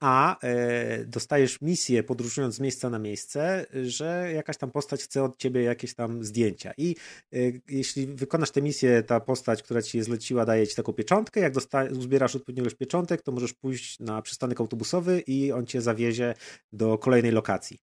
a 0.00 0.40
e, 0.40 1.04
dostajesz 1.04 1.60
misję 1.60 2.02
podróżując 2.02 2.54
z 2.54 2.60
miejsca 2.60 2.90
na 2.90 2.98
miejsce, 2.98 3.66
że 3.84 4.32
jakaś 4.34 4.56
tam 4.56 4.70
postać 4.70 5.02
chce 5.02 5.22
od 5.22 5.36
ciebie 5.36 5.62
jakieś 5.62 5.94
tam 5.94 6.24
zdjęcia. 6.24 6.72
I 6.76 6.96
e, 7.32 7.38
jeśli 7.68 8.06
wykonasz 8.06 8.50
tę 8.50 8.62
misję, 8.62 9.02
ta 9.02 9.20
postać, 9.20 9.62
która 9.62 9.82
ci 9.82 9.98
je 9.98 10.04
zleciła, 10.04 10.44
daje 10.44 10.66
ci 10.66 10.76
taką 10.76 10.92
pieczątkę. 10.92 11.40
Jak 11.40 11.54
uzbierasz 11.98 12.36
odpowiednią 12.36 12.62
ilość 12.62 12.76
pieczątek, 12.76 13.22
to 13.22 13.32
możesz 13.32 13.52
pójść 13.52 14.00
na 14.00 14.22
przystanek 14.22 14.60
autobusowy 14.60 15.20
i 15.26 15.52
on 15.52 15.66
cię 15.66 15.80
zawiezie 15.80 16.34
do 16.72 16.98
kolejnej 16.98 17.32
lokacji. 17.32 17.78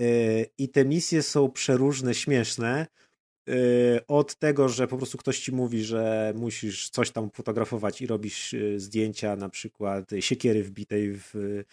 E, 0.00 0.04
I 0.58 0.68
te 0.68 0.84
misje 0.84 1.22
są 1.22 1.50
przeróżne, 1.50 2.14
śmieszne 2.14 2.86
od 4.08 4.34
tego, 4.34 4.68
że 4.68 4.86
po 4.86 4.96
prostu 4.96 5.18
ktoś 5.18 5.38
ci 5.38 5.52
mówi, 5.52 5.84
że 5.84 6.32
musisz 6.36 6.90
coś 6.90 7.10
tam 7.10 7.30
fotografować 7.30 8.02
i 8.02 8.06
robisz 8.06 8.52
y, 8.52 8.80
zdjęcia 8.80 9.36
na 9.36 9.48
przykład 9.48 10.10
siekiery 10.20 10.62
wbitej 10.62 11.12
w, 11.12 11.34
y, 11.36 11.64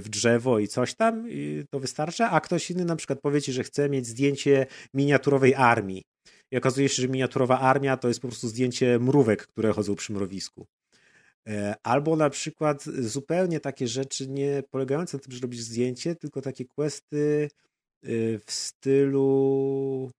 w 0.00 0.08
drzewo 0.08 0.58
i 0.58 0.68
coś 0.68 0.94
tam, 0.94 1.30
i 1.30 1.64
to 1.70 1.80
wystarcza, 1.80 2.30
a 2.30 2.40
ktoś 2.40 2.70
inny 2.70 2.84
na 2.84 2.96
przykład 2.96 3.20
powie 3.20 3.42
ci, 3.42 3.52
że 3.52 3.64
chce 3.64 3.88
mieć 3.88 4.06
zdjęcie 4.06 4.66
miniaturowej 4.94 5.54
armii. 5.54 6.04
I 6.50 6.56
okazuje 6.56 6.88
się, 6.88 7.02
że 7.02 7.08
miniaturowa 7.08 7.60
armia 7.60 7.96
to 7.96 8.08
jest 8.08 8.20
po 8.20 8.28
prostu 8.28 8.48
zdjęcie 8.48 8.98
mrówek, 8.98 9.46
które 9.46 9.72
chodzą 9.72 9.94
przy 9.94 10.12
mrowisku. 10.12 10.66
E, 11.48 11.74
albo 11.82 12.16
na 12.16 12.30
przykład 12.30 12.84
zupełnie 12.84 13.60
takie 13.60 13.88
rzeczy 13.88 14.28
nie 14.28 14.62
polegające 14.70 15.16
na 15.16 15.22
tym, 15.22 15.32
że 15.32 15.40
robisz 15.40 15.60
zdjęcie, 15.60 16.16
tylko 16.16 16.40
takie 16.40 16.64
questy 16.64 17.48
w 18.46 18.52
stylu 18.52 20.10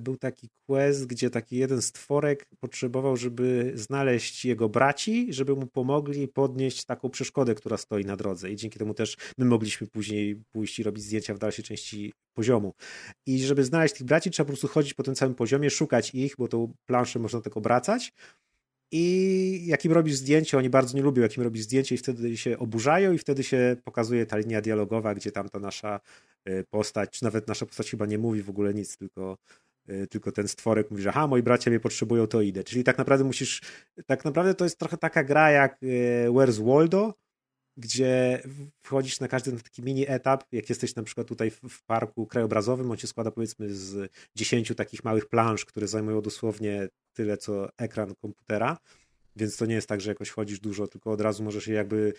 był 0.00 0.16
taki 0.16 0.48
quest, 0.66 1.06
gdzie 1.06 1.30
taki 1.30 1.56
jeden 1.56 1.82
stworek 1.82 2.46
potrzebował, 2.60 3.16
żeby 3.16 3.72
znaleźć 3.74 4.44
jego 4.44 4.68
braci, 4.68 5.26
żeby 5.30 5.56
mu 5.56 5.66
pomogli 5.66 6.28
podnieść 6.28 6.84
taką 6.84 7.10
przeszkodę, 7.10 7.54
która 7.54 7.76
stoi 7.76 8.04
na 8.04 8.16
drodze. 8.16 8.50
I 8.50 8.56
dzięki 8.56 8.78
temu 8.78 8.94
też 8.94 9.16
my 9.38 9.44
mogliśmy 9.44 9.86
później 9.86 10.42
pójść 10.52 10.78
i 10.78 10.82
robić 10.82 11.04
zdjęcia 11.04 11.34
w 11.34 11.38
dalszej 11.38 11.64
części 11.64 12.12
poziomu. 12.36 12.74
I 13.26 13.38
żeby 13.38 13.64
znaleźć 13.64 13.94
tych 13.94 14.06
braci, 14.06 14.30
trzeba 14.30 14.44
po 14.44 14.48
prostu 14.48 14.68
chodzić 14.68 14.94
po 14.94 15.02
tym 15.02 15.14
całym 15.14 15.34
poziomie, 15.34 15.70
szukać 15.70 16.14
ich, 16.14 16.34
bo 16.38 16.48
tą 16.48 16.72
planszę 16.86 17.18
można 17.18 17.40
tak 17.40 17.56
obracać 17.56 18.12
i 18.92 19.66
jakim 19.66 19.92
robisz 19.92 20.14
zdjęcie, 20.14 20.58
oni 20.58 20.70
bardzo 20.70 20.96
nie 20.96 21.02
lubią, 21.02 21.22
jakim 21.22 21.42
robisz 21.42 21.62
zdjęcie 21.62 21.94
i 21.94 21.98
wtedy 21.98 22.36
się 22.36 22.58
oburzają 22.58 23.12
i 23.12 23.18
wtedy 23.18 23.44
się 23.44 23.76
pokazuje 23.84 24.26
ta 24.26 24.36
linia 24.36 24.60
dialogowa, 24.60 25.14
gdzie 25.14 25.32
tam 25.32 25.48
ta 25.48 25.58
nasza 25.58 26.00
y, 26.48 26.64
postać, 26.70 27.10
czy 27.10 27.24
nawet 27.24 27.48
nasza 27.48 27.66
postać 27.66 27.90
chyba 27.90 28.06
nie 28.06 28.18
mówi 28.18 28.42
w 28.42 28.50
ogóle 28.50 28.74
nic, 28.74 28.96
tylko 28.96 29.36
Y, 29.90 30.06
tylko 30.06 30.32
ten 30.32 30.48
stworek 30.48 30.90
mówi, 30.90 31.02
że 31.02 31.08
aha, 31.08 31.26
moi 31.26 31.42
bracia 31.42 31.70
mnie 31.70 31.80
potrzebują, 31.80 32.26
to 32.26 32.40
idę. 32.40 32.64
Czyli 32.64 32.84
tak 32.84 32.98
naprawdę 32.98 33.24
musisz, 33.24 33.60
tak 34.06 34.24
naprawdę 34.24 34.54
to 34.54 34.64
jest 34.64 34.78
trochę 34.78 34.96
taka 34.96 35.24
gra 35.24 35.50
jak 35.50 35.82
y, 35.82 36.26
Where's 36.28 36.66
Waldo, 36.66 37.14
gdzie 37.76 38.42
wchodzisz 38.82 39.20
na 39.20 39.28
każdy 39.28 39.52
taki 39.52 39.82
mini 39.82 40.04
etap, 40.08 40.44
jak 40.52 40.68
jesteś 40.68 40.94
na 40.94 41.02
przykład 41.02 41.26
tutaj 41.26 41.50
w, 41.50 41.82
parku 41.86 42.26
krajobrazowym, 42.26 42.90
on 42.90 42.96
się 42.96 43.06
składa 43.06 43.30
powiedzmy 43.30 43.74
z 43.74 44.12
dziesięciu 44.34 44.74
takich 44.74 45.04
małych 45.04 45.26
plansz, 45.26 45.64
które 45.64 45.88
zajmują 45.88 46.22
dosłownie 46.22 46.88
tyle, 47.12 47.36
co 47.36 47.68
ekran 47.76 48.14
komputera, 48.14 48.78
więc 49.36 49.56
to 49.56 49.66
nie 49.66 49.74
jest 49.74 49.88
tak, 49.88 50.00
że 50.00 50.10
jakoś 50.10 50.30
chodzisz 50.30 50.60
dużo, 50.60 50.86
tylko 50.86 51.10
od 51.10 51.20
razu 51.20 51.44
możesz 51.44 51.66
je 51.66 51.74
jakby 51.74 52.12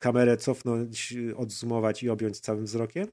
kamerę 0.00 0.36
cofnąć, 0.36 1.14
odzumować 1.36 2.02
i 2.02 2.10
objąć 2.10 2.40
całym 2.40 2.64
wzrokiem 2.64 3.08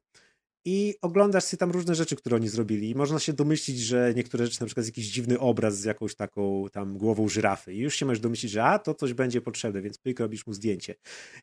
i 0.66 0.96
oglądasz 1.02 1.44
sobie 1.44 1.60
tam 1.60 1.72
różne 1.72 1.96
rzeczy, 1.96 2.16
które 2.16 2.36
oni 2.36 2.50
zrobili. 2.50 2.90
I 2.90 2.96
można 2.96 3.20
się 3.20 3.34
domyślić, 3.34 3.80
że 3.80 4.14
niektóre 4.16 4.46
rzeczy, 4.46 4.62
na 4.62 4.66
przykład 4.66 4.86
jakiś 4.86 5.08
dziwny 5.08 5.40
obraz 5.40 5.80
z 5.80 5.84
jakąś 5.84 6.16
taką 6.16 6.66
tam 6.72 6.98
głową 6.98 7.30
żyrafy. 7.30 7.74
I 7.74 7.78
już 7.78 7.96
się 7.96 8.06
możesz 8.06 8.20
domyślić, 8.20 8.52
że 8.52 8.64
a, 8.64 8.80
to 8.80 8.94
coś 8.94 9.14
będzie 9.14 9.42
potrzebne, 9.42 9.82
więc 9.82 9.98
pyk, 9.98 10.20
robisz 10.20 10.48
mu 10.48 10.54
zdjęcie. 10.54 10.96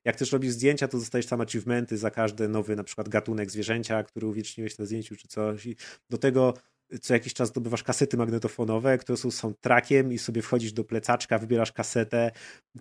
Jak 0.05 0.16
też 0.16 0.32
robisz 0.32 0.53
zdjęcia, 0.53 0.89
to 0.89 0.99
dostajesz 0.99 1.27
tam 1.27 1.40
achievementy 1.40 1.99
za 1.99 2.11
każdy 2.11 2.49
nowy 2.49 2.77
na 2.77 2.85
przykład 2.85 3.09
gatunek 3.09 3.51
zwierzęcia, 3.51 4.03
który 4.03 4.27
uwieczniłeś 4.27 4.78
na 4.78 4.85
zdjęciu 4.85 5.16
czy 5.16 5.28
coś. 5.28 5.66
I 5.66 5.77
do 6.11 6.19
tego 6.19 6.55
co 7.01 7.14
jakiś 7.14 7.35
czas 7.35 7.48
zdobywasz 7.48 7.82
kasety 7.82 8.16
magnetofonowe, 8.16 8.98
które 8.98 9.16
są 9.16 9.31
soundtrackiem 9.31 10.12
i 10.12 10.19
sobie 10.19 10.43
wchodzisz 10.43 10.73
do 10.73 10.85
plecaczka, 10.85 11.39
wybierasz 11.39 11.73
kasetę. 11.73 12.31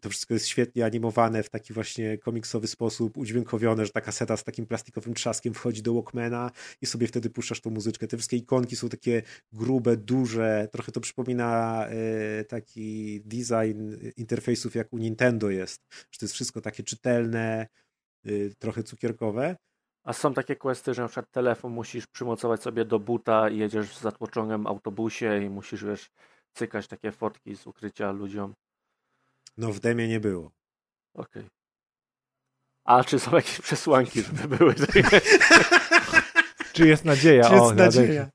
To 0.01 0.09
wszystko 0.09 0.33
jest 0.33 0.47
świetnie 0.47 0.85
animowane 0.85 1.43
w 1.43 1.49
taki 1.49 1.73
właśnie 1.73 2.17
komiksowy 2.17 2.67
sposób, 2.67 3.17
udźwiękowione, 3.17 3.85
że 3.85 3.91
ta 3.91 4.01
kaseta 4.01 4.37
z 4.37 4.43
takim 4.43 4.65
plastikowym 4.65 5.13
trzaskiem 5.13 5.53
wchodzi 5.53 5.81
do 5.81 5.93
Walkmana 5.93 6.51
i 6.81 6.85
sobie 6.85 7.07
wtedy 7.07 7.29
puszczasz 7.29 7.61
tą 7.61 7.69
muzyczkę. 7.69 8.07
Te 8.07 8.17
wszystkie 8.17 8.37
ikonki 8.37 8.75
są 8.75 8.89
takie 8.89 9.21
grube, 9.53 9.97
duże. 9.97 10.67
Trochę 10.71 10.91
to 10.91 11.01
przypomina 11.01 11.85
e, 11.87 12.43
taki 12.43 13.21
design 13.25 13.95
interfejsów 14.17 14.75
jak 14.75 14.93
u 14.93 14.97
Nintendo 14.97 15.49
jest, 15.49 15.81
że 16.11 16.19
to 16.19 16.25
jest 16.25 16.33
wszystko 16.33 16.61
takie 16.61 16.83
czytelne, 16.83 17.67
e, 18.25 18.29
trochę 18.59 18.83
cukierkowe. 18.83 19.55
A 20.03 20.13
są 20.13 20.33
takie 20.33 20.55
questy, 20.55 20.93
że 20.93 21.01
na 21.01 21.07
przykład 21.07 21.31
telefon 21.31 21.71
musisz 21.71 22.07
przymocować 22.07 22.61
sobie 22.61 22.85
do 22.85 22.99
buta 22.99 23.49
i 23.49 23.57
jedziesz 23.57 23.89
w 23.89 23.99
zatłoczonym 23.99 24.67
autobusie 24.67 25.43
i 25.43 25.49
musisz, 25.49 25.83
wiesz, 25.83 26.09
cykać 26.53 26.87
takie 26.87 27.11
fotki 27.11 27.55
z 27.55 27.67
ukrycia 27.67 28.11
ludziom. 28.11 28.53
No 29.57 29.73
w 29.73 29.79
demie 29.79 30.07
nie 30.07 30.19
było. 30.19 30.51
Okej. 31.13 31.43
Okay. 31.43 31.49
A 32.83 33.03
czy 33.03 33.19
są 33.19 33.35
jakieś 33.35 33.61
przesłanki, 33.61 34.21
żeby 34.21 34.57
były? 34.57 34.75
Czy 36.73 36.87
jest 36.87 37.05
nadzieja? 37.05 37.43
Czy 37.49 37.53
jest 37.53 37.65
o, 37.65 37.73
nadzieja? 37.73 38.29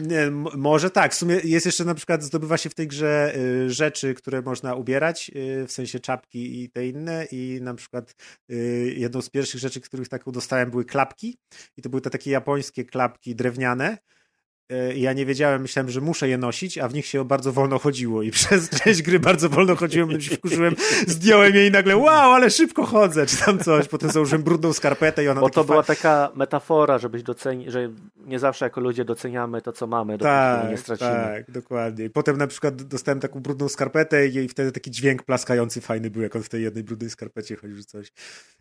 Nie, 0.00 0.30
może 0.56 0.90
tak. 0.90 1.12
W 1.12 1.16
sumie 1.16 1.40
jest 1.44 1.66
jeszcze 1.66 1.84
na 1.84 1.94
przykład, 1.94 2.22
zdobywa 2.22 2.56
się 2.56 2.70
w 2.70 2.74
tej 2.74 2.88
grze 2.88 3.32
y, 3.36 3.70
rzeczy, 3.70 4.14
które 4.14 4.42
można 4.42 4.74
ubierać, 4.74 5.30
y, 5.36 5.66
w 5.66 5.72
sensie 5.72 6.00
czapki 6.00 6.62
i 6.62 6.70
te 6.70 6.86
inne 6.86 7.26
i 7.32 7.58
na 7.62 7.74
przykład 7.74 8.14
y, 8.50 8.94
jedną 8.96 9.22
z 9.22 9.30
pierwszych 9.30 9.60
rzeczy, 9.60 9.80
których 9.80 10.08
taką 10.08 10.32
dostałem 10.32 10.70
były 10.70 10.84
klapki 10.84 11.38
i 11.76 11.82
to 11.82 11.88
były 11.88 12.00
te 12.00 12.10
takie 12.10 12.30
japońskie 12.30 12.84
klapki 12.84 13.34
drewniane, 13.34 13.98
ja 14.96 15.12
nie 15.12 15.26
wiedziałem, 15.26 15.62
myślałem, 15.62 15.90
że 15.90 16.00
muszę 16.00 16.28
je 16.28 16.38
nosić, 16.38 16.78
a 16.78 16.88
w 16.88 16.94
nich 16.94 17.06
się 17.06 17.24
bardzo 17.24 17.52
wolno 17.52 17.78
chodziło 17.78 18.22
i 18.22 18.30
przez 18.40 18.70
część 18.70 19.02
gry 19.02 19.20
bardzo 19.20 19.48
wolno 19.48 19.76
chodziłem, 19.76 20.20
się 20.20 20.36
wkurzyłem, 20.36 20.74
zdjąłem 21.06 21.54
je 21.54 21.66
i 21.66 21.70
nagle 21.70 21.96
wow, 21.96 22.32
ale 22.32 22.50
szybko 22.50 22.86
chodzę, 22.86 23.26
czy 23.26 23.36
tam 23.36 23.58
coś, 23.58 23.88
potem 23.88 24.10
założyłem 24.10 24.42
brudną 24.42 24.72
skarpetę 24.72 25.24
i 25.24 25.28
ona 25.28 25.40
Bo 25.40 25.50
to 25.50 25.64
była 25.64 25.82
taka 25.82 26.30
metafora, 26.34 26.98
żebyś 26.98 27.22
docenił, 27.22 27.70
że 27.70 27.90
nie 28.26 28.38
zawsze 28.38 28.64
jako 28.64 28.80
ludzie 28.80 29.04
doceniamy 29.04 29.62
to, 29.62 29.72
co 29.72 29.86
mamy, 29.86 30.18
tak, 30.18 30.70
nie 30.70 30.76
stracimy. 30.76 31.10
Tak, 31.10 31.50
dokładnie. 31.50 32.04
I 32.04 32.10
potem 32.10 32.36
na 32.36 32.46
przykład 32.46 32.82
dostałem 32.82 33.20
taką 33.20 33.40
brudną 33.40 33.68
skarpetę 33.68 34.26
i 34.26 34.48
wtedy 34.48 34.72
taki 34.72 34.90
dźwięk 34.90 35.22
plaskający 35.22 35.80
fajny 35.80 36.10
był, 36.10 36.22
jak 36.22 36.36
on 36.36 36.42
w 36.42 36.48
tej 36.48 36.62
jednej 36.62 36.84
brudnej 36.84 37.10
skarpecie 37.10 37.56
chodził, 37.56 37.76
czy 37.76 37.84
coś. 37.84 38.12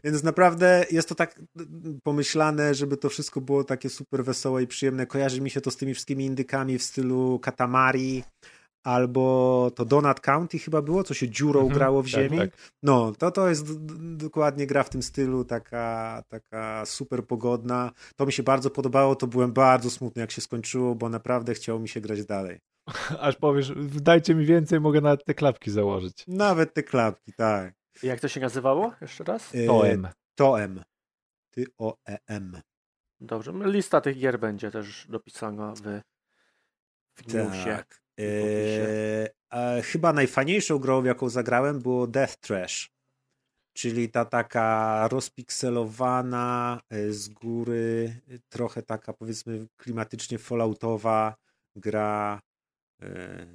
Więc 0.04 0.24
naprawdę 0.24 0.86
jest 0.92 1.10
to 1.10 1.16
tak 1.16 1.42
pomyślane, 2.04 2.76
żeby 2.76 2.98
to 2.98 3.10
wszystko 3.10 3.42
było 3.42 3.64
takie 3.64 3.90
super 3.90 4.24
wesołe 4.24 4.64
i 4.64 4.68
przyjemne. 4.68 5.06
Kojarzy 5.06 5.42
mi 5.42 5.50
się 5.50 5.62
to 5.62 5.72
z 5.72 5.78
tymi 5.78 5.91
wszystkimi 5.94 6.26
indykami 6.26 6.78
w 6.78 6.84
stylu 6.84 7.40
Katamari, 7.40 8.24
albo 8.84 9.72
to 9.76 9.86
Donut 9.86 10.20
County 10.20 10.60
chyba 10.60 10.82
było, 10.82 11.04
co 11.04 11.14
się 11.14 11.30
dziurą 11.30 11.60
mhm, 11.60 11.78
grało 11.78 12.02
w 12.02 12.06
tak, 12.06 12.12
ziemi. 12.12 12.38
Tak. 12.38 12.50
No, 12.84 13.12
to, 13.12 13.32
to 13.32 13.50
jest 13.50 13.86
dokładnie 14.18 14.68
gra 14.68 14.84
w 14.84 14.90
tym 14.90 15.04
stylu, 15.04 15.46
taka, 15.46 16.24
taka 16.28 16.86
super 16.86 17.28
pogodna. 17.28 17.92
To 18.16 18.26
mi 18.26 18.34
się 18.34 18.44
bardzo 18.44 18.70
podobało, 18.70 19.16
to 19.16 19.28
byłem 19.28 19.54
bardzo 19.54 19.90
smutny, 19.90 20.20
jak 20.20 20.32
się 20.32 20.42
skończyło, 20.42 20.96
bo 20.96 21.10
naprawdę 21.10 21.54
chciało 21.54 21.80
mi 21.80 21.90
się 21.90 22.02
grać 22.02 22.26
dalej. 22.26 22.60
Aż 23.20 23.36
powiesz, 23.36 23.74
dajcie 24.02 24.36
mi 24.36 24.46
więcej, 24.46 24.80
mogę 24.80 25.02
nawet 25.02 25.26
te 25.26 25.34
klapki 25.34 25.72
założyć. 25.72 26.24
Nawet 26.28 26.74
te 26.74 26.84
klapki, 26.84 27.34
tak. 27.34 27.74
Jak 28.04 28.20
to 28.20 28.28
się 28.28 28.40
nazywało 28.40 28.94
jeszcze 29.02 29.24
raz? 29.24 29.56
E, 29.56 29.66
Toem. 29.66 30.08
Toem. 30.36 30.84
Ty 31.54 31.66
o 31.78 31.98
e 32.10 32.18
m 32.28 32.62
Dobrze, 33.22 33.54
lista 33.66 34.02
tych 34.02 34.20
gier 34.20 34.40
będzie 34.40 34.72
też 34.72 35.08
dopisana 35.10 35.74
w, 35.76 36.02
w 37.16 37.34
newsie. 37.34 37.66
Tak. 37.66 38.02
Eee, 38.18 39.82
chyba 39.84 40.14
najfajniejszą 40.14 40.80
grą, 40.80 41.04
jaką 41.04 41.30
zagrałem, 41.30 41.80
było 41.80 42.08
Death 42.08 42.38
Trash. 42.38 42.92
Czyli 43.74 44.10
ta 44.10 44.26
taka 44.26 45.08
rozpikselowana 45.08 46.80
e, 46.90 47.12
z 47.12 47.30
góry, 47.30 48.16
trochę 48.50 48.82
taka 48.82 49.14
powiedzmy 49.14 49.68
klimatycznie 49.78 50.38
falloutowa 50.38 51.36
gra 51.76 52.40
E, 52.40 52.51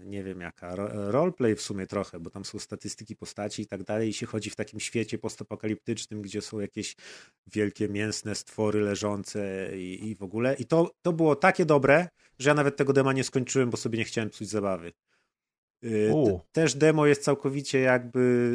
nie 0.04 0.24
wiem 0.24 0.40
jaka, 0.40 0.74
roleplay 0.92 1.54
w 1.54 1.62
sumie 1.62 1.86
trochę, 1.86 2.20
bo 2.20 2.30
tam 2.30 2.44
są 2.44 2.58
statystyki 2.58 3.16
postaci 3.16 3.62
i 3.62 3.66
tak 3.66 3.82
dalej 3.82 4.08
i 4.08 4.12
się 4.12 4.26
chodzi 4.26 4.50
w 4.50 4.56
takim 4.56 4.80
świecie 4.80 5.18
postapokaliptycznym, 5.18 6.22
gdzie 6.22 6.42
są 6.42 6.60
jakieś 6.60 6.96
wielkie 7.46 7.88
mięsne 7.88 8.34
stwory 8.34 8.80
leżące 8.80 9.70
i, 9.78 10.08
i 10.10 10.14
w 10.14 10.22
ogóle. 10.22 10.54
I 10.54 10.64
to, 10.64 10.90
to 11.02 11.12
było 11.12 11.36
takie 11.36 11.66
dobre, 11.66 12.08
że 12.38 12.50
ja 12.50 12.54
nawet 12.54 12.76
tego 12.76 12.92
dema 12.92 13.12
nie 13.12 13.24
skończyłem, 13.24 13.70
bo 13.70 13.76
sobie 13.76 13.98
nie 13.98 14.04
chciałem 14.04 14.30
psuć 14.30 14.48
zabawy. 14.48 14.92
E, 15.84 16.40
też 16.52 16.74
demo 16.74 17.06
jest 17.06 17.22
całkowicie 17.22 17.80
jakby 17.80 18.52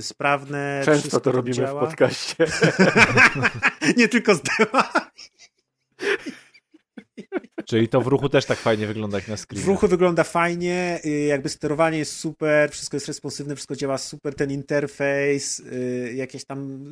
sprawne. 0.00 0.82
Często 0.84 1.20
to 1.20 1.32
robimy 1.32 1.56
działa. 1.56 1.86
w 1.86 1.88
podcaście. 1.88 2.46
nie 3.96 4.08
tylko 4.08 4.34
z 4.34 4.42
dema. 4.42 4.92
Czyli 7.66 7.88
to 7.88 8.00
w 8.00 8.06
ruchu 8.06 8.28
też 8.28 8.44
tak 8.44 8.58
fajnie 8.58 8.86
wygląda 8.86 9.18
jak 9.18 9.28
na 9.28 9.36
screenie. 9.36 9.64
W 9.64 9.68
ruchu 9.68 9.88
wygląda 9.88 10.24
fajnie, 10.24 11.00
y, 11.04 11.10
jakby 11.10 11.48
sterowanie 11.48 11.98
jest 11.98 12.16
super, 12.16 12.70
wszystko 12.70 12.96
jest 12.96 13.06
responsywne, 13.06 13.54
wszystko 13.54 13.76
działa 13.76 13.98
super, 13.98 14.34
ten 14.34 14.50
interfejs, 14.50 15.60
y, 15.60 16.12
jakieś 16.16 16.44
tam 16.44 16.84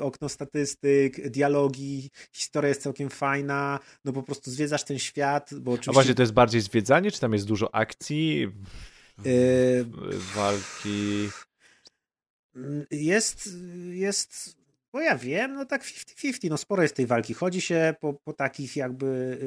okno 0.00 0.28
statystyk, 0.28 1.28
dialogi, 1.28 2.10
historia 2.32 2.68
jest 2.68 2.82
całkiem 2.82 3.10
fajna, 3.10 3.78
no 4.04 4.12
po 4.12 4.22
prostu 4.22 4.50
zwiedzasz 4.50 4.84
ten 4.84 4.98
świat, 4.98 5.50
bo 5.54 5.70
oczywiście... 5.70 5.90
A 5.90 5.94
właśnie 5.94 6.14
to 6.14 6.22
jest 6.22 6.32
bardziej 6.32 6.60
zwiedzanie, 6.60 7.10
czy 7.10 7.20
tam 7.20 7.32
jest 7.32 7.46
dużo 7.46 7.74
akcji, 7.74 8.48
yy... 9.24 9.86
walki? 10.34 11.28
Jest, 12.90 13.48
jest 13.90 14.56
bo 14.94 15.00
ja 15.00 15.18
wiem, 15.18 15.54
no 15.54 15.64
tak 15.64 15.82
50-50, 15.82 16.50
no 16.50 16.56
sporo 16.56 16.82
jest 16.82 16.96
tej 16.96 17.06
walki. 17.06 17.34
Chodzi 17.34 17.60
się 17.60 17.94
po, 18.00 18.12
po 18.12 18.32
takich 18.32 18.76
jakby, 18.76 19.38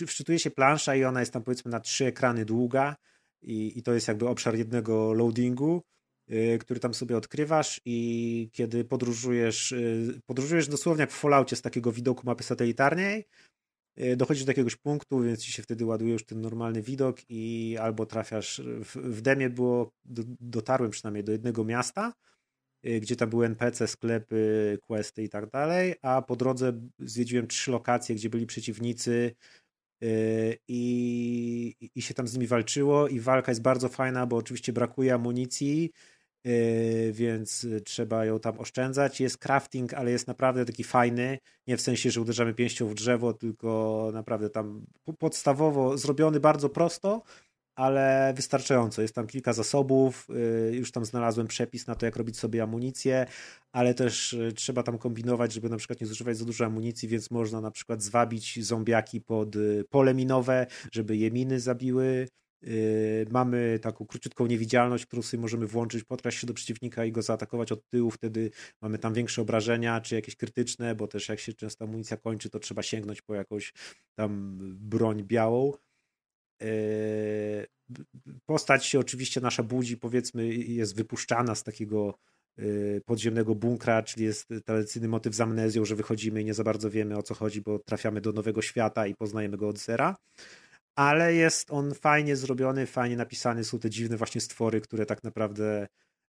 yy, 0.00 0.06
wczytuje 0.06 0.38
się 0.38 0.50
plansza 0.50 0.94
i 0.96 1.04
ona 1.04 1.20
jest 1.20 1.32
tam 1.32 1.42
powiedzmy 1.42 1.70
na 1.70 1.80
trzy 1.80 2.06
ekrany 2.06 2.44
długa 2.44 2.96
i, 3.42 3.78
i 3.78 3.82
to 3.82 3.94
jest 3.94 4.08
jakby 4.08 4.28
obszar 4.28 4.56
jednego 4.56 5.12
loadingu, 5.12 5.82
yy, 6.28 6.58
który 6.58 6.80
tam 6.80 6.94
sobie 6.94 7.16
odkrywasz 7.16 7.80
i 7.84 8.50
kiedy 8.52 8.84
podróżujesz, 8.84 9.70
yy, 9.70 10.20
podróżujesz 10.26 10.68
dosłownie 10.68 11.00
jak 11.00 11.12
w 11.12 11.18
Falloutie 11.18 11.56
z 11.56 11.62
takiego 11.62 11.92
widoku 11.92 12.22
mapy 12.26 12.44
satelitarnej, 12.44 13.24
yy, 13.96 14.16
dochodzisz 14.16 14.44
do 14.44 14.50
jakiegoś 14.50 14.76
punktu, 14.76 15.20
więc 15.20 15.42
ci 15.42 15.52
się 15.52 15.62
wtedy 15.62 15.84
ładuje 15.84 16.12
już 16.12 16.24
ten 16.24 16.40
normalny 16.40 16.82
widok 16.82 17.16
i 17.28 17.76
albo 17.80 18.06
trafiasz, 18.06 18.62
w, 18.64 18.96
w 18.96 19.20
demie 19.20 19.50
było, 19.50 19.90
do, 20.04 20.22
dotarłem 20.40 20.90
przynajmniej 20.90 21.24
do 21.24 21.32
jednego 21.32 21.64
miasta, 21.64 22.12
gdzie 23.00 23.16
tam 23.16 23.30
były 23.30 23.46
NPC, 23.46 23.88
sklepy, 23.88 24.78
questy 24.86 25.22
i 25.22 25.28
tak 25.28 25.50
dalej, 25.50 25.94
a 26.02 26.22
po 26.22 26.36
drodze 26.36 26.72
zwiedziłem 26.98 27.46
trzy 27.46 27.70
lokacje, 27.70 28.14
gdzie 28.14 28.30
byli 28.30 28.46
przeciwnicy 28.46 29.34
y, 30.02 30.58
i, 30.68 31.90
i 31.94 32.02
się 32.02 32.14
tam 32.14 32.28
z 32.28 32.34
nimi 32.34 32.46
walczyło 32.46 33.08
i 33.08 33.20
walka 33.20 33.50
jest 33.50 33.62
bardzo 33.62 33.88
fajna, 33.88 34.26
bo 34.26 34.36
oczywiście 34.36 34.72
brakuje 34.72 35.14
amunicji, 35.14 35.90
y, 36.46 37.12
więc 37.14 37.66
trzeba 37.84 38.24
ją 38.24 38.40
tam 38.40 38.58
oszczędzać. 38.58 39.20
Jest 39.20 39.38
crafting, 39.38 39.94
ale 39.94 40.10
jest 40.10 40.26
naprawdę 40.26 40.64
taki 40.64 40.84
fajny, 40.84 41.38
nie 41.66 41.76
w 41.76 41.80
sensie, 41.80 42.10
że 42.10 42.20
uderzamy 42.20 42.54
pięścią 42.54 42.88
w 42.88 42.94
drzewo, 42.94 43.32
tylko 43.32 44.10
naprawdę 44.14 44.50
tam 44.50 44.86
podstawowo 45.18 45.98
zrobiony 45.98 46.40
bardzo 46.40 46.68
prosto, 46.68 47.22
ale 47.76 48.32
wystarczająco. 48.36 49.02
Jest 49.02 49.14
tam 49.14 49.26
kilka 49.26 49.52
zasobów, 49.52 50.26
y, 50.70 50.76
już 50.76 50.92
tam 50.92 51.04
znalazłem 51.04 51.46
przepis 51.46 51.86
na 51.86 51.94
to, 51.94 52.06
jak 52.06 52.16
robić 52.16 52.38
sobie 52.38 52.62
amunicję, 52.62 53.26
ale 53.72 53.94
też 53.94 54.32
y, 54.32 54.52
trzeba 54.52 54.82
tam 54.82 54.98
kombinować, 54.98 55.52
żeby 55.52 55.68
na 55.68 55.76
przykład 55.76 56.00
nie 56.00 56.06
zużywać 56.06 56.36
za 56.36 56.44
dużo 56.44 56.64
amunicji, 56.64 57.08
więc 57.08 57.30
można 57.30 57.60
na 57.60 57.70
przykład 57.70 58.02
zwabić 58.02 58.64
zombiaki 58.64 59.20
pod 59.20 59.56
y, 59.56 59.84
pole 59.90 60.14
minowe, 60.14 60.66
żeby 60.92 61.16
je 61.16 61.30
miny 61.30 61.60
zabiły. 61.60 62.28
Mamy 63.30 63.78
taką 63.82 64.06
króciutką 64.06 64.46
niewidzialność, 64.46 65.06
którą 65.06 65.22
sobie 65.22 65.40
możemy 65.40 65.66
włączyć, 65.66 66.04
podkraść 66.04 66.38
się 66.38 66.46
do 66.46 66.54
przeciwnika 66.54 67.04
i 67.04 67.12
go 67.12 67.22
zaatakować 67.22 67.72
od 67.72 67.88
tyłu. 67.88 68.10
Wtedy 68.10 68.50
mamy 68.82 68.98
tam 68.98 69.14
większe 69.14 69.42
obrażenia, 69.42 70.00
czy 70.00 70.14
jakieś 70.14 70.36
krytyczne, 70.36 70.94
bo 70.94 71.08
też 71.08 71.28
jak 71.28 71.40
się 71.40 71.52
często 71.52 71.84
amunicja 71.84 72.16
kończy, 72.16 72.50
to 72.50 72.58
trzeba 72.58 72.82
sięgnąć 72.82 73.22
po 73.22 73.34
jakąś 73.34 73.72
tam 74.14 74.58
broń 74.80 75.24
białą. 75.24 75.72
Yy, 76.60 77.66
postać 78.46 78.86
się 78.86 78.98
oczywiście 78.98 79.40
nasza 79.40 79.62
budzi, 79.62 79.96
powiedzmy, 79.96 80.54
jest 80.54 80.96
wypuszczana 80.96 81.54
z 81.54 81.62
takiego 81.62 82.18
yy, 82.56 83.02
podziemnego 83.06 83.54
bunkra, 83.54 84.02
czyli 84.02 84.24
jest 84.24 84.48
tradycyjny 84.64 85.08
motyw 85.08 85.34
z 85.34 85.40
amnezją, 85.40 85.84
że 85.84 85.96
wychodzimy 85.96 86.42
i 86.42 86.44
nie 86.44 86.54
za 86.54 86.64
bardzo 86.64 86.90
wiemy 86.90 87.16
o 87.16 87.22
co 87.22 87.34
chodzi, 87.34 87.60
bo 87.60 87.78
trafiamy 87.78 88.20
do 88.20 88.32
nowego 88.32 88.62
świata 88.62 89.06
i 89.06 89.14
poznajemy 89.14 89.56
go 89.56 89.68
od 89.68 89.78
zera. 89.78 90.16
Ale 90.94 91.34
jest 91.34 91.70
on 91.70 91.94
fajnie 91.94 92.36
zrobiony, 92.36 92.86
fajnie 92.86 93.16
napisany. 93.16 93.64
Są 93.64 93.78
te 93.78 93.90
dziwne 93.90 94.16
właśnie 94.16 94.40
stwory, 94.40 94.80
które 94.80 95.06
tak 95.06 95.24
naprawdę 95.24 95.86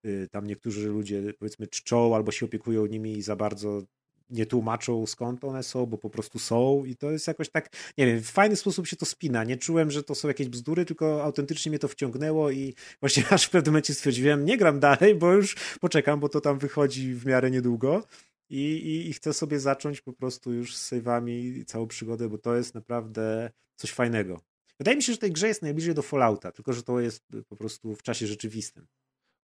yy, 0.05 0.29
tam 0.31 0.47
niektórzy 0.47 0.89
ludzie 0.89 1.35
powiedzmy 1.39 1.67
czczą 1.67 2.15
albo 2.15 2.33
się 2.33 2.47
opiekują 2.47 2.87
nimi 2.87 3.13
i 3.13 3.23
za 3.23 3.37
bardzo 3.37 3.83
nie 4.31 4.47
tłumaczą 4.47 5.07
skąd 5.07 5.45
one 5.45 5.63
są, 5.63 5.87
bo 5.87 5.99
po 5.99 6.11
prostu 6.11 6.39
są 6.39 6.85
i 6.85 6.97
to 6.97 7.11
jest 7.11 7.27
jakoś 7.27 7.51
tak, 7.51 7.69
nie 7.99 8.07
wiem, 8.07 8.21
w 8.21 8.31
fajny 8.31 8.57
sposób 8.57 8.87
się 8.87 8.97
to 8.97 9.07
spina. 9.07 9.45
Nie 9.45 9.57
czułem, 9.57 9.91
że 9.91 10.03
to 10.03 10.15
są 10.15 10.29
jakieś 10.29 10.49
bzdury, 10.49 10.85
tylko 10.85 11.25
autentycznie 11.25 11.71
mnie 11.71 11.79
to 11.79 11.89
wciągnęło 11.89 12.51
i 12.51 12.75
właśnie 13.01 13.25
aż 13.31 13.45
w 13.45 13.51
pewnym 13.51 13.73
momencie 13.73 13.95
stwierdziłem, 13.95 14.45
nie 14.45 14.57
gram 14.57 14.81
dalej, 14.81 15.15
bo 15.15 15.33
już 15.33 15.57
poczekam, 15.81 16.21
bo 16.21 16.29
to 16.29 16.41
tam 16.41 16.59
wychodzi 16.59 17.15
w 17.15 17.27
miarę 17.27 17.51
niedługo. 17.51 18.03
I, 18.51 18.61
i, 18.61 19.09
i 19.09 19.13
chcę 19.13 19.33
sobie 19.33 19.61
zacząć 19.61 20.01
po 20.01 20.13
prostu 20.13 20.53
już 20.53 20.77
z 20.77 20.93
save'ami 20.93 21.65
całą 21.65 21.87
przygodę, 21.87 22.29
bo 22.29 22.39
to 22.39 22.57
jest 22.57 22.75
naprawdę 22.75 23.51
coś 23.77 23.93
fajnego. 23.93 24.41
Wydaje 24.79 24.97
mi 24.97 25.03
się, 25.03 25.13
że 25.13 25.19
tej 25.19 25.33
grze 25.33 25.49
jest 25.49 25.63
najbliżej 25.63 25.95
do 25.95 26.03
Fallouta, 26.03 26.53
tylko 26.53 26.73
że 26.73 26.83
to 26.83 27.01
jest 27.01 27.25
po 27.49 27.57
prostu 27.57 27.95
w 27.95 28.03
czasie 28.03 28.27
rzeczywistym. 28.27 28.87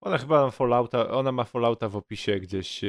Ona 0.00 0.18
chyba 0.18 0.44
ma 0.44 0.50
Fallouta, 0.50 1.10
ona 1.10 1.32
ma 1.32 1.44
Fallouta 1.44 1.88
w 1.88 1.96
opisie 1.96 2.40
gdzieś 2.40 2.80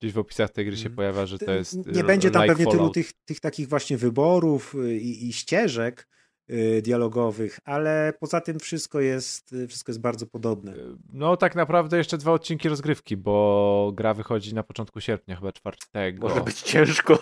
gdzieś 0.00 0.12
w 0.12 0.18
opisach 0.18 0.50
tej 0.50 0.66
gry 0.66 0.76
się 0.76 0.88
mhm. 0.88 0.96
pojawia, 0.96 1.26
że 1.26 1.38
to 1.38 1.52
jest. 1.52 1.86
Nie 1.86 2.04
będzie 2.04 2.30
tam 2.30 2.42
like 2.42 2.54
pewnie 2.54 2.64
Fallout. 2.64 2.92
tylu 2.94 3.04
tych, 3.04 3.12
tych 3.24 3.40
takich 3.40 3.68
właśnie 3.68 3.96
wyborów 3.96 4.74
y, 4.74 4.96
i, 4.96 5.28
i 5.28 5.32
ścieżek 5.32 6.08
y, 6.50 6.82
dialogowych, 6.82 7.60
ale 7.64 8.12
poza 8.20 8.40
tym 8.40 8.58
wszystko 8.58 9.00
jest, 9.00 9.52
y, 9.52 9.68
wszystko 9.68 9.90
jest 9.92 10.00
bardzo 10.00 10.26
podobne. 10.26 10.74
No 11.12 11.36
tak 11.36 11.54
naprawdę 11.54 11.98
jeszcze 11.98 12.18
dwa 12.18 12.32
odcinki 12.32 12.68
rozgrywki, 12.68 13.16
bo 13.16 13.92
gra 13.94 14.14
wychodzi 14.14 14.54
na 14.54 14.62
początku 14.62 15.00
sierpnia, 15.00 15.36
chyba 15.36 15.52
czwartego. 15.52 16.28
Może 16.28 16.40
być 16.40 16.62
ciężko. 16.62 17.18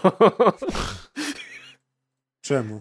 Czemu? 2.45 2.81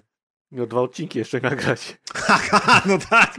Miał 0.54 0.68
dwa 0.68 0.82
odcinki 0.82 1.20
jeszcze 1.20 1.40
nagrać. 1.40 1.98
no 2.86 2.98
tak. 3.10 3.36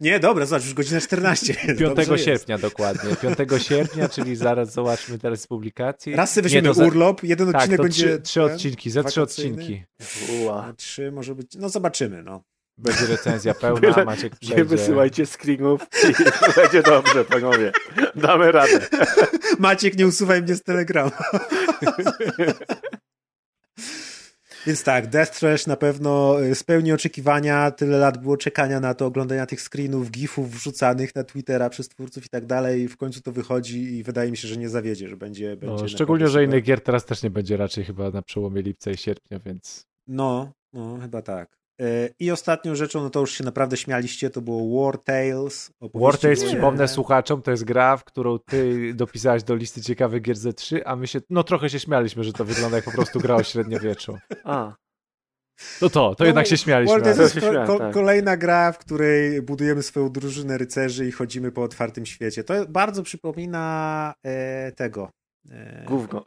Nie, 0.00 0.20
dobra, 0.20 0.46
zobacz, 0.46 0.64
już 0.64 0.74
godzina 0.74 1.00
14. 1.00 1.54
5 1.54 2.08
sierpnia 2.24 2.54
jest. 2.54 2.62
dokładnie. 2.62 3.16
5 3.16 3.62
sierpnia, 3.66 4.08
czyli 4.08 4.36
zaraz 4.36 4.72
zobaczmy 4.72 5.18
teraz 5.18 5.46
publikację. 5.46 6.16
Raz 6.16 6.32
sobie 6.32 6.42
weźmiemy 6.42 6.74
za... 6.74 6.84
urlop, 6.84 7.22
jeden 7.22 7.52
tak, 7.52 7.56
odcinek 7.56 7.82
będzie... 7.82 8.06
Trzy, 8.06 8.20
trzy 8.20 8.42
odcinki, 8.42 8.90
ze 8.90 9.04
trzy 9.04 9.22
odcinki. 9.22 9.84
Uła. 10.40 10.72
Trzy 10.76 11.12
może 11.12 11.34
być, 11.34 11.54
no 11.54 11.68
zobaczymy, 11.68 12.22
no. 12.22 12.42
Będzie 12.78 13.06
recenzja 13.06 13.54
pełna, 13.54 13.80
Byle, 13.80 14.04
Maciek 14.04 14.36
przejdzie. 14.36 14.56
Nie 14.56 14.64
wysyłajcie 14.64 15.26
screenów 15.26 15.82
i 15.82 16.12
będzie 16.60 16.82
dobrze, 16.82 17.24
panowie. 17.24 17.72
Damy 18.14 18.52
radę. 18.52 18.86
Maciek, 19.58 19.96
nie 19.98 20.06
usuwaj 20.06 20.42
mnie 20.42 20.54
z 20.54 20.62
Telegrama. 20.62 21.22
Więc 24.66 24.84
tak, 24.84 25.06
Death 25.06 25.38
Trash 25.38 25.66
na 25.66 25.76
pewno 25.76 26.42
y, 26.42 26.54
spełni 26.54 26.92
oczekiwania. 26.92 27.70
Tyle 27.70 27.98
lat 27.98 28.18
było 28.18 28.36
czekania 28.36 28.80
na 28.80 28.94
to, 28.94 29.06
oglądania 29.06 29.46
tych 29.46 29.60
screenów, 29.60 30.10
gifów 30.10 30.50
wrzucanych 30.50 31.14
na 31.14 31.24
Twittera 31.24 31.70
przez 31.70 31.88
twórców 31.88 32.26
i 32.26 32.28
tak 32.28 32.46
dalej. 32.46 32.88
W 32.88 32.96
końcu 32.96 33.22
to 33.22 33.32
wychodzi 33.32 33.96
i 33.96 34.02
wydaje 34.02 34.30
mi 34.30 34.36
się, 34.36 34.48
że 34.48 34.56
nie 34.56 34.68
zawiedzie, 34.68 35.08
że 35.08 35.16
będzie. 35.16 35.56
będzie 35.56 35.82
no, 35.82 35.88
szczególnie, 35.88 36.28
że 36.28 36.44
innych 36.44 36.64
gier 36.64 36.80
teraz 36.80 37.04
też 37.04 37.22
nie 37.22 37.30
będzie 37.30 37.56
raczej 37.56 37.84
chyba 37.84 38.10
na 38.10 38.22
przełomie 38.22 38.62
lipca 38.62 38.90
i 38.90 38.96
sierpnia, 38.96 39.38
więc. 39.38 39.86
No, 40.06 40.52
no 40.72 40.98
chyba 41.02 41.22
tak. 41.22 41.61
E, 41.82 42.08
I 42.20 42.30
ostatnią 42.30 42.74
rzeczą, 42.74 43.02
no 43.02 43.10
to 43.10 43.20
już 43.20 43.32
się 43.32 43.44
naprawdę 43.44 43.76
śmialiście, 43.76 44.30
to 44.30 44.40
było 44.40 44.84
War 44.84 44.98
Tales. 44.98 45.72
War 45.94 46.18
Tales, 46.18 46.44
przypomnę 46.44 46.88
słuchaczom, 46.88 47.42
to 47.42 47.50
jest 47.50 47.64
gra, 47.64 47.96
w 47.96 48.04
którą 48.04 48.38
ty 48.38 48.78
dopisałeś 48.94 49.42
do 49.42 49.54
listy 49.54 49.82
ciekawych 49.82 50.22
gier 50.22 50.36
Z3, 50.36 50.80
a 50.84 50.96
my 50.96 51.06
się, 51.06 51.20
no 51.30 51.44
trochę 51.44 51.70
się 51.70 51.80
śmialiśmy, 51.80 52.24
że 52.24 52.32
to 52.32 52.44
wygląda 52.44 52.76
jak 52.76 52.84
po 52.84 52.90
prostu 52.90 53.20
gra 53.20 53.34
o 53.34 53.42
średniowieczu. 53.42 54.18
A. 54.44 54.74
To 55.80 55.90
to, 55.90 56.14
to 56.14 56.24
no, 56.24 56.26
jednak 56.26 56.46
się 56.46 56.56
śmialiśmy. 56.56 56.94
War 56.94 57.02
Tales 57.02 57.34
jest 57.34 57.46
ko 57.46 57.66
ko 57.66 57.78
tak. 57.78 57.94
kolejna 57.94 58.36
gra, 58.36 58.72
w 58.72 58.78
której 58.78 59.42
budujemy 59.42 59.82
swoją 59.82 60.08
drużynę 60.08 60.58
rycerzy 60.58 61.06
i 61.06 61.12
chodzimy 61.12 61.52
po 61.52 61.62
otwartym 61.62 62.06
świecie. 62.06 62.44
To 62.44 62.54
bardzo 62.68 63.02
przypomina 63.02 64.14
e, 64.24 64.72
tego. 64.72 65.10
E... 65.50 65.84
Gówno. 65.86 66.24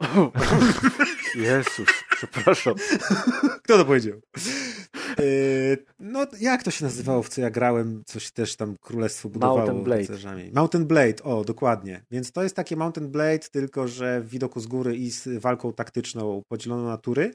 Jezus, 1.34 1.88
przepraszam. 2.16 2.74
Kto 3.62 3.78
to 3.78 3.84
powiedział? 3.84 4.20
Yy, 5.18 5.84
no, 5.98 6.26
jak 6.40 6.62
to 6.62 6.70
się 6.70 6.84
nazywało, 6.84 7.22
w 7.22 7.28
co 7.28 7.40
ja 7.40 7.50
grałem? 7.50 8.02
Coś 8.06 8.30
też 8.30 8.56
tam 8.56 8.76
królestwo 8.80 9.28
budowało. 9.28 9.58
Mountain 9.58 9.84
Blade. 9.84 10.50
Mountain 10.52 10.86
Blade, 10.86 11.22
o, 11.22 11.44
dokładnie. 11.44 12.04
Więc 12.10 12.32
to 12.32 12.42
jest 12.42 12.56
takie 12.56 12.76
Mountain 12.76 13.08
Blade, 13.08 13.38
tylko 13.38 13.88
że 13.88 14.20
w 14.20 14.28
widoku 14.28 14.60
z 14.60 14.66
góry 14.66 14.96
i 14.96 15.10
z 15.10 15.28
walką 15.40 15.72
taktyczną 15.72 16.42
podzielono 16.48 16.88
na 16.88 16.96
tury. 16.96 17.34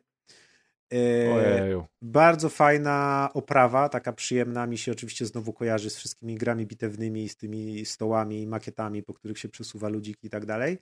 Yy, 0.92 1.34
Ojeju. 1.34 1.86
Bardzo 2.02 2.50
fajna 2.50 3.30
oprawa, 3.34 3.90
taka 3.90 4.14
przyjemna. 4.14 4.68
Mi 4.68 4.78
się 4.78 4.92
oczywiście 4.92 5.26
znowu 5.26 5.54
kojarzy 5.54 5.90
z 5.90 5.96
wszystkimi 5.96 6.36
grami 6.36 6.66
bitewnymi, 6.66 7.30
z 7.30 7.36
tymi 7.36 7.86
stołami, 7.86 8.48
makietami, 8.48 9.04
po 9.04 9.14
których 9.14 9.40
się 9.40 9.50
przesuwa 9.50 9.90
ludziki 9.90 10.28
i 10.28 10.30
tak 10.30 10.46
dalej. 10.46 10.78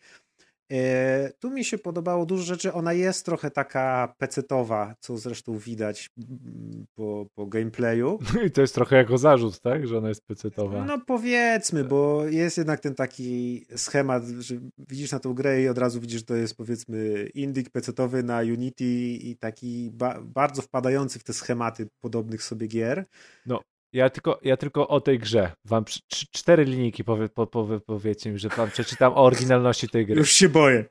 E, 0.72 1.32
tu 1.40 1.52
mi 1.52 1.66
się 1.66 1.78
podobało 1.78 2.26
dużo 2.26 2.44
rzeczy. 2.44 2.74
Ona 2.74 2.94
jest 2.94 3.26
trochę 3.26 3.52
taka 3.52 4.14
pecetowa, 4.18 4.96
co 5.00 5.18
zresztą 5.18 5.58
widać 5.58 6.10
mm, 6.18 6.86
po, 6.96 7.26
po 7.36 7.48
gameplayu. 7.48 8.20
I 8.48 8.52
to 8.52 8.62
jest 8.62 8.76
trochę 8.76 8.96
jako 8.96 9.18
zarzut, 9.18 9.60
tak? 9.60 9.88
Że 9.88 9.98
ona 9.98 10.10
jest 10.10 10.26
pecetowa. 10.26 10.86
No 10.86 11.00
powiedzmy, 11.08 11.84
bo 11.84 12.26
jest 12.26 12.58
jednak 12.58 12.80
ten 12.80 12.96
taki 12.96 13.66
schemat, 13.76 14.24
że 14.26 14.56
widzisz 14.78 15.12
na 15.12 15.20
tą 15.20 15.34
grę 15.34 15.62
i 15.62 15.68
od 15.68 15.78
razu 15.78 16.02
widzisz, 16.02 16.20
że 16.20 16.26
to 16.26 16.36
jest 16.36 16.58
powiedzmy 16.58 17.30
indyk 17.34 17.70
pecetowy 17.70 18.24
na 18.24 18.40
Unity 18.40 18.86
i 19.14 19.38
taki 19.38 19.92
ba 19.94 20.22
bardzo 20.22 20.62
wpadający 20.62 21.20
w 21.20 21.24
te 21.24 21.34
schematy 21.34 21.88
podobnych 22.02 22.44
sobie 22.44 22.68
gier. 22.68 23.06
No, 23.46 23.62
ja 23.94 24.10
tylko, 24.10 24.40
ja 24.44 24.58
tylko 24.58 24.88
o 24.88 25.02
tej 25.02 25.20
grze. 25.20 25.52
Wam 25.66 25.86
cztery 26.34 26.66
linijki 26.66 27.04
powie, 27.04 27.30
po, 27.30 27.48
powie, 27.48 27.80
powiedzcie 27.80 28.32
mi, 28.32 28.40
że 28.40 28.50
wam 28.50 28.72
przeczytam 28.72 29.14
o 29.14 29.24
oryginalności 29.24 29.90
tej 29.90 30.06
gry. 30.06 30.16
Już 30.16 30.32
się 30.32 30.50
boję. 30.50 30.86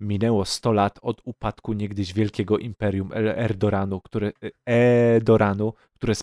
Minęło 0.00 0.44
100 0.44 0.72
lat 0.72 0.98
od 1.02 1.20
upadku 1.24 1.72
niegdyś 1.72 2.12
wielkiego 2.12 2.58
imperium 2.58 3.10
Erdoranu, 3.14 4.00
które, 4.00 4.32
Edoranu, 4.66 5.72
które 5.94 6.14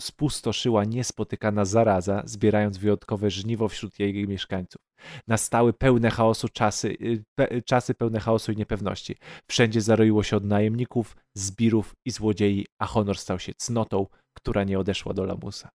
spustoszyła 0.00 0.84
niespotykana 0.84 1.64
zaraza, 1.64 2.22
zbierając 2.24 2.78
wyjątkowe 2.78 3.30
żniwo 3.30 3.68
wśród 3.68 3.98
jej 3.98 4.28
mieszkańców. 4.28 4.82
Nastały 5.28 5.72
pełne 5.72 6.10
chaosu 6.10 6.48
czasy, 6.48 6.88
y, 6.88 7.24
pe, 7.34 7.62
czasy 7.62 7.94
pełne 7.94 8.20
chaosu 8.20 8.52
i 8.52 8.56
niepewności. 8.56 9.16
Wszędzie 9.50 9.80
zaroiło 9.80 10.22
się 10.22 10.36
od 10.36 10.44
najemników, 10.44 11.16
zbirów 11.34 11.94
i 12.04 12.10
złodziei, 12.10 12.66
a 12.78 12.86
honor 12.86 13.18
stał 13.18 13.38
się 13.38 13.52
cnotą, 13.56 14.06
która 14.40 14.64
nie 14.64 14.78
odeszła 14.78 15.14
do 15.14 15.24
lamusa. 15.24 15.68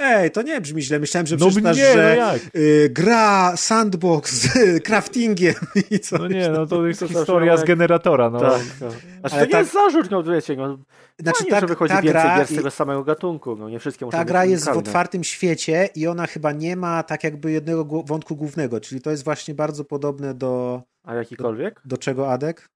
Ej, 0.00 0.30
to 0.30 0.42
nie 0.42 0.60
brzmi 0.60 0.82
źle. 0.82 0.98
Myślałem, 0.98 1.26
że 1.26 1.36
no 1.36 1.46
przeczytasz, 1.46 1.76
nie, 1.76 1.92
że 1.92 2.16
no 2.20 2.60
y, 2.60 2.90
gra 2.90 3.56
sandbox 3.56 4.32
z 4.32 4.84
craftingiem 4.84 5.54
i 5.90 6.00
co. 6.00 6.18
No 6.18 6.28
nie, 6.28 6.48
no 6.48 6.66
to 6.66 6.86
jest 6.86 7.00
to 7.00 7.08
historia 7.08 7.56
z 7.56 7.64
generatora. 7.64 8.30
No. 8.30 8.40
Tak, 8.40 8.62
no. 8.80 8.88
A 9.22 9.30
to 9.30 9.36
nie 9.36 9.46
tak... 9.46 9.60
jest 9.60 9.72
zarzut, 9.72 10.10
no 10.10 10.22
wiecie, 10.22 10.56
no, 10.56 10.78
znaczy, 11.18 11.38
fajnie, 11.38 11.50
tak, 11.50 11.60
że 11.60 11.66
wychodzi 11.66 11.94
więcej 11.94 12.10
gra 12.10 12.38
gier 12.38 12.46
z 12.46 12.56
tego 12.56 12.70
samego 12.70 13.04
gatunku. 13.04 13.56
No, 13.56 13.68
nie 13.68 13.78
wszystkie 13.78 14.08
Ta 14.08 14.24
gra 14.24 14.44
jest 14.44 14.64
w 14.64 14.76
otwartym 14.76 15.24
świecie 15.24 15.88
i 15.94 16.06
ona 16.06 16.26
chyba 16.26 16.52
nie 16.52 16.76
ma 16.76 17.02
tak 17.02 17.24
jakby 17.24 17.52
jednego 17.52 17.84
wątku 17.84 18.36
głównego, 18.36 18.80
czyli 18.80 19.00
to 19.00 19.10
jest 19.10 19.24
właśnie 19.24 19.54
bardzo 19.54 19.84
podobne 19.84 20.34
do... 20.34 20.82
A 21.04 21.14
jakikolwiek? 21.14 21.74
Do, 21.74 21.88
do 21.88 21.96
czego, 21.96 22.32
Adek? 22.32 22.68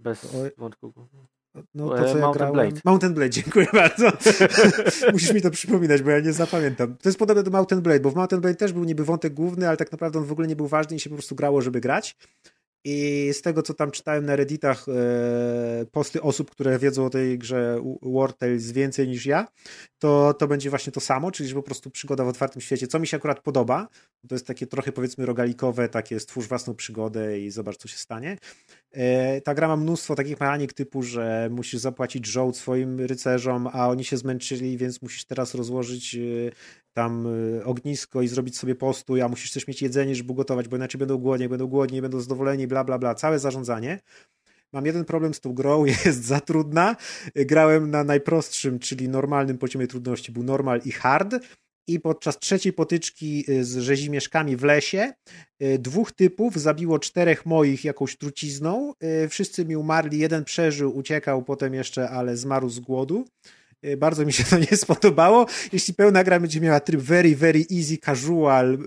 Bez 0.00 0.36
wątku 0.58 0.92
głównego. 0.92 1.33
No 1.74 1.88
to, 1.88 1.96
co 1.96 2.04
ja 2.04 2.14
Mountain 2.14 2.32
grałem... 2.32 2.52
Blade. 2.52 2.80
Mountain 2.84 3.14
Blade, 3.14 3.30
dziękuję 3.40 3.66
bardzo. 3.72 4.12
Musisz 5.12 5.32
mi 5.32 5.42
to 5.42 5.50
przypominać, 5.50 6.02
bo 6.02 6.10
ja 6.10 6.20
nie 6.20 6.32
zapamiętam. 6.32 6.96
To 6.96 7.08
jest 7.08 7.18
podobne 7.18 7.42
do 7.42 7.50
Mountain 7.50 7.82
Blade, 7.82 8.00
bo 8.00 8.10
w 8.10 8.14
Mountain 8.14 8.42
Blade 8.42 8.56
też 8.56 8.72
był 8.72 8.84
niby 8.84 9.04
wątek 9.04 9.34
główny, 9.34 9.68
ale 9.68 9.76
tak 9.76 9.92
naprawdę 9.92 10.18
on 10.18 10.24
w 10.24 10.32
ogóle 10.32 10.48
nie 10.48 10.56
był 10.56 10.68
ważny 10.68 10.96
i 10.96 11.00
się 11.00 11.10
po 11.10 11.16
prostu 11.16 11.34
grało, 11.34 11.60
żeby 11.60 11.80
grać. 11.80 12.16
I 12.84 13.30
z 13.32 13.42
tego, 13.42 13.62
co 13.62 13.74
tam 13.74 13.90
czytałem 13.90 14.26
na 14.26 14.36
redditach, 14.36 14.86
e, 14.88 15.86
posty 15.92 16.22
osób, 16.22 16.50
które 16.50 16.78
wiedzą 16.78 17.06
o 17.06 17.10
tej 17.10 17.38
grze 17.38 17.82
War 18.02 18.32
Tales 18.32 18.72
więcej 18.72 19.08
niż 19.08 19.26
ja, 19.26 19.48
to, 19.98 20.34
to 20.34 20.48
będzie 20.48 20.70
właśnie 20.70 20.92
to 20.92 21.00
samo, 21.00 21.30
czyli 21.30 21.54
po 21.54 21.62
prostu 21.62 21.90
przygoda 21.90 22.24
w 22.24 22.28
otwartym 22.28 22.62
świecie, 22.62 22.86
co 22.86 22.98
mi 22.98 23.06
się 23.06 23.16
akurat 23.16 23.40
podoba. 23.40 23.88
To 24.28 24.34
jest 24.34 24.46
takie 24.46 24.66
trochę 24.66 24.92
powiedzmy 24.92 25.26
rogalikowe, 25.26 25.88
takie 25.88 26.20
stwórz 26.20 26.48
własną 26.48 26.74
przygodę 26.74 27.40
i 27.40 27.50
zobacz, 27.50 27.76
co 27.76 27.88
się 27.88 27.96
stanie. 27.96 28.38
E, 28.92 29.40
ta 29.40 29.54
gra 29.54 29.68
ma 29.68 29.76
mnóstwo 29.76 30.14
takich 30.14 30.40
mechanik 30.40 30.72
typu, 30.72 31.02
że 31.02 31.48
musisz 31.50 31.80
zapłacić 31.80 32.26
żołd 32.26 32.56
swoim 32.56 33.00
rycerzom, 33.00 33.68
a 33.72 33.88
oni 33.88 34.04
się 34.04 34.16
zmęczyli, 34.16 34.76
więc 34.76 35.02
musisz 35.02 35.24
teraz 35.24 35.54
rozłożyć 35.54 36.14
e, 36.14 36.18
tam 36.94 37.26
e, 37.26 37.64
ognisko 37.64 38.22
i 38.22 38.28
zrobić 38.28 38.58
sobie 38.58 38.74
postój, 38.74 39.22
a 39.22 39.28
musisz 39.28 39.52
też 39.52 39.68
mieć 39.68 39.82
jedzenie, 39.82 40.14
żeby 40.14 40.34
gotować, 40.34 40.68
bo 40.68 40.76
inaczej 40.76 40.98
będą 40.98 41.18
głodni, 41.18 41.48
będą 41.48 41.66
głodni, 41.66 42.02
będą 42.02 42.20
zadowoleni, 42.20 42.66
bla, 42.66 42.84
bla, 42.84 42.98
bla. 42.98 43.14
Całe 43.14 43.38
zarządzanie. 43.38 44.00
Mam 44.72 44.86
jeden 44.86 45.04
problem 45.04 45.34
z 45.34 45.40
tą 45.40 45.52
grą, 45.52 45.84
jest 46.04 46.24
za 46.24 46.40
trudna. 46.40 46.96
Grałem 47.36 47.90
na 47.90 48.04
najprostszym, 48.04 48.78
czyli 48.78 49.08
normalnym 49.08 49.58
poziomie 49.58 49.86
trudności, 49.86 50.32
był 50.32 50.42
normal 50.42 50.80
i 50.84 50.92
hard 50.92 51.34
i 51.86 52.00
podczas 52.00 52.38
trzeciej 52.38 52.72
potyczki 52.72 53.44
y, 53.48 53.64
z 53.64 53.76
rzezimieszkami 53.76 54.56
w 54.56 54.64
lesie 54.64 55.12
y, 55.62 55.78
dwóch 55.78 56.12
typów 56.12 56.60
zabiło 56.60 56.98
czterech 56.98 57.46
moich 57.46 57.84
jakąś 57.84 58.16
trucizną. 58.16 58.92
Y, 59.24 59.28
wszyscy 59.28 59.64
mi 59.64 59.76
umarli, 59.76 60.18
jeden 60.18 60.44
przeżył, 60.44 60.96
uciekał 60.96 61.42
potem 61.42 61.74
jeszcze, 61.74 62.10
ale 62.10 62.36
zmarł 62.36 62.68
z 62.68 62.80
głodu. 62.80 63.24
Bardzo 63.96 64.26
mi 64.26 64.32
się 64.32 64.44
to 64.44 64.58
nie 64.58 64.76
spodobało. 64.76 65.46
Jeśli 65.72 65.94
pełna 65.94 66.24
gra 66.24 66.40
będzie 66.40 66.60
miała 66.60 66.80
tryb 66.80 67.00
very, 67.00 67.36
very 67.36 67.64
easy, 67.76 67.98
casual, 67.98 68.78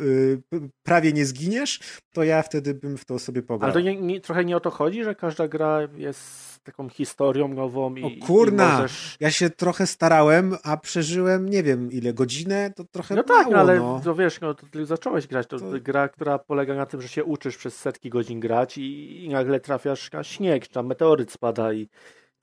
prawie 0.84 1.14
nie 1.14 1.26
zginiesz, 1.26 1.80
to 2.14 2.24
ja 2.24 2.42
wtedy 2.42 2.74
bym 2.74 2.98
w 2.98 3.06
to 3.06 3.20
sobie 3.20 3.42
pograł. 3.42 3.66
Ale 3.66 3.74
to 3.74 3.80
nie, 3.80 4.02
nie, 4.02 4.22
trochę 4.22 4.46
nie 4.46 4.58
o 4.58 4.60
to 4.60 4.70
chodzi, 4.70 5.04
że 5.04 5.16
każda 5.16 5.48
gra 5.48 5.80
jest 5.96 6.58
taką 6.64 6.90
historią 6.90 7.48
nową 7.48 7.96
i, 7.96 8.04
o 8.04 8.26
kurna, 8.26 8.70
i 8.70 8.72
możesz... 8.72 9.18
ja 9.20 9.32
się 9.32 9.50
trochę 9.50 9.88
starałem, 9.88 10.56
a 10.64 10.78
przeżyłem, 10.78 11.50
nie 11.50 11.64
wiem, 11.64 11.92
ile, 11.92 12.14
godzinę, 12.14 12.74
to 12.76 12.84
trochę 12.84 13.16
No 13.16 13.24
mało, 13.28 13.44
tak, 13.44 13.54
no, 13.54 13.60
ale 13.60 13.80
no. 13.80 14.02
to 14.04 14.16
wiesz, 14.16 14.42
no, 14.42 14.54
to 14.54 14.86
zacząłeś 14.86 15.28
grać, 15.28 15.48
to, 15.48 15.60
to, 15.60 15.66
gra, 15.82 16.10
która 16.10 16.40
polega 16.40 16.76
na 16.76 16.86
tym, 16.86 17.02
że 17.02 17.08
się 17.08 17.24
uczysz 17.24 17.58
przez 17.58 17.78
setki 17.78 18.10
godzin 18.10 18.40
grać 18.40 18.78
i, 18.78 19.24
i 19.26 19.30
nagle 19.30 19.60
trafiasz 19.60 20.12
na 20.12 20.24
śnieg, 20.24 20.68
czy 20.68 20.74
tam 20.74 20.88
meteoryt 20.88 21.32
spada 21.32 21.74
i 21.74 21.90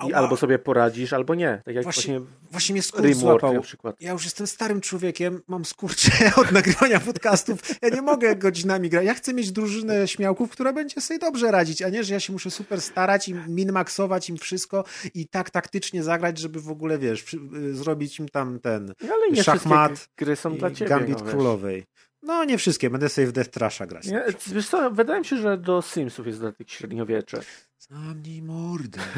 i 0.09 0.13
albo 0.13 0.37
sobie 0.37 0.59
poradzisz, 0.59 1.13
albo 1.13 1.35
nie. 1.35 1.63
Tak 1.65 1.75
jak 1.75 1.85
właśnie, 1.85 2.21
właśnie, 2.21 2.37
właśnie 2.51 2.73
mnie 2.73 2.83
skurcz 2.83 3.15
złapał. 3.15 3.55
Na 3.55 3.61
przykład. 3.61 3.97
Ja 4.01 4.13
już 4.13 4.25
jestem 4.25 4.47
starym 4.47 4.81
człowiekiem, 4.81 5.43
mam 5.49 5.65
skurcze 5.65 6.11
od 6.43 6.53
nagrywania 6.53 7.01
podcastów. 7.01 7.61
Ja 7.83 7.89
nie 7.89 8.03
mogę 8.03 8.37
godzinami 8.37 8.89
grać. 8.89 9.05
Ja 9.05 9.15
chcę 9.15 9.35
mieć 9.35 9.53
drużynę 9.53 10.09
śmiałków, 10.09 10.51
która 10.51 10.73
będzie 10.73 11.01
sobie 11.01 11.19
dobrze 11.19 11.51
radzić, 11.51 11.83
a 11.83 11.89
nie, 11.89 12.05
że 12.05 12.15
ja 12.15 12.21
się 12.21 12.33
muszę 12.33 12.51
super 12.51 12.81
starać 12.81 13.29
i 13.29 13.35
minmaksować 13.35 14.31
im 14.31 14.37
wszystko 14.37 14.85
i 15.15 15.29
tak 15.29 15.51
taktycznie 15.51 16.03
zagrać, 16.03 16.39
żeby 16.39 16.61
w 16.61 16.71
ogóle, 16.71 16.99
wiesz, 16.99 17.35
y, 17.55 17.75
zrobić 17.75 18.19
im 18.19 18.29
tam 18.29 18.61
ten 18.61 18.95
no, 19.03 19.15
ale 19.15 19.31
nie 19.31 19.45
szachmat 19.45 20.09
gry 20.17 20.37
są 20.37 20.57
dla 20.57 20.71
ciebie, 20.71 20.89
Gambit 20.89 21.19
no, 21.19 21.31
Królowej. 21.31 21.85
No 22.25 22.45
nie 22.45 22.59
wszystkie, 22.59 22.91
będę 22.91 23.09
sobie 23.09 23.27
w 23.27 23.33
Death 23.33 23.51
Trasha 23.51 23.87
grać. 23.87 24.07
Nie, 24.07 24.25
wiesz 24.47 24.69
co, 24.69 24.91
wydaje 24.91 25.21
mi 25.21 25.27
się, 25.27 25.37
że 25.37 25.59
do 25.59 25.83
Simsów 25.83 26.27
jest 26.27 26.41
dodatek 26.41 26.71
średniowiecze. 26.71 27.41
Zamknij 27.79 28.43
mordę. 28.43 29.01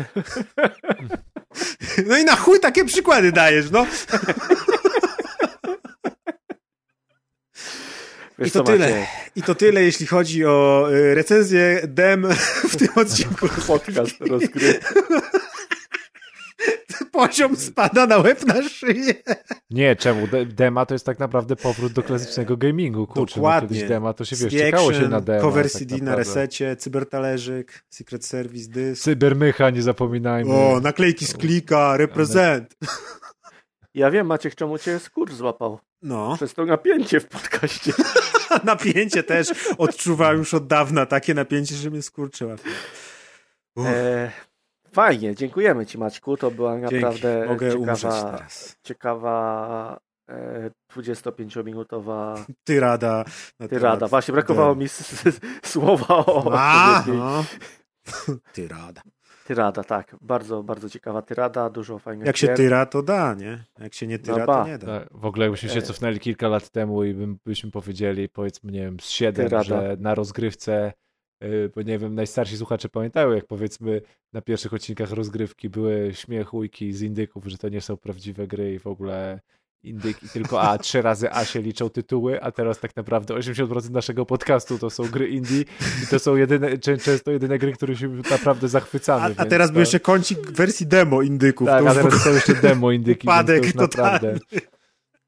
No 2.06 2.18
i 2.18 2.24
na 2.24 2.36
chuj 2.36 2.60
takie 2.60 2.84
przykłady 2.84 3.32
dajesz, 3.32 3.70
no. 3.70 3.86
Wiesz 8.38 8.48
I 8.48 8.50
to 8.50 8.62
tyle. 8.62 9.06
I 9.36 9.42
to 9.42 9.54
tyle, 9.54 9.82
jeśli 9.82 10.06
chodzi 10.06 10.44
o 10.44 10.88
y, 10.92 11.14
recenzję 11.14 11.80
dem 11.84 12.26
w 12.68 12.76
tym 12.76 12.88
odcinku. 13.02 13.48
Podcast 13.66 14.20
rozgry. 14.20 14.80
Poziom 17.12 17.56
spada 17.56 18.06
na 18.06 18.18
łeb 18.18 18.46
na 18.46 18.68
szyję. 18.68 19.14
Nie, 19.70 19.96
czemu? 19.96 20.26
Dema 20.46 20.86
to 20.86 20.94
jest 20.94 21.06
tak 21.06 21.18
naprawdę 21.18 21.56
powrót 21.56 21.92
do 21.92 22.02
klasycznego 22.02 22.56
gamingu. 22.56 23.06
Kurczę, 23.06 23.20
no 23.36 23.42
Dokładnie. 23.42 23.68
kiedyś 23.68 23.88
dema 23.88 24.12
to 24.12 24.24
się 24.24 24.36
wiesz, 24.36 24.54
czekało 24.54 24.92
się 24.92 25.08
na 25.08 25.20
dema. 25.20 25.40
Cover 25.40 25.64
tak 25.64 25.72
CD 25.72 25.94
naprawdę. 25.94 26.10
na 26.10 26.16
resecie, 26.16 26.76
cybertalerzyk, 26.76 27.84
Secret 27.88 28.24
Service, 28.24 28.70
dysk. 28.70 29.02
Cybermycha, 29.02 29.70
nie 29.70 29.82
zapominajmy. 29.82 30.54
O, 30.54 30.80
naklejki 30.80 31.26
z 31.26 31.36
klika, 31.36 31.96
reprezent. 31.96 32.74
Ja 33.94 34.10
wiem, 34.10 34.26
Maciek, 34.26 34.54
czemu 34.54 34.78
cię 34.78 34.98
skurcz 34.98 35.32
złapał. 35.32 35.78
No. 36.02 36.36
Przez 36.36 36.54
to 36.54 36.64
napięcie 36.64 37.20
w 37.20 37.26
podcaście. 37.26 37.92
napięcie 38.64 39.22
też 39.22 39.48
odczuwałem 39.78 40.38
już 40.38 40.54
od 40.54 40.66
dawna, 40.66 41.06
takie 41.06 41.34
napięcie, 41.34 41.74
że 41.74 41.90
mnie 41.90 42.02
skurczyła. 42.02 42.56
E, 43.78 44.30
fajnie, 44.96 45.34
dziękujemy 45.34 45.86
Ci 45.86 45.98
Maćku, 45.98 46.36
to 46.36 46.50
była 46.50 46.72
Dzięki. 46.80 46.94
naprawdę 46.94 47.46
Mogę 47.48 47.70
ciekawa, 47.72 48.46
ciekawa 48.82 49.98
e, 50.28 50.70
25-minutowa 50.92 52.44
Tyrada. 52.64 53.24
Na 53.60 53.68
tyrada. 53.68 53.96
temat 53.96 54.10
Właśnie 54.10 54.32
brakowało 54.32 54.74
mi 54.74 54.84
s- 54.84 55.26
s- 55.26 55.40
słowa 55.64 56.06
o 56.26 56.52
A, 56.58 57.04
no. 57.08 57.44
Tyrada. 58.52 59.02
Tyrada, 59.46 59.84
tak. 59.84 60.16
Bardzo, 60.20 60.62
bardzo 60.62 60.88
ciekawa 60.90 61.22
tyrada, 61.22 61.70
dużo 61.70 61.98
fajnych 61.98 62.26
Jak 62.26 62.36
się 62.36 62.46
gier. 62.46 62.56
tyra, 62.56 62.86
to 62.86 63.02
da, 63.02 63.34
nie? 63.34 63.64
Jak 63.78 63.94
się 63.94 64.06
nie 64.06 64.18
tyra, 64.18 64.38
No 64.38 64.46
ba. 64.46 64.62
to 64.64 64.68
nie 64.68 64.78
da. 64.78 64.86
Tak, 65.00 65.08
w 65.10 65.24
ogóle 65.24 65.44
jakbyśmy 65.44 65.68
się 65.68 65.78
E. 65.78 65.82
cofnęli 65.82 66.18
kilka 66.20 66.48
lat 66.48 66.70
temu 66.70 67.04
i 67.04 67.14
bym, 67.14 67.38
byśmy 67.46 67.70
powiedzieli, 67.70 68.28
powiedzmy, 68.28 68.72
nie 68.72 68.80
wiem, 68.80 69.00
z 69.00 69.04
siedem, 69.08 69.46
Tyrada. 69.48 69.64
że 69.64 69.96
na 70.00 70.14
rozgrywce, 70.14 70.92
bo 71.74 71.82
nie 71.82 71.98
wiem, 71.98 72.14
najstarsi 72.14 72.56
słuchacze 72.56 72.88
pamiętają, 72.88 73.32
jak 73.32 73.46
powiedzmy 73.46 74.00
na 74.32 74.40
pierwszych 74.40 74.74
odcinkach 74.74 75.10
rozgrywki 75.10 75.68
były 75.68 76.10
śmiechujki 76.14 76.92
z 76.92 77.02
indyków, 77.02 77.44
że 77.46 77.58
to 77.58 77.68
nie 77.68 77.80
są 77.80 77.96
prawdziwe 77.96 78.46
gry 78.46 78.74
i 78.74 78.78
w 78.78 78.86
ogóle 78.86 79.40
indyki, 79.82 80.28
tylko 80.28 80.60
a 80.62 80.78
trzy 80.78 81.02
razy 81.02 81.30
A 81.32 81.44
się 81.44 81.62
liczą 81.62 81.90
tytuły, 81.90 82.42
a 82.42 82.50
teraz 82.52 82.80
tak 82.80 82.96
naprawdę 82.96 83.34
80% 83.34 83.90
naszego 83.90 84.26
podcastu 84.26 84.78
to 84.78 84.90
są 84.90 85.04
gry 85.04 85.28
indie 85.28 85.60
i 86.04 86.06
to 86.10 86.18
są 86.18 86.36
jedyne, 86.36 86.68
czę- 86.78 86.98
często 87.04 87.30
jedyne 87.30 87.58
gry, 87.58 87.72
które 87.72 87.96
się 87.96 88.08
naprawdę 88.30 88.68
zachwycamy. 88.68 89.34
A, 89.38 89.42
a 89.42 89.46
teraz 89.46 89.68
to... 89.68 89.72
był 89.72 89.80
jeszcze 89.80 90.00
kącik 90.00 90.50
wersji 90.50 90.86
demo 90.86 91.22
indyków. 91.22 91.68
Tak, 91.68 91.84
to 91.84 91.90
a 91.90 91.94
teraz 91.94 92.06
ogóle 92.06 92.20
są 92.20 92.30
jeszcze 92.34 92.54
demo 92.54 92.92
indyki, 92.92 93.28
więc 93.28 93.46
to 93.46 93.52
już 93.52 93.74
naprawdę 93.74 94.38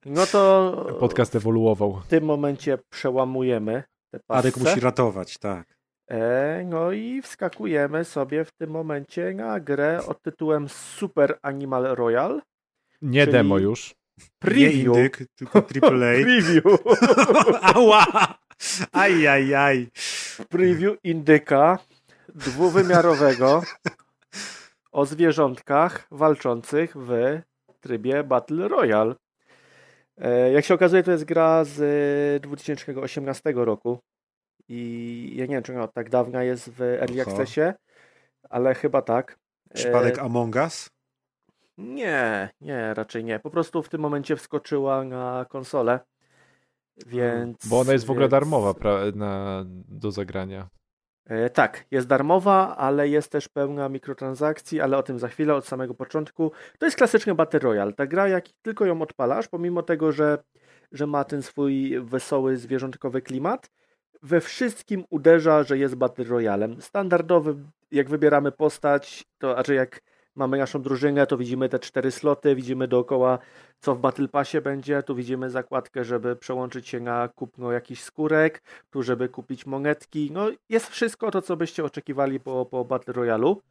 No 0.07 0.27
to 0.27 0.97
podcast 1.01 1.37
ewoluował. 1.37 2.01
w 2.05 2.07
tym 2.07 2.25
momencie 2.25 2.79
przełamujemy 2.91 3.83
te 4.11 4.21
Adek 4.29 4.55
pasce. 4.55 4.71
musi 4.71 4.81
ratować, 4.81 5.39
tak. 5.39 5.78
E, 6.11 6.63
no 6.67 6.93
i 6.93 7.23
wskakujemy 7.23 8.05
sobie 8.05 8.45
w 8.45 8.53
tym 8.53 8.71
momencie 8.71 9.35
na 9.35 9.61
grę 9.61 10.01
od 10.07 10.23
tytułem 10.23 10.69
Super 10.69 11.39
Animal 11.43 11.83
Royal. 11.83 12.43
Nie 13.03 13.27
demo 13.27 13.59
już. 13.59 13.89
Nie 14.19 14.25
Preview. 14.39 14.75
indyk, 14.75 15.19
tylko 15.37 15.59
AAA. 15.83 16.23
Preview. 16.23 16.65
Ała! 17.75 18.07
Aj, 18.93 19.27
aj, 19.29 19.55
aj. 19.55 19.89
Preview 20.49 20.97
indyka 21.05 21.79
dwuwymiarowego 22.35 23.63
o 24.93 25.07
zwierzątkach 25.07 26.07
walczących 26.11 26.95
w 26.97 27.41
trybie 27.81 28.25
Battle 28.25 28.69
Royale. 28.69 29.15
E, 30.19 30.53
Jak 30.53 30.65
się 30.65 30.75
okazuje, 30.75 31.03
to 31.03 31.11
jest 31.11 31.25
gra 31.25 31.65
z 31.65 32.43
2018 32.43 33.53
roku 33.55 33.99
i 34.69 35.33
ja 35.37 35.47
nie 35.47 35.55
wiem, 35.55 35.63
czy 35.63 35.73
ona 35.73 35.83
od 35.83 35.93
tak 35.93 36.11
dawna 36.11 36.43
jest 36.43 36.71
w 36.71 36.83
Early. 36.83 37.23
Accessie, 37.23 37.61
ale 38.51 38.75
chyba 38.75 39.03
tak. 39.03 39.39
E, 39.71 39.75
Przypadek 39.75 40.19
Among 40.19 40.55
Us? 40.57 40.91
Nie, 41.79 42.49
nie, 42.61 42.95
raczej 42.95 43.25
nie. 43.25 43.39
Po 43.39 43.51
prostu 43.51 43.83
w 43.83 43.89
tym 43.89 44.01
momencie 44.01 44.37
wskoczyła 44.37 45.05
na 45.05 45.47
konsolę. 45.49 46.01
Więc. 47.07 47.69
Bo 47.69 47.81
ona 47.81 47.93
jest 47.93 48.05
w 48.07 48.11
ogóle 48.11 48.25
więc- 48.25 48.31
darmowa 48.31 48.71
pra- 48.71 49.17
na, 49.17 49.65
do 49.89 50.11
zagrania. 50.11 50.69
E, 51.27 51.51
tak, 51.51 51.85
jest 51.91 52.07
darmowa, 52.07 52.77
ale 52.77 53.09
jest 53.09 53.33
też 53.33 53.49
pełna 53.49 53.89
mikrotransakcji, 53.89 54.81
ale 54.81 54.97
o 54.99 55.03
tym 55.03 55.19
za 55.19 55.29
chwilę, 55.29 55.55
od 55.55 55.67
samego 55.67 55.95
początku. 55.95 56.53
To 56.79 56.87
jest 56.87 56.97
klasyczny 56.97 57.35
Battle 57.35 57.61
Royale. 57.61 57.93
Ta 57.93 58.07
gra, 58.07 58.29
jak 58.29 58.45
tylko 58.63 58.85
ją 58.85 59.03
odpalasz, 59.03 59.49
pomimo 59.49 59.83
tego, 59.83 60.13
że, 60.13 60.39
że 60.93 61.07
ma 61.07 61.25
ten 61.25 61.43
swój 61.43 62.01
wesoły, 62.01 62.57
zwierzątkowy 62.57 63.23
klimat, 63.23 63.71
we 64.23 64.41
wszystkim 64.41 65.05
uderza, 65.11 65.63
że 65.63 65.79
jest 65.79 65.95
Battle 65.95 66.25
Royalem. 66.25 66.83
Standardowy, 66.83 67.57
jak 67.91 68.09
wybieramy 68.09 68.53
postać, 68.53 69.25
to 69.39 69.53
znaczy 69.53 69.75
jak 69.75 70.01
mamy 70.35 70.59
naszą 70.59 70.83
drużynę, 70.83 71.27
to 71.27 71.37
widzimy 71.37 71.69
te 71.69 71.79
cztery 71.79 72.11
sloty, 72.11 72.55
widzimy 72.55 72.89
dookoła, 72.89 73.39
co 73.81 73.95
w 73.95 74.01
Battle 74.01 74.29
Passie 74.29 74.61
będzie, 74.61 75.03
tu 75.03 75.15
widzimy 75.15 75.51
zakładkę, 75.51 76.05
żeby 76.05 76.37
przełączyć 76.37 76.89
się 76.89 77.01
na 77.01 77.29
kupno 77.29 77.73
jakichś 77.73 78.03
skórek, 78.03 78.63
tu 78.91 79.03
żeby 79.03 79.29
kupić 79.29 79.67
monetki. 79.67 80.31
No 80.33 80.51
jest 80.69 80.89
wszystko 80.89 81.31
to, 81.31 81.43
co 81.43 81.57
byście 81.57 81.85
oczekiwali 81.85 82.41
po, 82.41 82.67
po 82.67 82.85
Battle 82.85 83.15
Royalu. 83.15 83.63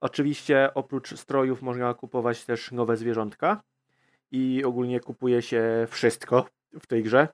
Oczywiście 0.00 0.70
oprócz 0.74 1.16
strojów 1.16 1.62
można 1.62 1.94
kupować 1.94 2.44
też 2.44 2.72
nowe 2.72 2.96
zwierzątka 2.96 3.62
i 4.30 4.64
ogólnie 4.64 5.00
kupuje 5.00 5.42
się 5.42 5.86
wszystko 5.90 6.46
w 6.80 6.86
tej 6.86 7.02
grze. 7.02 7.28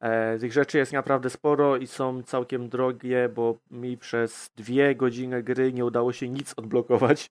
E, 0.00 0.38
tych 0.38 0.52
rzeczy 0.52 0.78
jest 0.78 0.92
naprawdę 0.92 1.30
sporo 1.30 1.76
i 1.76 1.86
są 1.86 2.22
całkiem 2.22 2.68
drogie, 2.68 3.28
bo 3.28 3.54
mi 3.70 3.98
przez 3.98 4.50
dwie 4.56 4.94
godziny 4.94 5.42
gry 5.42 5.72
nie 5.72 5.84
udało 5.84 6.12
się 6.12 6.28
nic 6.28 6.54
odblokować. 6.56 7.30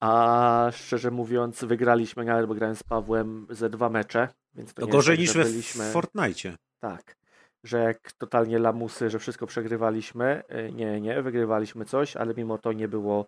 A 0.00 0.70
szczerze 0.72 1.10
mówiąc, 1.10 1.64
wygraliśmy 1.64 2.24
nawet, 2.24 2.46
bo 2.46 2.54
grałem 2.54 2.76
z 2.76 2.82
Pawłem 2.82 3.46
ze 3.50 3.70
dwa 3.70 3.88
mecze. 3.88 4.28
Więc 4.54 4.74
to, 4.74 4.82
To 4.82 4.88
gorzej 4.88 5.18
niż 5.18 5.32
tak, 5.32 5.42
że 5.42 5.48
byliśmy... 5.48 5.84
Fortnite. 5.84 6.56
Tak. 6.80 7.16
Że 7.64 7.78
jak 7.78 8.12
totalnie 8.12 8.58
lamusy, 8.58 9.10
że 9.10 9.18
wszystko 9.18 9.46
przegrywaliśmy. 9.46 10.42
E, 10.48 10.72
Nie, 10.72 11.00
nie, 11.00 11.22
wygrywaliśmy 11.22 11.84
coś, 11.84 12.16
ale 12.16 12.34
mimo 12.36 12.58
to 12.58 12.72
nie 12.72 12.88
było 12.88 13.26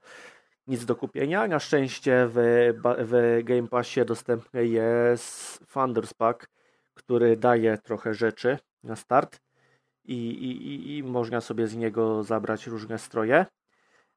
nic 0.66 0.84
do 0.84 0.96
kupienia. 0.96 1.46
Na 1.48 1.58
szczęście 1.58 2.28
w, 2.32 2.34
w 2.98 3.40
Game 3.44 3.68
Passie 3.68 4.04
dostępny 4.04 4.66
jest 4.66 5.58
Founders 5.66 6.14
Pack, 6.14 6.48
który 6.98 7.36
daje 7.36 7.78
trochę 7.78 8.14
rzeczy 8.14 8.58
na 8.82 8.96
start 8.96 9.40
i, 10.04 10.14
i, 10.14 10.68
i, 10.68 10.96
i 10.96 11.02
można 11.02 11.40
sobie 11.40 11.66
z 11.66 11.76
niego 11.76 12.22
zabrać 12.22 12.66
różne 12.66 12.98
stroje. 12.98 13.46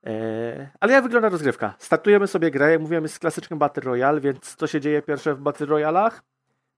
E, 0.05 0.69
ale 0.79 0.93
jak 0.93 1.03
wygląda 1.03 1.29
rozgrywka? 1.29 1.75
Startujemy 1.77 2.27
sobie 2.27 2.51
grę, 2.51 2.71
jak 2.71 2.81
mówiłem, 2.81 3.03
jest 3.03 3.19
klasyczny 3.19 3.57
Battle 3.57 3.83
Royale, 3.83 4.21
więc 4.21 4.55
co 4.55 4.67
się 4.67 4.81
dzieje 4.81 5.01
pierwsze 5.01 5.35
w 5.35 5.41
Battle 5.41 5.65
Royalach? 5.65 6.23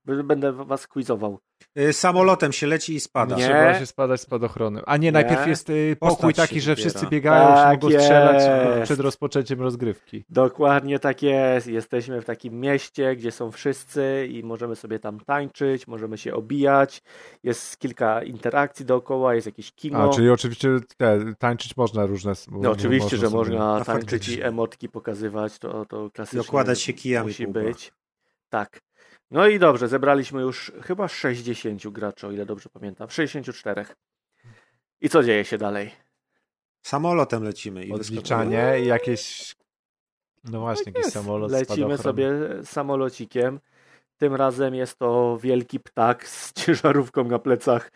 Będę 0.05 0.53
was 0.53 0.87
quizował. 0.87 1.39
Y, 1.79 1.93
Samolotem 1.93 2.51
się 2.51 2.67
leci 2.67 2.93
i 2.95 2.99
spada. 2.99 3.35
Nie. 3.35 3.43
Trzeba 3.43 3.79
się 3.79 3.85
spadać 3.85 4.21
spadochronem. 4.21 4.83
A 4.85 4.97
nie, 4.97 5.11
najpierw 5.11 5.47
jest 5.47 5.69
y, 5.69 5.95
pokój 5.99 6.33
taki, 6.33 6.61
że 6.61 6.75
wszyscy 6.75 7.07
biegają, 7.07 7.47
Tak 7.47 7.81
się 7.81 7.87
mogą 7.87 7.99
strzelać 7.99 8.43
jest. 8.75 8.83
przed 8.83 8.99
rozpoczęciem 8.99 9.61
rozgrywki. 9.61 10.23
Dokładnie 10.29 10.99
tak 10.99 11.21
jest. 11.23 11.67
Jesteśmy 11.67 12.21
w 12.21 12.25
takim 12.25 12.59
mieście, 12.59 13.15
gdzie 13.15 13.31
są 13.31 13.51
wszyscy 13.51 14.27
i 14.31 14.43
możemy 14.43 14.75
sobie 14.75 14.99
tam 14.99 15.19
tańczyć, 15.19 15.87
możemy 15.87 16.17
się 16.17 16.33
obijać. 16.33 17.01
Jest 17.43 17.77
kilka 17.77 18.23
interakcji 18.23 18.85
dookoła, 18.85 19.35
jest 19.35 19.47
jakieś 19.47 19.71
kino. 19.71 20.09
A, 20.09 20.09
czyli 20.09 20.29
oczywiście 20.29 20.69
te, 20.97 21.19
tańczyć 21.39 21.77
można 21.77 22.05
różne. 22.05 22.33
No 22.51 22.71
oczywiście, 22.71 23.17
że 23.17 23.25
sobie- 23.25 23.37
można 23.37 23.83
tańczyć 23.83 24.03
faktycznie. 24.03 24.35
i 24.35 24.41
emotki 24.41 24.89
pokazywać, 24.89 25.59
to, 25.59 25.85
to 25.85 26.09
klasycznie 26.13 26.37
Dokładać 26.37 26.81
się 26.81 26.93
kijami 26.93 27.27
musi 27.27 27.47
być. 27.47 27.93
Tak. 28.49 28.81
No 29.33 29.47
i 29.47 29.59
dobrze, 29.59 29.87
zebraliśmy 29.87 30.41
już 30.41 30.71
chyba 30.81 31.07
60 31.07 31.87
graczy, 31.87 32.27
o 32.27 32.31
ile 32.31 32.45
dobrze 32.45 32.69
pamiętam. 32.69 33.09
64. 33.09 33.85
I 35.01 35.09
co 35.09 35.23
dzieje 35.23 35.45
się 35.45 35.57
dalej? 35.57 35.91
Samolotem 36.81 37.43
lecimy 37.43 37.85
i 37.85 37.91
Odliczanie 37.91 38.79
i 38.83 38.85
jakieś. 38.85 39.55
No 40.43 40.59
właśnie, 40.59 40.83
jakiś 40.85 41.03
Jest. 41.03 41.13
samolot. 41.13 41.51
Lecimy 41.51 41.97
spadochron. 41.97 41.97
sobie 41.97 42.29
samolocikiem. 42.63 43.59
Tym 44.17 44.35
razem 44.35 44.75
jest 44.75 44.99
to 44.99 45.37
wielki 45.41 45.79
ptak 45.79 46.27
z 46.27 46.53
ciężarówką 46.53 47.23
na 47.23 47.39
plecach, 47.39 47.91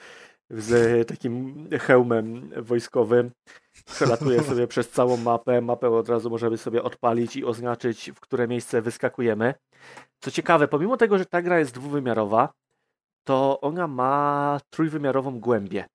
z 0.49 1.07
takim 1.07 1.67
hełmem 1.79 2.51
wojskowym. 2.57 3.31
Przelatuje 3.85 4.43
sobie 4.43 4.67
przez 4.67 4.89
całą 4.89 5.17
mapę. 5.17 5.61
Mapę 5.61 5.89
od 5.89 6.09
razu 6.09 6.29
możemy 6.29 6.57
sobie 6.57 6.83
odpalić 6.83 7.35
i 7.35 7.45
oznaczyć, 7.45 8.11
w 8.15 8.19
które 8.19 8.47
miejsce 8.47 8.81
wyskakujemy. 8.81 9.53
Co 10.19 10.31
ciekawe, 10.31 10.67
pomimo 10.67 10.97
tego, 10.97 11.17
że 11.17 11.25
ta 11.25 11.41
gra 11.41 11.59
jest 11.59 11.73
dwuwymiarowa, 11.73 12.53
to 13.23 13.61
ona 13.61 13.87
ma 13.87 14.59
trójwymiarową 14.69 15.39
głębię. 15.39 15.85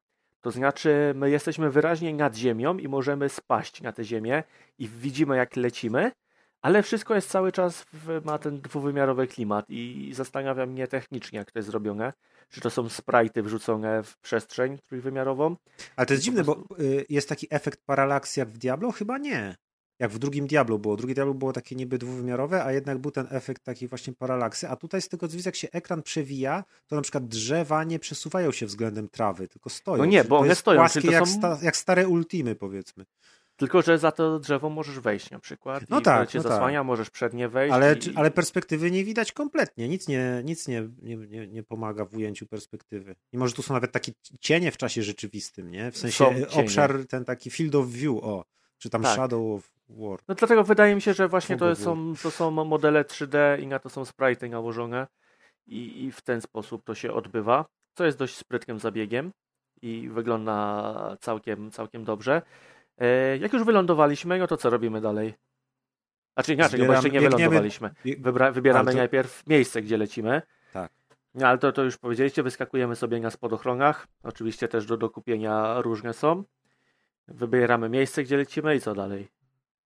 To 0.41 0.51
znaczy, 0.51 1.13
my 1.17 1.31
jesteśmy 1.31 1.71
wyraźnie 1.71 2.15
nad 2.15 2.37
ziemią 2.37 2.77
i 2.79 2.89
możemy 2.89 3.29
spaść 3.29 3.83
na 3.83 3.93
tę 3.93 4.05
ziemię 4.05 4.43
i 4.79 4.89
widzimy, 4.89 5.37
jak 5.37 5.57
lecimy, 5.57 6.13
ale 6.63 6.83
wszystko 6.83 7.15
jest 7.15 7.31
cały 7.31 7.53
czas, 7.53 7.85
w, 7.93 8.21
ma 8.25 8.39
ten 8.39 8.61
dwuwymiarowy 8.61 9.27
klimat 9.27 9.67
i 9.69 10.11
zastanawia 10.15 10.67
mnie 10.67 10.89
technicznie, 10.89 11.39
jak 11.39 11.53
to 11.53 11.59
jest 11.59 11.69
zrobione. 11.69 12.13
Czy 12.51 12.61
to 12.61 12.71
są 12.71 12.87
sprite'y 12.87 13.43
wrzucone 13.43 14.03
w 14.03 14.19
przestrzeń 14.19 14.79
trójwymiarową? 14.87 15.57
Ale 15.97 16.07
to 16.07 16.15
jest 16.15 16.25
dziwne, 16.25 16.45
bo 16.45 16.65
y, 16.81 17.07
jest 17.09 17.29
taki 17.29 17.47
efekt 17.51 17.81
paralaks 17.87 18.37
jak 18.37 18.49
w 18.49 18.59
Diablo? 18.59 18.93
Chyba 18.93 19.19
nie. 19.19 19.57
Jak 19.99 20.11
w 20.11 20.19
drugim 20.19 20.47
Diablo 20.47 20.79
było. 20.79 20.97
Drugie 20.97 21.15
Diablo 21.15 21.35
było 21.35 21.53
takie 21.53 21.77
niby 21.77 21.99
dwuwymiarowe, 21.99 22.65
a 22.65 22.73
jednak 22.73 22.99
był 22.99 23.11
ten 23.11 23.27
efekt 23.31 23.65
takiej 23.65 23.89
właśnie 23.89 24.13
paralaksy. 24.13 24.69
A 24.69 24.77
tutaj 24.77 25.03
z 25.03 25.09
tego 25.09 25.29
co 25.29 25.37
widzę, 25.37 25.49
jak 25.49 25.57
się 25.57 25.69
ekran 25.73 26.03
przewija, 26.03 26.65
to 26.87 26.97
na 26.97 27.03
przykład 27.03 27.27
drzewa 27.27 27.85
nie 27.85 27.99
przesuwają 27.99 28.53
się 28.53 28.67
względem 28.67 29.09
trawy, 29.09 29.49
tylko 29.49 29.71
stoją. 29.71 29.99
No 29.99 30.05
nie, 30.05 30.25
bo 30.25 30.39
one 30.39 30.55
stoją, 30.55 30.81
Płaskie 30.81 31.03
to 31.03 31.11
jak, 31.11 31.27
są- 31.27 31.33
sta, 31.33 31.59
jak 31.63 31.77
stare 31.77 32.09
ultimy, 32.09 32.55
powiedzmy. 32.55 33.05
Tylko, 33.57 33.83
że 33.83 33.99
za 33.99 34.13
to 34.13 34.39
drzewo 34.39 34.71
możesz 34.71 35.01
wejść 35.01 35.31
na 35.31 35.39
przykład. 35.39 35.85
No 35.91 36.01
i 36.01 36.03
tak, 36.03 36.31
cię 36.31 36.39
no 36.39 36.43
tak. 36.45 36.53
zasłania, 36.53 36.85
możesz 36.85 37.11
przed 37.11 37.35
nie 37.35 37.49
wejść. 37.49 37.75
Ale, 37.75 37.95
i... 37.95 38.17
ale 38.17 38.31
perspektywy 38.31 38.91
nie 38.91 39.05
widać 39.05 39.33
kompletnie. 39.33 39.89
Nic 39.89 40.09
nie, 40.09 40.43
nic 40.45 40.69
nie, 40.69 40.89
nie, 41.03 41.17
nie, 41.17 41.47
nie 41.47 41.63
pomaga 41.63 42.05
w 42.05 42.15
ujęciu 42.15 42.47
perspektywy. 42.47 43.17
I 43.33 43.39
może 43.39 43.55
tu 43.55 43.63
są 43.63 43.75
nawet 43.75 43.93
takie 43.93 44.13
cienie 44.41 44.73
w 44.73 44.77
czasie 44.77 45.03
rzeczywistym, 45.03 45.71
nie? 45.71 45.91
W 45.91 45.99
sensie 45.99 46.35
obszar 46.53 47.07
ten 47.09 47.25
taki 47.25 47.51
field 47.51 47.75
of 47.75 47.87
view, 47.87 48.17
o. 48.23 48.45
Czy 48.79 48.91
tam 48.91 49.03
Tak. 49.03 49.15
Shadow 49.15 49.57
of 49.57 49.73
War. 49.89 50.19
No 50.29 50.35
dlatego 50.35 50.65
wydaje 50.65 50.95
mi 50.95 51.03
się, 51.03 51.15
że 51.15 51.29
właśnie 51.29 51.57
to 51.57 51.77
są, 51.77 52.15
to 52.23 52.31
są 52.31 52.51
modele 52.51 53.05
3D 53.05 53.61
i 53.63 53.67
na 53.67 53.79
to 53.79 53.89
są 53.89 54.03
sprite'y 54.03 54.51
nałożone 54.51 55.07
i, 55.67 56.05
i 56.05 56.13
w 56.13 56.23
ten 56.23 56.41
sposób 56.41 56.85
to 56.85 56.95
się 56.95 57.13
odbywa, 57.13 57.65
co 57.95 58.05
jest 58.05 58.19
dość 58.19 58.37
sprytnym 58.37 58.79
zabiegiem 58.79 59.33
i 59.83 60.09
wygląda 60.09 61.17
całkiem, 61.21 61.71
całkiem 61.71 62.05
dobrze. 62.05 62.43
E, 63.03 63.37
jak 63.39 63.53
już 63.53 63.65
wylądowaliśmy, 63.65 64.39
no 64.39 64.47
to 64.47 64.57
co 64.57 64.71
robimy 64.71 65.01
dalej? 65.01 65.35
Znaczy 66.35 66.53
inaczej, 66.55 66.81
no 66.81 66.87
bo 66.87 66.93
jeszcze 66.93 67.11
nie 67.11 67.21
Zbieramy- 67.21 67.23
biegniemy- 67.31 67.37
wylądowaliśmy. 67.39 67.91
Wybra- 68.05 68.53
wybieramy 68.53 68.91
to- 68.93 68.97
najpierw 68.99 69.47
miejsce, 69.47 69.83
gdzie 69.83 69.97
lecimy. 69.97 70.43
Tak. 70.73 70.93
No, 71.35 71.47
ale 71.49 71.59
to, 71.59 71.73
to 71.73 71.83
już 71.85 71.99
powiedzieliście, 71.99 72.43
wyskakujemy 72.43 72.97
sobie 72.97 73.21
na 73.21 73.31
spadochronach. 73.31 74.07
Oczywiście 74.23 74.69
też 74.69 74.87
do 74.87 74.97
dokupienia 74.97 75.81
różne 75.81 76.13
są. 76.13 76.45
Wybieramy 77.29 77.89
miejsce, 77.89 78.23
gdzie 78.23 78.37
lecimy 78.37 78.77
i 78.77 78.81
co 78.81 78.95
dalej? 78.95 79.29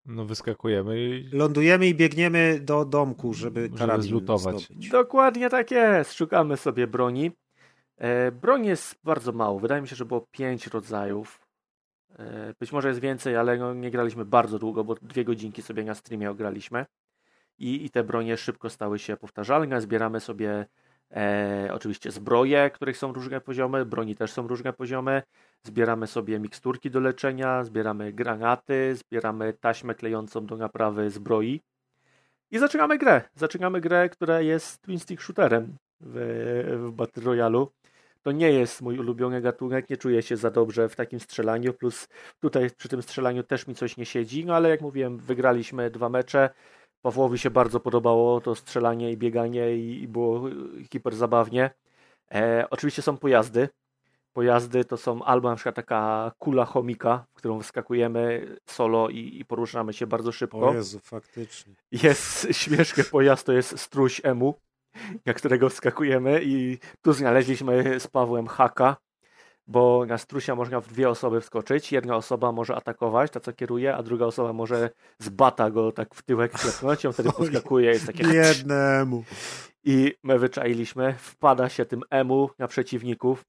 No 0.06 0.24
wyskakujemy 0.24 1.00
i 1.00 1.28
Lądujemy 1.32 1.86
i 1.86 1.94
biegniemy 1.94 2.60
do 2.60 2.84
domku, 2.84 3.34
żeby 3.34 3.62
Żeby 3.62 3.78
karabin 3.78 4.02
zlutować. 4.02 4.60
zdobyć. 4.64 4.88
Dokładnie 4.88 5.50
tak 5.50 5.70
jest. 5.70 6.12
Szukamy 6.14 6.56
sobie 6.56 6.86
broni. 6.86 7.30
E, 7.98 8.32
broni 8.32 8.68
jest 8.68 8.98
bardzo 9.04 9.32
mało. 9.32 9.60
Wydaje 9.60 9.82
mi 9.82 9.88
się, 9.88 9.96
że 9.96 10.04
było 10.04 10.20
pięć 10.30 10.66
rodzajów. 10.66 11.45
E, 12.18 12.54
być 12.60 12.72
może 12.72 12.88
jest 12.88 13.00
więcej, 13.00 13.36
ale 13.36 13.56
no, 13.58 13.74
nie 13.74 13.90
graliśmy 13.90 14.24
bardzo 14.24 14.58
długo, 14.58 14.84
bo 14.84 14.94
dwie 14.94 15.24
godzinki 15.24 15.62
sobie 15.62 15.84
na 15.84 15.94
streamie 15.94 16.30
ograliśmy. 16.30 16.86
I, 17.58 17.84
I 17.84 17.90
te 17.90 18.04
bronie 18.04 18.36
szybko 18.36 18.70
stały 18.70 18.98
się 18.98 19.16
powtarzalne. 19.16 19.80
Zbieramy 19.80 20.20
sobie 20.20 20.66
e, 21.10 21.68
oczywiście 21.72 22.10
zbroje, 22.10 22.70
których 22.70 22.96
są 22.96 23.12
różne 23.12 23.40
poziomy. 23.40 23.84
Broni 23.84 24.16
też 24.16 24.32
są 24.32 24.48
różne 24.48 24.72
poziomy. 24.72 25.22
Zbieramy 25.62 26.06
sobie 26.06 26.38
miksturki 26.38 26.90
do 26.90 27.00
leczenia, 27.00 27.64
zbieramy 27.64 28.12
granaty, 28.12 28.96
zbieramy 28.96 29.52
taśmę 29.52 29.94
klejącą 29.94 30.46
do 30.46 30.56
naprawy 30.56 31.10
zbroi. 31.10 31.62
I 32.50 32.58
zaczynamy 32.58 32.98
grę. 32.98 33.22
Zaczynamy 33.34 33.80
grę, 33.80 34.08
która 34.08 34.40
jest 34.40 34.82
twin 34.82 34.98
stick 34.98 35.22
shooterem 35.22 35.76
w, 36.00 36.84
w 36.86 36.92
Battle 36.92 37.22
Royale. 37.22 37.66
To 38.26 38.32
nie 38.32 38.52
jest 38.52 38.82
mój 38.82 38.98
ulubiony 38.98 39.40
gatunek, 39.40 39.90
nie 39.90 39.96
czuję 39.96 40.22
się 40.22 40.36
za 40.36 40.50
dobrze 40.50 40.88
w 40.88 40.96
takim 40.96 41.20
strzelaniu, 41.20 41.72
plus 41.72 42.08
tutaj 42.40 42.70
przy 42.70 42.88
tym 42.88 43.02
strzelaniu 43.02 43.42
też 43.42 43.66
mi 43.66 43.74
coś 43.74 43.96
nie 43.96 44.06
siedzi, 44.06 44.44
no 44.44 44.54
ale 44.54 44.68
jak 44.68 44.80
mówiłem, 44.80 45.18
wygraliśmy 45.18 45.90
dwa 45.90 46.08
mecze. 46.08 46.50
Pawłowi 47.02 47.38
się 47.38 47.50
bardzo 47.50 47.80
podobało 47.80 48.40
to 48.40 48.54
strzelanie 48.54 49.12
i 49.12 49.16
bieganie 49.16 49.76
i, 49.76 50.08
było 50.08 50.44
hiper 50.92 51.14
zabawnie. 51.14 51.70
E, 52.34 52.66
oczywiście 52.70 53.02
są 53.02 53.16
pojazdy. 53.16 53.68
Pojazdy 54.32 54.84
to 54.84 54.96
są 54.96 55.22
albo 55.22 55.50
na 55.50 55.56
przykład 55.56 55.74
taka 55.74 56.32
kula 56.38 56.64
chomika, 56.64 57.26
w 57.34 57.34
którą 57.34 57.60
wskakujemy 57.60 58.56
solo 58.66 59.08
i, 59.08 59.38
i 59.40 59.44
poruszamy 59.44 59.92
się 59.92 60.06
bardzo 60.06 60.32
szybko. 60.32 60.68
O 60.68 60.74
Jezu, 60.74 60.98
faktycznie. 60.98 61.74
Jest 61.92 62.46
śmieszny 62.60 63.04
pojazd, 63.04 63.46
to 63.46 63.52
jest 63.52 63.78
struś 63.78 64.20
emu, 64.24 64.54
na 65.26 65.34
którego 65.34 65.68
wskakujemy. 65.68 66.40
I 66.42 66.78
tu 67.02 67.12
znaleźliśmy 67.12 68.00
z 68.00 68.06
Pawłem 68.06 68.46
haka, 68.46 68.96
bo 69.66 70.06
na 70.06 70.18
strusia 70.18 70.54
można 70.54 70.80
w 70.80 70.88
dwie 70.88 71.10
osoby 71.10 71.40
wskoczyć. 71.40 71.92
Jedna 71.92 72.16
osoba 72.16 72.52
może 72.52 72.76
atakować, 72.76 73.30
ta 73.30 73.40
co 73.40 73.52
kieruje, 73.52 73.96
a 73.96 74.02
druga 74.02 74.26
osoba 74.26 74.52
może 74.52 74.90
z 75.18 75.28
bata 75.28 75.70
go 75.70 75.92
tak 75.92 76.14
w 76.14 76.22
tyłek 76.22 76.52
klepnąć, 76.52 77.06
on 77.06 77.12
wtedy 77.12 77.32
podskakuje, 77.38 77.90
jest 77.90 78.06
takie 78.06 78.28
Jednemu. 78.28 79.24
i 79.84 80.14
my 80.22 80.38
wyczailiśmy, 80.38 81.14
wpada 81.18 81.68
się 81.68 81.84
tym 81.84 82.02
emu 82.10 82.50
na 82.58 82.68
przeciwników, 82.68 83.44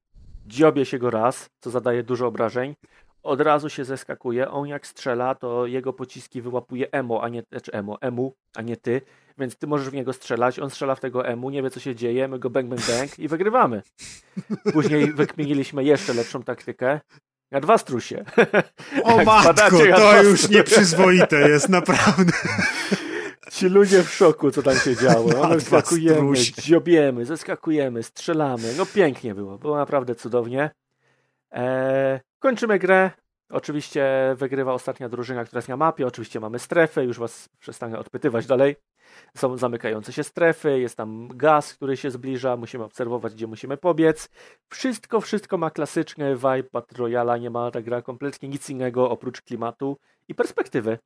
dziobie 0.46 0.84
się 0.84 0.98
go 0.98 1.10
raz, 1.10 1.50
co 1.60 1.70
zadaje 1.70 2.02
dużo 2.02 2.26
obrażeń, 2.26 2.74
od 3.22 3.40
razu 3.40 3.70
się 3.70 3.84
zeskakuje, 3.84 4.50
on 4.50 4.68
jak 4.68 4.86
strzela, 4.86 5.34
to 5.34 5.66
jego 5.66 5.92
pociski 5.92 6.42
wyłapuje 6.42 6.90
emo, 6.92 7.22
a 7.22 7.28
nie, 7.28 7.42
znaczy 7.50 7.72
emo, 7.72 8.00
emu, 8.00 8.34
a 8.56 8.62
nie 8.62 8.76
ty, 8.76 9.00
więc 9.38 9.56
ty 9.56 9.66
możesz 9.66 9.90
w 9.90 9.94
niego 9.94 10.12
strzelać, 10.12 10.58
on 10.58 10.70
strzela 10.70 10.94
w 10.94 11.00
tego 11.00 11.26
emu, 11.26 11.50
nie 11.50 11.62
wie 11.62 11.70
co 11.70 11.80
się 11.80 11.94
dzieje, 11.94 12.28
my 12.28 12.38
go 12.38 12.50
bang 12.50 12.68
bang 12.68 12.80
bang 12.80 13.18
i 13.18 13.28
wygrywamy. 13.28 13.82
Później 14.72 15.12
wykminiliśmy 15.12 15.84
jeszcze 15.84 16.14
lepszą 16.14 16.42
taktykę, 16.42 17.00
na 17.50 17.60
dwa 17.60 17.78
strusie. 17.78 18.24
O 19.04 19.24
matko, 19.24 19.78
to 19.96 20.22
już 20.22 20.48
nieprzyzwoite 20.48 21.48
jest, 21.48 21.68
naprawdę. 21.68 22.32
Ci 23.50 23.66
ludzie 23.66 24.02
w 24.02 24.10
szoku, 24.14 24.50
co 24.50 24.62
tam 24.62 24.76
się 24.76 24.96
działo. 24.96 25.30
No, 25.42 25.48
my 25.48 25.60
skakujemy, 25.60 26.36
dziobiemy, 26.58 27.24
zeskakujemy, 27.24 28.02
strzelamy. 28.02 28.74
No 28.76 28.86
pięknie 28.86 29.34
było. 29.34 29.58
Było 29.58 29.76
naprawdę 29.76 30.14
cudownie. 30.14 30.70
Eee, 31.50 32.20
kończymy 32.38 32.78
grę. 32.78 33.10
Oczywiście 33.50 34.34
wygrywa 34.36 34.72
ostatnia 34.72 35.08
drużyna, 35.08 35.44
która 35.44 35.58
jest 35.58 35.68
na 35.68 35.76
mapie. 35.76 36.06
Oczywiście 36.06 36.40
mamy 36.40 36.58
strefę. 36.58 37.04
Już 37.04 37.18
was 37.18 37.48
przestanę 37.58 37.98
odpytywać 37.98 38.46
dalej. 38.46 38.76
Są 39.36 39.56
zamykające 39.56 40.12
się 40.12 40.24
strefy, 40.24 40.80
jest 40.80 40.96
tam 40.96 41.28
gaz, 41.28 41.74
który 41.74 41.96
się 41.96 42.10
zbliża, 42.10 42.56
musimy 42.56 42.84
obserwować, 42.84 43.34
gdzie 43.34 43.46
musimy 43.46 43.76
pobiec. 43.76 44.28
Wszystko, 44.68 45.20
wszystko 45.20 45.58
ma 45.58 45.70
klasyczny 45.70 46.36
vibe 46.36 46.68
Battle 46.72 46.98
Royale, 46.98 47.40
nie 47.40 47.50
ma 47.50 47.70
ta 47.70 47.82
gra 47.82 48.02
kompletnie 48.02 48.48
nic 48.48 48.70
innego 48.70 49.10
oprócz 49.10 49.42
klimatu 49.42 49.96
i 50.28 50.34
perspektywy. 50.34 50.98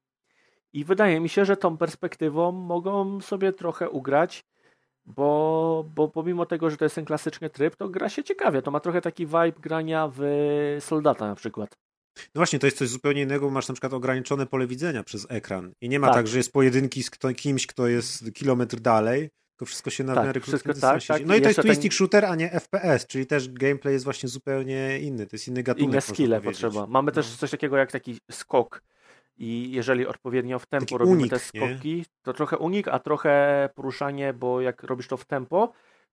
I 0.72 0.84
wydaje 0.84 1.20
mi 1.20 1.28
się, 1.28 1.44
że 1.44 1.56
tą 1.56 1.76
perspektywą 1.76 2.52
mogą 2.52 3.20
sobie 3.20 3.52
trochę 3.52 3.90
ugrać, 3.90 4.44
bo, 5.04 5.84
bo 5.94 6.08
pomimo 6.08 6.46
tego, 6.46 6.70
że 6.70 6.76
to 6.76 6.84
jest 6.84 6.94
ten 6.94 7.04
klasyczny 7.04 7.50
tryb, 7.50 7.76
to 7.76 7.88
gra 7.88 8.08
się 8.08 8.24
ciekawie. 8.24 8.62
To 8.62 8.70
ma 8.70 8.80
trochę 8.80 9.00
taki 9.00 9.26
vibe 9.26 9.60
grania 9.60 10.10
w 10.14 10.22
Soldata 10.80 11.26
na 11.26 11.34
przykład. 11.34 11.81
No 12.16 12.38
właśnie, 12.38 12.58
to 12.58 12.66
jest 12.66 12.78
coś 12.78 12.88
zupełnie 12.88 13.22
innego, 13.22 13.46
bo 13.46 13.50
masz 13.50 13.68
na 13.68 13.74
przykład 13.74 13.92
ograniczone 13.92 14.46
pole 14.46 14.66
widzenia 14.66 15.02
przez 15.02 15.26
ekran. 15.30 15.72
I 15.80 15.88
nie 15.88 16.00
ma 16.00 16.06
tak, 16.06 16.16
tak 16.16 16.26
że 16.26 16.38
jest 16.38 16.52
pojedynki 16.52 17.02
z 17.02 17.10
kto, 17.10 17.32
kimś, 17.32 17.66
kto 17.66 17.88
jest 17.88 18.34
kilometr 18.34 18.80
dalej, 18.80 19.30
tylko 19.50 19.66
wszystko 19.66 19.90
się 19.90 20.04
na 20.04 20.14
tak, 20.14 20.26
miarę 20.26 20.40
wszystko 20.40 20.74
tak, 20.74 21.04
tak, 21.04 21.26
No 21.26 21.36
i 21.36 21.40
to 21.40 21.48
jest 21.48 21.60
twisting 21.60 21.92
ten... 21.92 21.96
shooter, 21.96 22.24
a 22.24 22.34
nie 22.34 22.50
FPS, 22.50 23.06
czyli 23.06 23.26
też 23.26 23.48
gameplay 23.48 23.92
jest 23.92 24.04
właśnie 24.04 24.28
zupełnie 24.28 24.98
inny. 24.98 25.26
To 25.26 25.36
jest 25.36 25.48
inny 25.48 25.62
gatunek. 25.62 25.90
Inne 25.90 26.00
skille 26.00 26.40
potrzeba. 26.40 26.86
Mamy 26.86 27.06
no. 27.06 27.14
też 27.14 27.36
coś 27.36 27.50
takiego 27.50 27.76
jak 27.76 27.92
taki 27.92 28.18
skok. 28.30 28.82
I 29.36 29.72
jeżeli 29.72 30.06
odpowiednio 30.06 30.58
w 30.58 30.66
tempo 30.66 30.86
taki 30.86 30.98
robimy 30.98 31.16
unik, 31.16 31.30
te 31.30 31.38
skoki, 31.38 31.96
nie? 31.96 32.04
to 32.22 32.32
trochę 32.32 32.58
unik, 32.58 32.88
a 32.88 32.98
trochę 32.98 33.68
poruszanie, 33.74 34.32
bo 34.32 34.60
jak 34.60 34.82
robisz 34.82 35.08
to 35.08 35.16
w 35.16 35.24
tempo, 35.24 35.72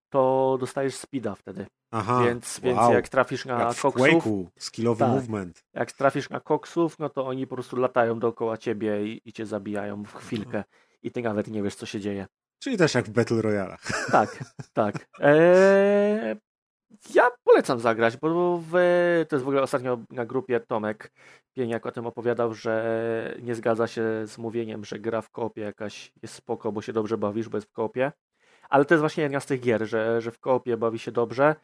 to 0.09 0.57
dostajesz 0.59 0.95
speeda 0.95 1.35
wtedy. 1.35 1.65
Aha, 1.91 2.23
więc, 2.25 2.59
więc 2.59 2.77
wow. 2.77 2.93
jak 2.93 3.09
trafisz 3.09 3.45
na 3.45 3.59
jak 3.59 3.77
koksów... 3.77 4.23
skillowy 4.59 4.99
tak, 4.99 5.09
movement. 5.09 5.63
Jak 5.73 5.91
trafisz 5.91 6.29
na 6.29 6.39
koksów, 6.39 6.99
no 6.99 7.09
to 7.09 7.27
oni 7.27 7.47
po 7.47 7.55
prostu 7.55 7.75
latają 7.75 8.19
dookoła 8.19 8.57
ciebie 8.57 9.05
i, 9.05 9.21
i 9.25 9.33
cię 9.33 9.45
zabijają 9.45 10.03
w 10.03 10.13
chwilkę. 10.13 10.63
I 11.03 11.11
ty 11.11 11.21
nawet 11.21 11.47
nie 11.47 11.63
wiesz, 11.63 11.75
co 11.75 11.85
się 11.85 11.99
dzieje. 11.99 12.27
Czyli 12.59 12.77
też 12.77 12.93
jak 12.93 13.05
w 13.05 13.09
Battle 13.09 13.41
Royale. 13.41 13.77
Tak, 14.11 14.43
tak. 14.73 15.07
Eee, 15.19 16.35
ja 17.13 17.31
polecam 17.43 17.79
zagrać, 17.79 18.17
bo 18.17 18.57
w, 18.57 18.71
to 19.29 19.35
jest 19.35 19.45
w 19.45 19.47
ogóle 19.47 19.61
ostatnio 19.61 19.97
na 20.09 20.25
grupie 20.25 20.59
Tomek 20.59 21.11
Pieniak 21.53 21.85
o 21.85 21.91
tym 21.91 22.07
opowiadał, 22.07 22.53
że 22.53 23.35
nie 23.41 23.55
zgadza 23.55 23.87
się 23.87 24.03
z 24.27 24.37
mówieniem, 24.37 24.85
że 24.85 24.99
gra 24.99 25.21
w 25.21 25.29
kopie 25.29 25.61
jakaś 25.61 26.11
jest 26.21 26.33
spoko, 26.33 26.71
bo 26.71 26.81
się 26.81 26.93
dobrze 26.93 27.17
bawisz, 27.17 27.49
bo 27.49 27.57
jest 27.57 27.67
w 27.67 27.71
kopie 27.71 28.11
ale 28.69 28.85
to 28.85 28.93
jest 28.93 29.01
właśnie 29.01 29.23
jedna 29.23 29.39
z 29.39 29.45
tych 29.45 29.61
gier, 29.61 29.87
że, 29.87 30.21
że 30.21 30.31
w 30.31 30.39
koopie 30.39 30.77
bawi 30.77 30.99
się 30.99 31.11
dobrze, 31.11 31.55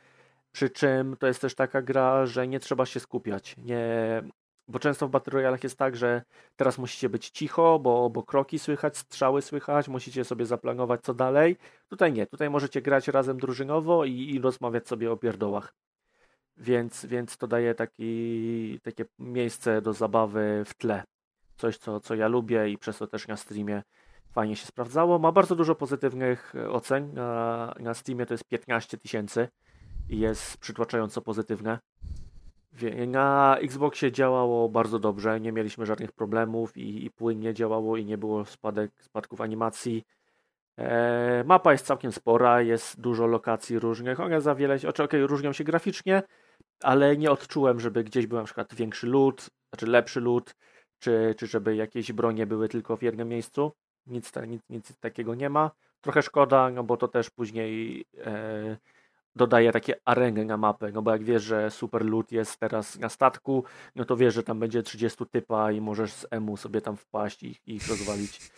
przy 0.52 0.70
czym 0.70 1.18
to 1.20 1.28
jest 1.28 1.42
też 1.42 1.56
taka 1.56 1.82
gra, 1.82 2.26
że 2.26 2.48
nie 2.48 2.60
trzeba 2.60 2.86
się 2.86 3.00
skupiać, 3.00 3.56
nie, 3.58 4.24
bo 4.68 4.80
często 4.80 5.08
w 5.08 5.12
Battle 5.12 5.34
Royale 5.34 5.58
jest 5.64 5.78
tak, 5.78 5.96
że 5.96 6.22
teraz 6.56 6.78
musicie 6.78 7.10
być 7.10 7.30
cicho, 7.30 7.80
bo, 7.80 8.10
bo 8.10 8.24
kroki 8.24 8.60
słychać, 8.60 8.98
strzały 8.98 9.42
słychać, 9.42 9.88
musicie 9.88 10.24
sobie 10.26 10.46
zaplanować 10.46 11.02
co 11.02 11.14
dalej. 11.14 11.58
Tutaj 11.88 12.14
nie, 12.14 12.28
tutaj 12.28 12.50
możecie 12.50 12.82
grać 12.82 13.08
razem 13.08 13.38
drużynowo 13.38 14.06
i, 14.06 14.12
i 14.12 14.42
rozmawiać 14.42 14.88
sobie 14.88 15.12
o 15.12 15.18
pierdołach. 15.18 15.74
Więc, 16.58 17.06
więc 17.06 17.38
to 17.38 17.48
daje 17.48 17.76
taki, 17.76 18.80
takie 18.84 19.06
miejsce 19.20 19.82
do 19.82 19.94
zabawy 19.94 20.64
w 20.66 20.74
tle. 20.74 21.04
Coś, 21.58 21.78
co, 21.78 22.00
co 22.00 22.16
ja 22.16 22.28
lubię 22.28 22.70
i 22.70 22.78
przez 22.78 22.98
to 22.98 23.08
też 23.08 23.28
na 23.28 23.38
streamie 23.38 23.84
fajnie 24.32 24.56
się 24.56 24.66
sprawdzało. 24.66 25.20
Ma 25.20 25.32
bardzo 25.32 25.56
dużo 25.56 25.76
pozytywnych 25.76 26.56
e, 26.56 26.70
ocen. 26.70 27.14
Na, 27.14 27.74
na 27.80 27.94
Steamie 27.94 28.26
to 28.26 28.34
jest 28.34 28.44
15 28.44 28.98
tysięcy 28.98 29.48
i 30.10 30.20
jest 30.20 30.58
przytłaczająco 30.58 31.22
pozytywne. 31.22 31.80
Na 33.08 33.58
Xboxie 33.62 34.12
działało 34.12 34.70
bardzo 34.70 35.00
dobrze, 35.00 35.40
nie 35.40 35.52
mieliśmy 35.52 35.86
żadnych 35.86 36.12
problemów 36.12 36.78
i, 36.78 37.06
i 37.06 37.12
płynnie 37.12 37.54
działało 37.54 37.98
i 37.98 38.06
nie 38.06 38.18
było 38.18 38.46
spadek, 38.46 38.92
spadków 39.02 39.42
animacji. 39.42 40.04
E, 40.78 41.44
mapa 41.44 41.72
jest 41.72 41.86
całkiem 41.86 42.12
spora, 42.12 42.62
jest 42.62 43.02
dużo 43.02 43.28
lokacji 43.28 43.80
różnych. 43.80 44.20
One 44.20 44.42
za 44.42 44.56
wiele, 44.56 44.76
okej, 44.76 45.06
okay, 45.06 45.28
różnią 45.28 45.54
się 45.54 45.64
graficznie, 45.64 46.24
ale 46.84 47.18
nie 47.18 47.32
odczułem, 47.32 47.80
żeby 47.80 48.04
gdzieś 48.04 48.28
był 48.28 48.38
na 48.38 48.44
przykład 48.44 48.76
większy 48.76 49.08
lód, 49.08 49.50
znaczy 49.70 49.88
lepszy 49.88 50.22
lód, 50.22 50.56
czy, 51.00 51.36
czy 51.38 51.48
żeby 51.48 51.76
jakieś 51.76 52.12
bronie 52.12 52.48
były 52.48 52.70
tylko 52.70 52.98
w 52.98 53.04
jednym 53.04 53.28
miejscu 53.30 53.72
nic, 54.08 54.32
nic, 54.48 54.62
nic 54.70 54.98
takiego 55.00 55.36
nie 55.36 55.50
ma. 55.50 55.72
Trochę 56.02 56.22
szkoda, 56.22 56.70
no 56.70 56.84
bo 56.84 56.98
to 56.98 57.08
też 57.08 57.30
później 57.30 58.06
e, 58.26 58.78
dodaje 59.36 59.72
takie 59.72 59.96
areny 60.06 60.46
na 60.46 60.58
mapę, 60.58 60.92
no 60.92 61.02
bo 61.02 61.12
jak 61.12 61.24
wiesz, 61.24 61.44
że 61.44 61.72
super 61.72 62.06
loot 62.06 62.32
jest 62.32 62.60
teraz 62.60 63.00
na 63.00 63.10
statku, 63.10 63.64
no 63.96 64.06
to 64.06 64.18
wiesz, 64.18 64.34
że 64.34 64.44
tam 64.44 64.60
będzie 64.60 64.84
30 64.84 65.26
typa 65.32 65.72
i 65.72 65.82
możesz 65.82 66.14
z 66.14 66.28
emu 66.32 66.58
sobie 66.58 66.82
tam 66.82 66.98
wpaść 66.98 67.44
i, 67.44 67.58
i 67.66 67.76
ich 67.76 67.88
rozwalić. 67.88 68.52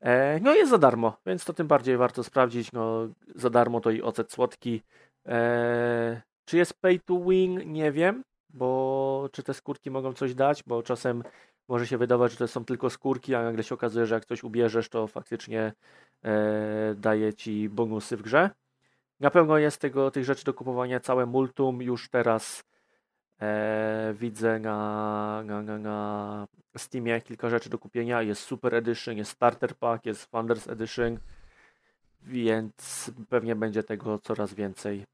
E, 0.00 0.40
no 0.40 0.54
jest 0.54 0.70
za 0.70 0.78
darmo, 0.78 1.16
więc 1.26 1.44
to 1.44 1.52
tym 1.52 1.66
bardziej 1.66 1.96
warto 1.96 2.24
sprawdzić, 2.24 2.72
no 2.72 3.08
za 3.34 3.50
darmo 3.50 3.80
to 3.80 3.90
i 3.90 4.02
ocet 4.02 4.32
słodki. 4.32 4.82
E, 5.26 6.22
czy 6.44 6.56
jest 6.56 6.74
pay 6.80 6.98
to 6.98 7.20
win? 7.20 7.72
Nie 7.72 7.92
wiem, 7.92 8.24
bo 8.50 9.28
czy 9.32 9.42
te 9.42 9.54
skórki 9.54 9.90
mogą 9.90 10.12
coś 10.12 10.34
dać, 10.34 10.62
bo 10.62 10.82
czasem 10.82 11.22
może 11.68 11.86
się 11.86 11.98
wydawać, 11.98 12.32
że 12.32 12.38
to 12.38 12.48
są 12.48 12.64
tylko 12.64 12.90
skórki, 12.90 13.34
a 13.34 13.42
nagle 13.42 13.62
się 13.62 13.74
okazuje, 13.74 14.06
że 14.06 14.14
jak 14.14 14.24
coś 14.24 14.44
ubierzesz, 14.44 14.88
to 14.88 15.06
faktycznie 15.06 15.72
e, 16.22 16.94
daje 16.94 17.34
ci 17.34 17.68
bonusy 17.68 18.16
w 18.16 18.22
grze. 18.22 18.50
Na 19.20 19.30
pewno 19.30 19.58
jest 19.58 19.80
tego, 19.80 20.10
tych 20.10 20.24
rzeczy 20.24 20.44
do 20.44 20.54
kupowania 20.54 21.00
całe 21.00 21.26
multum. 21.26 21.82
Już 21.82 22.08
teraz 22.08 22.64
e, 23.40 24.14
widzę 24.18 24.58
na, 24.58 25.42
na, 25.44 25.62
na, 25.62 25.78
na 25.78 26.46
Steamie 26.76 27.20
kilka 27.20 27.50
rzeczy 27.50 27.70
do 27.70 27.78
kupienia. 27.78 28.22
Jest 28.22 28.42
Super 28.42 28.74
Edition, 28.74 29.16
jest 29.16 29.30
Starter 29.30 29.76
Pack, 29.76 30.06
jest 30.06 30.30
Founders 30.30 30.68
Edition, 30.68 31.18
więc 32.22 33.10
pewnie 33.28 33.56
będzie 33.56 33.82
tego 33.82 34.18
coraz 34.18 34.54
więcej. 34.54 35.04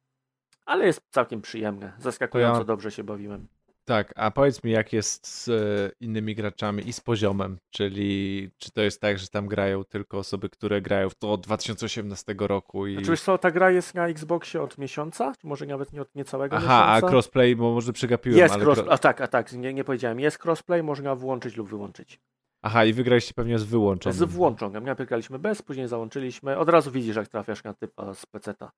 Ale 0.67 0.87
jest 0.87 1.03
całkiem 1.11 1.43
przyjemne. 1.43 1.93
Zaskakująco 1.99 2.59
ja... 2.59 2.65
dobrze 2.65 2.91
się 2.91 3.05
bawiłem. 3.05 3.47
Tak, 3.91 4.13
a 4.17 4.31
powiedz 4.31 4.65
mi, 4.65 4.71
jak 4.71 4.93
jest 4.93 5.27
z 5.27 5.49
e, 5.49 5.91
innymi 6.01 6.35
graczami 6.35 6.89
i 6.89 6.93
z 6.93 7.01
poziomem, 7.01 7.59
czyli 7.71 8.51
czy 8.59 8.71
to 8.71 8.81
jest 8.81 9.01
tak, 9.01 9.19
że 9.19 9.29
tam 9.29 9.47
grają 9.47 9.85
tylko 9.85 10.19
osoby, 10.19 10.49
które 10.49 10.83
grają 10.83 11.11
w 11.11 11.15
to 11.15 11.33
od 11.33 11.41
2018 11.41 12.35
roku 12.39 12.87
i... 12.87 13.05
Znaczy 13.05 13.23
co, 13.23 13.39
ta 13.39 13.51
gra 13.51 13.71
jest 13.71 13.95
na 13.95 14.09
Xboxie 14.09 14.63
od 14.63 14.79
miesiąca? 14.79 15.33
Czy 15.41 15.47
może 15.47 15.67
nawet 15.67 15.93
nie 15.93 16.03
od 16.03 16.15
niecałego 16.15 16.57
Aha, 16.57 16.65
miesiąca? 16.65 16.97
Aha, 16.97 17.07
a 17.07 17.11
crossplay, 17.11 17.57
bo 17.57 17.75
może 17.75 17.93
przegapiłem, 17.93 18.39
Jest 18.39 18.55
ale... 18.55 18.65
crossplay, 18.65 18.95
a 18.95 18.99
tak, 18.99 19.21
a 19.21 19.29
tak, 19.29 19.53
nie, 19.53 19.75
nie 19.75 19.85
powiedziałem. 19.85 20.21
Jest 20.21 20.45
crossplay, 20.45 20.83
można 20.83 21.15
włączyć 21.15 21.57
lub 21.57 21.69
wyłączyć. 21.69 22.21
Aha, 22.63 22.85
i 22.85 22.93
wygraliście 22.93 23.35
pewnie 23.35 23.59
z 23.59 23.65
wyłączonym. 23.65 24.19
Z 24.19 24.23
włączonym. 24.23 24.87
Ja 24.87 24.95
graliśmy 24.95 25.39
bez, 25.39 25.63
później 25.63 25.89
załączyliśmy. 25.89 26.59
Od 26.59 26.69
razu 26.69 26.91
widzisz, 26.91 27.17
jak 27.17 27.29
trafiasz 27.29 27.65
na 27.65 27.75
typa 27.75 28.15
z 28.15 28.27
peceta. 28.27 28.71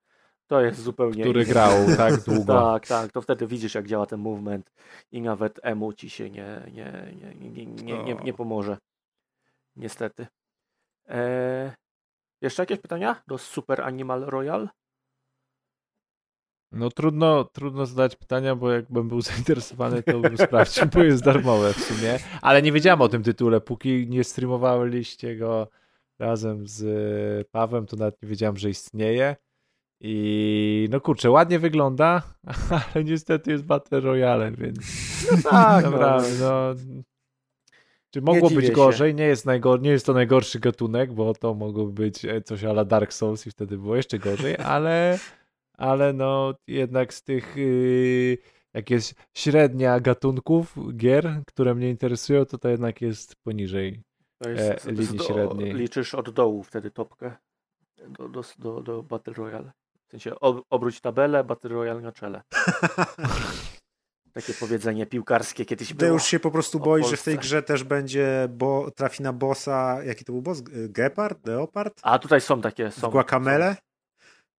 To 0.47 0.61
jest 0.61 0.81
zupełnie. 0.81 1.23
Który 1.23 1.43
inny. 1.43 1.53
grał 1.53 1.73
tak 1.97 2.21
długo. 2.27 2.55
tak, 2.55 2.87
tak. 2.87 3.13
To 3.13 3.23
wtedy 3.23 3.47
widzisz, 3.47 3.75
jak 3.75 3.87
działa 3.87 4.07
ten 4.07 4.21
movement 4.21 4.73
i 5.13 5.23
nawet 5.23 5.61
emu 5.63 5.93
ci 5.93 6.11
się 6.11 6.31
nie, 6.31 6.63
nie, 6.73 7.15
nie, 7.21 7.51
nie, 7.51 7.67
nie, 7.67 8.03
nie, 8.03 8.15
nie 8.15 8.33
pomoże. 8.33 8.79
Niestety. 9.77 10.27
Eee, 11.09 11.71
jeszcze 12.41 12.63
jakieś 12.63 12.79
pytania 12.79 13.23
do 13.27 13.39
Super 13.39 13.81
Animal 13.81 14.21
Royal? 14.21 14.69
No 16.73 16.91
trudno, 16.91 17.45
trudno 17.45 17.87
zadać 17.87 18.17
pytania, 18.17 18.57
bo 18.57 18.71
jakbym 18.73 19.09
był 19.09 19.21
zainteresowany, 19.31 20.03
to 20.03 20.21
bym 20.21 20.39
sprawdził, 20.39 20.87
bo 20.87 21.03
jest 21.03 21.25
darmowe 21.25 21.73
w 21.73 21.81
sumie. 21.81 22.19
Ale 22.43 22.63
nie 22.63 22.73
wiedziałem 22.73 23.01
o 23.01 23.09
tym 23.09 23.23
tytule, 23.23 23.61
póki 23.61 24.07
nie 24.09 24.25
streamowaliście 24.25 25.37
go 25.37 25.69
razem 26.19 26.67
z 26.67 27.49
Pawem, 27.49 27.87
to 27.87 27.97
nawet 27.97 28.23
nie 28.23 28.29
wiedziałem, 28.29 28.57
że 28.57 28.71
istnieje. 28.71 29.37
I 30.05 30.89
no 30.91 31.01
kurczę, 31.01 31.31
ładnie 31.31 31.59
wygląda, 31.59 32.23
ale 32.95 33.05
niestety 33.05 33.51
jest 33.51 33.65
Battle 33.65 34.01
Royale, 34.01 34.53
więc 34.53 34.79
no 35.31 35.39
tak, 35.51 35.85
naprawdę, 35.85 36.29
no. 36.41 36.75
Czy 38.11 38.23
mogło 38.23 38.51
być 38.51 38.71
gorzej? 38.71 39.15
Nie 39.15 39.25
jest, 39.25 39.47
najgor 39.47 39.83
nie 39.83 39.91
jest 39.91 40.07
to 40.07 40.13
najgorszy 40.13 40.61
gatunek, 40.61 41.13
bo 41.13 41.35
to 41.35 41.55
mogło 41.55 41.87
być 41.87 42.25
e, 42.25 42.43
coś 42.43 42.65
ala 42.65 42.85
Dark 42.85 43.13
Souls 43.13 43.47
i 43.47 43.51
wtedy 43.51 43.79
było 43.79 43.97
jeszcze 43.97 44.19
gorzej, 44.19 44.57
ale, 44.75 45.19
ale 45.79 46.13
no 46.13 46.55
jednak 46.67 47.15
z 47.15 47.23
tych 47.23 47.57
yy, 47.57 48.39
jak 48.75 48.91
jest 48.91 49.15
średnia 49.35 50.01
gatunków 50.01 50.77
gier, 50.97 51.41
które 51.47 51.75
mnie 51.75 51.91
interesują, 51.91 52.45
to 52.45 52.59
to 52.59 52.69
jednak 52.69 53.01
jest 53.01 53.37
poniżej 53.37 54.03
to 54.39 54.51
jest, 54.51 54.87
e, 54.87 54.93
linii 54.93 55.19
średniej. 55.19 55.75
Liczysz 55.75 56.15
od 56.15 56.31
dołu 56.31 56.63
wtedy 56.63 56.91
topkę 56.91 57.37
do, 58.09 58.29
do, 58.29 58.43
do, 58.59 58.83
do 58.83 59.03
Battle 59.03 59.35
Royale. 59.35 59.73
W 60.13 60.15
sensie 60.15 60.41
ob, 60.41 60.67
obróć 60.71 61.01
tabelę, 61.01 61.45
Battle 61.45 61.71
Royale 61.71 62.01
na 62.01 62.13
czele. 62.13 62.43
Takie 64.33 64.55
powiedzenie 64.55 65.07
piłkarskie 65.07 65.65
kiedyś 65.65 65.89
Ty 65.89 65.95
było. 65.95 66.11
już 66.11 66.25
się 66.25 66.41
po 66.41 66.51
prostu 66.51 66.81
boi, 66.81 67.05
że 67.05 67.17
w 67.17 67.23
tej 67.23 67.39
grze 67.39 67.63
też 67.63 67.85
będzie, 67.85 68.49
bo 68.51 68.91
trafi 68.91 69.23
na 69.23 69.33
bossa, 69.33 70.05
jaki 70.05 70.25
to 70.25 70.33
był 70.33 70.43
boss? 70.43 70.63
Gepard? 70.89 71.47
Leopard? 71.47 72.01
A 72.03 72.19
tutaj 72.19 72.41
są 72.41 72.61
takie, 72.61 72.91
są. 72.91 73.09
W 73.09 73.13
Guacamele? 73.13 73.77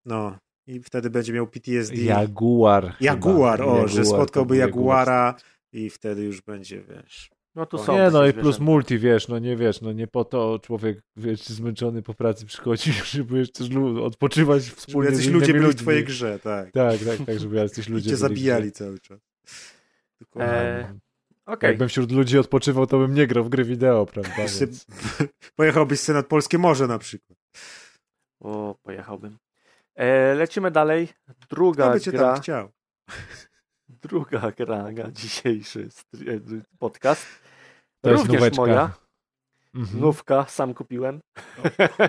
No. 0.06 0.38
I 0.68 0.80
wtedy 0.80 1.10
będzie 1.10 1.34
miał 1.34 1.48
PTSD. 1.48 1.96
Jaguar. 1.96 2.96
Jaguar, 3.00 3.60
chyba. 3.60 3.72
o, 3.72 3.88
że 3.88 3.98
Jaguar, 3.98 4.06
spotkałby 4.06 4.32
to 4.32 4.46
był 4.46 4.56
Jaguara 4.56 5.36
i 5.74 5.90
wtedy 5.90 6.24
już 6.24 6.42
będzie, 6.42 6.82
wiesz... 6.82 7.30
No 7.56 7.66
tu 7.66 7.78
O, 7.78 7.84
są. 7.84 7.94
Nie, 7.94 8.10
no 8.12 8.28
i 8.28 8.34
plus 8.34 8.44
zwierzęta. 8.44 8.64
multi, 8.64 9.00
wiesz, 9.00 9.28
no 9.28 9.40
nie 9.40 9.58
wiesz, 9.58 9.82
no 9.82 9.92
nie 9.92 10.08
po 10.08 10.26
to 10.26 10.60
człowiek, 10.60 11.02
wiesz, 11.16 11.40
zmęczony 11.40 12.02
po 12.02 12.14
pracy 12.14 12.46
przychodzi, 12.46 12.92
żeby 13.14 13.38
jeszcze 13.38 13.64
odpoczywać 14.04 14.64
Żeby 14.64 14.76
wspólnie 14.76 15.10
jacyś 15.10 15.26
z 15.26 15.30
ludzie 15.30 15.54
byli 15.54 15.72
w 15.72 15.76
twojej 15.76 16.04
grze, 16.04 16.40
tak. 16.40 16.72
Tak, 16.72 17.00
tak, 17.00 17.26
tak, 17.26 17.40
żeby 17.40 17.56
jacyś 17.56 17.88
I 17.88 17.92
ludzie 17.92 18.04
cię 18.04 18.10
byli, 18.10 18.22
zabijali 18.22 18.72
cały 18.72 19.00
czas. 19.00 19.20
Dokładnie. 20.20 20.54
E, 20.54 21.00
Okej. 21.46 21.68
Jakbym 21.68 21.90
wśród 21.90 22.12
ludzi 22.12 22.40
odpoczywał, 22.40 22.88
to 22.88 22.98
bym 23.00 23.14
nie 23.14 23.28
grał 23.28 23.44
w 23.44 23.50
gry 23.50 23.64
wideo, 23.64 24.06
prawda? 24.06 24.36
Więc... 24.60 24.86
Pojechałbyś 25.56 26.00
sobie 26.00 26.18
nad 26.18 26.28
Polskie 26.28 26.58
Morze 26.58 26.88
na 26.88 27.00
przykład. 27.00 27.40
O, 28.40 28.76
pojechałbym. 28.84 29.38
E, 29.96 30.36
lecimy 30.36 30.72
dalej. 30.72 31.08
Kto 31.08 31.56
Druga 31.56 31.94
by 31.94 32.02
cię 32.02 32.12
gra. 32.12 32.22
tam 32.34 32.42
chciał? 32.42 32.70
Druga 33.88 34.52
gra 34.52 34.92
na 34.92 35.12
dzisiejszy 35.12 35.90
e, 36.14 36.40
podcast. 36.80 37.43
To 38.04 38.10
jest 38.12 38.22
Również 38.24 38.42
nóweczka. 38.42 38.62
moja. 38.62 38.92
Mhm. 39.76 40.00
Nówka, 40.00 40.46
sam 40.46 40.74
kupiłem. 40.74 41.20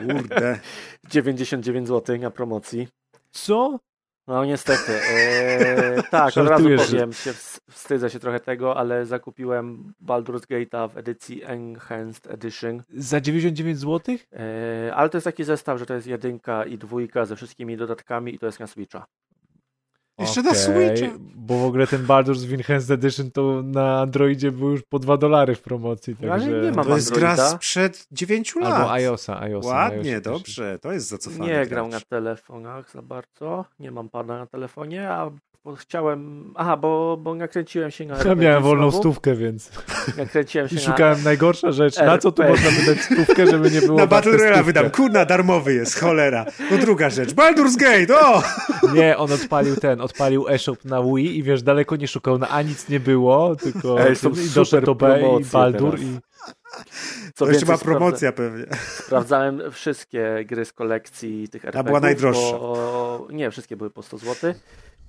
Kurde. 0.07 0.59
99 1.11 1.89
zł 1.89 2.19
na 2.19 2.31
promocji. 2.31 2.89
Co? 3.31 3.79
No 4.27 4.45
niestety. 4.45 4.93
E, 5.11 6.03
tak, 6.11 6.37
od 6.39 6.49
razu 6.49 6.69
że- 6.69 6.77
powiem, 6.77 7.13
się, 7.13 7.31
ws- 7.33 7.61
wstydzę 7.71 8.11
się 8.11 8.19
trochę 8.21 8.41
tego, 8.41 8.77
ale 8.77 9.07
zakupiłem 9.07 9.93
Baldur's 10.07 10.41
Gate'a 10.47 10.91
w 10.91 10.97
edycji 10.97 11.43
Enhanced 11.45 12.27
Edition. 12.31 12.83
Za 12.97 13.21
99 13.21 13.79
zł? 13.79 14.17
E, 14.33 14.95
ale 14.95 15.09
to 15.11 15.17
jest 15.17 15.25
taki 15.25 15.45
zestaw, 15.45 15.79
że 15.79 15.87
to 15.87 15.95
jest 15.95 16.07
jedynka 16.07 16.65
i 16.65 16.79
dwójka 16.79 17.25
ze 17.25 17.37
wszystkimi 17.37 17.77
dodatkami 17.77 18.35
i 18.35 18.39
to 18.39 18.47
jest 18.47 18.61
na 18.61 18.67
Switcha. 18.67 19.07
Jeszcze 20.19 20.43
na 20.43 20.55
Switcha. 20.55 21.07
Bo 21.37 21.59
w 21.59 21.65
ogóle 21.65 21.87
ten 21.87 22.07
Baldur's 22.07 22.55
Enhanced 22.55 22.91
Edition 22.91 23.31
to 23.31 23.63
na 23.63 24.01
Androidzie 24.01 24.53
był 24.53 24.71
już 24.71 24.83
po 24.83 24.99
2 24.99 25.17
dolary 25.17 25.55
w 25.55 25.63
promocji, 25.63 26.17
No, 26.21 26.33
ale 26.33 26.43
także... 26.43 26.61
nie 26.63 26.73
mam 26.73 26.87
To 26.87 26.97
jest 26.97 27.15
gra 27.15 27.31
Androida. 27.31 27.51
sprzed 27.51 28.07
9 28.13 28.57
lat. 28.57 28.73
Albo 28.73 28.93
iOSa, 28.93 29.41
iOSa. 29.41 29.69
Ładnie, 29.69 30.21
też. 30.21 30.23
dobrze. 30.23 30.79
To 30.83 30.93
jest 30.93 31.09
zacofany 31.09 31.47
Nie 31.47 31.67
grał 31.67 31.89
na 31.89 32.01
telefonach 32.01 32.91
za 32.91 33.03
bardzo. 33.03 33.65
Nie 33.79 33.91
mam 33.91 34.09
pada 34.09 34.39
na 34.39 34.47
telefonie, 34.47 35.11
a 35.11 35.31
bo 35.65 35.77
chciałem. 35.77 36.53
Aha, 36.57 36.77
bo, 36.77 37.17
bo 37.17 37.35
nakręciłem 37.35 37.91
się 37.91 38.05
na. 38.07 38.15
Ja 38.15 38.21
RPG 38.21 38.49
miałem 38.49 38.63
wolną 38.63 38.91
znowu. 38.91 38.99
stówkę, 39.03 39.35
więc 39.35 39.71
Nakręciłem 40.19 40.69
się 40.69 40.75
i 40.75 40.79
na. 40.79 40.85
szukałem 40.85 41.23
najgorsza 41.23 41.73
rzecz. 41.73 41.97
Na 41.97 42.19
co 42.19 42.33
tu 42.33 42.43
można 42.43 42.71
wydać 42.71 43.01
stówkę, 43.05 43.47
żeby 43.47 43.71
nie 43.71 43.81
było 43.81 43.99
Na 43.99 44.07
Battle 44.07 44.33
Royale 44.37 44.63
wydam. 44.63 44.91
Kurna, 44.91 45.25
darmowy 45.25 45.75
jest, 45.75 46.01
cholera. 46.01 46.47
No 46.71 46.79
druga 46.79 47.11
rzecz. 47.11 47.31
Baldur's 47.31 47.77
Gate, 47.77 48.21
o! 48.21 48.43
Nie, 48.95 49.19
on 49.19 49.33
odpalił 49.33 49.77
ten, 49.77 50.01
odpalił 50.01 50.49
eShop 50.49 50.85
na 50.85 51.03
Wii 51.03 51.39
i 51.39 51.43
wiesz, 51.43 51.63
daleko 51.63 51.97
nie 51.97 52.09
szukał, 52.09 52.39
na 52.39 52.49
A 52.49 52.63
nic 52.63 52.89
nie 52.89 53.01
było, 53.01 53.57
tylko 53.57 54.01
Ej, 54.09 54.17
są 54.17 54.31
i 54.31 54.37
super 54.37 54.55
doszedł 54.55 54.87
do 54.87 54.95
B 54.95 55.21
i 55.41 55.45
Baldur 55.45 55.91
teraz. 55.91 56.07
i... 56.07 56.19
To 57.35 57.47
Co 57.47 57.53
jeszcze 57.53 57.67
ma 57.67 57.79
promocja 57.79 58.33
pewnie. 58.33 58.65
Sprawdzałem 58.89 59.63
wszystkie 59.73 60.45
gry 60.47 60.65
z 60.65 60.73
kolekcji 60.73 61.49
tych 61.49 61.65
RPG. 61.65 61.85
była 61.85 62.01
najdroższa. 62.01 62.59
Bo... 62.59 63.29
Nie, 63.31 63.51
wszystkie 63.51 63.77
były 63.77 63.91
po 63.91 64.03
100 64.03 64.19
zł, 64.19 64.55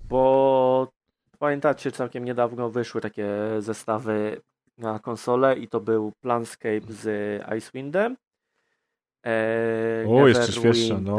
bo 0.09 0.91
pamiętacie, 1.39 1.91
całkiem 1.91 2.25
niedawno 2.25 2.69
wyszły 2.69 3.01
takie 3.01 3.27
zestawy 3.59 4.41
na 4.77 4.99
konsolę 4.99 5.55
i 5.57 5.67
to 5.67 5.79
był 5.79 6.11
Planscape 6.21 6.81
z 6.89 7.41
Icewindem. 7.57 8.17
Eee, 9.23 10.07
O, 10.07 10.27
jeszcze 10.27 10.51
świeższa, 10.51 10.97
no. 11.01 11.17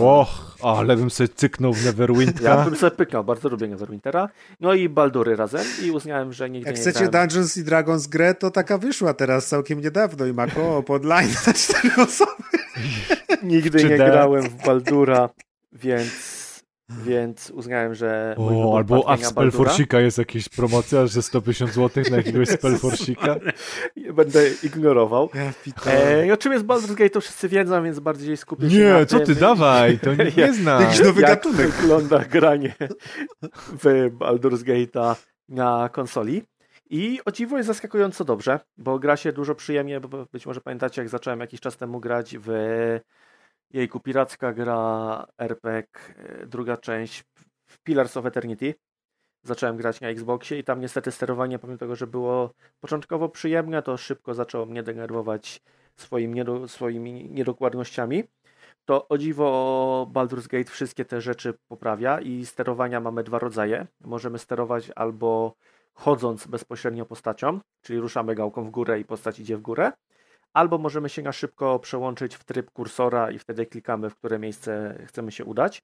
Och, 0.00 0.56
ale 0.62 0.96
bym 0.96 1.10
sobie 1.10 1.28
cyknął 1.28 1.72
w 1.72 1.78
Ja 1.84 1.84
Neverwintra. 1.84 2.64
bym 2.64 2.76
sobie 2.76 2.96
pyknął, 2.96 3.24
bardzo 3.24 3.48
lubię 3.48 3.68
Neverwintera. 3.68 4.28
No 4.60 4.74
i 4.74 4.88
Baldury 4.88 5.36
razem 5.36 5.66
i 5.84 5.90
uznałem, 5.90 6.32
że 6.32 6.50
nigdy 6.50 6.68
Jak 6.70 6.76
nie 6.76 6.82
chcecie 6.82 7.08
grałem. 7.08 7.28
Dungeons 7.28 7.56
i 7.56 7.64
Dragons 7.64 8.06
grę, 8.06 8.34
to 8.34 8.50
taka 8.50 8.78
wyszła 8.78 9.14
teraz 9.14 9.46
całkiem 9.46 9.80
niedawno 9.80 10.26
i 10.26 10.32
ma 10.32 10.46
koło 10.46 10.84
online 10.88 11.30
na 11.46 11.52
cztery 11.52 11.90
osoby. 12.02 12.32
Nigdy 13.42 13.80
Czy 13.80 13.88
nie 13.88 13.96
grałem 13.96 14.42
w 14.42 14.64
Baldura, 14.66 15.28
więc, 15.72 16.39
więc 17.04 17.50
uznałem, 17.50 17.94
że 17.94 18.34
mój 18.38 18.54
O, 18.62 18.76
albo 18.76 19.08
a 19.08 19.16
w. 19.16 19.26
Spellforsika 19.26 20.00
jest 20.00 20.18
jakaś 20.18 20.48
promocja, 20.48 21.06
że 21.06 21.22
150 21.22 21.72
zł 21.72 22.04
na 22.10 22.16
jakiegoś 22.16 22.48
Spellforsika. 22.58 23.36
Będę 24.14 24.44
ignorował. 24.62 25.28
E, 25.86 26.32
o 26.32 26.36
czym 26.36 26.52
jest 26.52 26.64
Baldur's 26.64 26.94
Gate, 26.94 27.10
to 27.10 27.20
wszyscy 27.20 27.48
wiedzą, 27.48 27.84
więc 27.84 28.00
bardziej 28.00 28.36
skupię 28.36 28.70
się 28.70 28.78
na 28.78 28.98
Nie, 28.98 29.06
co 29.06 29.16
tym, 29.16 29.26
ty, 29.26 29.34
dawaj, 29.34 29.98
to 29.98 30.10
Ja- 30.12 30.46
nie 30.46 30.54
zna. 30.54 30.80
Jakiś 30.80 31.00
nowy 31.00 31.20
jak 31.22 31.30
gatunek. 31.30 31.68
wygląda 31.70 32.18
granie 32.24 32.74
w 33.82 34.10
Baldur's 34.18 34.62
Gate'a 34.64 35.14
na 35.48 35.88
konsoli. 35.92 36.42
I 36.92 37.20
o 37.26 37.30
dziwo 37.32 37.56
jest 37.56 37.66
zaskakująco 37.66 38.24
dobrze, 38.24 38.60
bo 38.78 38.98
gra 38.98 39.16
się 39.16 39.32
dużo 39.32 39.54
przyjemnie, 39.54 40.00
bo 40.00 40.26
być 40.32 40.46
może 40.46 40.60
pamiętacie, 40.60 41.00
jak 41.02 41.08
zacząłem 41.08 41.40
jakiś 41.40 41.60
czas 41.60 41.76
temu 41.76 42.00
grać 42.00 42.36
w 42.40 42.50
jejku 43.70 44.00
piracka 44.00 44.52
gra 44.52 45.26
RPG, 45.38 45.88
druga 46.46 46.76
część 46.76 47.24
Pillars 47.84 48.16
of 48.16 48.26
Eternity. 48.26 48.74
Zacząłem 49.42 49.76
grać 49.76 50.00
na 50.00 50.08
Xboxie 50.08 50.58
i 50.58 50.64
tam 50.64 50.80
niestety 50.80 51.12
sterowanie, 51.12 51.58
pomimo 51.58 51.78
tego, 51.78 51.96
że 51.96 52.06
było 52.06 52.54
początkowo 52.80 53.28
przyjemne, 53.28 53.82
to 53.82 53.96
szybko 53.96 54.34
zaczęło 54.34 54.66
mnie 54.66 54.82
denerwować 54.82 55.62
swoim 55.96 56.34
niedo, 56.34 56.68
swoimi 56.68 57.30
niedokładnościami. 57.30 58.24
To 58.84 59.08
o 59.08 59.18
dziwo 59.18 60.10
Baldur's 60.12 60.48
Gate 60.48 60.70
wszystkie 60.70 61.04
te 61.04 61.20
rzeczy 61.20 61.54
poprawia 61.68 62.20
i 62.20 62.46
sterowania 62.46 63.00
mamy 63.00 63.22
dwa 63.24 63.38
rodzaje. 63.38 63.86
Możemy 64.00 64.38
sterować 64.38 64.90
albo 64.96 65.54
chodząc 65.94 66.46
bezpośrednio 66.46 67.06
postacią, 67.06 67.60
czyli 67.82 68.00
ruszamy 68.00 68.34
gałką 68.34 68.64
w 68.64 68.70
górę 68.70 69.00
i 69.00 69.04
postać 69.04 69.38
idzie 69.40 69.56
w 69.56 69.60
górę, 69.60 69.92
albo 70.52 70.78
możemy 70.78 71.08
się 71.08 71.22
na 71.22 71.32
szybko 71.32 71.78
przełączyć 71.78 72.34
w 72.34 72.44
tryb 72.44 72.70
kursora 72.70 73.30
i 73.30 73.38
wtedy 73.38 73.66
klikamy, 73.66 74.10
w 74.10 74.16
które 74.16 74.38
miejsce 74.38 74.98
chcemy 75.06 75.32
się 75.32 75.44
udać. 75.44 75.82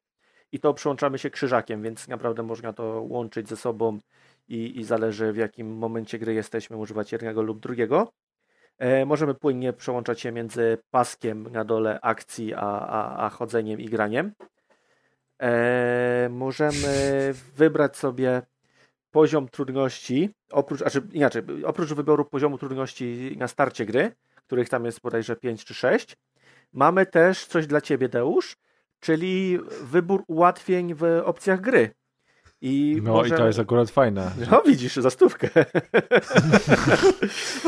I 0.52 0.60
to 0.60 0.74
przełączamy 0.74 1.18
się 1.18 1.30
krzyżakiem, 1.30 1.82
więc 1.82 2.08
naprawdę 2.08 2.42
można 2.42 2.72
to 2.72 3.02
łączyć 3.02 3.48
ze 3.48 3.56
sobą 3.56 4.00
i, 4.48 4.80
i 4.80 4.84
zależy 4.84 5.32
w 5.32 5.36
jakim 5.36 5.76
momencie 5.76 6.18
gry 6.18 6.34
jesteśmy, 6.34 6.76
używać 6.76 7.12
jednego 7.12 7.42
lub 7.42 7.60
drugiego. 7.60 8.12
E, 8.78 9.06
możemy 9.06 9.34
płynnie 9.34 9.72
przełączać 9.72 10.20
się 10.20 10.32
między 10.32 10.78
paskiem 10.90 11.52
na 11.52 11.64
dole 11.64 12.00
akcji, 12.00 12.54
a, 12.54 12.60
a, 12.60 13.26
a 13.26 13.30
chodzeniem 13.30 13.80
i 13.80 13.86
graniem. 13.86 14.32
E, 15.42 16.28
możemy 16.30 17.34
wybrać 17.56 17.96
sobie 17.96 18.42
poziom 19.10 19.48
trudności, 19.48 20.30
oprócz, 20.50 20.80
znaczy 20.80 21.02
inaczej, 21.12 21.42
oprócz 21.64 21.92
wyboru 21.92 22.24
poziomu 22.24 22.58
trudności 22.58 23.36
na 23.38 23.48
starcie 23.48 23.86
gry, 23.86 24.12
których 24.46 24.68
tam 24.68 24.84
jest 24.84 25.00
bodajże 25.00 25.36
5 25.36 25.64
czy 25.64 25.74
6, 25.74 26.16
mamy 26.72 27.06
też 27.06 27.46
coś 27.46 27.66
dla 27.66 27.80
Ciebie, 27.80 28.08
Deusz, 28.08 28.56
czyli 29.00 29.58
wybór 29.82 30.24
ułatwień 30.28 30.94
w 30.94 31.02
opcjach 31.24 31.60
gry. 31.60 31.90
I 32.60 32.96
No 33.02 33.10
i 33.12 33.16
możemy- 33.16 33.36
to 33.38 33.46
jest 33.46 33.58
akurat 33.58 33.90
fajne. 33.90 34.30
No 34.50 34.62
widzisz, 34.66 34.96
za 34.96 35.10
stówkę. 35.10 35.48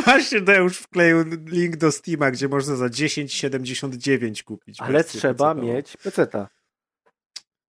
Właśnie 0.05 0.41
Deusz 0.41 0.79
wkleił 0.79 1.25
link 1.47 1.77
do 1.77 1.93
Steama, 1.93 2.31
gdzie 2.31 2.49
można 2.49 2.77
za 2.77 2.87
10,79 2.87 4.43
kupić. 4.43 4.81
Ale 4.81 5.05
trzeba 5.05 5.55
PC-ową. 5.55 5.63
mieć 5.63 5.97
peceta. 5.97 6.49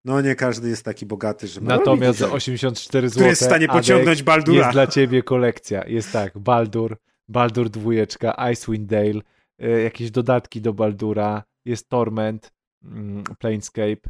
No 0.06 0.22
nie 0.22 0.36
każdy 0.36 0.70
jest 0.70 0.86
taki 0.86 1.06
bogaty, 1.06 1.48
że 1.48 1.62
ma... 1.62 1.68
Natomiast 1.78 2.20
za 2.20 2.32
84 2.32 3.10
zł 3.10 3.16
Który 3.18 3.30
jest 3.30 3.42
w 3.42 3.46
stanie 3.46 3.68
pociągnąć 3.68 4.24
Baldura. 4.24 4.58
jest 4.58 4.72
dla 4.72 4.88
ciebie 4.88 5.24
kolekcja. 5.24 5.84
Jest 5.88 6.12
tak, 6.12 6.38
Baldur, 6.40 6.98
Baldur 7.30 7.70
dwójeczka, 7.70 8.52
Icewind 8.52 8.90
Dale, 8.90 9.22
y, 9.64 9.82
jakieś 9.84 10.12
dodatki 10.12 10.62
do 10.62 10.74
Baldura, 10.74 11.44
jest 11.66 11.90
Torment, 11.90 12.52
mm, 12.84 13.24
Planescape, 13.40 14.10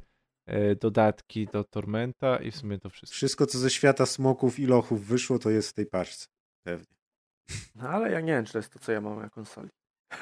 y, 0.50 0.76
dodatki 0.76 1.48
do 1.48 1.64
Tormenta 1.64 2.38
i 2.38 2.52
w 2.52 2.56
sumie 2.56 2.80
to 2.80 2.90
wszystko. 2.90 3.16
Wszystko, 3.16 3.46
co 3.46 3.60
ze 3.60 3.70
świata 3.70 4.06
smoków 4.06 4.60
i 4.60 4.66
lochów 4.66 5.06
wyszło, 5.06 5.40
to 5.40 5.50
jest 5.50 5.70
w 5.70 5.74
tej 5.74 5.86
paczce. 5.86 6.26
Pewnie. 6.64 6.96
No, 7.76 7.90
ale 7.90 8.12
ja 8.12 8.22
nie 8.22 8.34
wiem, 8.34 8.46
czy 8.46 8.54
to 8.54 8.60
jest 8.60 8.74
to, 8.74 8.80
co 8.80 8.91
ja 8.91 9.02
mam 9.02 9.20
na 9.20 9.30
konsoli. 9.30 9.70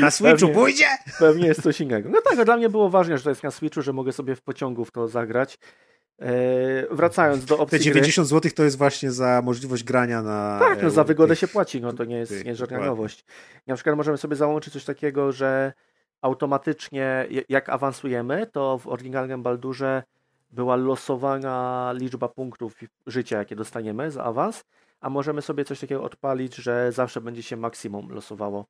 Na 0.00 0.10
Switchu 0.10 0.38
Pewnie. 0.38 0.54
pójdzie? 0.54 0.86
Pewnie 1.18 1.46
jest 1.46 1.62
coś 1.62 1.80
innego. 1.80 2.08
No 2.08 2.20
tak, 2.30 2.38
a 2.38 2.44
dla 2.44 2.56
mnie 2.56 2.68
było 2.68 2.90
ważne, 2.90 3.18
że 3.18 3.24
to 3.24 3.30
jest 3.30 3.42
na 3.42 3.50
Switchu, 3.50 3.82
że 3.82 3.92
mogę 3.92 4.12
sobie 4.12 4.36
w 4.36 4.42
pociągu 4.42 4.84
w 4.84 4.90
to 4.90 5.08
zagrać. 5.08 5.58
Eee, 6.18 6.86
wracając 6.90 7.44
do 7.44 7.56
Te 7.56 7.62
opcji 7.62 7.78
gry. 7.78 7.84
90 7.94 8.28
zł 8.28 8.50
to 8.56 8.62
jest 8.64 8.78
właśnie 8.78 9.10
za 9.12 9.42
możliwość 9.44 9.84
grania 9.84 10.22
na... 10.22 10.58
Tak, 10.60 10.82
no 10.82 10.88
e, 10.88 10.90
za 10.90 11.04
wygodę 11.04 11.28
tych- 11.32 11.38
się 11.38 11.48
płaci, 11.48 11.80
no 11.80 11.92
to 11.92 12.04
nie 12.04 12.16
jest, 12.16 12.32
tych, 12.32 12.44
nie 12.44 12.48
jest 12.50 12.58
żadna 12.58 12.76
dokładnie. 12.76 12.90
nowość. 12.96 13.24
Na 13.66 13.74
przykład 13.74 13.96
możemy 13.96 14.18
sobie 14.18 14.36
załączyć 14.36 14.72
coś 14.72 14.84
takiego, 14.84 15.32
że 15.32 15.72
automatycznie, 16.22 17.26
jak 17.48 17.68
awansujemy, 17.68 18.46
to 18.46 18.78
w 18.78 18.86
oryginalnym 18.88 19.42
Baldurze 19.42 20.02
była 20.50 20.76
losowana 20.76 21.92
liczba 21.96 22.28
punktów 22.28 22.74
życia, 23.06 23.38
jakie 23.38 23.56
dostaniemy 23.56 24.10
za 24.10 24.24
awans, 24.24 24.64
a 25.00 25.10
możemy 25.10 25.42
sobie 25.42 25.64
coś 25.64 25.80
takiego 25.80 26.02
odpalić, 26.02 26.54
że 26.54 26.92
zawsze 26.92 27.20
będzie 27.20 27.42
się 27.42 27.56
maksimum 27.56 28.08
losowało. 28.12 28.66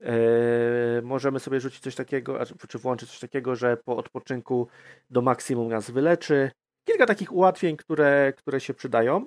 Eee, 0.00 1.02
możemy 1.02 1.40
sobie 1.40 1.60
rzucić 1.60 1.82
coś 1.82 1.94
takiego, 1.94 2.38
czy 2.68 2.78
włączyć 2.78 3.10
coś 3.10 3.20
takiego, 3.20 3.56
że 3.56 3.76
po 3.76 3.96
odpoczynku 3.96 4.68
do 5.10 5.22
maksimum 5.22 5.68
nas 5.68 5.90
wyleczy. 5.90 6.50
Kilka 6.84 7.06
takich 7.06 7.32
ułatwień, 7.32 7.76
które, 7.76 8.32
które 8.36 8.60
się 8.60 8.74
przydają. 8.74 9.26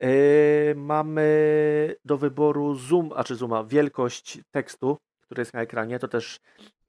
Eee, 0.00 0.74
mamy 0.74 1.94
do 2.04 2.16
wyboru 2.16 2.74
zoom, 2.74 3.10
a 3.16 3.24
czy 3.24 3.36
zooma, 3.36 3.64
wielkość 3.64 4.38
tekstu, 4.50 4.96
który 5.20 5.40
jest 5.40 5.54
na 5.54 5.60
ekranie, 5.60 5.98
to 5.98 6.08
też 6.08 6.40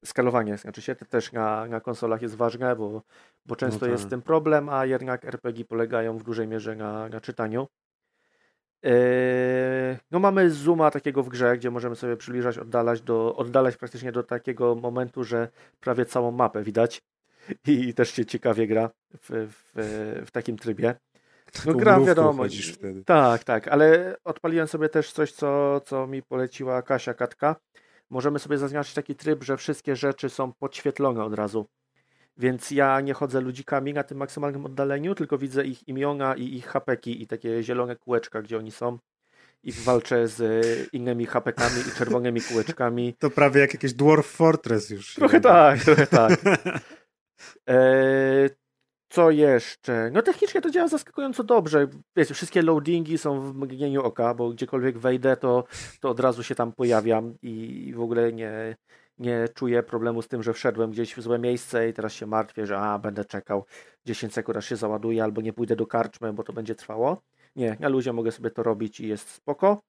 skalowanie, 0.05 0.57
znaczy 0.57 0.81
się, 0.81 0.95
to 0.95 1.05
też 1.05 1.31
na, 1.31 1.65
na 1.65 1.79
konsolach 1.81 2.21
jest 2.21 2.35
ważne, 2.35 2.75
bo, 2.75 3.01
bo 3.45 3.55
często 3.55 3.85
no 3.85 3.91
jest 3.91 4.03
z 4.03 4.07
tym 4.07 4.21
problem, 4.21 4.69
a 4.69 4.85
jednak 4.85 5.25
RPG 5.25 5.65
polegają 5.65 6.17
w 6.17 6.23
dużej 6.23 6.47
mierze 6.47 6.75
na, 6.75 7.09
na 7.09 7.21
czytaniu. 7.21 7.67
Yy, 8.83 8.91
no 10.11 10.19
mamy 10.19 10.51
zooma 10.51 10.91
takiego 10.91 11.23
w 11.23 11.29
grze, 11.29 11.57
gdzie 11.57 11.71
możemy 11.71 11.95
sobie 11.95 12.17
przybliżać, 12.17 12.57
oddalać, 12.57 13.01
do, 13.01 13.35
oddalać 13.35 13.77
praktycznie 13.77 14.11
do 14.11 14.23
takiego 14.23 14.75
momentu, 14.75 15.23
że 15.23 15.49
prawie 15.79 16.05
całą 16.05 16.31
mapę 16.31 16.63
widać 16.63 17.01
i 17.67 17.93
też 17.93 18.13
się 18.13 18.25
ciekawie 18.25 18.67
gra 18.67 18.89
w, 19.13 19.29
w, 19.29 20.23
w 20.25 20.31
takim 20.31 20.57
trybie. 20.57 20.95
No 21.65 21.73
gra 21.73 21.99
wiadomo. 21.99 22.43
Wtedy. 22.73 23.03
Tak, 23.03 23.43
tak, 23.43 23.67
ale 23.67 24.15
odpaliłem 24.23 24.67
sobie 24.67 24.89
też 24.89 25.11
coś, 25.11 25.31
co, 25.31 25.81
co 25.85 26.07
mi 26.07 26.23
poleciła 26.23 26.81
Kasia 26.81 27.13
Katka. 27.13 27.55
Możemy 28.09 28.39
sobie 28.39 28.57
zaznaczyć 28.57 28.93
taki 28.93 29.15
tryb, 29.15 29.43
że 29.43 29.57
wszystkie 29.57 29.95
rzeczy 29.95 30.29
są 30.29 30.53
podświetlone 30.53 31.23
od 31.23 31.33
razu. 31.33 31.67
Więc 32.37 32.71
ja 32.71 33.01
nie 33.01 33.13
chodzę 33.13 33.41
ludzikami 33.41 33.93
na 33.93 34.03
tym 34.03 34.17
maksymalnym 34.17 34.65
oddaleniu, 34.65 35.15
tylko 35.15 35.37
widzę 35.37 35.65
ich 35.65 35.87
imiona 35.87 36.35
i 36.35 36.55
ich 36.55 36.67
hapeki 36.67 37.21
i 37.21 37.27
takie 37.27 37.63
zielone 37.63 37.95
kółeczka, 37.95 38.41
gdzie 38.41 38.57
oni 38.57 38.71
są. 38.71 38.99
I 39.63 39.71
walczę 39.71 40.27
z 40.27 40.39
innymi 40.93 41.25
hapekami 41.25 41.81
i 41.87 41.97
czerwonymi 41.97 42.41
kółeczkami. 42.41 43.13
To 43.19 43.29
prawie 43.29 43.61
jak 43.61 43.73
jakiś 43.73 43.93
Dwarf 43.93 44.25
Fortress 44.25 44.89
już. 44.89 45.15
Trochę 45.15 45.41
tak, 45.41 45.79
trochę 45.79 46.07
tak. 46.07 46.39
E, 47.69 48.49
co 49.09 49.31
jeszcze? 49.31 50.11
No 50.13 50.21
technicznie 50.21 50.61
to 50.61 50.69
działa 50.69 50.87
zaskakująco 50.87 51.43
dobrze. 51.43 51.87
Wiecie, 52.15 52.33
wszystkie 52.33 52.61
loadingi 52.61 53.17
są 53.17 53.41
w 53.41 53.55
mgnieniu 53.55 54.03
oka, 54.03 54.33
bo 54.33 54.49
gdziekolwiek 54.49 54.97
wejdę, 54.97 55.37
to, 55.37 55.63
to 56.01 56.09
od 56.09 56.19
razu 56.19 56.43
się 56.43 56.55
tam 56.55 56.71
pojawiam 56.71 57.35
i 57.41 57.93
w 57.95 58.01
ogóle 58.01 58.33
nie, 58.33 58.75
nie 59.19 59.47
czuję 59.55 59.83
problemu 59.83 60.21
z 60.21 60.27
tym, 60.27 60.43
że 60.43 60.53
wszedłem 60.53 60.91
gdzieś 60.91 61.15
w 61.15 61.21
złe 61.21 61.39
miejsce 61.39 61.89
i 61.89 61.93
teraz 61.93 62.13
się 62.13 62.25
martwię, 62.25 62.65
że 62.65 62.77
a, 62.79 62.99
będę 62.99 63.25
czekał 63.25 63.65
10 64.05 64.33
sekund, 64.33 64.57
aż 64.57 64.69
się 64.69 64.75
załaduje, 64.75 65.23
albo 65.23 65.41
nie 65.41 65.53
pójdę 65.53 65.75
do 65.75 65.87
karczmy, 65.87 66.33
bo 66.33 66.43
to 66.43 66.53
będzie 66.53 66.75
trwało. 66.75 67.21
Nie, 67.55 67.77
na 67.79 67.89
luzie 67.89 68.13
mogę 68.13 68.31
sobie 68.31 68.51
to 68.51 68.63
robić 68.63 68.99
i 68.99 69.07
jest 69.07 69.29
spoko. 69.29 69.81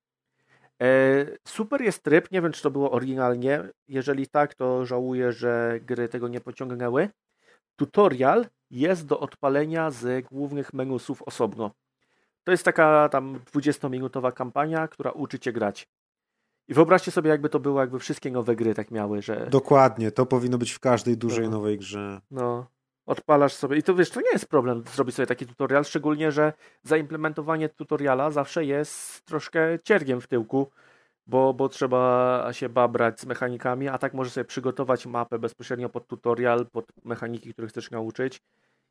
E, 0.83 1.27
super 1.49 1.83
jest 1.83 2.03
tryb, 2.03 2.31
nie 2.31 2.43
wiem 2.43 2.53
czy 2.53 2.63
to 2.63 2.71
było 2.71 2.91
oryginalnie. 2.91 3.69
Jeżeli 3.89 4.27
tak, 4.27 4.55
to 4.55 4.87
żałuję, 4.87 5.33
że 5.33 5.81
gry 5.83 6.09
tego 6.09 6.29
nie 6.29 6.41
pociągnęły. 6.41 7.09
Tutorial 7.77 8.47
jest 8.71 9.07
do 9.07 9.21
odpalenia 9.21 9.91
z 9.91 10.27
głównych 10.27 10.73
menusów 10.73 11.23
osobno. 11.23 11.71
To 12.45 12.51
jest 12.51 12.65
taka 12.65 13.09
tam 13.09 13.39
20-minutowa 13.53 14.33
kampania, 14.33 14.89
która 14.89 15.11
uczy 15.11 15.39
cię 15.39 15.53
grać. 15.53 15.89
I 16.69 16.74
wyobraźcie 16.74 17.11
sobie, 17.11 17.31
jakby 17.31 17.49
to 17.49 17.61
było, 17.61 17.81
jakby 17.81 17.99
wszystkie 17.99 18.31
nowe 18.31 18.57
gry 18.57 18.74
tak 18.74 18.90
miały, 18.90 19.23
że. 19.23 19.47
Dokładnie, 19.51 20.12
to 20.12 20.27
powinno 20.27 20.59
być 20.59 20.73
w 20.73 20.81
każdej 20.81 21.16
dużej 21.16 21.45
no. 21.45 21.51
nowej 21.51 21.78
grze. 21.78 22.20
No. 22.31 22.66
Odpalasz 23.07 23.55
sobie. 23.55 23.77
I 23.77 23.82
to 23.82 23.95
wiesz, 23.95 24.11
to 24.11 24.20
nie 24.20 24.31
jest 24.32 24.49
problem 24.49 24.85
zrobić 24.95 25.15
sobie 25.15 25.27
taki 25.27 25.47
tutorial, 25.47 25.85
szczególnie, 25.85 26.32
że 26.32 26.53
zaimplementowanie 26.82 27.69
tutoriala 27.69 28.31
zawsze 28.31 28.65
jest 28.65 29.24
troszkę 29.27 29.78
ciergiem 29.85 30.20
w 30.20 30.27
tyłku, 30.27 30.70
bo, 31.27 31.55
bo 31.55 31.69
trzeba 31.69 32.49
się 32.53 32.69
babrać 32.69 33.20
z 33.20 33.27
mechanikami, 33.27 33.89
a 33.89 33.99
tak 33.99 34.15
możesz 34.15 34.32
sobie 34.32 34.45
przygotować 34.45 35.07
mapę 35.07 35.39
bezpośrednio 35.39 35.89
pod 35.89 36.07
tutorial, 36.07 36.66
pod 36.66 36.93
mechaniki, 37.05 37.53
których 37.53 37.70
chcesz 37.70 37.90
nauczyć 37.90 38.40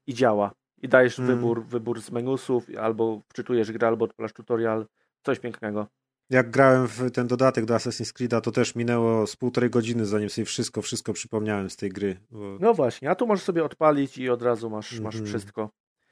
i 0.07 0.13
działa. 0.13 0.51
I 0.81 0.87
dajesz 0.87 1.19
mm. 1.19 1.35
wybór, 1.35 1.65
wybór 1.65 2.01
z 2.01 2.11
menusów, 2.11 2.67
albo 2.79 3.21
wczytujesz 3.29 3.71
grę, 3.71 3.87
albo 3.87 4.05
odpalasz 4.05 4.33
tutorial. 4.33 4.85
Coś 5.23 5.39
pięknego 5.39 5.87
jak 6.29 6.51
grałem 6.51 6.87
w 6.87 7.11
ten 7.11 7.27
dodatek 7.27 7.65
do 7.65 7.75
Assassin's 7.75 8.13
Creed'a, 8.13 8.41
to 8.41 8.51
też 8.51 8.75
minęło 8.75 9.27
z 9.27 9.35
półtorej 9.35 9.69
godziny, 9.69 10.05
zanim 10.05 10.29
sobie 10.29 10.45
wszystko, 10.45 10.81
wszystko 10.81 11.13
przypomniałem 11.13 11.69
z 11.69 11.75
tej 11.75 11.89
gry. 11.89 12.19
Bo... 12.31 12.57
No 12.59 12.73
właśnie, 12.73 13.09
a 13.09 13.15
tu 13.15 13.27
możesz 13.27 13.45
sobie 13.45 13.63
odpalić 13.63 14.17
i 14.17 14.29
od 14.29 14.41
razu 14.41 14.69
masz, 14.69 14.91
mm 14.91 15.01
-hmm. 15.01 15.05
masz 15.05 15.15
mhm. 15.15 15.29
wszystko. 15.29 15.69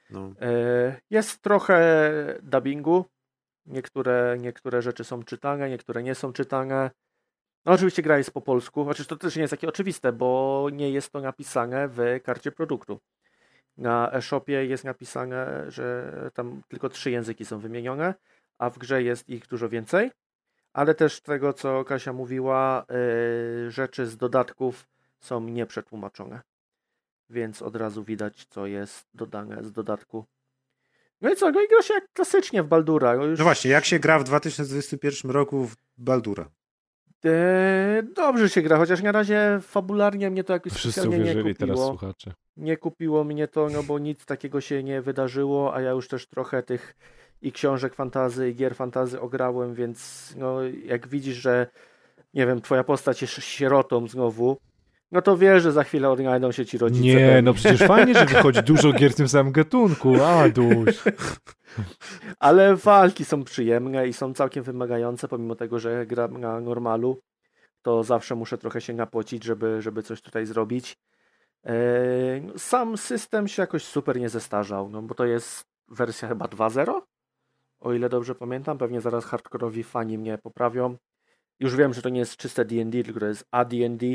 No. 0.10 0.34
E, 0.42 1.00
jest 1.10 1.42
trochę 1.42 2.40
dubbingu. 2.44 3.06
Niektóre, 3.66 4.38
niektóre 4.40 4.82
rzeczy 4.82 5.04
są 5.04 5.24
czytane, 5.24 5.70
niektóre 5.70 6.04
nie 6.04 6.16
są 6.16 6.34
czytane. 6.34 6.92
No 7.66 7.72
oczywiście 7.72 8.02
gra 8.02 8.18
jest 8.18 8.32
po 8.32 8.42
polsku, 8.42 8.86
chociaż 8.86 9.08
to 9.08 9.16
też 9.16 9.36
nie 9.36 9.42
jest 9.42 9.52
takie 9.52 9.68
oczywiste, 9.68 10.12
bo 10.12 10.70
nie 10.74 10.92
jest 10.92 11.12
to 11.12 11.22
napisane 11.22 11.88
w 11.88 12.20
karcie 12.24 12.52
produktu. 12.52 13.00
Na 13.78 14.12
e-shopie 14.14 14.66
jest 14.66 14.84
napisane, 14.84 15.72
że 15.72 16.12
tam 16.34 16.62
tylko 16.68 16.90
trzy 16.90 17.12
języki 17.12 17.46
są 17.46 17.60
wymienione, 17.60 18.14
a 18.58 18.70
w 18.70 18.78
grze 18.78 19.04
jest 19.04 19.30
ich 19.30 19.48
dużo 19.48 19.70
więcej. 19.70 20.12
Ale 20.74 20.96
też 20.96 21.22
tego, 21.22 21.54
co 21.54 21.84
Kasia 21.84 22.14
mówiła, 22.14 22.86
yy, 22.90 23.72
rzeczy 23.72 24.06
z 24.06 24.18
dodatków 24.18 24.88
są 25.20 25.42
nieprzetłumaczone. 25.42 26.42
Więc 27.30 27.62
od 27.62 27.76
razu 27.76 28.04
widać, 28.04 28.46
co 28.50 28.66
jest 28.66 29.06
dodane 29.14 29.64
z 29.64 29.72
dodatku. 29.72 30.26
No 31.22 31.32
i 31.32 31.36
co, 31.36 31.52
no 31.52 31.62
i 31.62 31.68
gra 31.68 31.82
się 31.82 31.94
jak 31.94 32.14
klasycznie 32.14 32.64
w 32.64 32.68
Baldura. 32.68 33.14
Już... 33.14 33.40
No 33.40 33.46
właśnie, 33.46 33.72
jak 33.72 33.86
się 33.86 34.00
gra 34.00 34.20
w 34.20 34.24
2021 34.24 35.32
roku 35.32 35.66
w 35.66 35.76
Baldura? 35.98 36.50
E, 37.26 38.04
dobrze 38.16 38.50
się 38.50 38.62
gra, 38.62 38.78
chociaż 38.78 39.02
na 39.02 39.12
razie 39.12 39.60
fabularnie 39.62 40.30
mnie 40.30 40.44
to 40.44 40.54
jakoś 40.54 40.74
Wszyscy 40.74 41.02
specjalnie 41.02 41.36
nie 41.36 41.36
kupiło. 41.36 41.56
teraz 41.56 41.80
słuchacze. 41.80 42.34
Nie 42.58 42.78
kupiło 42.78 43.24
mnie 43.24 43.48
to, 43.48 43.70
no 43.70 43.84
bo 43.84 44.00
nic 44.00 44.26
takiego 44.26 44.62
się 44.62 44.84
nie 44.84 45.02
wydarzyło, 45.02 45.76
a 45.76 45.82
ja 45.82 45.92
już 45.92 46.08
też 46.08 46.28
trochę 46.28 46.64
tych 46.64 46.96
i 47.46 47.52
książek 47.52 47.96
fantazy, 47.96 48.50
i 48.50 48.56
gier 48.56 48.76
fantazy 48.76 49.22
ograłem, 49.22 49.74
więc 49.74 50.34
no, 50.38 50.64
jak 50.86 51.08
widzisz, 51.08 51.38
że 51.38 51.68
nie 52.34 52.48
wiem, 52.48 52.62
twoja 52.62 52.84
postać 52.84 53.22
jest 53.22 53.34
sierotą 53.34 54.08
znowu, 54.08 54.58
no 55.12 55.22
to 55.22 55.38
wiesz, 55.38 55.64
że 55.64 55.72
za 55.72 55.84
chwilę 55.84 56.10
odnajdą 56.10 56.52
się 56.52 56.66
ci 56.66 56.78
rodzice. 56.78 57.06
Nie, 57.06 57.42
no 57.42 57.54
przecież 57.54 57.88
fajnie, 57.88 58.14
że 58.14 58.26
wychodzi 58.26 58.64
dużo 58.64 58.94
gier 58.94 59.12
w 59.12 59.16
tym 59.16 59.28
samym 59.28 59.54
gatunku, 59.54 60.24
a 60.24 60.50
duś. 60.50 61.04
Ale 62.40 62.76
walki 62.76 63.26
są 63.26 63.44
przyjemne 63.44 64.08
i 64.08 64.14
są 64.14 64.34
całkiem 64.34 64.64
wymagające, 64.64 65.28
pomimo 65.28 65.56
tego, 65.56 65.80
że 65.80 66.06
gram 66.06 66.38
na 66.38 66.60
normalu, 66.60 67.20
to 67.82 68.04
zawsze 68.04 68.36
muszę 68.36 68.58
trochę 68.58 68.82
się 68.82 68.94
napocić, 68.94 69.44
żeby, 69.44 69.82
żeby 69.82 70.04
coś 70.04 70.22
tutaj 70.22 70.46
zrobić. 70.46 70.98
Eee, 71.64 72.52
sam 72.58 72.98
system 72.98 73.48
się 73.48 73.62
jakoś 73.62 73.84
super 73.84 74.20
nie 74.20 74.30
zestarzał, 74.30 74.90
no 74.90 75.02
bo 75.02 75.16
to 75.16 75.26
jest 75.26 75.66
wersja 75.88 76.28
chyba 76.28 76.46
2.0? 76.46 77.02
O 77.86 77.94
ile 77.94 78.10
dobrze 78.10 78.36
pamiętam. 78.36 78.78
Pewnie 78.78 79.02
zaraz 79.02 79.26
hardkorowi 79.26 79.84
fani 79.84 80.18
mnie 80.18 80.38
poprawią. 80.38 80.98
Już 81.60 81.76
wiem, 81.76 81.94
że 81.94 82.02
to 82.02 82.10
nie 82.10 82.20
jest 82.20 82.38
czyste 82.38 82.66
D&D, 82.66 83.04
tylko 83.04 83.20
to 83.20 83.26
jest 83.26 83.48
AD&D. 83.52 84.06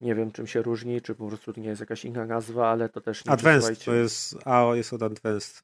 Nie 0.00 0.14
wiem, 0.14 0.30
czym 0.30 0.46
się 0.46 0.62
różni, 0.62 1.02
czy 1.02 1.14
po 1.14 1.28
prostu 1.28 1.52
to 1.52 1.60
nie 1.60 1.68
jest 1.68 1.80
jakaś 1.80 2.04
inna 2.04 2.26
nazwa, 2.26 2.68
ale 2.68 2.88
to 2.88 3.00
też 3.00 3.24
nie 3.24 3.32
Advanced, 3.32 3.84
to 3.84 3.94
jest 3.94 4.46
AO 4.46 4.74
jest 4.74 4.92
od 4.92 5.02
Advanced. 5.02 5.62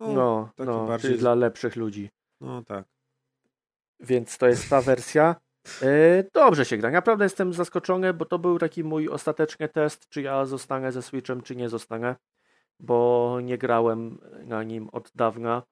No, 0.00 0.08
no, 0.08 0.52
no 0.58 0.86
bardziej... 0.86 1.10
czyli 1.10 1.20
dla 1.20 1.34
lepszych 1.34 1.76
ludzi. 1.76 2.10
No 2.40 2.64
tak. 2.64 2.84
Więc 4.00 4.38
to 4.38 4.46
jest 4.46 4.70
ta 4.70 4.80
wersja. 4.80 5.36
E, 5.82 6.24
dobrze 6.34 6.64
się 6.64 6.76
gra. 6.76 6.90
Naprawdę 6.90 7.24
jestem 7.24 7.52
zaskoczony, 7.52 8.14
bo 8.14 8.24
to 8.24 8.38
był 8.38 8.58
taki 8.58 8.84
mój 8.84 9.08
ostateczny 9.08 9.68
test, 9.68 10.08
czy 10.08 10.22
ja 10.22 10.44
zostanę 10.44 10.92
ze 10.92 11.02
Switchem, 11.02 11.42
czy 11.42 11.56
nie 11.56 11.68
zostanę, 11.68 12.16
bo 12.80 13.38
nie 13.42 13.58
grałem 13.58 14.18
na 14.44 14.62
nim 14.62 14.88
od 14.92 15.12
dawna. 15.14 15.62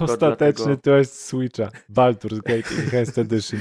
Ostateczny 0.00 0.64
dlatego... 0.64 0.76
to 0.82 0.96
jest 0.96 1.24
Switcha. 1.24 1.68
Baldur's 1.90 2.40
Gate 2.42 2.74
Enhanced 2.82 3.18
Edition. 3.18 3.60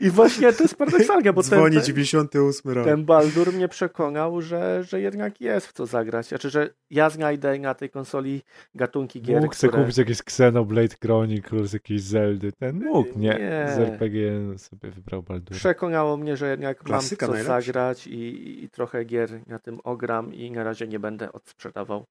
I 0.00 0.10
właśnie 0.10 0.52
to 0.52 0.62
jest 0.62 0.76
paradoksalne, 0.76 1.32
bo 1.32 1.42
Dzwoni 1.42 1.76
ten, 1.76 1.84
98 1.84 2.72
rok. 2.72 2.84
Ten 2.84 3.04
Baldur 3.04 3.52
mnie 3.52 3.68
przekonał, 3.68 4.42
że, 4.42 4.84
że 4.84 5.00
jednak 5.00 5.40
jest 5.40 5.66
w 5.66 5.72
co 5.72 5.86
zagrać. 5.86 6.26
Znaczy, 6.26 6.50
że 6.50 6.70
ja 6.90 7.10
znajdę 7.10 7.58
na 7.58 7.74
tej 7.74 7.90
konsoli 7.90 8.42
gatunki 8.74 9.22
gier, 9.22 9.40
Mógł 9.40 9.54
które... 9.54 9.72
kupić 9.72 9.98
jakieś 9.98 10.20
Xenoblade 10.20 10.96
Chronicles, 11.02 11.72
jakieś 11.72 12.02
Zeldy. 12.02 12.52
Ten 12.52 12.84
mógł, 12.84 13.18
nie? 13.18 13.28
nie. 13.28 13.72
Z 13.76 13.78
RPG 13.78 14.32
sobie 14.58 14.90
wybrał 14.90 15.22
Baldur. 15.22 15.56
Przekonało 15.56 16.16
mnie, 16.16 16.36
że 16.36 16.50
jednak 16.50 16.78
Klasyka 16.78 17.26
mam 17.26 17.36
w 17.36 17.38
co 17.38 17.44
zagrać 17.44 18.06
i, 18.06 18.64
i 18.64 18.70
trochę 18.70 19.04
gier 19.04 19.40
na 19.46 19.58
tym 19.58 19.80
ogram 19.84 20.34
i 20.34 20.50
na 20.50 20.64
razie 20.64 20.88
nie 20.88 20.98
będę 20.98 21.32
odsprzedawał. 21.32 22.04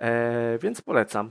E, 0.00 0.58
więc 0.62 0.82
polecam. 0.82 1.30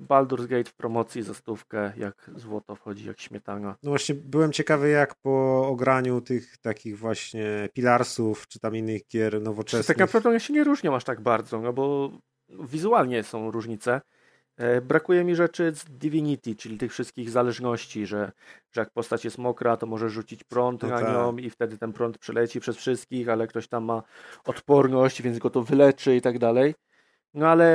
Baldur's 0.00 0.46
Gate 0.46 0.70
w 0.70 0.74
promocji 0.74 1.22
za 1.22 1.34
stówkę, 1.34 1.92
jak 1.96 2.30
złoto 2.36 2.74
wchodzi, 2.74 3.06
jak 3.06 3.20
śmietana. 3.20 3.76
No 3.82 3.90
właśnie 3.90 4.14
byłem 4.14 4.52
ciekawy 4.52 4.88
jak 4.88 5.14
po 5.14 5.66
ograniu 5.68 6.20
tych 6.20 6.58
takich 6.58 6.98
właśnie 6.98 7.68
Pilarsów, 7.72 8.48
czy 8.48 8.60
tam 8.60 8.76
innych 8.76 9.06
gier 9.06 9.42
nowoczesnych. 9.42 9.86
Tak 9.86 9.98
naprawdę 9.98 10.28
one 10.28 10.40
się 10.40 10.52
nie 10.52 10.64
różnią 10.64 10.96
aż 10.96 11.04
tak 11.04 11.20
bardzo, 11.20 11.60
no 11.60 11.72
bo 11.72 12.10
wizualnie 12.48 13.22
są 13.22 13.50
różnice. 13.50 14.00
E, 14.58 14.80
brakuje 14.80 15.24
mi 15.24 15.36
rzeczy 15.36 15.72
z 15.74 15.84
Divinity, 15.84 16.56
czyli 16.56 16.78
tych 16.78 16.92
wszystkich 16.92 17.30
zależności, 17.30 18.06
że, 18.06 18.32
że 18.72 18.80
jak 18.80 18.90
postać 18.90 19.24
jest 19.24 19.38
mokra, 19.38 19.76
to 19.76 19.86
może 19.86 20.10
rzucić 20.10 20.44
prąd 20.44 20.82
No 20.82 20.88
na 20.88 21.00
tak. 21.00 21.08
nią 21.08 21.36
i 21.36 21.50
wtedy 21.50 21.78
ten 21.78 21.92
prąd 21.92 22.18
przeleci 22.18 22.60
przez 22.60 22.76
wszystkich, 22.76 23.28
ale 23.28 23.46
ktoś 23.46 23.68
tam 23.68 23.84
ma 23.84 24.02
odporność, 24.44 25.22
więc 25.22 25.38
go 25.38 25.50
to 25.50 25.62
wyleczy 25.62 26.16
i 26.16 26.20
tak 26.20 26.38
dalej. 26.38 26.74
No 27.34 27.48
ale 27.48 27.66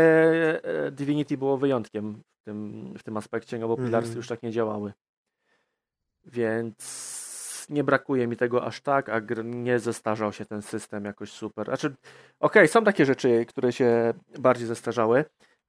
e, 0.62 0.92
Divinity 0.92 1.38
było 1.38 1.58
wyjątkiem 1.58 2.24
w 2.42 2.44
tym, 2.44 2.94
w 2.98 3.04
tym 3.04 3.18
aspekcie, 3.18 3.60
no 3.60 3.68
bo 3.68 3.74
Mhm. 3.74 3.90
Pilarsy 3.90 4.16
już 4.16 4.28
tak 4.28 4.44
nie 4.44 4.52
działały. 4.52 4.94
Więc 6.26 7.14
nie 7.70 7.84
brakuje 7.84 8.28
mi 8.28 8.38
tego 8.38 8.66
aż 8.66 8.82
tak, 8.82 9.10
a 9.10 9.22
nie 9.44 9.80
zestarzał 9.80 10.34
się 10.34 10.46
ten 10.46 10.62
system 10.62 11.06
jakoś 11.06 11.32
super. 11.32 11.66
Znaczy, 11.66 11.96
okej, 12.40 12.68
są 12.68 12.84
takie 12.84 13.06
rzeczy, 13.06 13.46
które 13.46 13.72
się 13.72 14.14
bardziej 14.40 14.68
zestarzały. 14.68 15.26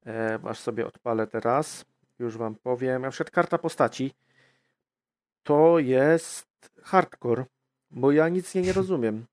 E, 0.07 0.39
aż 0.45 0.59
sobie 0.59 0.87
odpalę 0.87 1.27
teraz. 1.27 1.85
Już 2.19 2.37
wam 2.37 2.55
powiem. 2.55 3.03
Na 3.03 3.11
przykład 3.11 3.31
karta 3.31 3.59
postaci 3.59 4.15
to 5.43 5.79
jest 5.79 6.47
hardcore, 6.83 7.45
bo 7.91 8.13
ja 8.13 8.29
nic 8.29 8.55
jej 8.55 8.65
nie 8.65 8.73
rozumiem. 8.73 9.27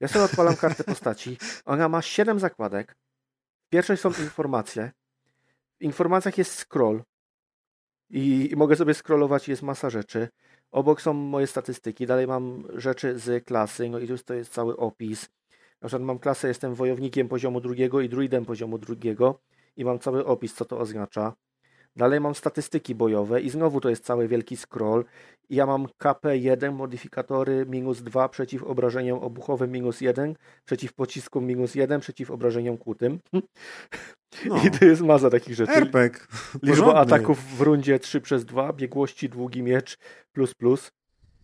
Ja 0.00 0.08
sobie 0.08 0.24
odpalam 0.24 0.56
kartę 0.56 0.84
postaci. 0.84 1.38
Ona 1.64 1.88
ma 1.88 2.02
7 2.02 2.40
zakładek. 2.40 2.96
W 3.76 3.78
pierwszej 3.78 3.96
są 3.96 4.08
informacje. 4.08 4.90
W 5.80 5.84
informacjach 5.84 6.38
jest 6.38 6.64
scroll. 6.64 7.02
I, 8.10 8.48
I 8.52 8.56
mogę 8.56 8.76
sobie 8.76 8.94
scrollować, 8.94 9.48
jest 9.48 9.62
masa 9.62 9.90
rzeczy. 9.90 10.28
Obok 10.70 11.02
są 11.02 11.12
moje 11.12 11.46
statystyki. 11.46 12.06
Dalej 12.06 12.26
mam 12.26 12.64
rzeczy 12.74 13.18
z 13.18 13.44
klasy. 13.44 13.88
No 13.88 13.98
i 13.98 14.08
tu 14.08 14.18
to 14.18 14.34
jest 14.34 14.52
cały 14.52 14.76
opis. 14.76 15.28
Na 15.80 15.88
przykład 15.88 16.02
mam 16.02 16.18
klasę, 16.18 16.48
jestem 16.48 16.74
wojownikiem 16.74 17.28
poziomu 17.28 17.60
drugiego 17.60 18.00
i 18.00 18.08
druidem 18.08 18.44
poziomu 18.44 18.78
drugiego 18.78 19.40
i 19.76 19.84
mam 19.84 19.98
cały 19.98 20.26
opis, 20.26 20.54
co 20.54 20.64
to 20.64 20.78
oznacza. 20.78 21.34
Dalej 21.96 22.20
mam 22.20 22.34
statystyki 22.34 22.94
bojowe 22.94 23.40
i 23.40 23.50
znowu 23.50 23.80
to 23.80 23.90
jest 23.90 24.04
cały 24.04 24.28
wielki 24.28 24.56
scroll. 24.56 25.04
Ja 25.50 25.66
mam 25.66 25.86
KP1, 26.02 26.72
modyfikatory 26.72 27.66
minus 27.68 28.02
2 28.02 28.28
przeciw 28.28 28.62
obrażeniom 28.62 29.18
obuchowym 29.18 29.72
minus 29.72 30.00
1, 30.00 30.34
przeciw 30.64 30.92
pociskom 30.92 31.46
minus 31.46 31.74
1, 31.74 32.00
przeciw 32.00 32.30
obrażeniom 32.30 32.78
kłutym. 32.78 33.18
No. 33.32 34.62
I 34.64 34.70
to 34.70 34.84
jest 34.84 35.02
masa 35.02 35.30
takich 35.30 35.54
rzeczy. 35.54 35.72
RPG. 35.72 36.20
Liczba 36.62 36.94
ataków 36.94 37.56
w 37.56 37.60
rundzie 37.60 37.98
3 37.98 38.20
przez 38.20 38.44
2, 38.44 38.72
biegłości 38.72 39.28
długi 39.28 39.62
miecz 39.62 39.98
plus 40.32 40.54
plus. 40.54 40.90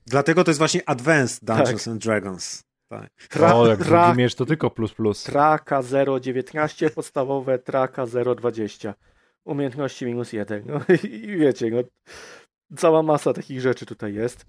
Dlatego 0.06 0.44
to 0.44 0.50
jest 0.50 0.58
właśnie 0.58 0.88
Advanced 0.88 1.44
Dungeons 1.44 1.84
Tak. 1.84 1.92
and 1.92 2.02
Dragons. 2.02 2.62
Tak. 2.88 3.10
Tra, 3.28 3.54
o, 3.54 3.66
jak 3.66 3.78
tra, 3.84 4.04
drugi 4.06 4.18
miecz 4.18 4.34
to 4.34 4.46
tylko 4.46 4.70
plus 4.70 4.94
plus. 4.94 5.22
traka 5.22 5.80
0,19, 5.82 6.90
podstawowe 6.90 7.58
traka 7.58 8.04
0,20. 8.04 8.94
Umiejętności 9.44 10.06
minus 10.06 10.32
1. 10.32 10.62
No 10.66 10.80
i 11.10 11.36
wiecie, 11.36 11.70
no, 11.70 11.78
cała 12.76 13.02
masa 13.02 13.32
takich 13.32 13.60
rzeczy 13.60 13.86
tutaj 13.86 14.14
jest. 14.14 14.46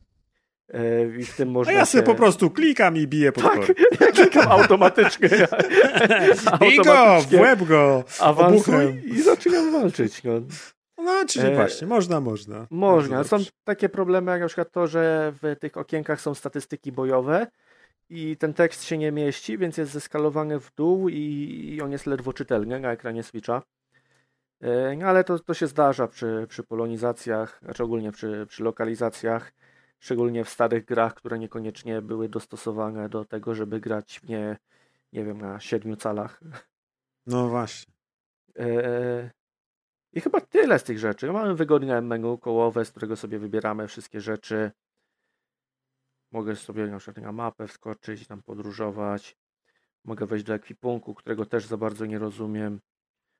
E, 0.73 1.05
I 1.19 1.25
w 1.25 1.35
tym 1.35 1.49
A 1.49 1.51
można 1.51 1.73
ja 1.73 1.85
sobie 1.85 2.01
się... 2.01 2.05
po 2.05 2.15
prostu 2.15 2.49
klikam 2.49 2.97
i 2.97 3.07
biję 3.07 3.31
Tak, 3.31 3.43
potwory. 3.43 3.75
ja 4.01 4.11
klikam 4.11 4.51
automatycznie. 4.51 5.29
Bij 6.59 6.77
go, 6.77 7.21
w 7.21 7.33
łeb 7.33 7.63
go. 7.63 8.03
obuchem. 8.19 9.05
i 9.05 9.21
zaczynam 9.21 9.71
walczyć. 9.71 10.23
No. 10.23 10.31
No, 10.97 11.25
czyli 11.27 11.45
E, 11.47 11.55
właśnie, 11.55 11.87
można, 11.87 12.21
można. 12.21 12.67
Można. 12.69 13.23
Są 13.23 13.37
takie 13.63 13.89
problemy, 13.89 14.31
jak 14.31 14.41
na 14.41 14.47
przykład 14.47 14.71
to, 14.71 14.87
że 14.87 15.33
w 15.41 15.55
tych 15.59 15.77
okienkach 15.77 16.21
są 16.21 16.33
statystyki 16.33 16.91
bojowe 16.91 17.47
i 18.09 18.37
ten 18.37 18.53
tekst 18.53 18.83
się 18.83 18.97
nie 18.97 19.11
mieści, 19.11 19.57
więc 19.57 19.77
jest 19.77 19.91
zeskalowany 19.91 20.59
w 20.59 20.71
dół 20.75 21.09
i, 21.09 21.15
i 21.73 21.81
on 21.81 21.91
jest 21.91 22.05
ledwo 22.05 22.33
czytelny 22.33 22.79
na 22.79 22.91
ekranie 22.91 23.23
Switcha. 23.23 23.61
E, 24.63 24.95
No 24.97 25.07
ale 25.07 25.23
to, 25.23 25.39
to 25.39 25.53
się 25.53 25.67
zdarza 25.67 26.07
przy, 26.07 26.45
przy 26.49 26.63
polonizacjach, 26.63 27.59
znaczy 27.63 27.83
ogólnie 27.83 28.11
przy, 28.11 28.45
przy 28.49 28.63
lokalizacjach, 28.63 29.53
szczególnie 29.99 30.45
w 30.45 30.49
starych 30.49 30.85
grach, 30.85 31.13
które 31.13 31.39
niekoniecznie 31.39 32.01
były 32.01 32.29
dostosowane 32.29 33.09
do 33.09 33.25
tego, 33.25 33.55
żeby 33.55 33.79
grać 33.79 34.19
w 34.19 34.29
nie, 34.29 34.57
nie 35.13 35.23
wiem, 35.25 35.41
na 35.41 35.59
siedmiu 35.59 35.95
calach. 35.95 36.41
No 37.25 37.49
właśnie. 37.49 37.93
E, 38.59 39.31
I 40.13 40.21
chyba 40.21 40.41
tyle 40.41 40.79
z 40.79 40.83
tych 40.83 40.99
rzeczy. 40.99 41.31
Mamy 41.31 41.55
wygodne 41.55 42.01
menu 42.01 42.37
kołowe, 42.37 42.85
z 42.85 42.91
którego 42.91 43.15
sobie 43.15 43.39
wybieramy 43.39 43.87
wszystkie 43.87 44.21
rzeczy. 44.21 44.71
Mogę 46.31 46.55
sobie 46.55 46.87
na 46.87 46.99
przykład 46.99 47.25
na 47.25 47.31
mapę 47.31 47.67
wskoczyć, 47.67 48.27
tam 48.27 48.43
podróżować. 48.43 49.37
Mogę 50.05 50.25
wejść 50.25 50.45
do 50.45 50.53
ekwipunku, 50.53 51.13
którego 51.13 51.45
też 51.45 51.65
za 51.65 51.77
bardzo 51.77 52.05
nie 52.05 52.19
rozumiem, 52.19 52.79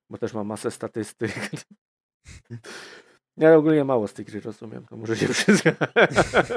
bo 0.10 0.18
też 0.18 0.34
mam 0.34 0.48
masę 0.48 0.72
statystyk. 0.72 1.50
Ja 3.38 3.56
ogólnie 3.56 3.84
mało 3.84 4.08
z 4.08 4.14
tej 4.14 4.26
gry 4.26 4.42
rozumiem, 4.42 4.86
to 4.86 4.98
może 4.98 5.18
się 5.18 5.28
przyznać. 5.28 5.76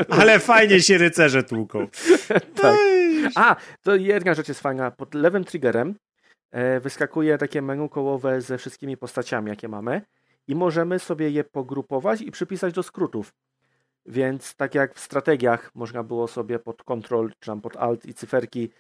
Ale 0.09 0.41
fajnie 0.41 0.81
się 0.81 0.99
rycerze 0.99 1.43
tłuką. 1.43 1.87
tak. 2.63 2.77
A, 3.35 3.57
to 3.83 3.95
jedna 3.95 4.35
rzecz 4.35 4.49
jest 4.49 4.61
fajna. 4.61 4.91
Pod 4.91 5.15
lewym 5.15 5.45
triggerem 5.45 5.95
e, 6.51 6.81
wyskakuje 6.81 7.39
takie 7.39 7.63
menu 7.63 7.89
kołowe 7.89 8.41
ze 8.41 8.59
wszystkimi 8.59 8.97
postaciami, 8.97 9.49
jakie 9.49 9.69
mamy 9.69 10.03
i 10.49 10.55
możemy 10.55 10.99
sobie 10.99 11.31
je 11.31 11.45
pogrupować 11.45 12.21
i 12.21 12.31
przypisać 12.31 12.75
do 12.75 12.83
skrótów. 12.83 13.33
Więc 14.07 14.55
tak 14.55 14.75
jak 14.75 14.95
w 14.95 15.01
strategiach 15.01 15.71
można 15.75 16.03
było 16.03 16.29
sobie 16.29 16.59
pod 16.59 16.83
Ctrl 16.85 17.29
czy 17.41 17.47
tam 17.47 17.61
pod 17.61 17.77
Alt 17.77 18.07
i 18.07 18.15
cyferki 18.15 18.71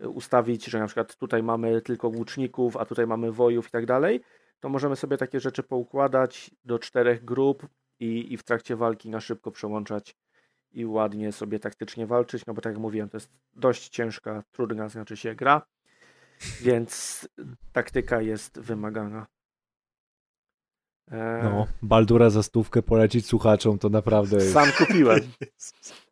ustawić, 0.00 0.64
że 0.64 0.78
na 0.78 0.86
przykład 0.86 1.16
tutaj 1.16 1.42
mamy 1.42 1.82
tylko 1.82 2.08
łuczników, 2.08 2.76
a 2.76 2.84
tutaj 2.84 3.06
mamy 3.06 3.32
wojów 3.32 3.68
i 3.68 3.70
tak 3.70 3.86
dalej, 3.86 4.20
to 4.60 4.68
możemy 4.68 4.96
sobie 4.96 5.16
takie 5.16 5.40
rzeczy 5.40 5.62
poukładać 5.62 6.50
do 6.64 6.78
czterech 6.78 7.24
grup 7.24 7.66
i, 8.00 8.32
i 8.32 8.36
w 8.36 8.42
trakcie 8.42 8.76
walki 8.76 9.10
na 9.10 9.20
szybko 9.20 9.50
przełączać 9.50 10.16
i 10.72 10.86
ładnie 10.86 11.32
sobie 11.32 11.58
taktycznie 11.58 12.06
walczyć, 12.06 12.46
no 12.46 12.54
bo 12.54 12.60
tak 12.60 12.72
jak 12.72 12.80
mówiłem, 12.80 13.08
to 13.08 13.16
jest 13.16 13.40
dość 13.54 13.88
ciężka, 13.88 14.42
trudna 14.52 14.88
znaczy 14.88 15.16
się 15.16 15.34
gra, 15.34 15.62
więc 16.60 17.28
taktyka 17.72 18.20
jest 18.20 18.60
wymagana. 18.60 19.26
E, 21.10 21.40
No, 21.42 21.66
Baldura 21.82 22.30
za 22.30 22.42
stówkę 22.42 22.82
polecić 22.82 23.26
słuchaczom 23.26 23.78
to 23.78 23.88
naprawdę 23.88 24.36
jest... 24.36 24.52
Sam 24.52 24.68
kupiłem. 24.78 25.20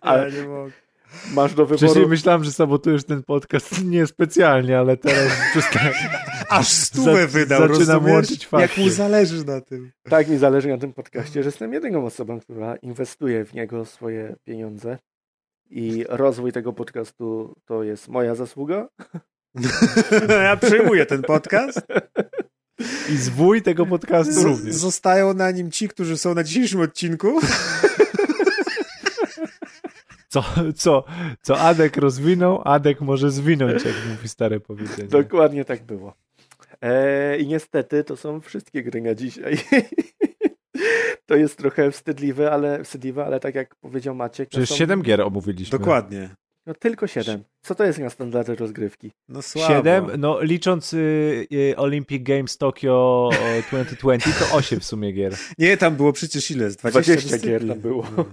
Ale 0.00 0.30
Ja 0.30 0.42
nie 0.42 0.48
mogę. 0.48 0.70
masz 1.34 1.54
do 1.54 1.66
Wcześniej 1.66 1.88
wyboru. 1.90 2.08
myślałem, 2.08 2.44
że 2.44 2.52
sabotujesz 2.52 3.04
ten 3.04 3.22
podcast 3.22 3.84
niespecjalnie, 3.84 4.78
ale 4.78 4.96
teraz 4.96 5.32
przestań. 5.50 5.92
Aż 6.48 6.68
stówę 6.68 7.26
wydał, 7.26 7.60
zaczynam 7.60 7.78
rozumiesz? 7.88 8.12
łączyć 8.14 8.42
Jak 8.42 8.50
fakty. 8.50 8.80
mu 8.80 8.88
zależy 8.90 9.44
na 9.44 9.60
tym. 9.60 9.90
Tak 10.08 10.28
mi 10.28 10.38
zależy 10.38 10.68
na 10.68 10.78
tym 10.78 10.92
podcaście, 10.92 11.42
że 11.42 11.48
jestem 11.48 11.72
jedyną 11.72 12.06
osobą, 12.06 12.40
która 12.40 12.76
inwestuje 12.76 13.44
w 13.44 13.54
niego 13.54 13.84
swoje 13.84 14.36
pieniądze. 14.44 14.98
I 15.70 16.04
rozwój 16.08 16.52
tego 16.52 16.72
podcastu 16.72 17.54
to 17.64 17.82
jest 17.82 18.08
moja 18.08 18.34
zasługa. 18.34 18.88
Ja 20.28 20.56
przyjmuję 20.56 21.06
ten 21.06 21.22
podcast. 21.22 21.80
I 23.12 23.16
zwój 23.16 23.62
tego 23.62 23.86
podcastu 23.86 24.32
Z, 24.32 24.42
również. 24.44 24.74
zostają 24.74 25.34
na 25.34 25.50
nim 25.50 25.70
ci, 25.70 25.88
którzy 25.88 26.18
są 26.18 26.34
na 26.34 26.44
dzisiejszym 26.44 26.80
odcinku. 26.80 27.40
Co, 30.28 30.44
co, 30.76 31.04
co 31.42 31.58
Adek 31.60 31.96
rozwinął, 31.96 32.62
Adek 32.64 33.00
może 33.00 33.30
zwinąć, 33.30 33.84
jak 33.84 33.94
mówi 34.10 34.28
stare 34.28 34.60
powiedzenie. 34.60 35.08
Dokładnie 35.08 35.64
tak 35.64 35.84
było. 35.84 36.14
E, 36.82 37.38
I 37.38 37.46
niestety 37.46 38.04
to 38.04 38.16
są 38.16 38.40
wszystkie 38.40 38.82
gry 38.82 39.02
na 39.02 39.14
dzisiaj. 39.14 39.58
to 41.26 41.36
jest 41.36 41.58
trochę 41.58 41.90
wstydliwe, 41.90 42.50
ale 42.52 42.84
wstydliwe, 42.84 43.24
ale 43.24 43.40
tak 43.40 43.54
jak 43.54 43.74
powiedział 43.74 44.14
Maciek. 44.14 44.48
to 44.48 44.50
Przecież 44.50 44.68
są, 44.68 44.76
7 44.76 45.02
gier 45.02 45.20
omówiliśmy. 45.20 45.78
Dokładnie. 45.78 46.30
No 46.66 46.74
tylko 46.74 47.06
7. 47.06 47.44
Co 47.60 47.74
to 47.74 47.84
jest 47.84 47.98
na 47.98 48.10
standardy 48.10 48.54
rozgrywki? 48.54 49.12
No 49.28 49.42
słabo. 49.42 49.74
7, 49.74 50.06
no 50.18 50.42
licząc 50.42 50.92
y, 50.92 51.46
y, 51.52 51.76
Olympic 51.76 52.22
Games 52.22 52.58
Tokyo 52.58 53.30
e, 53.32 53.62
2020, 53.62 54.30
to 54.30 54.56
8 54.56 54.80
w 54.80 54.84
sumie 54.84 55.12
gier. 55.12 55.34
Nie, 55.58 55.76
tam 55.76 55.96
było 55.96 56.12
przecież 56.12 56.50
ile? 56.50 56.70
Z 56.70 56.76
20, 56.76 57.12
20 57.12 57.38
gier 57.48 57.68
tam 57.68 57.80
było. 57.80 58.04
No. 58.16 58.24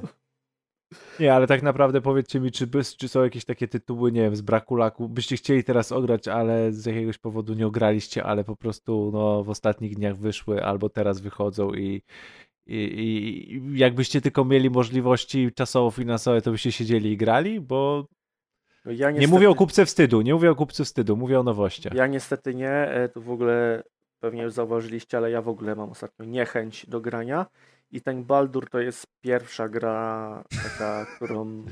Nie, 1.20 1.34
ale 1.34 1.48
tak 1.48 1.62
naprawdę 1.62 2.02
powiedzcie 2.02 2.40
mi, 2.40 2.52
czy, 2.52 2.68
czy 2.98 3.08
są 3.08 3.24
jakieś 3.24 3.46
takie 3.46 3.68
tytuły, 3.68 4.12
nie 4.12 4.22
wiem, 4.22 4.36
z 4.36 4.42
braku 4.42 4.76
laku, 4.76 5.10
byście 5.10 5.36
chcieli 5.36 5.64
teraz 5.64 5.92
ograć, 5.92 6.28
ale 6.28 6.72
z 6.72 6.86
jakiegoś 6.86 7.18
powodu 7.18 7.54
nie 7.54 7.68
ograliście, 7.68 8.24
ale 8.24 8.44
po 8.44 8.56
prostu 8.56 9.10
no, 9.14 9.44
w 9.44 9.50
ostatnich 9.50 9.96
dniach 9.96 10.18
wyszły 10.18 10.64
albo 10.64 10.90
teraz 10.90 11.22
wychodzą 11.22 11.74
i, 11.74 12.02
i, 12.68 12.76
i 12.76 13.62
jakbyście 13.80 14.22
tylko 14.22 14.46
mieli 14.46 14.70
możliwości 14.70 15.52
czasowo-finansowe, 15.52 16.42
to 16.42 16.52
byście 16.52 16.72
siedzieli 16.72 17.12
i 17.12 17.18
grali, 17.18 17.62
bo 17.62 18.08
No 18.86 18.92
ja 18.92 19.12
Nie 19.12 19.28
mówię 19.28 19.50
o 19.50 19.56
kupce 19.56 19.86
wstydu, 19.86 20.22
nie 20.22 20.34
mówię 20.34 20.52
o 20.52 20.56
kupcu 20.56 20.86
wstydu, 20.86 21.18
mówię 21.18 21.40
o 21.40 21.44
nowościach. 21.44 21.94
Ja 21.94 22.08
niestety 22.08 22.56
nie, 22.56 22.72
e, 22.72 23.10
tu 23.10 23.22
w 23.22 23.32
ogóle 23.32 23.84
pewnie 24.20 24.44
już 24.44 24.54
zauważyliście, 24.54 25.18
ale 25.18 25.32
ja 25.32 25.42
w 25.42 25.48
ogóle 25.48 25.76
mam 25.76 25.90
ostatnio 25.90 26.26
niechęć 26.26 26.86
do 26.86 27.02
grania 27.02 27.46
i 27.92 28.02
ten 28.02 28.24
Baldur 28.24 28.70
to 28.70 28.80
jest 28.80 29.08
pierwsza 29.24 29.70
gra 29.70 30.44
taka, 30.64 31.06
którą 31.16 31.66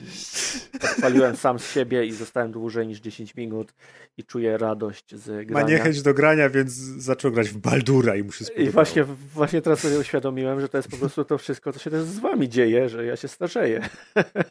odpaliłem 0.83 1.35
sam 1.35 1.59
z 1.59 1.71
siebie 1.71 2.05
i 2.05 2.11
zostałem 2.11 2.51
dłużej 2.51 2.87
niż 2.87 2.99
10 2.99 3.35
minut 3.35 3.73
i 4.17 4.23
czuję 4.23 4.57
radość 4.57 5.15
z 5.15 5.25
grania. 5.25 5.65
Ma 5.65 5.69
niechęć 5.69 6.01
do 6.01 6.13
grania, 6.13 6.49
więc 6.49 6.73
zaczął 6.73 7.31
grać 7.31 7.49
w 7.49 7.57
Baldura 7.57 8.15
i 8.15 8.23
muszę 8.23 8.45
I 8.53 8.69
właśnie, 8.69 9.03
właśnie 9.33 9.61
teraz 9.61 9.79
sobie 9.79 9.99
uświadomiłem, 9.99 10.61
że 10.61 10.69
to 10.69 10.77
jest 10.77 10.89
po 10.89 10.97
prostu 10.97 11.25
to 11.25 11.37
wszystko, 11.37 11.73
co 11.73 11.79
się 11.79 11.89
też 11.89 12.03
z 12.03 12.19
wami 12.19 12.49
dzieje, 12.49 12.89
że 12.89 13.05
ja 13.05 13.15
się 13.15 13.27
starzeję. 13.27 13.89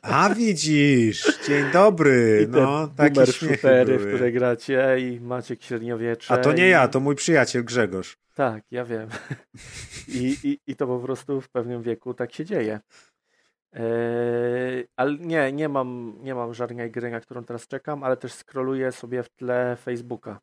A 0.02 0.34
widzisz, 0.34 1.38
dzień 1.48 1.64
dobry. 1.72 2.46
I 2.48 2.50
no, 2.50 2.88
takie 2.96 3.26
shootery, 3.26 3.98
w 3.98 4.06
które 4.06 4.32
gracie 4.32 4.96
i 4.98 5.20
Maciek 5.20 5.62
Średniowiecze. 5.62 6.34
A 6.34 6.38
to 6.38 6.52
nie 6.52 6.66
i... 6.66 6.70
ja, 6.70 6.88
to 6.88 7.00
mój 7.00 7.14
przyjaciel 7.14 7.64
Grzegorz. 7.64 8.16
Tak, 8.34 8.64
ja 8.70 8.84
wiem. 8.84 9.08
I, 10.08 10.36
i, 10.44 10.58
I 10.66 10.76
to 10.76 10.86
po 10.86 10.98
prostu 10.98 11.40
w 11.40 11.48
pewnym 11.48 11.82
wieku 11.82 12.14
tak 12.14 12.34
się 12.34 12.44
dzieje. 12.44 12.80
Eee, 13.72 14.84
ale 14.96 15.18
nie, 15.18 15.52
nie 15.52 15.68
mam, 15.68 16.18
nie 16.20 16.34
mam 16.34 16.54
żadnej 16.54 16.90
gry, 16.90 17.10
na 17.10 17.20
którą 17.20 17.44
teraz 17.44 17.68
czekam, 17.68 18.04
ale 18.04 18.16
też 18.16 18.32
scrolluję 18.32 18.92
sobie 18.92 19.22
w 19.22 19.28
tle 19.28 19.76
Facebooka. 19.76 20.40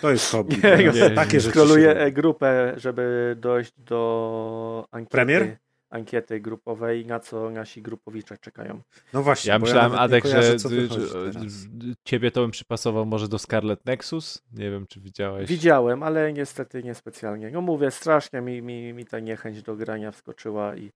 To 0.00 0.10
jest 0.10 0.30
hobby. 0.30 0.56
Nie, 0.62 0.62
teraz. 0.62 0.96
nie, 0.96 1.10
takie 1.10 1.40
rzeczy 1.40 1.50
Scrolluję 1.50 2.12
grupę, 2.12 2.74
żeby 2.76 3.36
dojść 3.40 3.72
do 3.76 4.86
ankiety, 4.90 5.10
Premier? 5.10 5.58
ankiety 5.90 6.40
grupowej, 6.40 7.06
na 7.06 7.20
co 7.20 7.50
nasi 7.50 7.82
grupowicze 7.82 8.38
czekają. 8.38 8.80
No 9.12 9.22
właśnie. 9.22 9.50
Ja 9.50 9.58
myślałem, 9.58 9.92
nie 9.92 9.98
Adek, 9.98 10.22
kojarzę, 10.22 10.58
że 10.58 10.68
ciebie 12.04 12.30
to 12.30 12.40
bym 12.40 12.50
przypasował 12.50 13.06
może 13.06 13.28
do 13.28 13.38
Scarlet 13.38 13.86
Nexus. 13.86 14.42
Nie 14.52 14.70
wiem, 14.70 14.86
czy 14.86 15.00
widziałeś. 15.00 15.48
Widziałem, 15.48 16.02
ale 16.02 16.32
niestety 16.32 16.82
niespecjalnie. 16.82 17.50
No 17.50 17.60
mówię, 17.60 17.90
strasznie 17.90 18.40
mi, 18.40 18.62
mi, 18.62 18.92
mi 18.92 19.04
ta 19.04 19.20
niechęć 19.20 19.62
do 19.62 19.76
grania 19.76 20.10
wskoczyła 20.10 20.76
i, 20.76 20.92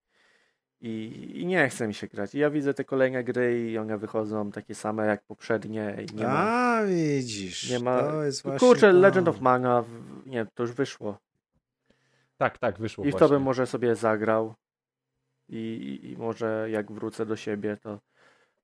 i, 0.82 1.30
i 1.34 1.46
nie 1.46 1.68
chce 1.68 1.88
mi 1.88 1.94
się 1.94 2.06
grać. 2.06 2.34
I 2.34 2.38
ja 2.38 2.50
widzę 2.50 2.74
te 2.74 2.84
kolejne 2.84 3.24
gry 3.24 3.70
i 3.70 3.78
one 3.78 3.98
wychodzą 3.98 4.50
takie 4.50 4.74
same 4.74 5.06
jak 5.06 5.22
poprzednie 5.24 5.96
i 6.12 6.14
nie 6.14 6.24
ma... 6.24 6.32
A, 6.32 6.84
widzisz. 6.86 7.70
Nie 7.70 7.78
ma... 7.78 8.02
To 8.02 8.24
jest 8.24 8.42
właśnie 8.42 8.68
Kurczę, 8.68 8.92
to. 8.92 8.98
Legend 8.98 9.28
of 9.28 9.40
Mana, 9.40 9.84
nie, 10.26 10.46
to 10.54 10.62
już 10.62 10.72
wyszło. 10.72 11.18
Tak, 12.36 12.58
tak, 12.58 12.78
wyszło 12.78 13.04
I 13.04 13.12
w 13.12 13.16
to 13.16 13.28
bym 13.28 13.42
może 13.42 13.66
sobie 13.66 13.94
zagrał. 13.96 14.54
I, 15.48 15.56
i, 15.56 16.10
I 16.10 16.16
może 16.16 16.68
jak 16.70 16.92
wrócę 16.92 17.26
do 17.26 17.36
siebie, 17.36 17.76
to, 17.82 18.00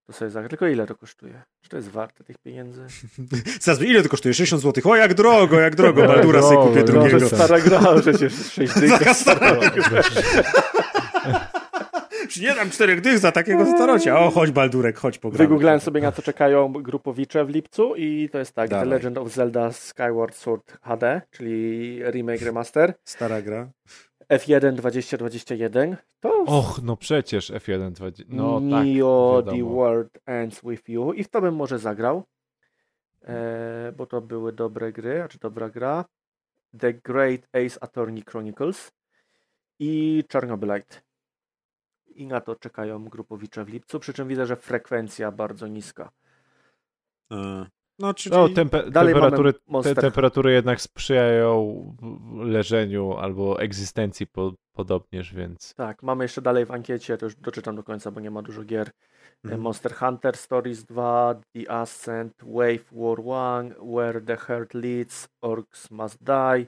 to 0.07 0.12
sobie 0.12 0.31
zagram. 0.31 0.49
Tylko 0.49 0.66
ile 0.66 0.86
to 0.86 0.95
kosztuje? 0.95 1.43
Czy 1.61 1.69
to 1.69 1.77
jest 1.77 1.89
warte 1.89 2.24
tych 2.24 2.39
pieniędzy? 2.39 2.86
Zaraz, 3.61 3.82
ile 3.82 4.03
to 4.03 4.09
kosztuje? 4.09 4.35
60 4.35 4.62
zł. 4.62 4.93
O, 4.93 4.97
jak 4.97 5.15
drogo, 5.15 5.61
jak 5.61 5.77
drogo. 5.77 6.07
Baldura 6.09 6.43
sobie 6.43 6.57
kupię 6.57 6.85
drogo. 6.85 7.09
drugiego. 7.09 7.24
Może 7.24 7.36
stara 7.36 7.61
gra, 7.61 8.01
przecież 8.01 8.53
6 8.53 8.74
dych. 8.81 8.93
Czy 12.29 12.43
nie 12.43 12.55
dam 12.55 12.71
czterech 12.71 13.01
dych 13.01 13.19
za 13.19 13.33
takiego 13.33 13.67
starocia? 13.67 14.19
O, 14.21 14.31
chodź 14.31 14.51
Baldurek, 14.51 14.99
chodź 14.99 15.19
pogramy. 15.19 15.45
Wygooglałem 15.45 15.81
sobie 15.81 16.01
na 16.01 16.13
co 16.13 16.23
czekają 16.23 16.73
grupowicze 16.73 17.45
w 17.45 17.49
lipcu 17.49 17.95
i 17.97 18.29
to 18.33 18.39
jest 18.39 18.53
tak, 18.55 18.71
Dawaj. 18.71 18.87
The 18.87 18.91
Legend 18.95 19.19
of 19.19 19.29
Zelda 19.33 19.73
Skyward 19.73 20.35
Sword 20.35 20.79
HD, 20.83 21.23
czyli 21.31 22.01
remake 22.11 22.45
remaster, 22.45 22.95
Stara 23.05 23.43
gra. 23.43 23.71
F1 24.33 24.75
2021, 24.75 25.97
to 26.21 26.45
Och, 26.47 26.81
no 26.83 26.97
przecież 26.97 27.51
F1 27.51 27.93
20. 27.93 28.25
No 28.29 28.61
tak. 28.61 28.87
Neo 28.87 29.43
The. 29.51 29.65
World 29.65 30.19
Ends 30.27 30.61
With 30.65 30.89
You 30.89 31.13
i 31.13 31.25
w 31.25 31.29
to 31.29 31.41
bym 31.41 31.55
może 31.55 31.79
zagrał, 31.79 32.23
e, 33.25 33.93
bo 33.97 34.07
to 34.07 34.21
były 34.21 34.53
dobre 34.53 34.93
gry, 34.93 35.23
a 35.23 35.29
czy 35.29 35.39
dobra 35.39 35.71
gra. 35.71 36.05
The 36.79 36.93
Great 36.93 37.41
Ace 37.53 37.83
Attorney 37.83 38.23
Chronicles 38.31 38.93
i 39.79 40.25
Chernobylite. 40.33 41.07
I 42.19 42.27
na 42.27 42.40
to 42.40 42.57
czekają 42.57 43.05
grupowicze 43.05 43.65
w 43.65 43.69
lipcu, 43.69 44.01
przy 44.01 44.12
czym 44.12 44.28
widzę, 44.28 44.47
że 44.47 44.57
frekwencja 44.57 45.32
bardzo 45.32 45.66
niska. 45.66 46.11
A. 47.31 47.66
No, 47.99 48.15
czyli... 48.15 48.36
No, 48.36 48.49
tempe- 48.49 48.90
Dalej 48.90 49.15
temperatury, 49.15 49.55
te 49.82 49.95
temperatury 49.95 50.53
jednak 50.53 50.81
sprzyjają 50.81 51.97
leżeniu 52.36 53.12
albo 53.12 53.61
egzystencji 53.61 54.27
po, 54.27 54.53
podobnież, 54.73 55.35
więc. 55.35 55.74
Tak, 55.74 56.03
mamy 56.03 56.24
jeszcze 56.24 56.43
dalej 56.43 56.66
w 56.66 56.70
ankiecie, 56.70 57.19
to 57.19 57.27
już 57.27 57.36
doczytam 57.36 57.77
do 57.77 57.82
końca, 57.82 58.11
bo 58.11 58.20
nie 58.20 58.31
ma 58.31 58.43
dużo 58.43 58.65
gier. 58.65 58.90
Mhm. 59.45 59.62
Monster 59.62 59.95
Hunter 59.95 60.36
Stories 60.36 60.85
2, 60.85 61.40
The 61.53 61.70
Ascent, 61.70 62.32
Wave 62.43 62.85
War 62.93 63.19
1, 63.19 63.74
Where 63.97 64.20
the 64.20 64.36
Heart 64.36 64.74
Leads, 64.74 65.28
Orcs 65.40 65.90
Must 65.90 66.24
Die, 66.24 66.66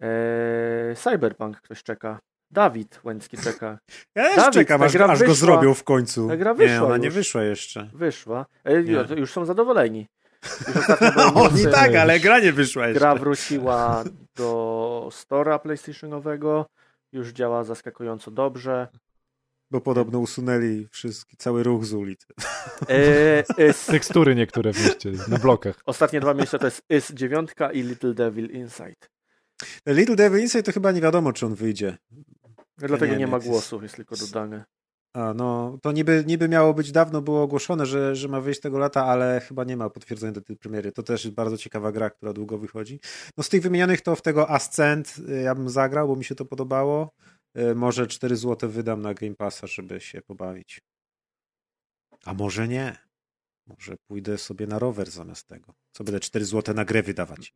eee, 0.00 0.96
Cyberpunk 0.96 1.60
ktoś 1.60 1.82
czeka. 1.82 2.18
Dawid 2.54 3.00
Łęcki 3.04 3.36
czeka. 3.38 3.78
Ja 4.14 4.24
też 4.24 4.36
Dawid, 4.36 4.54
czekam, 4.54 4.82
aż, 4.82 4.96
aż 4.96 5.22
go 5.24 5.34
zrobią 5.34 5.74
w 5.74 5.84
końcu. 5.84 6.28
Ta 6.28 6.36
gra 6.36 6.50
nie, 6.52 6.56
wyszła 6.56 6.86
ona 6.86 6.96
nie 6.96 7.04
już. 7.06 7.14
wyszła 7.14 7.42
jeszcze. 7.42 7.90
Wyszła. 7.94 8.46
E, 8.64 8.82
Nie. 8.82 9.04
już, 9.16 9.32
są 9.32 9.44
zadowoleni. 9.44 10.06
Już 10.44 10.88
Oni 11.34 11.66
tak, 11.72 11.94
ale 11.94 12.20
gra 12.20 12.40
nie 12.40 12.52
wyszła 12.52 12.86
jeszcze. 12.86 13.00
Gra 13.00 13.14
wróciła 13.14 14.04
do 14.36 15.08
Store'a 15.12 15.58
PlayStationowego. 15.60 16.66
Już 17.12 17.28
działa 17.32 17.64
zaskakująco 17.64 18.30
dobrze. 18.30 18.88
Bo 19.70 19.80
podobno 19.80 20.18
usunęli 20.18 20.88
wszystki, 20.90 21.36
cały 21.36 21.62
ruch 21.62 21.84
z 21.84 21.92
ulicy. 21.94 22.26
E, 22.88 23.68
is, 23.70 23.86
Tekstury 23.86 24.34
niektóre 24.34 24.72
w 24.72 24.84
mieście, 24.84 25.12
na 25.28 25.38
blokach. 25.38 25.80
ostatnie 25.86 26.20
dwa 26.20 26.34
miejsca 26.34 26.58
to 26.58 26.64
jest 26.66 26.82
Is 26.90 27.10
9 27.12 27.50
i 27.72 27.82
Little 27.82 28.14
Devil 28.14 28.50
Inside. 28.50 28.94
Little 29.86 30.16
Devil 30.16 30.40
Inside 30.40 30.62
to 30.62 30.72
chyba 30.72 30.92
nie 30.92 31.00
wiadomo, 31.00 31.32
czy 31.32 31.46
on 31.46 31.54
wyjdzie. 31.54 31.96
Dlatego 32.78 33.12
nie 33.12 33.18
nie, 33.18 33.26
ma 33.26 33.32
jak 33.36 33.42
jest- 33.42 33.52
głosu, 33.52 33.82
jest 33.82 33.96
tylko 33.96 34.16
dodane. 34.16 34.64
A, 35.14 35.34
no, 35.34 35.78
to 35.82 35.92
niby, 35.92 36.24
niby 36.26 36.48
miało 36.48 36.74
być 36.74 36.92
dawno, 36.92 37.22
było 37.22 37.42
ogłoszone, 37.42 37.86
że, 37.86 38.16
że 38.16 38.28
ma 38.28 38.40
wyjść 38.40 38.60
tego 38.60 38.78
lata, 38.78 39.04
ale 39.04 39.40
chyba 39.40 39.64
nie 39.64 39.76
ma 39.76 39.90
potwierdzenia 39.90 40.32
do 40.32 40.40
tej 40.40 40.56
premiery. 40.56 40.92
To 40.92 41.02
też 41.02 41.24
jest 41.24 41.36
bardzo 41.36 41.56
ciekawa 41.56 41.92
gra, 41.92 42.10
która 42.10 42.32
długo 42.32 42.58
wychodzi. 42.58 43.00
No 43.36 43.44
z 43.44 43.48
tych 43.48 43.62
wymienionych 43.62 44.00
to 44.00 44.16
w 44.16 44.22
tego 44.22 44.50
Ascent 44.50 45.14
y, 45.28 45.42
ja 45.42 45.54
bym 45.54 45.68
zagrał, 45.70 46.08
bo 46.08 46.16
mi 46.16 46.24
się 46.24 46.34
to 46.34 46.44
podobało. 46.44 47.10
Y, 47.58 47.74
Może 47.74 48.06
4 48.06 48.36
zł 48.36 48.70
wydam 48.70 49.02
na 49.02 49.14
Game 49.14 49.34
Passa, 49.34 49.66
żeby 49.66 50.00
się 50.00 50.22
pobawić. 50.22 50.80
A 52.24 52.34
może 52.34 52.68
nie. 52.68 52.96
Może 53.66 53.96
pójdę 54.06 54.38
sobie 54.38 54.66
na 54.66 54.78
rower 54.78 55.10
zamiast 55.10 55.46
tego. 55.46 55.74
Co 55.92 56.04
będę 56.04 56.20
4 56.20 56.44
zł 56.44 56.74
na 56.74 56.84
grę 56.84 57.02
wydawać. 57.02 57.54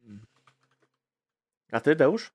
A 1.72 1.80
ty, 1.80 1.96
Deusz? 1.96 2.32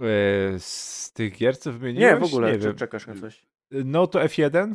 E, 0.00 0.58
Z 0.58 1.12
tych 1.12 1.36
gier, 1.36 1.58
co 1.58 1.72
wymieniłeś? 1.72 2.12
Nie, 2.12 2.20
w 2.20 2.22
ogóle. 2.22 2.52
Nie 2.52 2.58
wiem. 2.58 2.74
czekasz 2.74 3.06
na 3.06 3.14
coś? 3.14 3.46
No 3.70 4.06
to 4.06 4.18
F1 4.18 4.74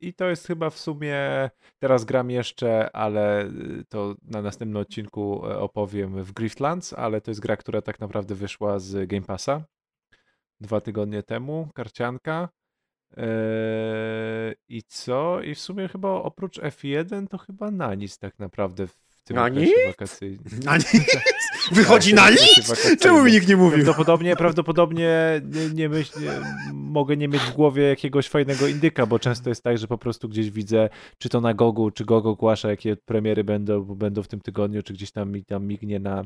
i 0.00 0.14
to 0.14 0.30
jest 0.30 0.46
chyba 0.46 0.70
w 0.70 0.78
sumie, 0.78 1.50
teraz 1.78 2.04
gram 2.04 2.30
jeszcze, 2.30 2.96
ale 2.96 3.46
y, 3.46 3.84
to 3.88 4.14
na 4.22 4.42
następnym 4.42 4.82
odcinku 4.82 5.46
e, 5.46 5.58
opowiem 5.58 6.22
w 6.22 6.32
Griftlands, 6.32 6.92
ale 6.92 7.20
to 7.20 7.30
jest 7.30 7.40
gra, 7.40 7.56
która 7.56 7.82
tak 7.82 8.00
naprawdę 8.00 8.34
wyszła 8.34 8.78
z 8.78 9.08
Game 9.08 9.22
Passa 9.22 9.64
dwa 10.60 10.80
tygodnie 10.80 11.22
temu, 11.22 11.68
karcianka. 11.74 12.48
Eee, 13.16 14.54
I 14.68 14.82
co? 14.82 15.42
I 15.42 15.54
w 15.54 15.60
sumie 15.60 15.88
chyba 15.88 16.08
oprócz 16.08 16.60
F1 16.60 17.28
to 17.28 17.38
chyba 17.38 17.70
na 17.70 17.94
nic 17.94 18.18
tak 18.18 18.38
naprawdę 18.38 18.86
tym 19.24 19.36
Na 19.36 19.44
okresie 19.44 19.60
nic? 19.66 19.86
wakacyjnym. 19.86 20.60
Na 20.64 20.76
nic? 20.76 21.16
Wychodzi 21.72 22.14
na 22.14 22.30
nic? 22.30 22.72
Czemu 23.00 23.22
mi 23.22 23.32
nikt 23.32 23.48
nie 23.48 23.56
mówił? 23.56 23.84
Prawdopodobnie, 23.84 24.36
prawdopodobnie 24.36 25.40
nie, 25.44 25.74
nie 25.74 25.88
myśl, 25.88 26.20
nie, 26.20 26.30
mogę 26.72 27.16
nie 27.16 27.28
mieć 27.28 27.42
w 27.42 27.52
głowie 27.52 27.82
jakiegoś 27.82 28.28
fajnego 28.28 28.66
indyka, 28.66 29.06
bo 29.06 29.18
często 29.18 29.48
jest 29.48 29.62
tak, 29.62 29.78
że 29.78 29.86
po 29.88 29.98
prostu 29.98 30.28
gdzieś 30.28 30.50
widzę, 30.50 30.88
czy 31.18 31.28
to 31.28 31.40
na 31.40 31.54
Gogu, 31.54 31.90
czy 31.90 32.04
Gogo 32.04 32.30
ogłasza, 32.30 32.70
jakie 32.70 32.96
premiery 32.96 33.44
będą, 33.44 33.84
będą 33.84 34.22
w 34.22 34.28
tym 34.28 34.40
tygodniu, 34.40 34.82
czy 34.82 34.92
gdzieś 34.92 35.10
tam 35.10 35.32
mi 35.32 35.44
tam 35.44 35.66
mignie 35.66 36.00
na 36.00 36.24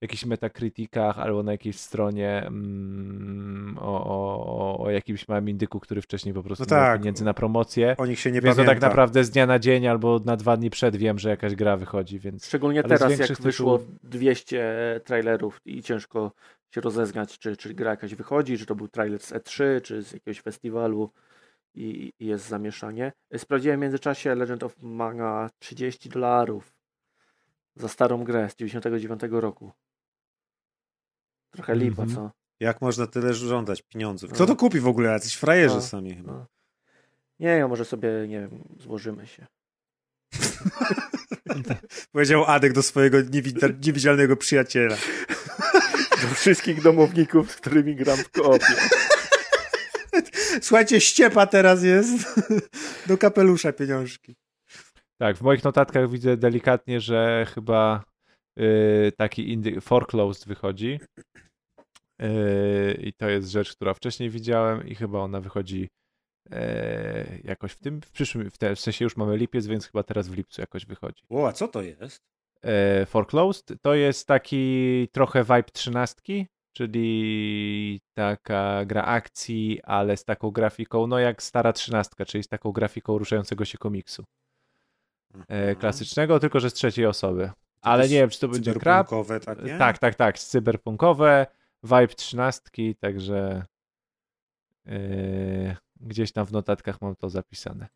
jakichś 0.00 0.24
metakrytykach 0.24 1.18
albo 1.18 1.42
na 1.42 1.52
jakiejś 1.52 1.78
stronie 1.78 2.46
mm, 2.46 3.78
o, 3.80 4.04
o, 4.04 4.78
o 4.84 4.90
jakimś 4.90 5.28
małym 5.28 5.48
indyku, 5.48 5.80
który 5.80 6.02
wcześniej 6.02 6.34
po 6.34 6.42
prostu 6.42 6.64
No 6.70 6.76
miał 6.76 6.84
tak. 6.84 7.00
pieniędzy 7.00 7.24
na 7.24 7.34
promocję. 7.34 7.94
O 7.98 8.06
nich 8.06 8.20
się 8.20 8.30
nie 8.32 8.40
Więc 8.40 8.56
to 8.56 8.62
pamięta. 8.62 8.72
tak 8.80 8.82
naprawdę 8.90 9.24
z 9.24 9.30
dnia 9.30 9.46
na 9.46 9.58
dzień 9.58 9.86
albo 9.86 10.20
na 10.24 10.36
dwa 10.36 10.56
dni 10.56 10.70
przed 10.70 10.96
wiem, 10.96 11.18
że 11.18 11.28
jakaś 11.30 11.54
gra 11.54 11.76
wychodzi, 11.76 12.18
więc 12.18 12.46
Szczególnie 12.46 12.80
Ale 12.80 12.88
teraz, 12.88 13.10
jak 13.10 13.18
większych 13.18 13.40
wyszło 13.40 13.78
tytułów- 13.78 13.98
200 14.10 15.00
trailerów 15.04 15.60
i 15.64 15.82
ciężko 15.82 16.32
się 16.74 16.80
rozeznać, 16.80 17.38
czy, 17.38 17.56
czy 17.56 17.74
gra 17.74 17.90
jakaś 17.90 18.14
wychodzi, 18.14 18.58
czy 18.58 18.66
to 18.66 18.74
był 18.74 18.88
trailer 18.88 19.20
z 19.20 19.32
E3, 19.32 19.80
czy 19.82 20.02
z 20.02 20.12
jakiegoś 20.12 20.40
festiwalu 20.40 21.10
i, 21.74 22.12
i 22.18 22.26
jest 22.26 22.48
zamieszanie. 22.48 23.12
Sprawdziłem 23.36 23.80
w 23.80 23.82
międzyczasie 23.82 24.34
Legend 24.34 24.62
of 24.62 24.76
Mana 24.82 25.50
30 25.58 26.08
dolarów 26.08 26.72
za 27.76 27.88
starą 27.88 28.24
grę 28.24 28.48
z 28.50 28.56
99 28.56 29.20
roku. 29.30 29.72
Trochę 31.50 31.74
lipa, 31.74 32.02
Mhm. 32.02 32.16
co? 32.16 32.30
Jak 32.60 32.80
można 32.80 33.06
tyle 33.06 33.34
żądać 33.34 33.82
pieniądzów? 33.82 34.30
No. 34.30 34.34
Kto 34.34 34.46
to 34.46 34.56
kupi 34.56 34.80
w 34.80 34.86
ogóle? 34.86 35.10
Jacyś 35.10 35.34
frajerzy 35.34 35.74
No. 35.74 35.82
sami 35.82 36.14
chyba. 36.16 36.32
No. 36.32 36.46
Nie, 37.38 37.48
ja 37.48 37.68
może 37.68 37.84
sobie, 37.84 38.08
nie 38.28 38.40
wiem, 38.40 38.64
złożymy 38.78 39.26
się. 39.26 39.46
Powiedział 42.12 42.44
Adek 42.44 42.72
do 42.72 42.82
swojego 42.82 43.18
niewidzialnego 43.82 44.36
przyjaciela. 44.36 44.96
Do 46.22 46.28
wszystkich 46.34 46.82
domowników, 46.82 47.52
z 47.52 47.56
którymi 47.56 47.96
gram 47.96 48.16
w 48.18 48.30
koopie. 48.30 48.74
Słuchajcie, 50.62 51.00
ściepa 51.00 51.46
teraz 51.46 51.82
jest. 51.82 52.40
Do 53.06 53.18
kapelusza 53.18 53.72
pieniążki. 53.72 54.36
Tak, 55.18 55.36
w 55.36 55.40
moich 55.42 55.64
notatkach 55.64 56.10
widzę 56.10 56.36
delikatnie, 56.36 57.00
że 57.00 57.46
chyba 57.54 58.04
taki 59.16 59.58
indy- 59.58 59.80
foreclosed 59.80 60.48
wychodzi. 60.48 61.00
Yy, 62.20 62.94
I 63.00 63.12
to 63.12 63.28
jest 63.28 63.50
rzecz, 63.50 63.72
która 63.76 63.94
wcześniej 63.94 64.30
widziałem 64.30 64.88
i 64.88 64.94
chyba 64.94 65.18
ona 65.18 65.40
wychodzi 65.40 65.88
yy, 66.50 66.58
jakoś 67.44 67.72
w 67.72 67.78
tym, 67.78 68.00
w 68.00 68.10
przyszłym, 68.10 68.50
w, 68.50 68.58
te, 68.58 68.76
w 68.76 68.80
sensie 68.80 69.04
już 69.04 69.16
mamy 69.16 69.36
lipiec, 69.36 69.66
więc 69.66 69.86
chyba 69.86 70.02
teraz 70.02 70.28
w 70.28 70.36
lipcu 70.36 70.60
jakoś 70.60 70.86
wychodzi. 70.86 71.22
O, 71.28 71.48
a 71.48 71.52
co 71.52 71.68
to 71.68 71.82
jest? 71.82 72.18
Yy, 72.64 73.06
foreclosed 73.06 73.72
to 73.82 73.94
jest 73.94 74.26
taki 74.26 75.08
trochę 75.12 75.42
vibe 75.42 75.62
trzynastki, 75.72 76.46
czyli 76.76 78.00
taka 78.14 78.84
gra 78.84 79.04
akcji, 79.04 79.80
ale 79.82 80.16
z 80.16 80.24
taką 80.24 80.50
grafiką, 80.50 81.06
no 81.06 81.18
jak 81.18 81.42
stara 81.42 81.72
trzynastka, 81.72 82.24
czyli 82.24 82.44
z 82.44 82.48
taką 82.48 82.72
grafiką 82.72 83.18
ruszającego 83.18 83.64
się 83.64 83.78
komiksu 83.78 84.24
e, 85.48 85.76
klasycznego, 85.76 86.40
tylko 86.40 86.60
że 86.60 86.70
z 86.70 86.74
trzeciej 86.74 87.06
osoby. 87.06 87.50
Ale 87.80 88.08
nie 88.08 88.14
wiem, 88.14 88.30
czy 88.30 88.40
to 88.40 88.48
będzie 88.48 88.74
krab. 88.74 89.08
Cyberpunkowe, 89.08 89.40
tak, 89.40 89.64
nie? 89.64 89.78
Tak, 89.78 89.98
tak, 89.98 90.14
tak, 90.14 90.38
cyberpunkowe, 90.38 91.46
vibe 91.82 92.08
trzynastki, 92.08 92.94
także 92.96 93.64
e, 94.86 95.76
gdzieś 96.00 96.32
tam 96.32 96.46
w 96.46 96.52
notatkach 96.52 97.00
mam 97.00 97.16
to 97.16 97.30
zapisane. 97.30 97.88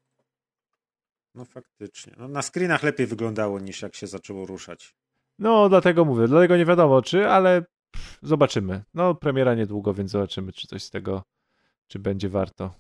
No 1.35 1.45
faktycznie. 1.45 2.13
No, 2.19 2.29
na 2.29 2.43
screenach 2.43 2.83
lepiej 2.83 3.07
wyglądało 3.07 3.61
niż 3.61 3.83
jak 3.83 3.95
się 3.95 4.07
zaczęło 4.07 4.47
ruszać. 4.47 4.95
No, 5.39 5.69
dlatego 5.69 6.05
mówię, 6.05 6.29
dlatego 6.29 6.57
nie 6.57 6.65
wiadomo 6.65 7.03
czy, 7.03 7.29
ale 7.29 7.63
pff, 7.91 8.19
zobaczymy. 8.23 8.83
No, 8.95 9.15
premiera 9.15 9.55
niedługo, 9.55 9.95
więc 9.95 10.11
zobaczymy, 10.11 10.53
czy 10.53 10.67
coś 10.67 10.83
z 10.83 10.91
tego, 10.91 11.23
czy 11.87 11.99
będzie 11.99 12.29
warto. 12.29 12.75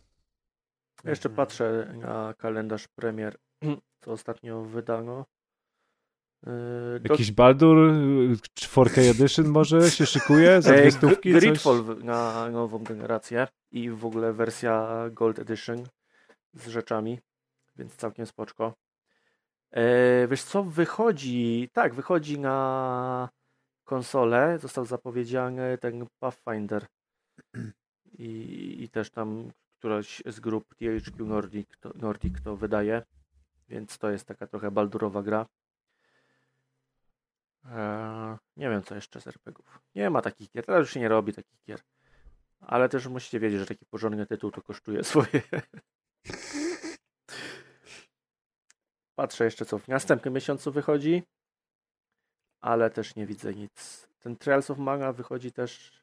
Jeszcze 1.05 1.31
patrzę 1.31 1.95
na 2.01 2.35
kalendarz 2.39 2.89
premier, 2.89 3.39
co 4.01 4.13
ostatnio 4.13 4.63
wydano. 4.63 5.27
Do- 7.01 7.13
Jakiś 7.13 7.33
Baldur, 7.33 7.79
y, 7.79 8.37
4K 8.55 9.11
Edition 9.11 9.49
może 9.49 9.91
się 9.91 10.07
szykuje 10.07 10.63
za 10.63 10.73
dwie 10.73 10.91
stówki? 10.91 11.33
Gridfall 11.33 11.85
na 12.03 12.51
nową 12.51 12.79
generację 12.79 13.49
i 13.71 13.91
w 13.91 14.07
ogóle 14.07 14.33
wersja 14.33 15.05
Gold 15.11 15.39
Edition 15.39 15.85
z 16.55 16.69
rzeczami, 16.69 17.19
więc 17.77 17.97
całkiem 17.97 18.27
spoczko. 18.27 18.75
E, 19.71 20.29
wiesz 20.29 20.43
co, 20.43 20.63
wychodzi, 20.63 21.69
tak, 21.73 21.95
wychodzi 21.95 22.39
na 22.39 23.29
konsolę, 23.85 24.59
został 24.59 24.85
zapowiedziany 24.85 25.79
ten 25.79 26.07
Pathfinder 26.19 26.87
i, 28.19 28.77
i 28.81 28.89
też 28.89 29.11
tam 29.11 29.51
któraś 29.79 30.23
z 30.27 30.41
grup 30.41 30.75
THQ 30.75 31.27
Nordic 31.27 31.69
to, 31.81 31.91
Nordic 31.95 32.41
to 32.41 32.57
wydaje, 32.57 33.03
więc 33.69 33.99
to 33.99 34.11
jest 34.11 34.27
taka 34.27 34.47
trochę 34.47 34.71
baldurowa 34.71 35.23
gra. 35.23 35.47
Eee, 37.65 38.37
nie 38.57 38.71
wiem, 38.71 38.83
co 38.83 38.95
jeszcze 38.95 39.21
z 39.21 39.27
RPGów. 39.27 39.79
Nie 39.95 40.11
ma 40.11 40.23
takich 40.23 40.51
gier. 40.51 40.67
Teraz 40.67 40.81
już 40.81 40.91
się 40.93 41.01
nie 41.01 41.09
robi 41.09 41.33
takich 41.33 41.65
gier. 41.65 41.81
Ale 42.61 42.89
też 42.89 43.07
musicie 43.07 43.41
wiedzieć, 43.41 43.61
że 43.61 43.67
taki 43.67 43.87
porządny 43.87 44.27
tytuł 44.27 44.51
to 44.51 44.63
kosztuje 44.63 45.05
swoje. 45.15 45.43
Patrzę 49.15 49.45
jeszcze, 49.45 49.65
co 49.67 49.79
w 49.79 49.89
następnym 49.89 50.35
miesiącu 50.35 50.73
wychodzi. 50.73 51.23
Ale 52.61 52.91
też 52.91 53.17
nie 53.17 53.27
widzę 53.27 53.55
nic. 53.55 54.09
Ten 54.19 54.37
Trials 54.37 54.71
of 54.71 54.79
Mana 54.79 55.13
wychodzi 55.13 55.53
też. 55.53 56.03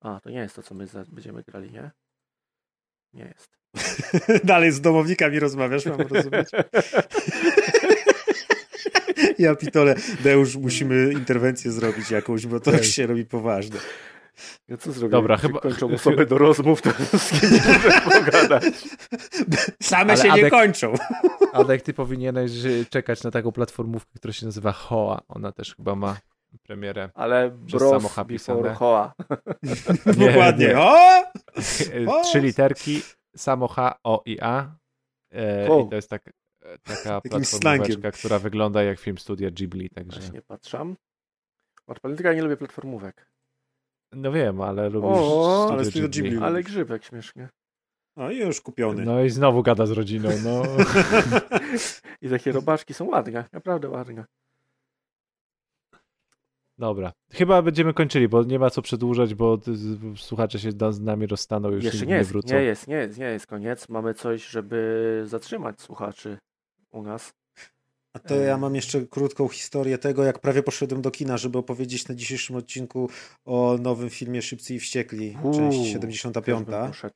A, 0.00 0.20
to 0.20 0.30
nie 0.30 0.38
jest 0.38 0.56
to, 0.56 0.62
co 0.62 0.74
my 0.74 0.86
za- 0.86 1.04
będziemy 1.04 1.42
grali, 1.42 1.70
nie? 1.72 1.90
Nie 3.12 3.24
jest. 3.24 3.58
Dalej 4.44 4.72
z 4.72 4.80
domownikami 4.80 5.40
rozmawiasz, 5.40 5.86
mam 5.86 6.00
rozumieć. 6.00 6.48
Ja 9.38 9.54
pitole, 9.54 9.94
Deusz, 10.24 10.56
musimy 10.56 11.12
interwencję 11.12 11.72
zrobić 11.72 12.10
jakąś, 12.10 12.46
bo 12.46 12.60
to 12.60 12.72
już 12.72 12.86
się 12.86 13.06
robi 13.06 13.24
poważne. 13.24 13.76
No 14.68 14.76
co 14.76 14.92
zrobię? 14.92 15.10
Dobra, 15.12 15.34
Jak 15.34 15.42
chyba- 15.42 15.60
kończą 15.60 15.94
osoby 15.94 16.26
do 16.26 16.38
rozmów, 16.38 16.82
to 16.82 16.90
z 17.18 17.30
kim 17.40 17.50
nie 17.54 17.60
możesz 17.74 18.00
pogadać. 18.00 18.64
Same 19.82 20.12
Ale 20.12 20.22
się 20.22 20.28
nie 20.32 20.44
Adek- 20.46 20.50
kończą. 20.50 20.94
Adek, 21.52 21.82
ty 21.82 21.94
powinieneś 21.94 22.52
czekać 22.90 23.22
na 23.22 23.30
taką 23.30 23.52
platformówkę, 23.52 24.10
która 24.16 24.32
się 24.32 24.46
nazywa 24.46 24.72
Hoa. 24.72 25.20
Ona 25.28 25.52
też 25.52 25.74
chyba 25.76 25.94
ma 25.94 26.16
premierę. 26.62 27.10
Ale 27.14 27.50
bros 27.50 28.02
before. 28.26 28.74
Hoa. 28.74 29.12
Nie, 30.16 30.26
Dokładnie. 30.26 30.66
nie. 30.66 30.78
O! 30.80 31.22
O! 32.06 32.22
Trzy 32.24 32.40
literki, 32.40 33.02
samo 33.36 33.68
H, 33.68 33.98
O 34.04 34.22
i 34.26 34.38
A. 34.40 34.70
E. 35.32 35.64
I 35.64 35.88
to 35.90 35.96
jest 35.96 36.10
tak, 36.10 36.28
e, 36.28 36.30
taka 36.82 37.20
platformóweczka, 37.30 38.10
która 38.10 38.38
wygląda 38.38 38.82
jak 38.82 38.98
film 38.98 39.18
studia 39.18 39.50
Ghibli, 39.50 39.90
także... 39.90 40.20
Właśnie 40.20 40.42
patrzam. 40.42 40.96
Od 41.86 42.00
polityka 42.00 42.34
nie 42.34 42.42
lubię 42.42 42.56
platformówek. 42.56 43.30
No 44.12 44.32
wiem, 44.32 44.60
ale 44.60 44.88
lubisz 44.88 45.10
O, 45.12 45.68
ale 45.72 45.84
studio 45.84 46.08
Ghibli. 46.08 46.30
Ghibli. 46.30 46.44
Ale 46.44 46.62
grzybek 46.62 47.04
śmiesznie. 47.04 47.48
No 48.16 48.30
i 48.30 48.38
już 48.38 48.60
kupiony. 48.60 49.04
No 49.04 49.24
i 49.24 49.30
znowu 49.30 49.62
gada 49.62 49.86
z 49.86 49.90
rodziną, 49.90 50.28
no. 50.44 50.62
I 52.22 52.28
takie 52.28 52.52
robaczki 52.52 52.94
są 52.94 53.04
ładne, 53.04 53.44
naprawdę 53.52 53.88
ładne. 53.88 54.24
Dobra. 56.78 57.12
Chyba 57.32 57.62
będziemy 57.62 57.94
kończyli, 57.94 58.28
bo 58.28 58.44
nie 58.44 58.58
ma 58.58 58.70
co 58.70 58.82
przedłużać, 58.82 59.34
bo 59.34 59.58
słuchacze 60.16 60.58
się 60.58 60.70
z 60.90 61.00
nami 61.00 61.26
rozstaną 61.26 61.70
już 61.70 61.84
Jeszcze 61.84 62.06
nie 62.06 62.12
nie 62.12 62.18
jest, 62.18 62.30
wrócą. 62.30 62.54
nie 62.54 62.62
jest, 62.62 62.88
nie 62.88 62.96
jest, 62.96 63.18
nie 63.18 63.26
jest 63.26 63.46
koniec. 63.46 63.88
Mamy 63.88 64.14
coś, 64.14 64.48
żeby 64.48 65.22
zatrzymać 65.26 65.80
słuchaczy 65.80 66.38
u 66.90 67.02
nas. 67.02 67.32
A 68.12 68.18
to 68.18 68.34
ja 68.34 68.56
mam 68.56 68.74
jeszcze 68.74 69.06
krótką 69.06 69.48
historię 69.48 69.98
tego, 69.98 70.24
jak 70.24 70.38
prawie 70.38 70.62
poszedłem 70.62 71.02
do 71.02 71.10
kina, 71.10 71.36
żeby 71.36 71.58
opowiedzieć 71.58 72.08
na 72.08 72.14
dzisiejszym 72.14 72.56
odcinku 72.56 73.10
o 73.44 73.78
nowym 73.80 74.10
filmie 74.10 74.42
Szybcy 74.42 74.74
i 74.74 74.80
Wściekli, 74.80 75.36
część 75.54 75.76
Uuu, 75.76 75.86
75. 75.86 76.66
Bym 76.66 76.88
poszedł. 76.88 77.14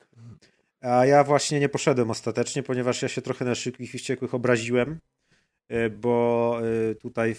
A 0.81 1.07
ja 1.07 1.24
właśnie 1.24 1.61
nie 1.61 1.69
poszedłem 1.69 2.11
ostatecznie, 2.11 2.62
ponieważ 2.62 3.03
ja 3.03 3.09
się 3.09 3.23
trochę 3.23 3.44
na 3.44 3.55
Szybkich 3.55 3.94
i 3.94 3.99
Wściekłych 3.99 4.35
obraziłem, 4.35 4.99
bo 5.90 6.59
y, 6.90 6.94
tutaj 6.94 7.36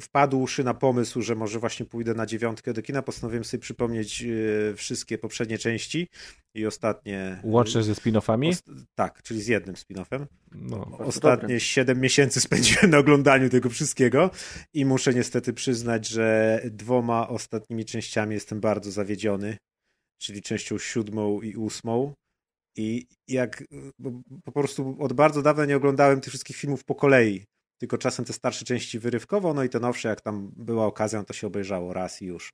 wpadłszy 0.00 0.64
na 0.64 0.74
pomysł, 0.74 1.22
że 1.22 1.34
może 1.34 1.58
właśnie 1.58 1.86
pójdę 1.86 2.14
na 2.14 2.26
dziewiątkę 2.26 2.72
do 2.72 2.82
kina, 2.82 3.02
postanowiłem 3.02 3.44
sobie 3.44 3.60
przypomnieć 3.60 4.22
y, 4.22 4.74
wszystkie 4.76 5.18
poprzednie 5.18 5.58
części 5.58 6.08
i 6.54 6.66
ostatnie... 6.66 7.40
Łącznie 7.44 7.82
ze 7.82 7.92
spin-offami? 7.92 8.50
Ost- 8.50 8.84
tak, 8.94 9.22
czyli 9.22 9.42
z 9.42 9.46
jednym 9.46 9.76
spin-offem. 9.76 10.26
No. 10.52 10.98
Ostatnie 10.98 11.42
dobre. 11.42 11.60
7 11.60 12.00
miesięcy 12.00 12.40
spędziłem 12.46 12.90
na 12.90 12.98
oglądaniu 12.98 13.50
tego 13.50 13.70
wszystkiego 13.70 14.30
i 14.74 14.84
muszę 14.84 15.14
niestety 15.14 15.52
przyznać, 15.52 16.08
że 16.08 16.60
dwoma 16.64 17.28
ostatnimi 17.28 17.84
częściami 17.84 18.34
jestem 18.34 18.60
bardzo 18.60 18.90
zawiedziony, 18.90 19.56
czyli 20.18 20.42
częścią 20.42 20.78
siódmą 20.78 21.40
i 21.42 21.56
ósmą. 21.56 22.14
I 22.78 23.06
jak 23.28 23.64
bo 23.98 24.10
po 24.44 24.52
prostu 24.52 24.96
od 25.00 25.12
bardzo 25.12 25.42
dawna 25.42 25.64
nie 25.64 25.76
oglądałem 25.76 26.20
tych 26.20 26.30
wszystkich 26.30 26.56
filmów 26.56 26.84
po 26.84 26.94
kolei, 26.94 27.44
tylko 27.78 27.98
czasem 27.98 28.24
te 28.24 28.32
starsze 28.32 28.64
części 28.64 28.98
wyrywkowo, 28.98 29.54
no 29.54 29.64
i 29.64 29.68
te 29.68 29.80
nowsze, 29.80 30.08
jak 30.08 30.20
tam 30.20 30.52
była 30.56 30.86
okazja, 30.86 31.24
to 31.24 31.32
się 31.32 31.46
obejrzało 31.46 31.92
raz 31.92 32.22
i 32.22 32.26
już. 32.26 32.52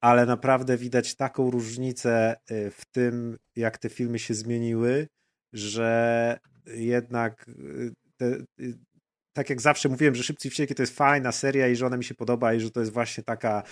Ale 0.00 0.26
naprawdę 0.26 0.76
widać 0.76 1.14
taką 1.14 1.50
różnicę 1.50 2.36
y, 2.50 2.70
w 2.70 2.84
tym, 2.84 3.38
jak 3.56 3.78
te 3.78 3.88
filmy 3.88 4.18
się 4.18 4.34
zmieniły, 4.34 5.08
że 5.52 6.38
jednak 6.66 7.48
y, 7.48 7.92
te, 8.16 8.26
y, 8.60 8.78
tak 9.32 9.50
jak 9.50 9.60
zawsze 9.60 9.88
mówiłem, 9.88 10.14
że 10.14 10.22
Szybcy 10.22 10.48
i 10.48 10.50
Wściekli 10.50 10.76
to 10.76 10.82
jest 10.82 10.96
fajna 10.96 11.32
seria 11.32 11.68
i 11.68 11.76
że 11.76 11.86
ona 11.86 11.96
mi 11.96 12.04
się 12.04 12.14
podoba 12.14 12.54
i 12.54 12.60
że 12.60 12.70
to 12.70 12.80
jest 12.80 12.92
właśnie 12.92 13.24
taka 13.24 13.62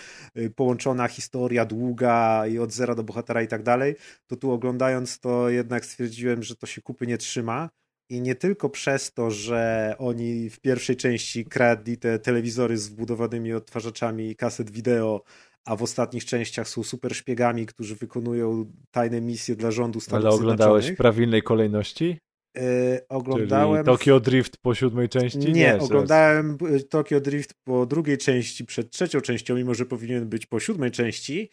połączona 0.57 1.09
historia, 1.09 1.65
długa 1.65 2.47
i 2.47 2.59
od 2.59 2.73
zera 2.73 2.95
do 2.95 3.03
bohatera 3.03 3.43
i 3.43 3.49
tak 3.49 3.63
dalej, 3.63 3.97
to 4.27 4.37
tu 4.37 4.51
oglądając 4.53 5.21
to 5.21 5.51
jednak 5.51 5.85
stwierdziłem, 5.85 6.43
że 6.43 6.57
to 6.57 6.67
się 6.67 6.83
kupy 6.83 7.07
nie 7.07 7.19
trzyma 7.19 7.71
i 8.09 8.21
nie 8.21 8.35
tylko 8.35 8.71
przez 8.71 9.13
to, 9.13 9.31
że 9.31 9.95
oni 9.99 10.51
w 10.51 10.61
pierwszej 10.61 10.97
części 10.97 11.45
kradli 11.45 11.99
te 11.99 12.19
telewizory 12.19 12.79
z 12.79 12.89
wbudowanymi 12.89 13.53
odtwarzaczami 13.53 14.37
kaset 14.37 14.71
wideo, 14.71 15.23
a 15.65 15.77
w 15.77 15.83
ostatnich 15.83 16.25
częściach 16.25 16.69
są 16.69 16.83
super 16.83 17.15
szpiegami, 17.15 17.67
którzy 17.67 17.97
wykonują 17.97 18.73
tajne 18.91 19.21
misje 19.21 19.57
dla 19.57 19.71
rządu 19.71 20.01
Stanów 20.01 20.27
Ale 20.27 20.35
oglądałeś 20.35 20.91
w 20.91 20.97
prawilnej 20.97 21.43
kolejności? 21.43 22.19
Yy, 22.57 23.01
oglądałem. 23.09 23.85
Czyli 23.85 23.97
Tokyo 23.97 24.21
Drift 24.21 24.57
po 24.57 24.75
siódmej 24.75 25.09
części? 25.09 25.39
Nie, 25.39 25.67
zaraz. 25.67 25.83
oglądałem 25.83 26.59
y, 26.75 26.83
Tokyo 26.83 27.21
Drift 27.21 27.55
po 27.65 27.87
drugiej 27.87 28.19
części, 28.19 28.65
przed 28.65 28.91
trzecią 28.91 29.21
częścią, 29.21 29.55
mimo 29.55 29.75
że 29.75 29.87
powinien 29.87 30.29
być 30.29 30.47
po 30.47 30.61
siódmej 30.61 30.91
części. 30.91 31.51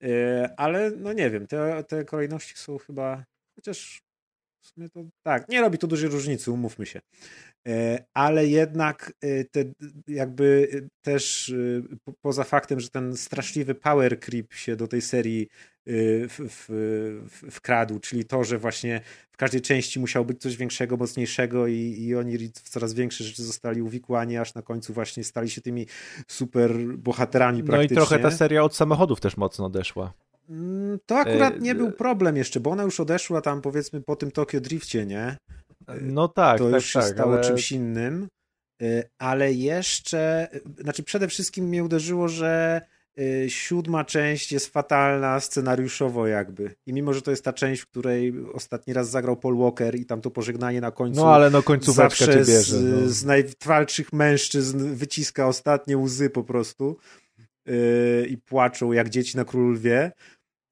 Yy, 0.00 0.10
ale 0.56 0.90
no 0.90 1.12
nie 1.12 1.30
wiem, 1.30 1.46
te, 1.46 1.84
te 1.84 2.04
kolejności 2.04 2.52
są 2.56 2.78
chyba. 2.78 3.24
Chociaż 3.54 4.02
w 4.68 4.74
sumie 4.74 4.88
to. 4.88 5.04
Tak, 5.22 5.48
nie 5.48 5.60
robi 5.60 5.78
to 5.78 5.86
dużej 5.86 6.10
różnicy, 6.10 6.52
umówmy 6.52 6.86
się. 6.86 7.00
E, 7.68 8.04
ale 8.14 8.46
jednak 8.46 9.12
e, 9.22 9.44
te, 9.44 9.64
jakby 10.08 10.68
też 11.02 11.54
poza 12.20 12.44
faktem, 12.44 12.80
że 12.80 12.88
ten 12.88 13.16
straszliwy 13.16 13.74
power 13.74 14.20
creep 14.20 14.54
się 14.54 14.76
do 14.76 14.88
tej 14.88 15.02
serii 15.02 15.48
w, 16.28 16.48
w, 16.50 17.50
wkradł, 17.50 17.98
czyli 17.98 18.24
to, 18.24 18.44
że 18.44 18.58
właśnie 18.58 19.00
w 19.30 19.36
każdej 19.36 19.60
części 19.60 20.00
musiał 20.00 20.24
być 20.24 20.40
coś 20.40 20.56
większego, 20.56 20.96
mocniejszego 20.96 21.66
i, 21.66 21.74
i 21.74 22.14
oni 22.14 22.38
w 22.38 22.68
coraz 22.68 22.94
większe 22.94 23.24
rzeczy 23.24 23.42
zostali 23.42 23.82
uwikłani, 23.82 24.36
aż 24.36 24.54
na 24.54 24.62
końcu 24.62 24.92
właśnie 24.92 25.24
stali 25.24 25.50
się 25.50 25.60
tymi 25.60 25.86
super 26.26 26.78
bohaterami 26.98 27.62
praktycznie. 27.62 27.96
No 27.96 28.02
i 28.02 28.06
trochę 28.06 28.22
ta 28.22 28.30
seria 28.30 28.62
od 28.62 28.76
samochodów 28.76 29.20
też 29.20 29.36
mocno 29.36 29.66
odeszła. 29.66 30.12
Mm, 30.48 30.98
to 31.06 31.16
akurat 31.16 31.60
nie 31.60 31.74
był 31.74 31.92
problem 31.92 32.36
jeszcze, 32.36 32.60
bo 32.60 32.70
ona 32.70 32.82
już 32.82 33.00
odeszła 33.00 33.40
tam 33.40 33.62
powiedzmy 33.62 34.00
po 34.00 34.16
tym 34.16 34.30
Tokio 34.30 34.60
Drifcie, 34.60 35.06
nie? 35.06 35.36
No 36.02 36.28
tak, 36.28 36.58
To 36.58 36.64
tak, 36.64 36.74
już 36.74 36.86
się 36.86 37.00
tak, 37.00 37.08
stało 37.08 37.32
ale... 37.32 37.44
czymś 37.44 37.72
innym. 37.72 38.28
Ale 39.18 39.52
jeszcze, 39.52 40.48
znaczy 40.78 41.02
przede 41.02 41.28
wszystkim 41.28 41.64
mnie 41.64 41.84
uderzyło, 41.84 42.28
że 42.28 42.80
siódma 43.48 44.04
część 44.04 44.52
jest 44.52 44.66
fatalna 44.66 45.40
scenariuszowo 45.40 46.26
jakby. 46.26 46.74
I 46.86 46.92
mimo, 46.92 47.12
że 47.12 47.22
to 47.22 47.30
jest 47.30 47.44
ta 47.44 47.52
część, 47.52 47.82
w 47.82 47.86
której 47.86 48.34
ostatni 48.52 48.92
raz 48.92 49.10
zagrał 49.10 49.36
Paul 49.36 49.58
Walker 49.58 49.94
i 49.94 50.06
tam 50.06 50.20
to 50.20 50.30
pożegnanie 50.30 50.80
na 50.80 50.90
końcu. 50.90 51.20
No 51.20 51.34
ale 51.34 51.50
no 51.50 51.62
końcóweczka 51.62 52.26
cię 52.26 52.32
bierze. 52.32 52.62
Z, 52.62 52.82
no. 52.84 53.08
z 53.08 53.24
najtwardszych 53.24 54.12
mężczyzn 54.12 54.94
wyciska 54.94 55.46
ostatnie 55.46 55.98
łzy 55.98 56.30
po 56.30 56.44
prostu 56.44 56.96
yy, 57.66 58.26
i 58.28 58.38
płaczą 58.38 58.92
jak 58.92 59.08
dzieci 59.08 59.36
na 59.36 59.44
król 59.44 59.72
lwie 59.72 60.12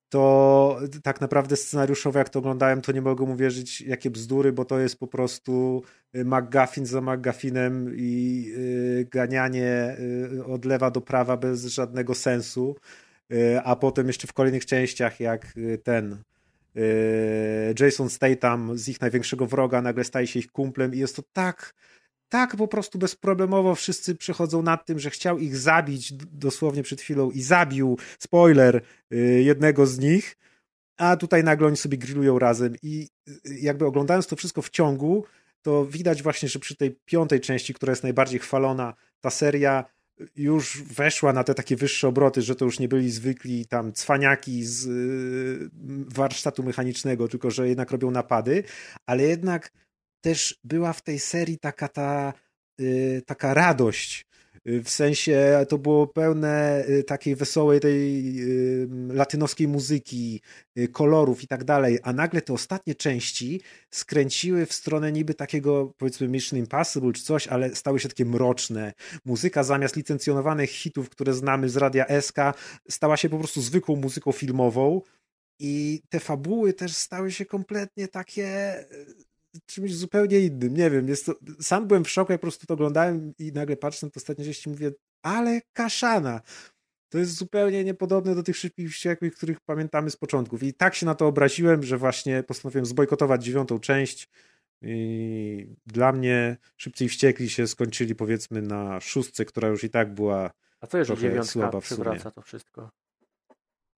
to 0.09 0.79
tak 1.03 1.21
naprawdę 1.21 1.57
scenariuszowo, 1.57 2.19
jak 2.19 2.29
to 2.29 2.39
oglądałem, 2.39 2.83
to 2.83 2.93
nie 2.93 3.03
mogę 3.03 3.27
mu 3.27 3.37
wierzyć, 3.37 3.81
jakie 3.81 4.11
bzdury, 4.11 4.53
bo 4.53 4.65
to 4.65 4.79
jest 4.79 4.99
po 4.99 5.07
prostu 5.07 5.83
y, 6.17 6.25
McGuffin 6.25 6.87
za 6.87 7.01
McGuffinem 7.01 7.93
i 7.97 8.45
y, 8.57 9.09
ganianie 9.11 9.97
y, 10.39 10.45
od 10.45 10.65
lewa 10.65 10.91
do 10.91 11.01
prawa 11.01 11.37
bez 11.37 11.65
żadnego 11.65 12.15
sensu, 12.15 12.77
a 13.65 13.77
potem 13.77 14.07
jeszcze 14.07 14.27
w 14.27 14.33
kolejnych 14.33 14.67
częściach, 14.67 15.21
jak 15.21 15.53
ten 15.83 16.23
Jason 17.81 18.11
Statham 18.11 18.79
z 18.79 18.89
ich 18.89 19.01
największego 19.01 19.47
wroga 19.47 19.83
nagle 19.83 20.05
staje 20.05 20.27
się 20.27 20.39
ich 20.39 20.53
kumplem 20.53 20.95
i 20.95 20.99
jest 20.99 21.17
to 21.17 21.23
tak 21.33 21.75
tak 22.29 22.57
po 22.57 22.69
prostu 22.69 22.99
bezproblemowo 22.99 23.75
wszyscy 23.75 24.15
przechodzą 24.15 24.63
nad 24.63 24.87
tym, 24.87 24.99
że 24.99 25.11
chciał 25.11 25.39
ich 25.39 25.57
zabić 25.57 26.13
dosłownie 26.13 26.83
przed 26.83 27.01
chwilą 27.01 27.31
i 27.31 27.43
zabił, 27.43 27.99
spoiler, 28.19 28.83
y, 29.13 29.43
jednego 29.43 29.87
z 29.87 29.99
nich, 29.99 30.37
a 30.97 31.17
tutaj 31.17 31.45
nagle 31.45 31.67
oni 31.67 31.77
sobie 31.77 31.99
grillują 31.99 32.39
razem 32.39 32.75
i 32.83 33.09
y, 33.29 33.59
jakby 33.61 33.87
oglądając 33.87 34.27
to 34.27 34.37
wszystko 34.37 34.63
w 34.63 34.71
ciągu, 34.71 35.25
to 35.63 35.87
widać 35.87 36.23
właśnie, 36.23 36.49
że 36.49 36.59
przy 36.59 36.77
tej 36.77 36.99
piątej 37.05 37.41
części, 37.41 37.75
która 37.75 37.93
jest 37.93 38.03
najbardziej 38.03 38.41
chwalona, 38.41 38.95
ta 39.21 39.31
seria 39.31 39.85
już 40.37 40.83
weszła 40.83 41.33
na 41.33 41.45
te 41.45 41.55
takie 41.55 41.77
wyższe 41.77 42.09
obroty, 42.09 42.43
że 42.43 42.57
to 42.57 42.65
już 42.65 42.79
nie 42.79 42.89
byli 42.89 43.11
zwykli 43.11 43.67
tam 43.67 43.93
cwaniaki 43.93 44.65
z 44.65 44.87
y, 44.87 45.71
warsztatu 46.15 46.63
mechanicznego, 46.63 47.29
tylko 47.29 47.51
że 47.51 47.69
jednak 47.69 47.91
robią 47.91 48.11
napady, 48.11 48.65
ale 49.07 49.23
jednak 49.23 49.73
też 50.27 50.59
była 50.65 50.93
w 50.93 51.03
tej 51.03 51.19
serii 51.19 51.59
taka 51.59 51.89
ta 51.89 52.33
y, 52.81 53.23
taka 53.27 53.55
radość. 53.55 54.27
Y, 54.69 54.83
w 54.83 54.91
sensie 54.91 55.67
to 55.69 55.79
było 55.79 56.07
pełne 56.07 56.85
y, 56.89 57.05
takiej 57.05 57.37
wesołej 57.37 57.81
tej 57.81 58.35
latynoskiej 59.09 59.69
muzyki, 59.69 60.41
kolorów 60.93 61.43
i 61.43 61.47
tak 61.47 61.65
dalej, 61.65 61.99
a 62.03 62.13
nagle 62.13 62.43
te 62.43 62.53
ostatnie 62.53 62.95
części 62.95 63.61
skręciły 63.91 64.67
w 64.67 64.73
stronę 64.73 65.13
niby 65.13 65.35
takiego 65.35 65.95
powiedzmy 65.99 66.29
Mission 66.29 66.59
Impossible 66.59 67.13
czy 67.13 67.23
coś, 67.23 67.49
ale 67.49 67.75
stały 67.75 68.01
się 68.01 68.09
takie 68.09 68.25
mroczne. 68.25 68.93
Muzyka 69.25 69.65
zamiast 69.65 69.97
licencjonowanych 69.97 70.71
hitów, 70.71 71.11
które 71.11 71.35
znamy 71.35 71.69
z 71.69 71.77
Radia 71.77 72.21
SK, 72.21 72.39
stała 72.91 73.17
się 73.17 73.29
po 73.29 73.39
prostu 73.39 73.63
zwykłą 73.63 73.97
muzyką 73.97 74.33
filmową 74.33 75.01
i 75.59 76.03
te 76.09 76.21
fabuły 76.21 76.73
też 76.73 76.97
stały 76.97 77.33
się 77.33 77.47
kompletnie 77.47 78.09
takie 78.09 78.85
czymś 79.67 79.95
zupełnie 79.95 80.41
innym. 80.41 80.77
Nie 80.77 80.91
wiem, 80.91 81.09
jest 81.09 81.27
to, 81.27 81.35
sam 81.61 81.87
byłem 81.87 82.05
w 82.05 82.11
szoku, 82.11 82.33
jak 82.33 82.41
po 82.41 82.45
prostu 82.45 82.67
to 82.67 82.75
oglądałem 82.75 83.33
i 83.39 83.53
nagle 83.53 83.77
patrzę 83.77 84.07
na 84.07 84.11
to 84.11 84.21
ostatnie 84.21 84.45
rzeczy 84.45 84.69
i 84.69 84.73
mówię, 84.73 84.93
ale 85.23 85.61
kaszana. 85.73 86.41
To 87.09 87.19
jest 87.19 87.35
zupełnie 87.35 87.85
niepodobne 87.85 88.35
do 88.35 88.43
tych 88.43 88.57
szybkich 88.57 88.91
wściekłych, 88.91 89.35
których 89.35 89.61
pamiętamy 89.61 90.11
z 90.11 90.17
początków. 90.17 90.63
I 90.63 90.75
tak 90.75 90.95
się 90.95 91.07
na 91.07 91.15
to 91.15 91.27
obraziłem, 91.27 91.83
że 91.83 91.99
właśnie 91.99 92.43
postanowiłem 92.43 92.87
zbojkotować 92.87 93.45
dziewiątą 93.45 93.79
część. 93.79 94.29
I 94.83 95.67
dla 95.87 96.13
mnie 96.13 96.57
szybcy 96.77 97.05
i 97.05 97.09
wściekli 97.09 97.51
się 97.51 97.67
skończyli 97.67 98.15
powiedzmy 98.15 98.63
na 98.63 99.01
szóstce, 99.01 99.45
która 99.45 99.69
już 99.69 99.85
i 99.85 99.91
tak 99.91 100.15
była. 100.15 100.51
A 100.81 100.87
co 100.87 100.99
jeżeli 100.99 101.21
dziewiątka 101.21 101.81
przywraca 101.81 102.31
to 102.31 102.43
wszystko? 102.43 102.91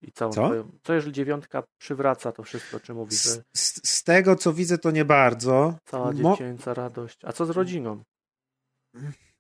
I 0.03 0.13
całą 0.13 0.33
co? 0.33 0.45
Twoją... 0.45 0.71
co 0.83 0.95
jeżeli 0.95 1.13
dziewiątka 1.13 1.63
przywraca 1.79 2.33
to 2.33 2.43
wszystko, 2.43 2.81
czy 2.81 2.95
mówi, 2.95 3.17
że... 3.17 3.31
Z, 3.53 3.89
z, 3.89 4.05
tego, 4.05 4.37
co 4.37 4.53
widzę, 4.53 4.79
to 4.79 4.91
nie 4.91 5.05
bardzo. 5.05 5.79
Cała 5.85 6.15
dziecięca 6.15 6.71
Mo... 6.71 6.75
radość. 6.75 7.25
A 7.25 7.33
co 7.33 7.47
z 7.47 7.51
rodziną? 7.51 8.03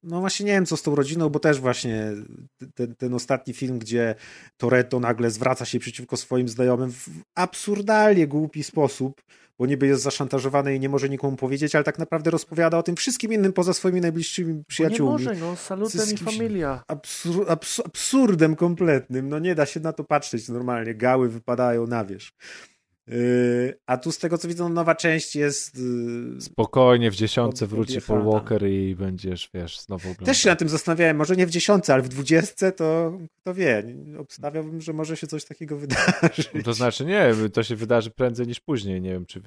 No 0.02 0.20
właśnie 0.20 0.46
nie 0.46 0.52
wiem, 0.52 0.66
co 0.66 0.76
z 0.76 0.82
tą 0.82 0.94
rodziną, 0.94 1.28
bo 1.28 1.38
też 1.38 1.60
właśnie 1.60 2.12
ten, 2.74 2.94
ten 2.94 3.14
ostatni 3.14 3.54
film, 3.54 3.78
gdzie 3.78 4.14
Toretto 4.56 5.00
nagle 5.00 5.30
zwraca 5.30 5.64
się 5.64 5.78
przeciwko 5.78 6.16
swoim 6.16 6.48
znajomym 6.48 6.92
w 6.92 7.08
absurdalnie 7.34 8.26
głupi 8.26 8.62
sposób, 8.62 9.22
bo 9.58 9.66
niby 9.66 9.86
jest 9.86 10.02
zaszantażowany 10.02 10.74
i 10.74 10.80
nie 10.80 10.88
może 10.88 11.08
nikomu 11.08 11.36
powiedzieć, 11.36 11.74
ale 11.74 11.84
tak 11.84 11.98
naprawdę 11.98 12.30
rozpowiada 12.30 12.78
o 12.78 12.82
tym 12.82 12.96
wszystkim 12.96 13.32
innym 13.32 13.52
poza 13.52 13.72
swoimi 13.72 14.00
najbliższymi 14.00 14.64
przyjaciółmi. 14.64 15.24
Bo 15.24 15.30
nie 15.32 15.38
może, 15.40 15.46
no, 15.46 15.56
salutem 15.56 16.10
i 16.14 16.16
familia. 16.16 16.84
Absur 16.88 17.50
abs 17.50 17.80
absurdem 17.80 18.56
kompletnym, 18.56 19.28
no 19.28 19.38
nie 19.38 19.54
da 19.54 19.66
się 19.66 19.80
na 19.80 19.92
to 19.92 20.04
patrzeć 20.04 20.48
normalnie, 20.48 20.94
gały 20.94 21.28
wypadają 21.28 21.86
na 21.86 22.04
wierzch. 22.04 22.32
A 23.86 23.96
tu 23.96 24.12
z 24.12 24.18
tego 24.18 24.38
co 24.38 24.48
widzę, 24.48 24.62
no, 24.62 24.68
nowa 24.68 24.94
część 24.94 25.36
jest. 25.36 25.78
Yy, 25.78 26.40
Spokojnie, 26.40 27.10
w 27.10 27.14
dziesiątce 27.14 27.66
wróci 27.66 28.00
Paul 28.00 28.24
Walker 28.24 28.68
i 28.68 28.94
będziesz, 28.94 29.50
wiesz, 29.54 29.80
znowu 29.80 30.02
oglądać. 30.02 30.26
Też 30.26 30.38
się 30.38 30.48
na 30.48 30.56
tym 30.56 30.68
zastanawiałem, 30.68 31.16
może 31.16 31.36
nie 31.36 31.46
w 31.46 31.50
dziesiątce, 31.50 31.94
ale 31.94 32.02
w 32.02 32.08
dwudziestce 32.08 32.72
to 32.72 33.18
kto 33.40 33.54
wie. 33.54 33.82
Obstawiałbym, 34.18 34.80
że 34.80 34.92
może 34.92 35.16
się 35.16 35.26
coś 35.26 35.44
takiego 35.44 35.76
wydarzyć. 35.76 36.50
To 36.64 36.74
znaczy 36.74 37.04
nie, 37.04 37.34
to 37.52 37.62
się 37.62 37.76
wydarzy 37.76 38.10
prędzej 38.10 38.46
niż 38.46 38.60
później. 38.60 39.00
Nie 39.00 39.10
wiem, 39.10 39.26
czy. 39.26 39.42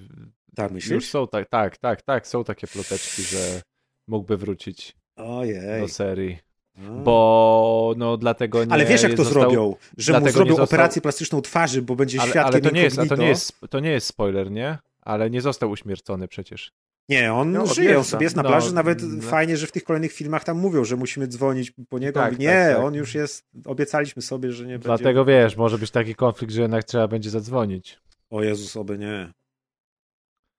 Tak, 0.55 0.71
myślisz? 0.71 0.91
Już 0.91 1.09
są 1.09 1.27
tak, 1.27 1.49
tak, 1.49 1.77
tak, 1.77 2.01
tak, 2.01 2.27
są 2.27 2.43
takie 2.43 2.67
ploteczki, 2.67 3.21
że 3.21 3.61
mógłby 4.07 4.37
wrócić 4.37 4.95
Ojej. 5.15 5.81
do 5.81 5.87
serii. 5.87 6.37
Bo 6.77 7.93
no 7.97 8.17
dlatego 8.17 8.65
nie 8.65 8.73
Ale 8.73 8.85
wiesz 8.85 9.03
jak 9.03 9.13
to 9.13 9.23
został, 9.23 9.41
zrobią? 9.41 9.75
Że 9.97 10.19
mu 10.19 10.29
zrobią 10.29 10.51
został... 10.51 10.65
operację 10.65 11.01
plastyczną 11.01 11.41
twarzy, 11.41 11.81
bo 11.81 11.95
będzie 11.95 12.21
ale, 12.21 12.31
świadkiem 12.31 12.53
ale 12.53 12.61
to 12.61 12.75
nie 12.75 12.83
jest, 12.83 12.97
to 13.09 13.15
nie 13.15 13.27
jest 13.27 13.53
To 13.69 13.79
nie 13.79 13.91
jest 13.91 14.07
spoiler, 14.07 14.51
nie? 14.51 14.77
Ale 15.01 15.29
nie 15.29 15.41
został 15.41 15.69
uśmiercony 15.69 16.27
przecież. 16.27 16.71
Nie, 17.09 17.33
on 17.33 17.51
no, 17.51 17.65
żyje, 17.65 17.97
on 17.97 18.03
sobie 18.03 18.23
jest 18.23 18.35
na 18.35 18.43
no, 18.43 18.49
plaży, 18.49 18.73
nawet 18.73 19.01
no. 19.03 19.21
fajnie, 19.21 19.57
że 19.57 19.67
w 19.67 19.71
tych 19.71 19.83
kolejnych 19.83 20.11
filmach 20.11 20.43
tam 20.43 20.57
mówią, 20.57 20.83
że 20.83 20.95
musimy 20.95 21.27
dzwonić 21.27 21.73
po 21.89 21.99
niego. 21.99 22.19
Tak, 22.19 22.39
nie, 22.39 22.47
tak, 22.47 22.75
tak. 22.75 22.85
on 22.85 22.93
już 22.93 23.15
jest, 23.15 23.45
obiecaliśmy 23.65 24.21
sobie, 24.21 24.51
że 24.51 24.65
nie 24.65 24.79
Dlatego 24.79 24.93
będzie... 24.93 25.03
Dlatego 25.03 25.25
wiesz, 25.25 25.57
może 25.57 25.77
być 25.77 25.91
taki 25.91 26.15
konflikt, 26.15 26.53
że 26.53 26.61
jednak 26.61 26.83
trzeba 26.83 27.07
będzie 27.07 27.29
zadzwonić. 27.29 27.99
O 28.29 28.43
Jezus, 28.43 28.77
oby 28.77 28.97
nie. 28.97 29.33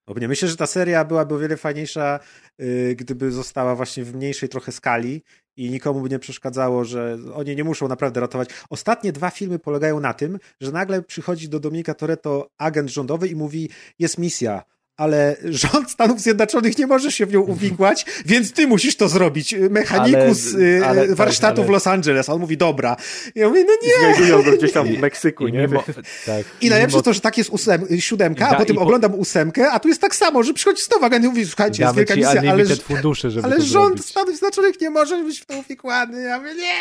Oby 0.06 0.20
nie. 0.20 0.28
Myślę, 0.28 0.48
że 0.48 0.56
ta 0.56 0.66
seria 0.66 1.04
byłaby 1.04 1.34
o 1.34 1.38
wiele 1.38 1.56
fajniejsza, 1.56 2.20
yy, 2.58 2.94
gdyby 2.96 3.30
została 3.30 3.74
właśnie 3.74 4.04
w 4.04 4.14
mniejszej 4.14 4.48
trochę 4.48 4.72
skali 4.72 5.22
i 5.56 5.70
nikomu 5.70 6.00
by 6.00 6.08
nie 6.08 6.18
przeszkadzało, 6.18 6.84
że 6.84 7.18
oni 7.34 7.56
nie 7.56 7.64
muszą 7.64 7.88
naprawdę 7.88 8.20
ratować. 8.20 8.48
Ostatnie 8.70 9.12
dwa 9.12 9.30
filmy 9.30 9.58
polegają 9.58 10.00
na 10.00 10.14
tym, 10.14 10.38
że 10.60 10.72
nagle 10.72 11.02
przychodzi 11.02 11.48
do 11.48 11.60
Dominika 11.60 11.94
Toretto 11.94 12.50
agent 12.58 12.90
rządowy 12.90 13.28
i 13.28 13.36
mówi, 13.36 13.70
jest 13.98 14.18
misja, 14.18 14.62
ale 14.96 15.36
rząd 15.44 15.90
Stanów 15.90 16.20
Zjednoczonych 16.20 16.78
nie 16.78 16.86
może 16.86 17.12
się 17.12 17.26
w 17.26 17.32
nią 17.32 17.40
uwikłać, 17.40 18.06
więc 18.26 18.52
ty 18.52 18.66
musisz 18.66 18.96
to 18.96 19.08
zrobić. 19.08 19.54
Mechanikus 19.70 20.54
ale, 20.54 20.64
y, 20.64 20.86
ale, 20.86 21.14
warsztatu 21.14 21.60
ale... 21.60 21.68
w 21.68 21.70
Los 21.70 21.86
Angeles. 21.86 22.28
A 22.28 22.32
on 22.32 22.40
mówi, 22.40 22.56
dobra. 22.56 22.96
I 23.34 23.38
ja 23.40 23.48
mówię, 23.48 23.64
no 23.64 23.72
nie. 23.82 24.14
Znajdują 24.14 24.42
go 24.42 24.56
gdzieś 24.56 24.72
tam 24.72 24.86
w 24.86 24.98
Meksyku, 25.08 25.46
I, 25.46 25.52
nie? 25.52 25.58
Mimo, 25.58 25.84
tak. 26.26 26.44
I 26.60 26.70
najlepsze 26.70 26.96
mimo... 26.96 27.02
to, 27.02 27.12
że 27.12 27.20
tak 27.20 27.38
jest 27.38 27.50
ósem, 27.50 27.86
siódemka, 27.98 28.48
a 28.48 28.54
potem 28.54 28.76
po... 28.76 28.82
oglądam 28.82 29.14
ósemkę, 29.14 29.70
a 29.70 29.80
tu 29.80 29.88
jest 29.88 30.00
tak 30.00 30.14
samo, 30.14 30.42
że 30.42 30.54
przychodzi 30.54 30.82
znowu 30.82 31.04
agent 31.04 31.24
i 31.24 31.28
mówi, 31.28 31.46
słuchajcie, 31.46 31.82
jest 31.82 31.96
wielka 31.96 32.16
misja, 32.16 32.42
ale, 32.50 32.66
fundusze, 32.76 33.30
żeby 33.30 33.46
ale 33.46 33.60
rząd 33.60 33.86
zrobić. 33.94 34.06
Stanów 34.06 34.30
Zjednoczonych 34.30 34.80
nie 34.80 34.90
może 34.90 35.24
być 35.24 35.40
w 35.40 35.46
to 35.46 35.58
uwikłany. 35.58 36.22
Ja 36.22 36.38
mówię, 36.38 36.54
nie. 36.54 36.74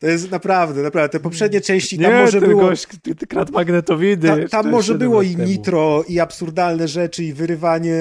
To 0.00 0.06
jest 0.06 0.30
naprawdę, 0.30 0.82
naprawdę. 0.82 1.08
Te 1.08 1.20
poprzednie 1.20 1.60
części 1.60 1.98
tam 1.98 2.12
nie, 2.12 2.20
może 2.20 2.40
było. 2.40 2.62
Gość, 2.62 2.86
ty, 3.02 3.14
ty 3.14 3.26
krat 3.26 3.50
magnetowidy. 3.50 4.28
Ta, 4.28 4.62
tam 4.62 4.70
może 4.70 4.94
było 4.94 5.22
i 5.22 5.36
nitro, 5.36 6.04
i 6.08 6.20
absurdalne 6.20 6.88
rzeczy, 6.88 7.24
i 7.24 7.32
wyrywanie 7.32 7.94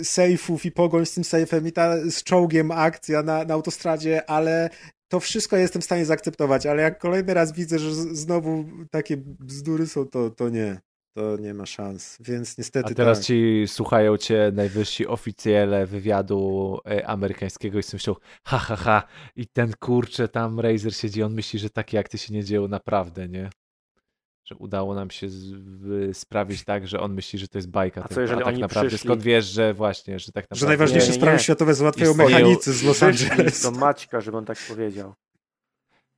y, 0.00 0.04
sejfów, 0.04 0.64
i 0.64 0.72
pogoń 0.72 1.06
z 1.06 1.14
tym 1.14 1.24
sejfem, 1.24 1.66
i 1.66 1.72
ta 1.72 2.10
z 2.10 2.22
czołgiem 2.22 2.70
akcja 2.70 3.22
na, 3.22 3.44
na 3.44 3.54
autostradzie, 3.54 4.30
ale 4.30 4.70
to 5.08 5.20
wszystko 5.20 5.56
jestem 5.56 5.82
w 5.82 5.84
stanie 5.84 6.04
zaakceptować, 6.04 6.66
ale 6.66 6.82
jak 6.82 6.98
kolejny 6.98 7.34
raz 7.34 7.52
widzę, 7.52 7.78
że 7.78 7.94
znowu 7.94 8.64
takie 8.90 9.16
bzdury 9.16 9.86
są, 9.86 10.06
to, 10.06 10.30
to 10.30 10.48
nie. 10.48 10.80
To 11.16 11.36
nie 11.36 11.54
ma 11.54 11.66
szans. 11.66 12.16
Więc 12.20 12.58
niestety 12.58 12.90
A 12.92 12.94
teraz 12.94 13.18
tak. 13.18 13.26
ci 13.26 13.64
słuchają 13.66 14.16
cię 14.16 14.50
najwyżsi 14.54 15.06
oficjele 15.06 15.86
wywiadu 15.86 16.78
e, 16.90 17.06
amerykańskiego 17.06 17.78
i 17.78 17.82
sobie 17.82 17.96
myślą, 17.96 18.14
ha, 18.44 18.58
ha, 18.58 18.76
ha, 18.76 19.02
i 19.36 19.46
ten 19.46 19.72
kurczę 19.80 20.28
tam 20.28 20.60
Razer 20.60 20.94
siedzi, 20.96 21.22
on 21.22 21.34
myśli, 21.34 21.58
że 21.58 21.70
takie 21.70 21.98
akty 21.98 22.18
się 22.18 22.34
nie 22.34 22.44
dzieją 22.44 22.68
naprawdę, 22.68 23.28
nie? 23.28 23.50
Że 24.44 24.54
udało 24.54 24.94
nam 24.94 25.10
się 25.10 25.28
z, 25.28 25.52
w, 25.52 26.10
sprawić 26.12 26.64
tak, 26.64 26.88
że 26.88 27.00
on 27.00 27.14
myśli, 27.14 27.38
że 27.38 27.48
to 27.48 27.58
jest 27.58 27.68
bajka. 27.70 28.00
A 28.00 28.02
co 28.02 28.08
tylko, 28.08 28.20
jeżeli 28.20 28.40
a 28.40 28.44
tak 28.44 28.52
oni 28.54 28.60
naprawdę 28.60 28.90
przyszli- 28.90 29.04
skąd 29.04 29.22
wiesz, 29.22 29.44
że 29.44 29.74
właśnie, 29.74 30.18
że 30.18 30.32
tak 30.32 30.44
naprawdę... 30.44 30.60
Że 30.60 30.66
najważniejsze 30.66 31.06
Nie, 31.06 31.12
nie, 31.12 31.18
sprawy 31.20 31.36
nie. 31.36 31.42
światowe 31.42 31.74
załatwiają 31.74 32.12
Istnieją- 32.12 32.30
mechanicy 32.30 32.72
z 32.72 32.82
Los 32.82 33.02
Angeles. 33.02 33.62
do 33.62 33.70
Maćka, 33.70 34.20
żeby 34.20 34.36
on 34.36 34.44
tak 34.44 34.58
powiedział. 34.68 35.14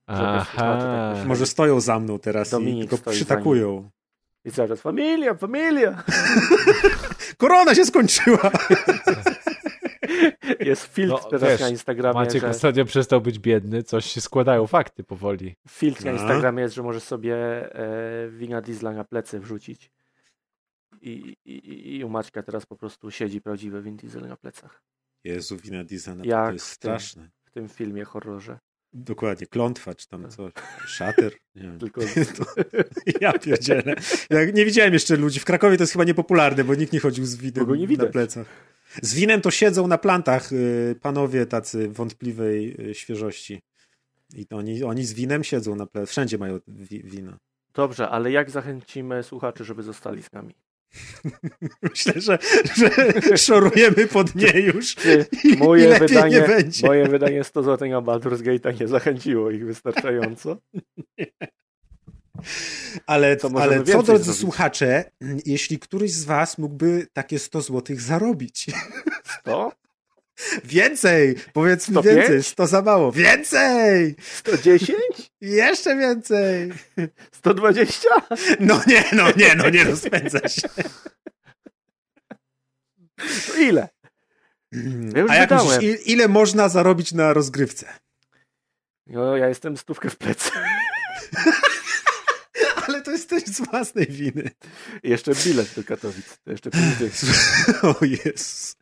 tak 0.05 0.17
Aha. 0.17 1.15
Może 1.25 1.45
stoją 1.45 1.79
za 1.79 1.99
mną 1.99 2.19
teraz 2.19 2.49
Dominik 2.49 2.85
i 2.85 2.87
tylko 2.89 3.11
przytakują. 3.11 3.89
I 4.45 4.51
cały 4.51 4.67
czas 4.69 4.81
familia, 4.81 5.33
familia! 5.35 6.03
Korona 7.37 7.75
się 7.75 7.85
skończyła! 7.85 8.51
Jest 10.59 10.83
filtr 10.93 11.13
No, 11.23 11.29
teraz 11.29 11.49
wiesz, 11.49 11.61
na 11.61 11.69
Instagramie, 11.69 12.13
Maciek 12.19 12.41
że... 12.41 12.49
ostatnio 12.49 12.85
przestał 12.85 13.21
być 13.21 13.39
biedny, 13.39 13.83
coś 13.83 14.05
się 14.05 14.21
składają 14.21 14.67
fakty 14.67 15.03
powoli. 15.03 15.55
Filtr 15.69 16.05
na 16.05 16.11
No. 16.11 16.17
Instagramie 16.21 16.63
jest, 16.63 16.75
że 16.75 16.83
możesz 16.83 17.03
sobie 17.03 17.35
e, 17.75 18.29
wina 18.29 18.61
diesla 18.61 18.91
na 18.91 19.03
plecy 19.03 19.39
wrzucić. 19.39 19.91
I, 21.01 21.35
i, 21.45 21.97
i- 21.97 22.03
u 22.03 22.09
Maćka 22.09 22.43
teraz 22.43 22.65
po 22.65 22.75
prostu 22.75 23.11
siedzi 23.11 23.41
prawdziwy 23.41 23.81
Vin 23.81 23.97
Diesel 23.97 24.27
na 24.27 24.35
plecach. 24.37 24.81
Jezu, 25.23 25.57
wina 25.57 25.83
Disneyna, 25.83 26.23
Jak 26.25 26.47
to 26.47 26.53
jest 26.53 26.65
w 26.65 26.77
tym. 26.77 26.89
straszne. 26.99 27.29
W 27.45 27.51
tym 27.51 27.69
filmie 27.69 28.03
horrorze. 28.05 28.59
Dokładnie, 28.93 29.47
klątwa 29.47 29.95
czy 29.95 30.07
tam 30.07 30.21
Tak. 30.21 30.31
coś. 30.31 30.53
Szater. 30.85 31.33
Nie 31.55 31.61
wiem. 31.61 31.79
Tylko 31.83 32.01
To, 32.37 32.45
ja 33.21 33.33
pierdzielę. 33.33 33.95
Ja 34.29 34.45
nie 34.45 34.65
widziałem 34.65 34.93
jeszcze 34.93 35.15
ludzi. 35.17 35.39
W 35.39 35.45
Krakowie 35.45 35.77
to 35.77 35.83
jest 35.83 35.93
chyba 35.93 36.05
niepopularne, 36.05 36.63
bo 36.63 36.75
nikt 36.75 36.93
nie 36.93 36.99
chodził 36.99 37.25
z 37.25 37.35
winem 37.35 37.67
na 37.97 38.05
plecach. 38.05 38.47
Z 39.01 39.13
winem 39.13 39.41
to 39.41 39.51
siedzą 39.51 39.87
na 39.87 39.97
plantach 39.97 40.51
y, 40.53 40.95
panowie 41.01 41.45
tacy 41.45 41.89
wątpliwej 41.89 42.89
y, 42.89 42.95
świeżości. 42.95 43.61
I 44.35 44.45
to 44.45 44.57
oni, 44.57 44.83
oni 44.83 45.05
z 45.05 45.13
winem 45.13 45.43
siedzą 45.43 45.75
na 45.75 45.85
plecach. 45.85 46.09
Wszędzie 46.09 46.37
mają 46.37 46.59
wi 46.67 47.03
wino. 47.03 47.37
Dobrze, 47.73 48.09
ale 48.09 48.31
jak 48.31 48.49
zachęcimy 48.51 49.23
słuchaczy, 49.23 49.63
żeby 49.63 49.83
zostali 49.83 50.23
z 50.23 50.31
nami? 50.31 50.55
Myślę, 51.89 52.13
że, 52.21 52.39
że 52.75 53.37
szorujemy 53.37 54.07
pod 54.07 54.35
nie 54.35 54.59
już. 54.59 54.95
I, 55.43 55.47
i 55.47 55.57
moje 55.57 55.87
lepiej 55.89 56.07
wydanie, 56.07 56.35
nie 56.35 56.47
będzie. 56.47 56.87
moje 56.87 57.07
wydanie 57.07 57.43
100 57.43 57.63
zł 57.63 57.89
na 57.89 58.01
Baldur's 58.01 58.41
Gate'a 58.41 58.81
nie 58.81 58.87
zachęciło 58.87 59.51
ich 59.51 59.65
wystarczająco? 59.65 60.57
Ale, 63.05 63.37
możemy 63.43 63.75
ale 63.75 63.83
co, 63.83 64.03
drodzy 64.03 64.23
zrobić. 64.23 64.41
słuchacze, 64.41 65.11
jeśli 65.45 65.79
któryś 65.79 66.13
z 66.13 66.23
was 66.23 66.57
mógłby 66.57 67.07
takie 67.13 67.39
100 67.39 67.61
zł 67.61 67.95
zarobić. 67.99 68.65
100? 69.39 69.71
Więcej! 70.63 71.35
Powiedzmy 71.53 71.93
105? 71.93 72.17
więcej. 72.17 72.43
100 72.43 72.67
za 72.67 72.81
mało. 72.81 73.11
Więcej! 73.11 74.15
110? 74.21 74.99
Jeszcze 75.41 75.97
więcej! 75.97 76.73
120? 77.31 78.09
No 78.59 78.81
nie, 78.87 79.03
no 79.13 79.25
nie, 79.37 79.55
no 79.55 79.69
nie 79.69 79.83
rozpędza 79.83 80.49
się. 80.49 80.69
To 83.47 83.57
ile? 83.59 83.89
Ja 85.13 85.21
już 85.21 85.31
A 85.31 85.35
jak 85.35 85.51
myślisz, 85.51 85.83
il- 85.83 85.99
ile 86.05 86.27
można 86.27 86.69
zarobić 86.69 87.11
na 87.11 87.33
rozgrywce? 87.33 87.85
No, 89.07 89.37
ja 89.37 89.47
jestem 89.47 89.77
stówkę 89.77 90.09
w 90.09 90.17
plecy. 90.17 90.51
Ale 92.87 93.01
to 93.01 93.11
jest 93.11 93.29
też 93.29 93.43
z 93.43 93.61
własnej 93.61 94.05
winy. 94.07 94.51
I 95.03 95.09
jeszcze 95.09 95.31
bilet 95.45 95.73
do 95.75 95.83
Katowic. 95.83 96.25
To 96.43 96.51
jeszcze. 96.51 96.69
O 97.83 97.95
Jezus. 98.05 98.75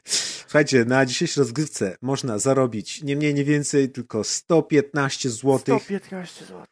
Słuchajcie, 0.47 0.85
na 0.85 1.05
dzisiejszej 1.05 1.41
rozgrywce 1.41 1.97
można 2.01 2.39
zarobić 2.39 3.03
nie 3.03 3.15
mniej, 3.15 3.33
nie 3.33 3.43
więcej, 3.43 3.89
tylko 3.89 4.23
115 4.23 5.29
zł. 5.29 5.59
115 5.59 6.45
zł. 6.45 6.65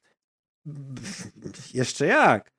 Jeszcze 1.74 2.06
jak? 2.06 2.52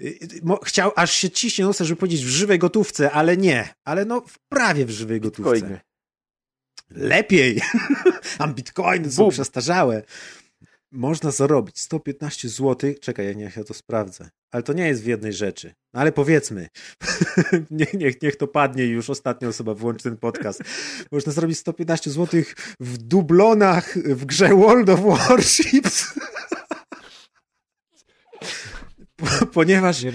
Y, 0.00 0.04
y, 0.04 0.40
Chciał, 0.64 0.92
aż 0.96 1.12
się 1.12 1.30
ciśnie 1.30 1.64
nosa, 1.64 1.84
żeby 1.84 2.00
powiedzieć 2.00 2.24
w 2.24 2.28
żywej 2.28 2.58
gotówce, 2.58 3.10
ale 3.10 3.36
nie. 3.36 3.74
Ale 3.84 4.04
no, 4.04 4.20
w 4.20 4.38
prawie 4.48 4.86
w 4.86 4.90
żywej 4.90 5.20
gotówce. 5.20 5.52
Bitcoiny. 5.52 5.80
Lepiej. 6.90 7.60
Tam 8.38 8.54
bitcoiny 8.54 9.12
są 9.12 9.28
przestarzałe. 9.30 10.02
Można 10.92 11.30
zarobić 11.30 11.80
115 11.80 12.48
zł. 12.48 12.94
Czekaj, 13.00 13.36
niech 13.36 13.56
ja 13.56 13.64
to 13.64 13.74
sprawdzę. 13.74 14.28
Ale 14.50 14.62
to 14.62 14.72
nie 14.72 14.86
jest 14.88 15.02
w 15.02 15.06
jednej 15.06 15.32
rzeczy. 15.32 15.72
No 15.94 16.00
ale 16.00 16.12
powiedzmy. 16.12 16.68
niech, 17.70 17.94
niech, 17.94 18.22
niech 18.22 18.36
to 18.36 18.48
padnie 18.48 18.84
i 18.86 18.90
już 18.90 19.10
ostatnia 19.10 19.48
osoba 19.48 19.74
włączy 19.74 20.02
ten 20.02 20.16
podcast. 20.16 20.62
Można 21.12 21.32
zarobić 21.32 21.58
115 21.58 22.10
zł 22.10 22.42
w 22.80 22.98
dublonach 22.98 23.98
w 23.98 24.24
grze 24.24 24.48
World 24.48 24.88
of 24.88 25.00
Warships. 25.00 26.04
Po- 29.16 29.46
Ponieważ 29.46 30.02
Nie, 30.02 30.12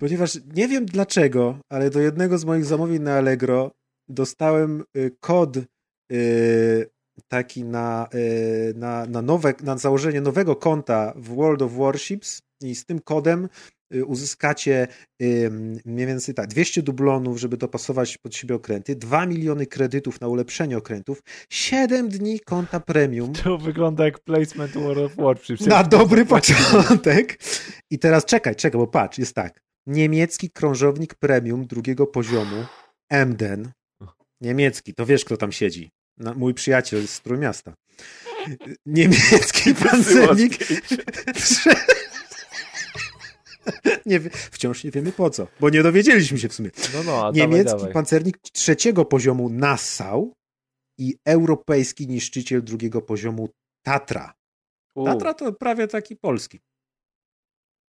Ponieważ 0.00 0.38
nie 0.54 0.68
wiem 0.68 0.86
dlaczego, 0.86 1.58
ale 1.72 1.90
do 1.90 2.00
jednego 2.00 2.38
z 2.38 2.44
moich 2.44 2.64
zamówień 2.64 3.02
na 3.02 3.14
Allegro 3.14 3.70
dostałem 4.08 4.84
y, 4.96 5.16
kod 5.20 5.56
y, 6.12 6.90
taki 7.28 7.64
na, 7.64 8.08
y, 8.14 8.74
na, 8.76 9.06
na, 9.06 9.22
nowe, 9.22 9.54
na 9.62 9.78
założenie 9.78 10.20
nowego 10.20 10.56
konta 10.56 11.12
w 11.16 11.34
World 11.34 11.62
of 11.62 11.72
Warships 11.72 12.42
i 12.62 12.74
z 12.74 12.84
tym 12.84 13.00
kodem 13.00 13.48
y, 13.94 14.04
uzyskacie 14.04 14.88
mniej 15.84 16.06
więcej 16.06 16.34
tak, 16.34 16.46
200 16.46 16.82
dublonów, 16.82 17.38
żeby 17.40 17.56
dopasować 17.56 18.18
pod 18.18 18.34
siebie 18.34 18.54
okręty, 18.54 18.96
2 18.96 19.26
miliony 19.26 19.66
kredytów 19.66 20.20
na 20.20 20.28
ulepszenie 20.28 20.78
okrętów, 20.78 21.22
7 21.50 22.08
dni 22.08 22.40
konta 22.40 22.80
premium. 22.80 23.32
to 23.32 23.58
wygląda 23.58 24.04
jak 24.04 24.18
placement 24.18 24.72
World 24.72 24.98
of 24.98 25.16
Warships. 25.16 25.66
Na 25.66 25.84
dobry 25.84 26.24
początek. 26.24 27.38
I 27.90 27.98
teraz 27.98 28.24
czekaj, 28.24 28.56
czekaj, 28.56 28.78
bo 28.78 28.86
patrz, 28.86 29.18
jest 29.18 29.34
tak. 29.34 29.60
Niemiecki 29.86 30.50
krążownik 30.50 31.14
premium 31.14 31.66
drugiego 31.66 32.06
poziomu, 32.06 32.64
Emden. 33.10 33.72
Niemiecki, 34.40 34.94
to 34.94 35.06
wiesz, 35.06 35.24
kto 35.24 35.36
tam 35.36 35.52
siedzi. 35.52 35.90
No, 36.18 36.34
mój 36.34 36.54
przyjaciel 36.54 37.08
z 37.08 37.20
Trójmiasta. 37.20 37.74
Niemiecki 38.86 39.74
pancernik. 39.84 40.58
nie, 44.06 44.20
wciąż 44.30 44.84
nie 44.84 44.90
wiemy 44.90 45.12
po 45.12 45.30
co, 45.30 45.46
bo 45.60 45.70
nie 45.70 45.82
dowiedzieliśmy 45.82 46.38
się 46.38 46.48
w 46.48 46.54
sumie. 46.54 46.70
No, 46.94 47.02
no, 47.02 47.32
Niemiecki 47.32 47.64
dawaj, 47.64 47.78
dawaj. 47.80 47.92
pancernik 47.92 48.38
trzeciego 48.52 49.04
poziomu 49.04 49.48
Nassau 49.48 50.32
i 50.98 51.16
europejski 51.24 52.08
niszczyciel 52.08 52.62
drugiego 52.62 53.02
poziomu 53.02 53.48
Tatra. 53.82 54.34
U, 54.94 55.04
Tatra 55.04 55.34
to 55.34 55.52
prawie 55.52 55.86
taki 55.88 56.16
polski. 56.16 56.60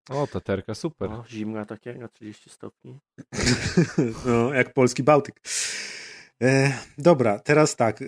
O, 0.09 0.27
taterka, 0.27 0.75
super. 0.75 1.09
o, 1.11 1.25
zimna 1.29 1.65
takie 1.65 1.93
na 1.93 2.07
30 2.07 2.49
stopni. 2.49 2.99
No, 4.25 4.53
jak 4.53 4.73
polski 4.73 5.03
Bałtyk. 5.03 5.41
E, 6.43 6.71
dobra, 6.97 7.39
teraz 7.39 7.75
tak. 7.75 8.01
E, 8.01 8.05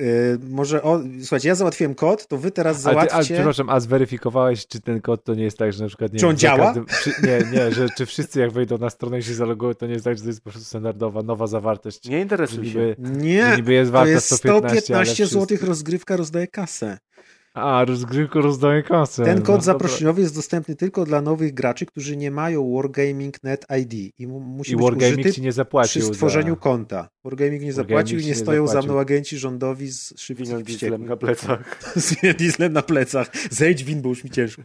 może 0.49 0.84
o, 0.84 0.99
słuchajcie, 1.22 1.48
ja 1.49 1.56
załatwiłem 1.56 1.95
kod, 1.95 2.28
to 2.28 2.38
wy 2.38 2.52
teraz 2.52 2.86
Ale, 2.86 2.95
ty, 2.95 2.99
ale 3.02 3.10
załatwcie. 3.10 3.34
przepraszam, 3.34 3.70
a 3.70 3.80
zweryfikowałeś, 3.80 4.68
czy 4.68 4.82
ten 4.82 5.02
kod 5.02 5.24
to 5.24 5.36
nie 5.36 5.44
jest 5.44 5.58
tak, 5.58 5.74
że 5.74 5.84
na 5.84 5.88
przykład 5.88 6.14
nie 6.14 6.20
Czy 6.20 6.26
on 6.28 6.32
wiem, 6.32 6.38
działa? 6.40 6.74
każdym- 6.74 6.86
nie, 7.24 7.40
nie, 7.60 7.72
że 7.72 7.90
czy 7.98 8.06
wszyscy 8.06 8.40
jak 8.40 8.52
wejdą 8.52 8.78
na 8.78 8.90
stronę 8.90 9.20
i 9.20 9.24
się 9.24 9.34
zalogują, 9.34 9.74
to 9.74 9.86
nie 9.88 9.94
jest 9.94 10.06
tak, 10.06 10.18
że 10.18 10.24
to 10.24 10.30
jest 10.30 10.41
po 10.44 10.49
prostu 10.49 10.66
standardowa, 10.66 11.22
nowa 11.24 11.48
zawartość. 11.48 12.06
Nie 12.06 12.12
Że 12.18 12.22
interesuj 12.22 12.66
się. 12.66 12.80
niby, 12.80 12.95
że 13.03 13.12
Nie, 13.14 13.53
niby 13.58 13.74
jest 13.74 13.90
to 13.91 13.94
warta 13.94 14.10
jest 14.10 14.26
115, 14.26 14.82
115 14.82 15.24
ale 15.24 15.30
zł 15.48 15.58
rozgrywka 15.68 16.18
rozdaje 16.18 16.48
kasę. 16.48 16.98
A, 17.53 17.86
rozgrywko 17.86 18.41
rozdaje 18.41 18.84
kasę. 18.84 19.23
Ten 19.26 19.36
no, 19.40 19.45
kod 19.45 19.56
dobra. 19.56 19.61
zaproszeniowy 19.61 20.22
jest 20.22 20.36
dostępny 20.36 20.76
tylko 20.76 21.06
dla 21.06 21.22
nowych 21.22 21.53
graczy, 21.53 21.86
którzy 21.86 22.18
nie 22.18 22.32
mają 22.32 22.73
Wargaming 22.76 23.44
Net 23.44 23.65
ID 23.82 24.14
i 24.19 24.28
mu, 24.28 24.40
musi 24.40 24.72
I 24.72 24.76
być 24.76 24.84
Wargaming 24.86 25.14
użyty 25.19 25.34
ci 25.34 25.41
nie 25.41 25.52
zapłacił 25.52 26.02
przy 26.02 26.14
stworzeniu 26.14 26.53
za... 26.53 26.60
konta. 26.60 27.10
Wargaming 27.23 27.61
nie 27.64 27.73
Wargaming 27.73 27.90
zapłacił 27.90 28.18
i 28.19 28.22
ci 28.22 28.28
nie 28.28 28.34
nie 28.34 28.40
stoją 28.40 28.68
za 28.68 28.73
zapłacił. 28.73 28.91
mną 28.91 28.99
agenci 29.02 29.38
rządowi 29.38 29.88
z 29.91 30.14
szybkich 30.19 30.64
dieslem 30.64 31.06
na 31.06 31.18
plecach. 31.18 31.80
z 31.95 32.36
dieslem 32.38 32.73
na 32.73 32.82
plecach. 32.82 33.28
Zejdź 33.52 33.84
win, 33.84 34.02
bo 34.02 34.10
już 34.10 34.23
mi 34.23 34.30
ciężko. 34.30 34.61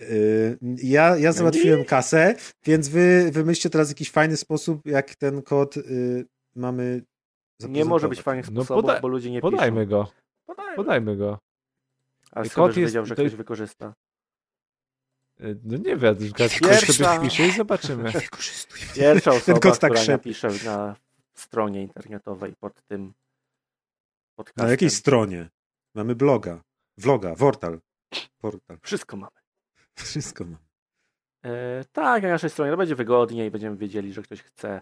Yy, 0.00 0.58
Ja, 0.82 1.16
ja 1.16 1.32
załatwiłem 1.32 1.84
kasę, 1.84 2.34
więc 2.66 2.88
wy 2.88 3.30
wymyślcie 3.32 3.70
teraz 3.70 3.88
jakiś 3.88 4.10
fajny 4.10 4.36
sposób, 4.36 4.86
jak 4.86 5.14
ten 5.14 5.42
kod 5.42 5.76
yy, 5.76 6.24
mamy 6.56 7.02
Nie 7.68 7.84
może 7.84 8.08
być 8.08 8.22
fajnych 8.22 8.50
No 8.50 8.64
sposobów, 8.64 8.84
poda- 8.84 9.00
bo 9.00 9.08
ludzie 9.08 9.30
nie 9.30 9.40
Podajmy 9.40 9.86
piszą. 9.86 9.90
go, 9.90 10.10
Podajmy. 10.46 10.76
podajmy 10.76 11.16
go. 11.16 11.38
A 12.34 12.44
skąd 12.44 12.76
jest- 12.76 12.90
wiedział, 12.92 13.06
że 13.06 13.14
to 13.14 13.22
ktoś 13.22 13.34
wykorzysta? 13.34 13.94
Y, 15.40 15.60
No 15.64 15.76
nie 15.76 15.96
wiem, 15.96 16.16
ktoś 16.34 16.60
Pierwsza. 16.60 16.92
sobie 16.92 17.18
wpisze 17.18 17.46
i 17.46 17.50
zobaczymy. 17.52 18.10
Wykorzystuj. 18.12 18.80
Pierwsza 18.94 19.30
osoba, 19.38 19.60
tak 19.60 19.92
która 19.92 20.04
napisze 20.16 20.48
na 20.64 20.96
stronie 21.34 21.82
internetowej 21.82 22.54
pod 22.60 22.82
tym 22.82 23.14
podcastem. 24.36 24.64
Na 24.64 24.70
jakiej 24.70 24.90
stronie? 24.90 25.48
Mamy 25.94 26.14
bloga, 26.14 26.62
vloga, 26.98 27.36
portal. 27.36 27.80
Portal. 28.38 28.78
Wszystko 28.82 29.16
mamy. 29.16 29.36
Wszystko 29.94 30.44
mam. 30.44 30.58
E, 31.44 31.84
tak, 31.92 32.22
na 32.22 32.28
naszej 32.28 32.50
stronie 32.50 32.70
to 32.70 32.76
będzie 32.76 32.94
wygodniej, 32.94 33.50
będziemy 33.50 33.76
wiedzieli, 33.76 34.12
że 34.12 34.22
ktoś 34.22 34.42
chce. 34.42 34.80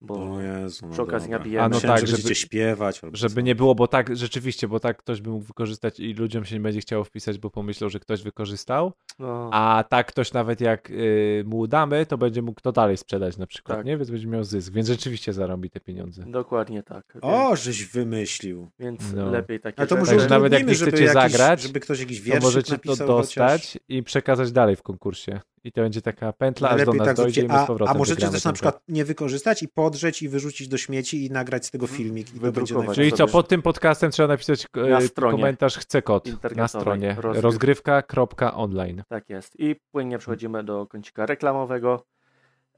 Bo 0.00 0.34
O 0.34 0.40
Jezu, 0.40 0.86
no 0.86 0.92
przy 0.92 1.02
okazji 1.02 1.26
dobra. 1.26 1.38
nabijemy. 1.38 1.64
A 1.64 1.68
no 1.68 1.80
tak, 1.80 1.90
że 1.98 2.06
będziecie 2.06 2.22
żeby- 2.22 2.34
śpiewać. 2.34 3.04
albo 3.04 3.16
Żeby 3.16 3.34
co. 3.34 3.40
nie 3.40 3.54
było, 3.54 3.74
bo 3.74 3.88
tak, 3.88 4.16
rzeczywiście, 4.16 4.68
bo 4.68 4.80
tak 4.80 4.96
ktoś 4.96 5.20
by 5.20 5.30
mógł 5.30 5.44
wykorzystać 5.44 6.00
i 6.00 6.14
ludziom 6.14 6.44
się 6.44 6.54
nie 6.56 6.60
będzie 6.60 6.80
chciało 6.80 7.04
wpisać, 7.04 7.38
bo 7.38 7.50
pomyślał, 7.50 7.90
że 7.90 8.00
ktoś 8.00 8.22
wykorzystał, 8.22 8.92
no, 9.18 9.50
a 9.52 9.84
tak 9.88 10.06
ktoś 10.06 10.32
nawet 10.32 10.60
jak 10.60 10.90
y, 10.90 11.44
mu 11.46 11.66
damy, 11.66 12.06
to 12.06 12.18
będzie 12.18 12.42
mógł 12.42 12.60
to 12.60 12.72
dalej 12.72 12.96
sprzedać 12.96 13.36
na 13.36 13.46
przykład, 13.46 13.78
Tak. 13.78 13.86
nie? 13.86 13.96
Więc 13.96 14.10
będzie 14.10 14.26
miał 14.26 14.44
zysk, 14.44 14.72
więc 14.72 14.88
rzeczywiście 14.88 15.32
zarobi 15.32 15.70
te 15.70 15.80
pieniądze. 15.80 16.24
dokładnie 16.26 16.82
tak. 16.82 17.04
Więc, 17.14 17.24
O, 17.24 17.56
żeś 17.56 17.84
wymyślił. 17.84 18.70
więc 18.78 19.12
No. 19.12 19.30
lepiej 19.30 19.60
takie 19.60 19.78
Ale 19.78 19.86
to 19.88 19.96
może 19.96 20.12
Także 20.12 20.28
nawet 20.28 20.52
jak 20.52 20.66
nie 20.66 20.74
żeby 20.74 20.90
chcecie 20.90 21.04
jakiś, 21.04 21.22
zagrać, 21.32 21.62
żeby 21.62 21.80
ktoś 21.80 22.00
jakiś 22.00 22.18
To 22.18 22.24
wierszyk 22.24 22.42
możecie 22.42 22.78
to 22.78 22.96
dostać 22.96 23.16
chociaż. 23.34 23.78
i 23.88 24.02
przekazać 24.02 24.52
dalej 24.52 24.76
w 24.76 24.82
konkursie. 24.82 25.40
I 25.66 25.72
to 25.72 25.80
będzie 25.80 26.02
taka 26.02 26.32
pętla, 26.32 26.68
aż 26.70 26.84
do 26.84 26.92
nas 26.92 27.06
tak 27.06 27.16
dojdzie 27.16 27.40
i 27.40 27.44
zróbcie. 27.44 27.58
my 27.58 27.58
z 27.58 27.62
A, 27.62 27.66
powrotem 27.66 27.96
a 27.96 27.98
możecie 27.98 28.28
też 28.28 28.44
na 28.44 28.52
przykład 28.52 28.82
nie 28.88 29.04
wykorzystać 29.04 29.62
i 29.62 29.68
podrzeć 29.68 30.22
i 30.22 30.28
wyrzucić 30.28 30.68
do 30.68 30.78
śmieci 30.78 31.26
i 31.26 31.30
nagrać 31.30 31.66
z 31.66 31.70
tego 31.70 31.86
filmik. 31.86 32.34
I 32.34 32.40
to. 32.40 32.94
Czyli 32.94 33.12
co, 33.12 33.26
pod 33.26 33.48
tym 33.48 33.62
podcastem 33.62 34.10
trzeba 34.10 34.28
napisać 34.28 34.66
e, 34.76 34.80
Na 34.88 35.30
komentarz 35.30 35.78
chce 35.78 36.02
kod 36.02 36.54
na 36.56 36.68
stronie 36.68 37.16
Rozgryw- 37.18 37.40
rozgrywka.online. 37.40 39.02
Tak 39.08 39.30
jest. 39.30 39.60
I 39.60 39.76
płynnie 39.92 40.18
przechodzimy 40.18 40.64
do 40.64 40.86
kącika 40.86 41.26
reklamowego. 41.26 42.06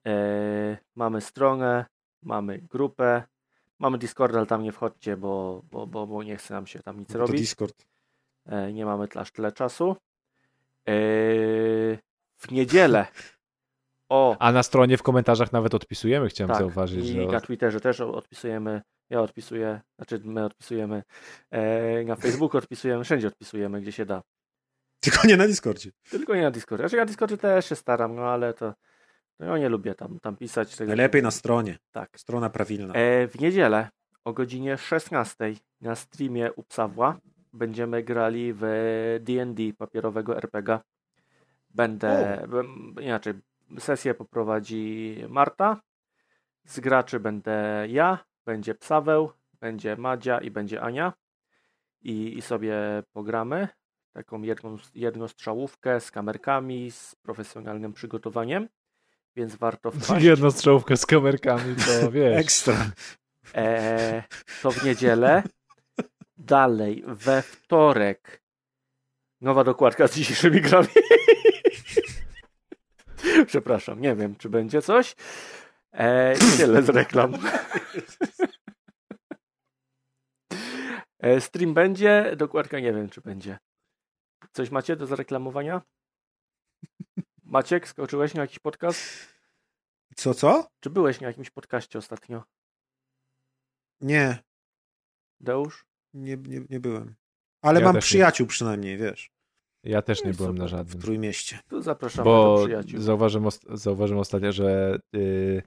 E, 0.07 0.79
mamy 0.95 1.21
stronę, 1.21 1.85
mamy 2.23 2.59
grupę, 2.59 3.23
mamy 3.79 3.99
Discord, 3.99 4.35
ale 4.37 4.47
tam 4.47 4.63
nie 4.63 4.73
wchodźcie, 4.73 5.17
bo, 5.17 5.63
bo, 5.71 5.87
bo, 5.87 6.07
bo 6.07 6.23
nie 6.23 6.37
chce 6.37 6.55
nam 6.55 6.67
się 6.67 6.79
tam 6.83 6.99
nic 6.99 7.13
To 7.13 7.19
robić. 7.19 7.41
Discord. 7.41 7.87
E, 8.47 8.73
nie 8.73 8.85
mamy 8.87 9.09
aż 9.15 9.31
tyle 9.31 9.53
czasu. 9.53 9.97
E, 10.89 10.93
w 12.39 12.51
niedzielę 12.51 13.07
o 14.09 14.37
A 14.39 14.53
na 14.53 14.63
stronie 14.63 14.97
w 14.97 15.03
komentarzach 15.03 15.53
nawet 15.53 15.75
odpisujemy, 15.75 16.29
chciałem 16.29 16.49
tak, 16.49 16.59
zauważyć, 16.59 17.09
i 17.09 17.13
że 17.13 17.27
na 17.27 17.41
Twitterze 17.41 17.81
też 17.81 18.01
odpisujemy. 18.01 18.83
Ja 19.11 19.21
odpisuję, 19.21 19.81
znaczy 19.97 20.21
my 20.25 20.45
odpisujemy. 20.45 21.03
E, 21.51 22.05
na 22.05 22.17
Facebooku 22.17 22.59
odpisujemy, 22.59 23.05
wszędzie 23.05 23.29
odpisujemy, 23.29 23.81
gdzie 23.81 23.93
się 23.93 24.07
da. 24.07 24.23
Tylko 25.01 25.27
nie 25.27 25.37
na 25.37 25.47
Discordzie. 25.47 25.91
Tylko 26.11 26.35
nie 26.35 26.43
na 26.43 26.51
Discordzie. 26.51 26.83
Znaczy 26.83 26.97
ja 26.97 27.03
na 27.03 27.07
Discordzie 27.07 27.37
też 27.37 27.69
się 27.69 27.75
staram, 27.75 28.15
no 28.15 28.23
ale 28.23 28.55
to 28.55 28.75
no 29.41 29.47
ja 29.47 29.59
nie 29.59 29.69
lubię 29.69 29.95
tam, 29.95 30.21
tam 30.21 30.37
pisać. 30.37 30.77
Tego 30.77 30.89
Najlepiej 30.89 31.23
na 31.23 31.31
stronie. 31.31 31.79
Tak. 31.93 32.11
Strona 32.17 32.51
prawilna. 32.51 32.95
E, 32.95 33.29
w 33.29 33.41
niedzielę 33.41 33.89
o 34.25 34.33
godzinie 34.33 34.79
16 34.79 35.55
na 35.81 35.95
streamie 35.95 36.53
u 36.53 36.63
Psawła 36.63 37.19
będziemy 37.53 38.03
grali 38.03 38.53
w 38.53 38.63
D&D 39.21 39.63
papierowego 39.79 40.37
RPG. 40.37 40.81
Będę, 41.71 42.47
inaczej, 43.01 43.35
sesję 43.79 44.15
poprowadzi 44.15 45.17
Marta, 45.29 45.81
z 46.65 46.81
graczy 46.81 47.21
będę 47.21 47.87
ja, 47.89 48.25
będzie 48.47 48.75
Psaweł, 48.75 49.33
będzie 49.61 49.97
Madzia 49.97 50.41
i 50.41 50.51
będzie 50.51 50.81
Ania 50.83 51.13
i, 52.03 52.39
i 52.39 52.43
sobie 52.43 52.77
pogramy 53.13 53.69
taką 54.13 54.43
jedną, 54.43 54.77
jednostrzałówkę 54.95 56.01
z 56.01 56.11
kamerkami, 56.11 56.91
z 56.91 57.15
profesjonalnym 57.15 57.93
przygotowaniem, 57.93 58.69
więc 59.37 59.57
warto 59.57 59.91
wpaść. 59.93 60.25
jedną 60.25 60.51
strzałówkę 60.51 60.97
z 60.97 61.07
kamerkami, 61.07 61.75
to 61.77 62.11
wiesz. 62.13 62.39
Ekstra. 62.39 62.91
Eee, 63.55 64.23
to 64.63 64.71
w 64.71 64.85
niedzielę. 64.85 65.43
Dalej, 66.37 67.05
we 67.07 67.43
wtorek. 67.43 68.43
Nowa 69.41 69.65
dokładka 69.65 70.09
z 70.09 70.15
dzisiejszymi 70.15 70.61
grami. 70.61 70.89
Przepraszam, 73.47 74.01
nie 74.01 74.17
wiem, 74.17 74.37
czy 74.37 74.49
będzie 74.49 74.83
coś. 74.83 75.17
I 76.55 76.57
tyle 76.57 76.83
z 76.83 76.89
reklam. 76.89 77.35
Eee, 81.21 81.41
stream 81.47 81.75
będzie, 81.75 82.37
dokładka 82.37 82.81
nie 82.81 82.93
wiem, 82.93 83.09
czy 83.09 83.21
będzie. 83.21 83.59
Coś 84.53 84.71
macie 84.71 84.97
do 84.97 85.07
zareklamowania? 85.07 85.83
Maciek, 87.45 87.89
skoczyłeś 87.89 88.35
na 88.35 88.43
jakiś 88.43 88.59
podcast? 88.59 89.29
Co, 90.17 90.35
co? 90.35 90.69
Czy 90.81 90.91
byłeś 90.91 91.21
na 91.21 91.27
jakimś 91.27 91.51
podcaście 91.51 91.99
ostatnio? 91.99 92.45
Nie, 94.01 94.39
Deusz? 95.41 95.87
nie, 96.15 96.37
nie, 96.37 96.61
nie 96.71 96.81
byłem. 96.81 97.15
Ale 97.63 97.81
Ja 97.81 97.87
mam 97.87 97.95
też 97.95 98.05
nie. 98.05 98.07
przyjaciół 98.09 98.47
przynajmniej, 98.47 98.97
wiesz, 98.97 99.31
Ja 99.89 100.03
też 100.03 100.19
nie 100.25 100.31
No 100.31 100.35
i 100.35 100.37
byłem 100.37 100.59
na 100.59 100.65
super. 100.69 100.69
w 100.69 100.71
żadnym. 100.79 101.03
Trójmieście. 101.03 101.59
Tu 101.69 101.83
zapraszamy 101.83 102.25
do 102.25 102.31
Bo 102.31 102.65
przyjaciół. 102.65 103.01
zauważyłem, 103.01 103.45
ost- 103.49 103.77
zauważyłem 103.77 104.21
ostatnio, 104.21 104.53
że 104.53 104.99
y, 105.17 105.63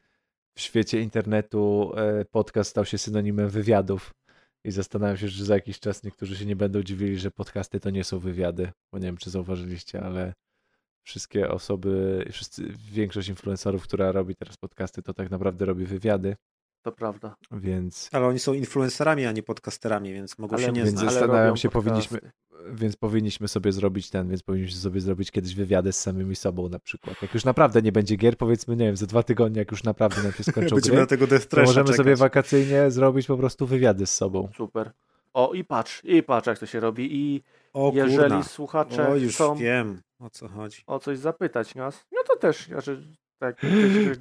w 0.57 0.61
świecie 0.61 1.02
internetu 1.02 1.91
y, 2.22 2.26
podcast 2.26 2.69
stał 2.69 2.85
się 2.85 2.98
synonimem 2.98 3.49
wywiadów. 3.49 4.14
I 4.65 4.72
zastanawiam 4.72 5.18
się, 5.18 5.27
że 5.27 5.45
za 5.45 5.53
jakiś 5.56 5.80
czas 5.80 6.03
niektórzy 6.03 6.35
się 6.35 6.45
nie 6.45 6.56
będą 6.56 6.84
dziwili, 6.84 7.18
że 7.19 7.31
podcasty 7.31 7.80
to 7.80 7.89
nie 7.89 8.03
są 8.03 8.19
wywiady. 8.19 8.72
Bo 8.93 8.99
nie 8.99 9.06
wiem, 9.06 9.18
czy 9.18 9.30
zauważyliście, 9.30 10.02
ale 10.02 10.34
wszystkie 11.03 11.49
osoby, 11.49 12.26
wszyscy, 12.31 12.73
większość 12.91 13.30
influencerów, 13.30 13.84
która 13.84 14.11
robi 14.11 14.35
teraz 14.35 14.57
podcasty, 14.57 15.02
to 15.02 15.14
tak 15.14 15.31
naprawdę 15.31 15.65
robi 15.65 15.85
wywiady. 15.85 16.35
To 16.81 16.91
prawda. 16.91 17.35
Więc, 17.51 18.09
Ale 18.11 18.27
oni 18.27 18.39
są 18.39 18.53
influencerami, 18.53 19.25
a 19.25 19.31
nie 19.31 19.43
podcasterami, 19.43 20.13
więc 20.13 20.37
mogą 20.39 20.55
Ale, 20.55 20.65
się 20.65 20.71
nie 20.71 20.83
Więc 20.83 20.99
znać. 20.99 21.11
zastanawiam 21.13 21.57
się, 21.57 21.69
powinniśmy- 21.69 22.19
więc 22.73 22.95
powinniśmy 22.95 23.47
sobie 23.47 23.71
zrobić 23.71 24.09
ten, 24.09 24.29
więc 24.29 24.43
powinniśmy 24.43 24.79
sobie 24.79 25.01
zrobić 25.01 25.31
kiedyś 25.31 25.55
wywiady 25.55 25.91
z 25.91 25.99
samymi 25.99 26.35
sobą 26.35 26.69
na 26.69 26.79
przykład. 26.79 27.21
Jak 27.21 27.33
już 27.33 27.45
naprawdę 27.45 27.81
nie 27.81 27.91
będzie 27.91 28.15
gier, 28.15 28.37
powiedzmy, 28.37 28.75
nie 28.75 28.85
wiem, 28.85 28.97
za 28.97 29.05
dwa 29.05 29.23
tygodnie, 29.23 29.59
jak 29.59 29.71
już 29.71 29.83
naprawdę 29.83 30.23
nam 30.23 30.31
się 30.31 30.43
skończą 30.43 30.69
Będziemy 30.75 30.95
gry, 30.95 31.01
na 31.03 31.07
tego 31.07 31.27
Death 31.27 31.47
to 31.47 31.61
możemy 31.61 31.87
sobie 31.87 31.97
czekać. 32.03 32.19
wakacyjnie 32.19 32.91
zrobić 32.91 33.27
po 33.27 33.37
prostu 33.37 33.65
wywiady 33.67 34.05
z 34.05 34.13
sobą. 34.15 34.49
Super. 34.57 34.91
O, 35.33 35.53
i 35.53 35.63
patrz, 35.63 36.01
i 36.03 36.23
patrz, 36.23 36.47
jak 36.47 36.59
to 36.59 36.65
się 36.65 36.79
robi. 36.79 37.07
I 37.15 37.43
O 37.73 37.91
jeżeli 37.95 38.19
kurna. 38.29 38.43
słuchacze 38.43 39.07
O, 39.09 39.15
już 39.15 39.35
chcą 39.35 39.55
wiem, 39.55 40.01
o 40.19 40.29
co 40.29 40.47
chodzi. 40.47 40.83
o 40.87 40.99
coś 40.99 41.17
zapytać 41.17 41.75
nas, 41.75 42.05
no 42.11 42.21
to 42.27 42.35
też, 42.35 42.65
znaczy, 42.67 43.03
tak. 43.41 43.55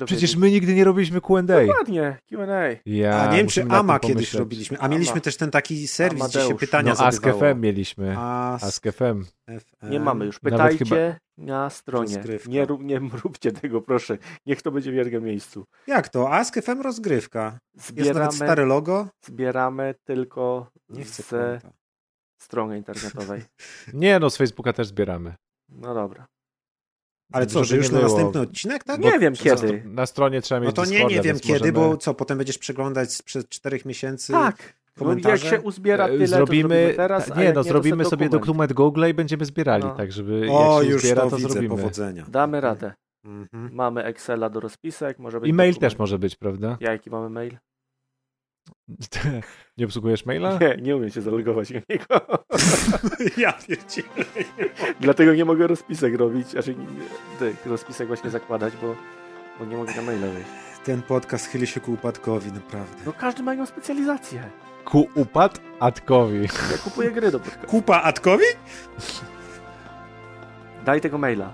Przecież 0.06 0.36
my 0.36 0.51
nigdy 0.51 0.74
nie 0.74 0.84
robiliśmy 0.84 1.20
Q&A. 1.20 1.42
Dokładnie, 1.42 2.16
Q&A. 2.28 2.60
Ja, 2.86 3.20
A 3.22 3.30
nie 3.32 3.38
wiem, 3.38 3.47
czy 3.47 3.62
AMA 3.68 3.98
kiedyś 3.98 4.14
pomyśleć. 4.14 4.38
robiliśmy. 4.40 4.78
A 4.80 4.88
mieliśmy 4.88 5.12
Ama. 5.12 5.20
też 5.20 5.36
ten 5.36 5.51
taki 5.51 5.88
serwis, 5.88 6.24
gdzie 6.24 6.32
się 6.32 6.38
Amadeusz. 6.40 6.60
pytania 6.60 6.94
No, 6.98 7.05
Ask 7.06 7.22
zadawało. 7.22 7.55
FM 7.55 7.60
mieliśmy. 7.60 8.14
Ask 8.18 8.64
Ask 8.64 8.84
FM. 8.97 9.24
FM. 9.60 9.90
Nie 9.90 10.01
mamy 10.01 10.24
już. 10.24 10.38
Pytajcie 10.38 11.16
na 11.38 11.70
stronie. 11.70 12.16
Nie, 12.48 12.66
nie 12.80 12.98
róbcie 13.24 13.52
tego, 13.52 13.80
proszę. 13.80 14.18
Niech 14.47 14.62
to 14.62 14.70
będzie 14.70 14.90
w 14.90 14.94
jednym 14.94 15.24
miejscu. 15.24 15.64
Jak 15.86 16.09
to? 16.09 16.32
Ask 16.32 16.55
FM 16.62 16.80
rozgrywka. 16.80 17.59
Jest 17.74 17.90
nawet 17.97 18.05
Zbieramy, 18.05 18.32
stare 18.32 18.64
logo. 18.66 19.09
zbieramy 19.24 19.94
tylko 20.05 20.70
Nie 20.88 21.05
chcę 21.05 21.22
z 21.22 21.26
konta. 21.62 21.76
strony 22.42 22.76
internetowej. 22.78 23.42
Nie 23.94 24.18
no, 24.18 24.30
z 24.30 24.36
Facebooka 24.36 24.72
też 24.72 24.86
zbieramy. 24.86 25.34
No 25.68 25.94
dobra. 25.94 26.26
Ale 27.32 27.47
co, 27.47 27.65
że 27.65 27.77
już 27.77 27.86
nie 27.89 27.93
na 27.93 27.98
było. 27.98 28.11
następny 28.12 28.40
odcinek, 28.40 28.85
tak? 28.85 29.01
Nie 29.01 29.19
wiem 29.19 29.32
Na 29.32 29.39
kiedy. 29.39 29.82
Na 29.85 30.07
stronie 30.07 30.43
trzeba 30.43 30.61
mieć 30.61 30.66
No 30.77 30.85
to 30.85 30.90
nie, 30.90 31.05
nie 31.05 31.20
wiem 31.20 31.39
kiedy, 31.40 31.52
możemy... 31.59 31.73
bo 31.73 31.97
co, 31.97 32.15
potem 32.15 32.39
będziesz 32.39 32.59
przeglądać 32.59 33.12
sprzed 33.12 33.48
czterech 33.48 33.85
miesięcy 33.85 34.32
Tak. 34.32 34.57
No, 35.01 35.07
jak 35.07 35.23
komentarze? 35.23 35.51
się 35.51 35.61
uzbiera 35.61 36.07
tyle, 36.09 36.19
to 36.19 36.27
zrobimy, 36.27 36.69
zrobimy 36.69 36.94
teraz, 36.97 37.36
nie 37.36 37.44
jak 37.44 37.55
no, 37.55 37.62
to 37.65 37.69
zrobimy 37.69 38.05
sobie 38.05 38.28
dokument. 38.28 38.32
dokument 38.47 38.73
Google 38.73 39.05
i 39.11 39.15
będziemy 39.15 39.44
zbierali, 39.44 39.85
No. 39.85 39.94
tak 39.94 40.12
żeby 40.12 40.47
O, 40.51 40.74
jak 40.78 40.85
się 40.86 40.93
już 40.93 41.02
zbiera, 41.02 41.23
to, 41.23 41.31
to, 41.31 41.36
widzę, 41.36 41.48
zrobimy. 41.48 41.77
powodzenia. 41.77 42.24
Damy 42.28 42.61
radę. 42.61 42.93
Mhm. 43.24 43.70
Mamy 43.73 44.05
Excela 44.05 44.51
do 44.51 44.61
rozpisek, 44.61 45.19
może 45.19 45.40
być 45.40 45.51
I 45.51 45.52
mail 45.52 45.73
dokument. 45.73 45.93
też 45.93 45.98
może 45.98 46.19
być, 46.19 46.36
prawda? 46.36 46.77
Jaki 46.81 47.11
mamy 47.11 47.31
mail? 47.31 47.59
Nie 49.78 49.84
obsługujesz 49.84 50.26
maila? 50.26 50.58
Nie, 50.58 50.76
nie 50.82 50.96
umiem 50.96 51.10
się 51.10 51.20
zalogować 51.20 51.70
na 51.70 51.80
niego. 51.88 52.06
ja 53.42 53.52
pierdzielę. 53.52 54.08
Dlatego 55.00 55.34
nie 55.34 55.44
mogę 55.44 55.66
rozpisek 55.66 56.16
robić, 56.16 56.48
znaczy 56.48 56.74
nie- 56.74 56.86
tych 57.38 57.66
rozpisek 57.66 58.08
właśnie 58.08 58.30
zakładać, 58.30 58.72
bo, 58.82 58.94
bo 59.58 59.64
nie 59.64 59.76
mogę 59.76 59.94
na 59.94 60.02
maila 60.02 60.26
wejść. 60.26 60.48
Ten 60.84 61.02
podcast 61.02 61.46
chyli 61.46 61.66
się 61.66 61.80
ku 61.80 61.92
upadkowi, 61.92 62.52
naprawdę. 62.52 62.96
No 63.06 63.12
każdy 63.12 63.42
ma 63.42 63.54
inną 63.54 63.66
specjalizację. 63.66 64.42
Ku 64.84 65.08
upad 65.14 65.60
Atkowi. 65.80 66.42
Ja 66.42 66.78
kupuję 66.84 67.10
gry 67.10 67.30
do 67.30 67.40
podcastu. 67.40 67.66
Kupa 67.66 68.02
Atkowi? 68.02 68.44
Daj 70.84 71.00
tego 71.00 71.18
maila. 71.18 71.52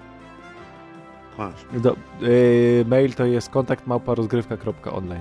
Masz. 1.39 1.55
Do, 1.73 1.97
y, 2.23 2.85
mail 2.89 3.15
to 3.15 3.25
jest 3.25 3.51
kontakt 3.51 3.87
małpa 3.87 4.15
rozgrywka.online. 4.15 5.21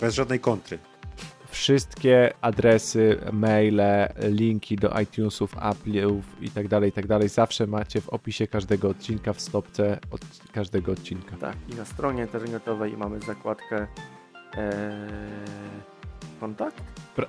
Bez 0.00 0.14
żadnej 0.14 0.40
kontry. 0.40 0.78
Wszystkie 1.50 2.32
adresy, 2.40 3.18
maile, 3.32 4.08
linki 4.30 4.76
do 4.76 5.00
iTunesów, 5.00 5.56
Apple'ów 5.56 6.20
i 6.40 6.50
tak 6.50 6.68
dalej, 6.68 6.88
i 6.90 6.92
tak 6.92 7.06
dalej 7.06 7.28
zawsze 7.28 7.66
macie 7.66 8.00
w 8.00 8.08
opisie 8.08 8.46
każdego 8.46 8.88
odcinka, 8.88 9.32
w 9.32 9.40
stopce 9.40 9.98
od 10.10 10.20
każdego 10.52 10.92
odcinka. 10.92 11.36
Tak, 11.36 11.56
i 11.68 11.74
na 11.74 11.84
stronie 11.84 12.22
internetowej 12.22 12.96
mamy 12.96 13.20
zakładkę 13.20 13.86
e, 14.56 15.06
kontakt? 16.40 16.82
Pra- 17.16 17.28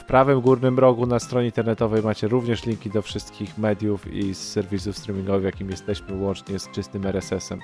W 0.00 0.04
prawym 0.04 0.40
górnym 0.40 0.78
rogu 0.78 1.06
na 1.06 1.18
stronie 1.18 1.46
internetowej 1.46 2.02
macie 2.02 2.28
również 2.28 2.66
linki 2.66 2.90
do 2.90 3.02
wszystkich 3.02 3.58
mediów 3.58 4.12
i 4.12 4.34
serwisów 4.34 4.98
streamingowych, 4.98 5.44
jakim 5.44 5.70
jesteśmy, 5.70 6.16
łącznie 6.22 6.58
z 6.58 6.70
czystym 6.70 7.06
RSS-em. 7.06 7.60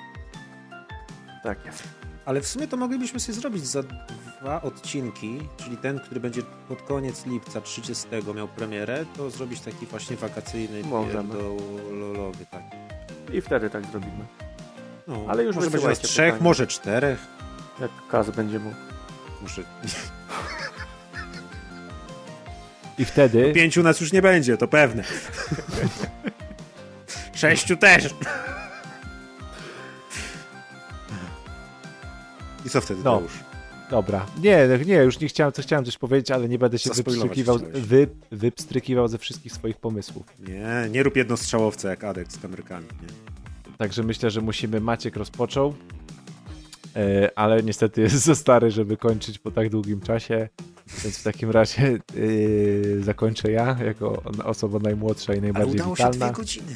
Tak 1.43 1.65
jest. 1.65 1.94
Ale 2.25 2.41
w 2.41 2.47
sumie 2.47 2.67
to 2.67 2.77
moglibyśmy 2.77 3.19
sobie 3.19 3.33
zrobić 3.33 3.67
za 3.67 3.83
dwa 4.41 4.61
odcinki, 4.61 5.39
czyli 5.57 5.77
ten, 5.77 5.99
który 5.99 6.19
będzie 6.19 6.41
pod 6.67 6.81
koniec 6.81 7.25
lipca 7.25 7.61
30 7.61 8.05
miał 8.35 8.47
premierę, 8.47 9.05
to 9.17 9.29
zrobić 9.29 9.61
taki 9.61 9.85
właśnie 9.85 10.15
wakacyjny 10.15 10.83
Możemy. 10.83 11.33
lolowy, 11.91 12.45
tak. 12.51 12.61
I 13.33 13.41
wtedy 13.41 13.69
tak 13.69 13.85
zrobimy. 13.85 14.25
No, 15.07 15.25
Ale 15.27 15.43
już 15.43 15.55
może 15.55 15.69
będzie 15.69 15.95
trzech, 15.95 16.25
pytania. 16.25 16.43
może 16.43 16.67
czterech. 16.67 17.19
Jak 17.81 17.91
Kaz 18.11 18.29
będzie 18.29 18.59
mógł. 18.59 18.75
Może 19.41 19.63
I 22.97 23.05
wtedy 23.05 23.53
pięciu 23.53 23.83
nas 23.83 24.01
już 24.01 24.13
nie 24.13 24.21
będzie, 24.21 24.57
to 24.57 24.67
pewne. 24.67 25.03
Sześciu 27.33 27.77
też. 27.77 28.13
I 32.65 32.69
co 32.69 32.81
wtedy, 32.81 33.01
No. 33.03 33.21
już? 33.21 33.31
Dobra. 33.91 34.25
Nie, 34.43 34.67
nie, 34.85 34.95
już 34.95 35.19
nie 35.19 35.27
chciałem, 35.27 35.53
coś 35.53 35.65
chciałem 35.65 35.85
coś 35.85 35.97
powiedzieć, 35.97 36.31
ale 36.31 36.49
nie 36.49 36.59
będę 36.59 36.79
się 36.79 36.89
wypstrykiwał, 36.89 37.59
wy, 37.73 38.07
wypstrykiwał 38.31 39.07
ze 39.07 39.17
wszystkich 39.17 39.51
swoich 39.53 39.77
pomysłów. 39.77 40.25
Nie, 40.47 40.89
nie 40.91 41.03
rób 41.03 41.15
jednostrzałowca 41.15 41.89
jak 41.89 42.03
Adek 42.03 42.31
z 42.31 42.37
kamerkami. 42.39 42.85
Nie? 43.01 43.07
Także 43.77 44.03
myślę, 44.03 44.29
że 44.31 44.41
musimy. 44.41 44.81
Maciek 44.81 45.15
rozpoczął, 45.15 45.73
e, 46.95 47.29
ale 47.39 47.63
niestety 47.63 48.01
jest 48.01 48.15
za 48.15 48.35
stary, 48.35 48.71
żeby 48.71 48.97
kończyć 48.97 49.39
po 49.39 49.51
tak 49.51 49.69
długim 49.69 50.01
czasie. 50.01 50.49
Więc 51.03 51.17
w 51.17 51.23
takim 51.23 51.51
razie 51.51 51.83
e, 51.89 53.03
zakończę 53.03 53.51
ja, 53.51 53.77
jako 53.85 54.21
osoba 54.43 54.79
najmłodsza 54.79 55.33
i 55.33 55.37
Ale 55.37 55.41
najbardziej 55.41 55.75
udało 55.75 55.95
się 55.95 56.03
witalna. 56.03 56.25
dwie 56.25 56.35
godziny. 56.35 56.75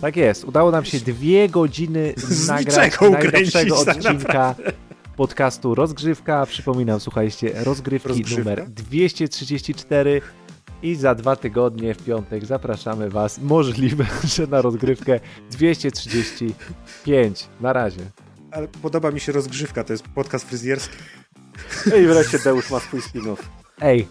Tak 0.00 0.16
jest, 0.16 0.44
udało 0.44 0.70
nam 0.70 0.84
się 0.84 0.98
dwie 0.98 1.48
godziny 1.48 2.14
nagrać 2.46 3.54
najnowszego 3.54 3.84
tak 3.84 3.96
odcinka 3.96 4.54
podcastu 5.16 5.74
Rozgrzewka. 5.74 6.46
Przypominam, 6.46 7.00
słuchajcie, 7.00 7.52
rozgrywki 7.64 8.08
Rozgrzewka? 8.08 8.40
numer 8.50 8.68
234 8.70 10.22
i 10.82 10.94
za 10.94 11.14
dwa 11.14 11.36
tygodnie 11.36 11.94
w 11.94 12.04
piątek 12.04 12.44
zapraszamy 12.46 13.10
Was. 13.10 13.38
Możliwe, 13.38 14.06
że 14.36 14.46
na 14.46 14.62
rozgrywkę 14.62 15.20
235. 15.50 17.48
Na 17.60 17.72
razie. 17.72 18.00
Ale 18.50 18.68
podoba 18.68 19.10
mi 19.10 19.20
się 19.20 19.32
rozgrzewka, 19.32 19.84
to 19.84 19.92
jest 19.92 20.04
podcast 20.08 20.48
fryzjerski. 20.48 20.96
Ej, 21.94 22.06
wreszcie 22.06 22.38
Deusz 22.38 22.70
ma 22.70 22.80
swój 22.80 23.00
spin-off. 23.00 23.36
Ej, 23.80 24.08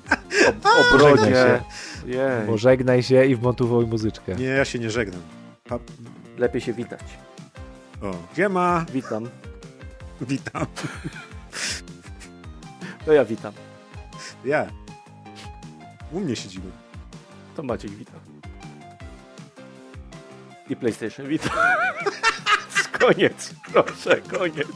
O, 0.63 0.69
o 0.69 0.99
Żegnaj 0.99 1.13
brodzie. 1.15 1.31
się. 1.31 1.61
Jej. 2.07 2.47
pożegnaj 2.47 3.03
się 3.03 3.25
i 3.25 3.35
wmontowuj 3.35 3.85
muzyczkę. 3.85 4.35
Nie, 4.35 4.45
ja 4.45 4.65
się 4.65 4.79
nie 4.79 4.89
żegnam. 4.89 5.21
Pa... 5.69 5.79
Lepiej 6.37 6.61
się 6.61 6.73
witać. 6.73 6.99
O, 8.01 8.11
Giema, 8.35 8.85
Witam. 8.93 9.29
Witam. 10.21 10.65
To 13.05 13.13
ja 13.13 13.25
witam. 13.25 13.53
Ja. 14.45 14.67
U 16.11 16.19
mnie 16.19 16.35
siedzimy. 16.35 16.71
To 17.55 17.63
Maciek 17.63 17.91
witam. 17.91 18.19
I 20.69 20.75
PlayStation 20.75 21.27
witam. 21.27 21.51
koniec. 22.99 23.53
Proszę, 23.73 24.21
koniec. 24.21 24.67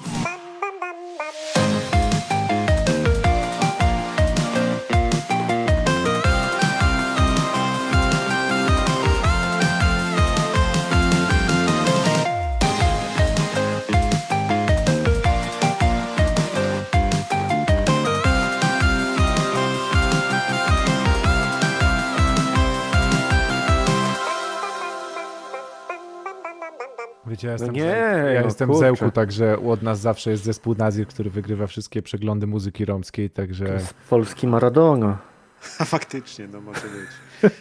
Wiecie, 27.33 27.47
ja 27.47 27.53
No 27.53 27.65
jestem, 27.65 27.75
nie, 27.75 28.33
ja 28.33 28.39
no 28.39 28.45
jestem 28.45 28.69
kurczę. 28.69 28.79
Zełku, 28.79 29.11
także 29.11 29.59
od 29.59 29.81
nas 29.81 29.99
zawsze 29.99 30.31
jest 30.31 30.43
zespół 30.43 30.75
Nazir, 30.77 31.07
który 31.07 31.29
wygrywa 31.29 31.67
wszystkie 31.67 32.01
przeglądy 32.01 32.47
muzyki 32.47 32.85
romskiej, 32.85 33.29
To 33.29 33.35
także 33.35 33.65
jest 33.65 33.93
polski 34.09 34.47
Maradona. 34.47 35.17
A 35.79 35.85
faktycznie, 35.95 36.47
no 36.47 36.61
może 36.61 36.81
być. 36.81 37.09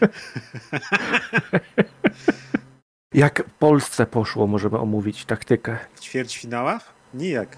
Jak 3.15 3.43
Polsce 3.59 4.07
poszło, 4.07 4.47
możemy 4.47 4.79
omówić 4.79 5.25
taktykę. 5.25 5.77
W 5.95 6.01
ćwierćfinałach? 6.01 6.93
Nijak. 7.15 7.57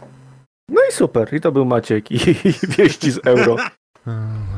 No 0.69 0.81
i 0.91 0.93
super. 0.93 1.35
I 1.35 1.41
to 1.41 1.53
był 1.53 1.65
Maciek 1.65 2.11
i, 2.11 2.31
i 2.31 2.35
wieści 2.78 3.11
z 3.11 3.27
euro. 3.27 3.57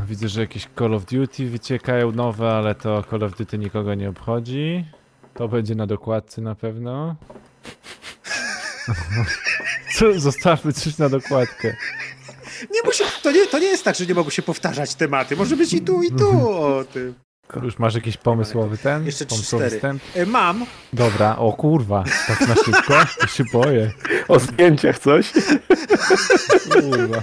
Widzę, 0.06 0.28
że 0.28 0.40
jakieś 0.40 0.68
Call 0.78 0.94
of 0.94 1.04
Duty 1.04 1.50
wyciekają 1.50 2.12
nowe, 2.12 2.50
ale 2.50 2.74
to 2.74 3.02
Call 3.10 3.22
of 3.24 3.36
Duty 3.36 3.58
nikogo 3.58 3.94
nie 3.94 4.08
obchodzi. 4.08 4.84
To 5.34 5.48
będzie 5.48 5.74
na 5.74 5.86
dokładce 5.86 6.40
na 6.40 6.54
pewno. 6.54 7.16
Co, 9.96 10.20
zostawmy 10.20 10.72
coś 10.72 10.98
na 10.98 11.08
dokładkę. 11.08 11.76
Nie 12.74 12.82
musi, 12.84 13.04
to, 13.22 13.32
nie, 13.32 13.46
to 13.46 13.58
nie 13.58 13.66
jest 13.66 13.84
tak, 13.84 13.96
że 13.96 14.06
nie 14.06 14.14
mogą 14.14 14.30
się 14.30 14.42
powtarzać 14.42 14.94
tematy. 14.94 15.36
Może 15.36 15.56
być 15.56 15.72
i 15.72 15.80
tu, 15.80 16.02
i 16.02 16.12
tu 16.12 16.50
o 16.50 16.84
tym. 16.84 17.14
Już 17.62 17.78
masz 17.78 17.94
jakiś 17.94 18.16
pomysłowy 18.16 18.78
ten? 18.78 19.06
Jeszcze 19.06 19.26
Pomysłowy 19.26 19.70
wstęp? 19.70 20.02
E, 20.14 20.26
mam. 20.26 20.66
Dobra, 20.92 21.36
o 21.36 21.52
kurwa, 21.52 22.04
tak 22.26 22.48
na 22.48 22.54
szybko? 22.54 22.94
To 23.20 23.26
się 23.26 23.44
boję. 23.52 23.92
O 24.28 24.40
zdjęciach 24.40 24.98
coś? 24.98 25.32
Kurwa. 26.72 27.22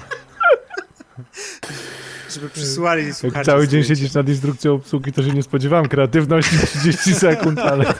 Żeby 2.29 2.49
przysłali 2.49 3.05
Jak 3.23 3.45
cały 3.45 3.67
dzień 3.67 3.83
siedzisz 3.83 4.13
nad 4.13 4.29
instrukcją 4.29 4.73
obsługi, 4.73 5.11
to 5.11 5.23
się 5.23 5.29
nie 5.29 5.43
spodziewałem 5.43 5.87
kreatywności 5.87 6.57
30 6.79 7.15
sekund, 7.15 7.59
ale 7.59 7.93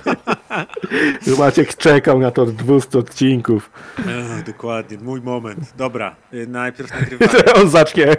Maciek 1.40 1.76
czekał 1.76 2.20
na 2.20 2.32
to 2.32 2.42
od 2.42 2.52
200 2.52 3.00
odcinków. 3.00 3.70
Ech, 4.00 4.44
dokładnie, 4.44 4.98
mój 5.02 5.22
moment. 5.22 5.74
Dobra, 5.78 6.16
y, 6.34 6.48
najpierw 6.48 6.92
nagrywamy. 6.94 7.54
On 7.54 7.70
zacznie. 7.70 8.16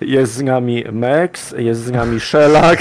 Jest 0.00 0.32
z 0.32 0.42
nami 0.42 0.84
Max, 0.92 1.54
jest 1.58 1.80
z 1.84 1.90
nami 1.90 2.20
Shellac. 2.20 2.80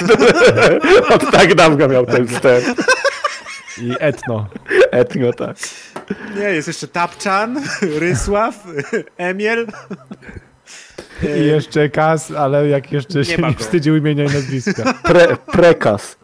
Od 1.15 1.31
tak 1.31 1.55
dawno 1.55 1.87
miał 1.87 2.05
ten 2.05 2.27
wstęp. 2.27 2.65
i 3.81 3.93
etno. 3.99 4.47
Etno, 4.91 5.33
tak. 5.33 5.57
Nie, 6.35 6.43
jest 6.43 6.67
jeszcze 6.67 6.87
Tapczan, 6.87 7.61
Rysław, 7.81 8.63
Emiel. 9.17 9.67
I 11.23 11.45
jeszcze 11.45 11.89
Kas, 11.89 12.31
ale 12.31 12.67
jak 12.67 12.91
jeszcze 12.91 13.19
Nie 13.19 13.25
się 13.25 13.41
nie 13.41 13.53
wstydził 13.53 13.95
imienia 13.95 14.23
i 14.23 14.27
nazwiska. 14.27 14.93
Pre, 15.03 15.37
prekas. 15.37 16.17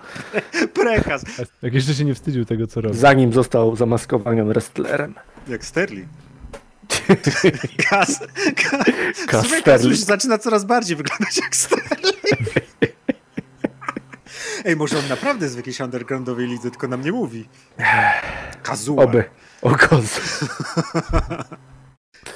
Prekaz. 0.74 1.26
Jak 1.62 1.74
jeszcze 1.74 1.94
się 1.94 2.06
nie 2.06 2.16
wstydził 2.16 2.46
tego, 2.46 2.68
co 2.68 2.82
robi. 2.82 2.98
Zanim 2.98 3.34
został 3.34 3.76
zamaskowanym 3.76 4.48
wrestlerem. 4.48 5.16
Jak 5.48 5.66
Sterling. 5.66 6.08
Kas. 7.90 8.20
Kas. 8.56 8.86
Kas 9.28 9.28
Kas 9.28 9.48
Sterling. 9.48 9.92
już 9.92 10.00
zaczyna 10.00 10.38
coraz 10.38 10.66
bardziej 10.66 10.96
wyglądać 10.98 11.38
jak 11.38 11.56
Sterling. 11.56 12.22
Ej, 14.66 14.76
może 14.76 15.00
on 15.00 15.08
naprawdę 15.10 15.46
jest 15.46 15.56
w 15.56 15.58
jakiejś 15.58 15.80
undergroundowej 15.80 16.48
lidze, 16.48 16.72
tylko 16.72 16.88
nam 16.88 17.02
nie 17.02 17.12
mówi. 17.12 17.50
Kazuła. 18.64 19.04
Oby. 19.04 19.24
O 19.62 19.76
Kozu. 19.76 20.22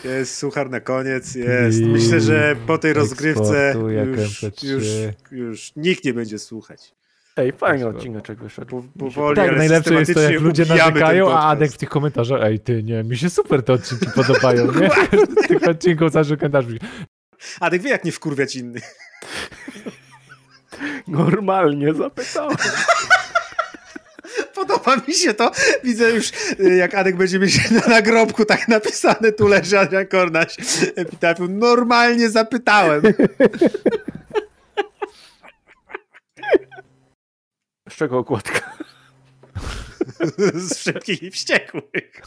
Jest 0.06 0.36
suchar 0.36 0.70
na 0.70 0.80
koniec, 0.80 1.36
jest. 1.36 1.82
Myślę, 1.82 2.22
że 2.22 2.56
po 2.68 2.78
tej 2.78 2.94
rozgrywce 2.94 3.76
już, 4.06 4.42
MP3. 4.44 4.68
już, 4.68 4.84
już 5.32 5.72
nikt 5.76 6.04
nie 6.04 6.14
będzie 6.14 6.40
słuchać. 6.40 6.96
Ej, 7.38 7.52
fajny 7.52 7.88
odcineczek 7.88 8.40
wyszedł. 8.40 8.86
Powoli, 9.00 9.36
Tak, 9.36 9.58
najlepsze 9.58 9.94
jest 9.94 10.14
to, 10.14 10.22
jak 10.22 10.42
ludzie 10.42 10.66
narzekają, 10.66 11.32
a. 11.32 11.50
Adek 11.50 11.72
w 11.72 11.78
tych 11.78 11.90
komentarzach, 11.90 12.42
ej 12.44 12.60
ty, 12.60 12.84
nie, 12.84 13.04
mi 13.04 13.18
się 13.18 13.30
super 13.30 13.64
te 13.64 13.74
odcinki 13.74 14.08
podobają, 14.16 14.66
nie? 14.72 14.90
Tych 15.48 15.68
odcinków 15.68 16.12
zawsze 16.12 16.38
komentarz 16.38 16.66
mówi, 16.66 16.80
Adek 17.60 17.82
wie, 17.82 17.90
jak 17.90 18.06
nie 18.06 18.12
wkurwiać 18.12 18.56
innych. 18.56 18.96
Normalnie 21.08 21.94
zapytałem. 21.94 22.58
Podoba 24.56 24.96
mi 25.08 25.14
się 25.14 25.34
to. 25.34 25.52
Widzę 25.84 26.12
już, 26.12 26.32
y, 26.60 26.76
jak 26.76 26.96
Adek 26.96 27.16
będzie 27.16 27.40
mieć 27.40 27.72
na 27.72 27.88
nagrobku 27.88 28.46
tak 28.46 28.68
napisane, 28.68 29.32
tu 29.32 29.48
leży 29.48 29.80
Adrian 29.80 30.08
Kornaś. 30.08 30.56
Epitafium. 30.96 31.60
Normalnie 31.60 32.30
zapytałem. 32.30 33.04
Z 37.90 37.96
czego 37.96 38.18
okładka? 38.18 38.76
z 40.54 40.78
szybkich 40.78 41.24
i 41.24 41.32
wściekłych. 41.32 42.22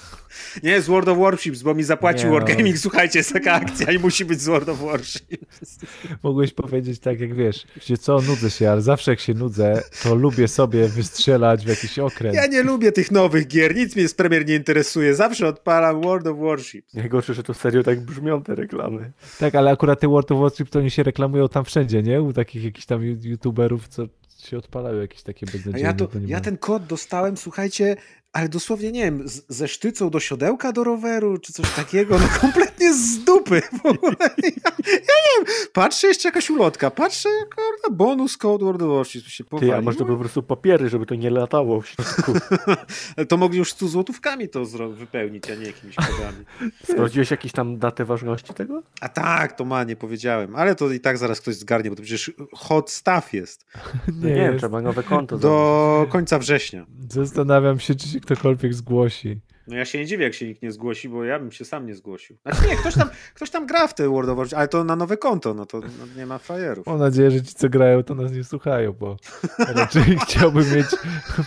Nie, 0.62 0.83
z 0.83 0.86
World 0.86 1.09
of 1.09 1.18
Warships, 1.18 1.62
bo 1.62 1.75
mi 1.75 1.85
zapłacił 1.85 2.28
no. 2.28 2.35
Wargaming, 2.35 2.78
słuchajcie, 2.78 3.18
jest 3.18 3.33
taka 3.33 3.52
akcja 3.52 3.93
i 3.93 3.99
musi 3.99 4.25
być 4.25 4.41
z 4.41 4.47
World 4.47 4.68
of 4.68 4.81
Warships. 4.81 5.78
Mogłeś 6.23 6.52
powiedzieć 6.52 6.99
tak, 7.01 7.20
jak 7.20 7.35
wiesz, 7.35 7.67
gdzie 7.77 7.97
co, 7.97 8.20
nudzę 8.20 8.51
się, 8.51 8.70
ale 8.70 8.83
zawsze 8.83 9.10
jak 9.10 9.20
się 9.20 9.35
nudzę, 9.35 9.83
to 10.02 10.15
lubię 10.15 10.49
sobie 10.49 10.89
wystrzelać 10.89 11.65
w 11.65 11.68
jakiś 11.68 11.99
okręt. 11.99 12.35
Ja 12.35 12.47
nie 12.47 12.62
lubię 12.62 12.93
tych 12.93 13.10
nowych 13.10 13.47
gier, 13.47 13.77
nic 13.77 13.97
mnie 13.97 14.09
z 14.09 14.15
premier 14.15 14.47
nie 14.47 14.55
interesuje, 14.55 15.15
zawsze 15.15 15.49
odpalam 15.49 16.02
World 16.02 16.27
of 16.27 16.39
Warships. 16.39 16.94
Najgorsze, 16.94 17.35
że 17.35 17.43
to 17.43 17.55
serio 17.55 17.83
tak 17.83 18.01
brzmią 18.01 18.43
te 18.43 18.55
reklamy. 18.55 19.12
Tak, 19.39 19.55
ale 19.55 19.70
akurat 19.70 20.01
te 20.01 20.09
World 20.09 20.33
of 20.33 20.41
Warcraft 20.41 20.73
to 20.73 20.78
oni 20.78 20.91
się 20.91 21.02
reklamują 21.02 21.49
tam 21.49 21.65
wszędzie, 21.65 22.02
nie? 22.02 22.23
U 22.23 22.33
takich 22.33 22.65
jakichś 22.65 22.86
tam 22.86 23.02
youtuberów, 23.05 23.89
co 23.89 24.07
się 24.44 24.59
odpalają 24.59 25.01
jakieś 25.01 25.23
takie 25.23 25.47
A 25.49 25.52
beznadziejne. 25.52 25.89
ja, 25.89 25.94
to, 25.94 26.07
to 26.07 26.18
ja 26.27 26.41
ten 26.41 26.59
kod 26.59 26.86
dostałem, 26.86 27.36
słuchajcie, 27.36 27.97
ale 28.32 28.48
dosłownie, 28.48 28.92
nie 28.92 29.02
wiem, 29.05 29.28
z, 29.28 29.42
ze 29.48 29.68
sztycą 29.68 30.10
do 30.10 30.20
siodełka 30.20 30.73
do 30.73 30.84
roweru, 30.84 31.39
czy 31.39 31.52
coś 31.52 31.70
takiego, 31.74 32.18
no 32.18 32.26
kompletnie 32.40 32.94
z 32.94 33.24
dupy 33.24 33.62
w 33.82 33.86
ogóle. 33.86 34.16
Ja, 34.20 34.70
ja 34.84 34.90
nie 34.98 35.36
wiem, 35.47 35.55
patrzę, 35.73 36.07
jeszcze 36.07 36.28
jakaś 36.28 36.50
ulotka, 36.50 36.90
patrzę, 36.90 37.28
kurwa, 37.55 37.97
bonus 37.97 38.36
code 38.36 38.65
World 38.65 38.82
of 38.82 38.89
Warships, 38.89 39.26
się 39.28 39.44
Ty, 39.44 39.50
powaliło. 39.50 39.76
a 39.76 39.81
może 39.81 39.98
to 39.98 40.05
po 40.05 40.16
prostu 40.16 40.42
papiery, 40.42 40.89
żeby 40.89 41.07
to 41.07 41.15
nie 41.15 41.31
latało 41.31 41.81
w 41.81 41.89
środku. 41.89 42.32
To 43.28 43.36
mogli 43.36 43.58
już 43.58 43.73
100 43.73 43.89
złotówkami 43.89 44.48
to 44.48 44.65
wypełnić, 44.90 45.50
a 45.50 45.55
nie 45.55 45.66
jakimiś 45.66 45.97
kodami. 45.97 46.44
Sprawdziłeś 46.84 47.31
jakieś 47.31 47.52
tam 47.52 47.78
datę 47.78 48.05
ważności 48.05 48.55
tego? 48.55 48.82
A 49.00 49.08
tak, 49.08 49.52
to 49.52 49.65
ma, 49.65 49.84
nie 49.84 49.97
powiedziałem, 49.97 50.57
ale 50.57 50.74
to 50.74 50.90
i 50.92 51.00
tak 51.00 51.18
zaraz 51.18 51.40
ktoś 51.40 51.55
zgarnie, 51.55 51.90
bo 51.90 51.97
to 51.97 52.02
przecież 52.02 52.32
hot 52.55 52.90
stuff 52.90 53.32
jest. 53.32 53.66
Nie, 54.08 54.15
Nie, 54.15 54.28
nie 54.28 54.34
wiem, 54.34 54.44
jest. 54.47 54.58
trzeba 54.58 54.81
nowe 54.82 55.02
konto. 55.02 55.39
Do 55.39 56.07
końca 56.10 56.39
września. 56.39 56.86
Zastanawiam 57.10 57.81
się, 57.81 57.94
czy 57.94 58.08
się 58.08 58.20
ktokolwiek 58.34 58.74
zgłosi. 58.74 59.40
No 59.66 59.76
ja 59.76 59.84
się 59.84 59.98
nie 59.98 60.07
dziwię, 60.07 60.24
jak 60.24 60.34
się 60.34 60.47
nikt 60.47 60.62
nie 60.62 60.73
zgłosi, 60.73 61.08
bo 61.08 61.24
ja 61.24 61.39
bym 61.39 61.52
się 61.52 61.65
sam 61.65 61.86
nie 61.86 61.94
zgłosił. 61.94 62.36
Znaczy 62.42 62.68
nie, 62.68 62.76
ktoś 62.76 62.94
tam, 62.94 63.10
ktoś 63.34 63.50
tam 63.50 63.66
gra 63.66 63.86
w 63.86 63.94
te 63.94 64.08
World 64.08 64.31
of 64.31 64.36
Warcraft, 64.36 64.58
ale 64.58 64.68
to 64.68 64.84
na 64.84 64.97
nowe 64.97 65.16
konto, 65.16 65.55
no 65.55 65.66
to 65.66 65.81
no, 65.81 66.07
nie 66.16 66.26
ma 66.26 66.39
frajerów. 66.39 66.86
Mam 66.86 66.98
nadzieję, 66.98 67.31
że 67.31 67.42
ci, 67.42 67.55
co 67.55 67.68
grają, 67.68 68.02
to 68.02 68.15
nas 68.15 68.32
nie 68.32 68.44
słuchają, 68.44 68.92
bo 68.92 69.16
raczej 69.58 70.18
chciałbym 70.18 70.74
mieć 70.74 70.86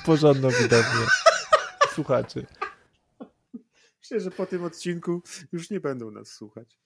porządną 0.06 0.50
widownię 0.50 1.06
słuchaczy. 1.94 2.46
Myślę, 4.00 4.20
że 4.20 4.32
po 4.32 4.46
tym 4.46 4.64
odcinku 4.64 5.22
już 5.52 5.70
nie 5.70 5.80
będą 5.80 6.12
nas 6.12 6.28
słuchać. 6.28 6.80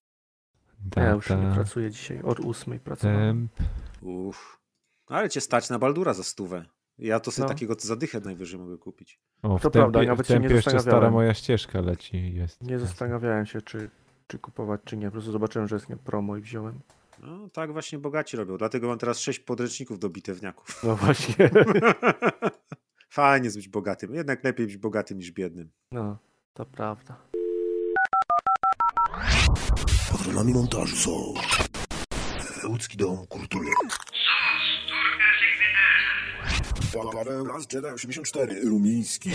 Ja 0.95 1.09
już 1.09 1.29
nie 1.29 1.35
Data, 1.35 1.55
pracuję 1.55 1.91
dzisiaj, 1.91 2.21
od 2.21 2.39
ósmej 2.39 2.79
pracowałem. 2.79 3.47
temp. 3.57 3.69
Uff. 4.01 4.59
Ale 5.07 5.29
cię 5.29 5.41
stać 5.41 5.69
na 5.69 5.79
Baldura 5.79 6.13
za 6.13 6.23
stówę. 6.23 6.65
Ja 6.99 7.19
to 7.19 7.31
sobie 7.31 7.43
No. 7.43 7.49
takiego 7.53 7.75
zadychę 7.79 8.19
najwyżej 8.19 8.59
mogę 8.59 8.77
kupić. 8.77 9.19
O, 9.43 9.57
w 9.57 9.61
To 9.61 9.69
tempie, 9.69 9.79
prawda, 9.91 10.03
nawet 10.09 10.25
w 10.25 10.29
się 10.29 10.39
nie 10.39 10.47
jeszcze 10.47 10.61
stara 10.61 10.79
zastanawiałem. 10.79 11.13
moja 11.13 11.33
ścieżka 11.33 11.81
leci. 11.81 12.33
Jest. 12.35 12.61
Nie 12.63 12.79
zastanawiałem 12.79 13.45
się, 13.45 13.61
czy, 13.61 13.89
czy 14.27 14.39
kupować, 14.39 14.81
czy 14.85 14.97
nie. 14.97 15.05
Po 15.07 15.11
prostu 15.11 15.31
zobaczyłem, 15.31 15.67
że 15.67 15.75
jest 15.75 15.89
nie 15.89 15.97
promo 15.97 16.37
i 16.37 16.41
wziąłem. 16.41 16.79
No 17.21 17.49
tak 17.53 17.71
właśnie 17.73 17.99
bogaci 17.99 18.37
robią, 18.37 18.57
dlatego 18.57 18.87
mam 18.87 18.97
teraz 18.97 19.19
sześć 19.19 19.39
podręczników 19.39 19.99
do 19.99 20.09
bitewniaków. 20.09 20.81
No 20.83 20.95
właśnie. 21.05 21.49
Fajnie 23.09 23.45
jest 23.45 23.57
być 23.57 23.67
bogatym. 23.69 24.13
Jednak 24.15 24.43
lepiej 24.43 24.65
być 24.65 24.77
bogatym 24.77 25.17
niż 25.17 25.31
biednym. 25.31 25.69
No, 25.91 26.17
to 26.53 26.65
prawda. 26.65 27.17
Patronami 30.11 30.53
montażu 30.53 30.95
są 30.95 31.33
Łódzki 32.69 32.97
Dom 32.97 33.27
Kultury. 33.27 33.69
Paweł 37.03 37.45
Las 37.45 37.67
Jedi 37.73 37.87
84 37.87 38.61
Rumiński. 38.63 39.31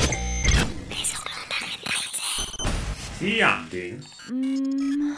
Jandy. 3.21 4.01
Mm. 4.31 5.17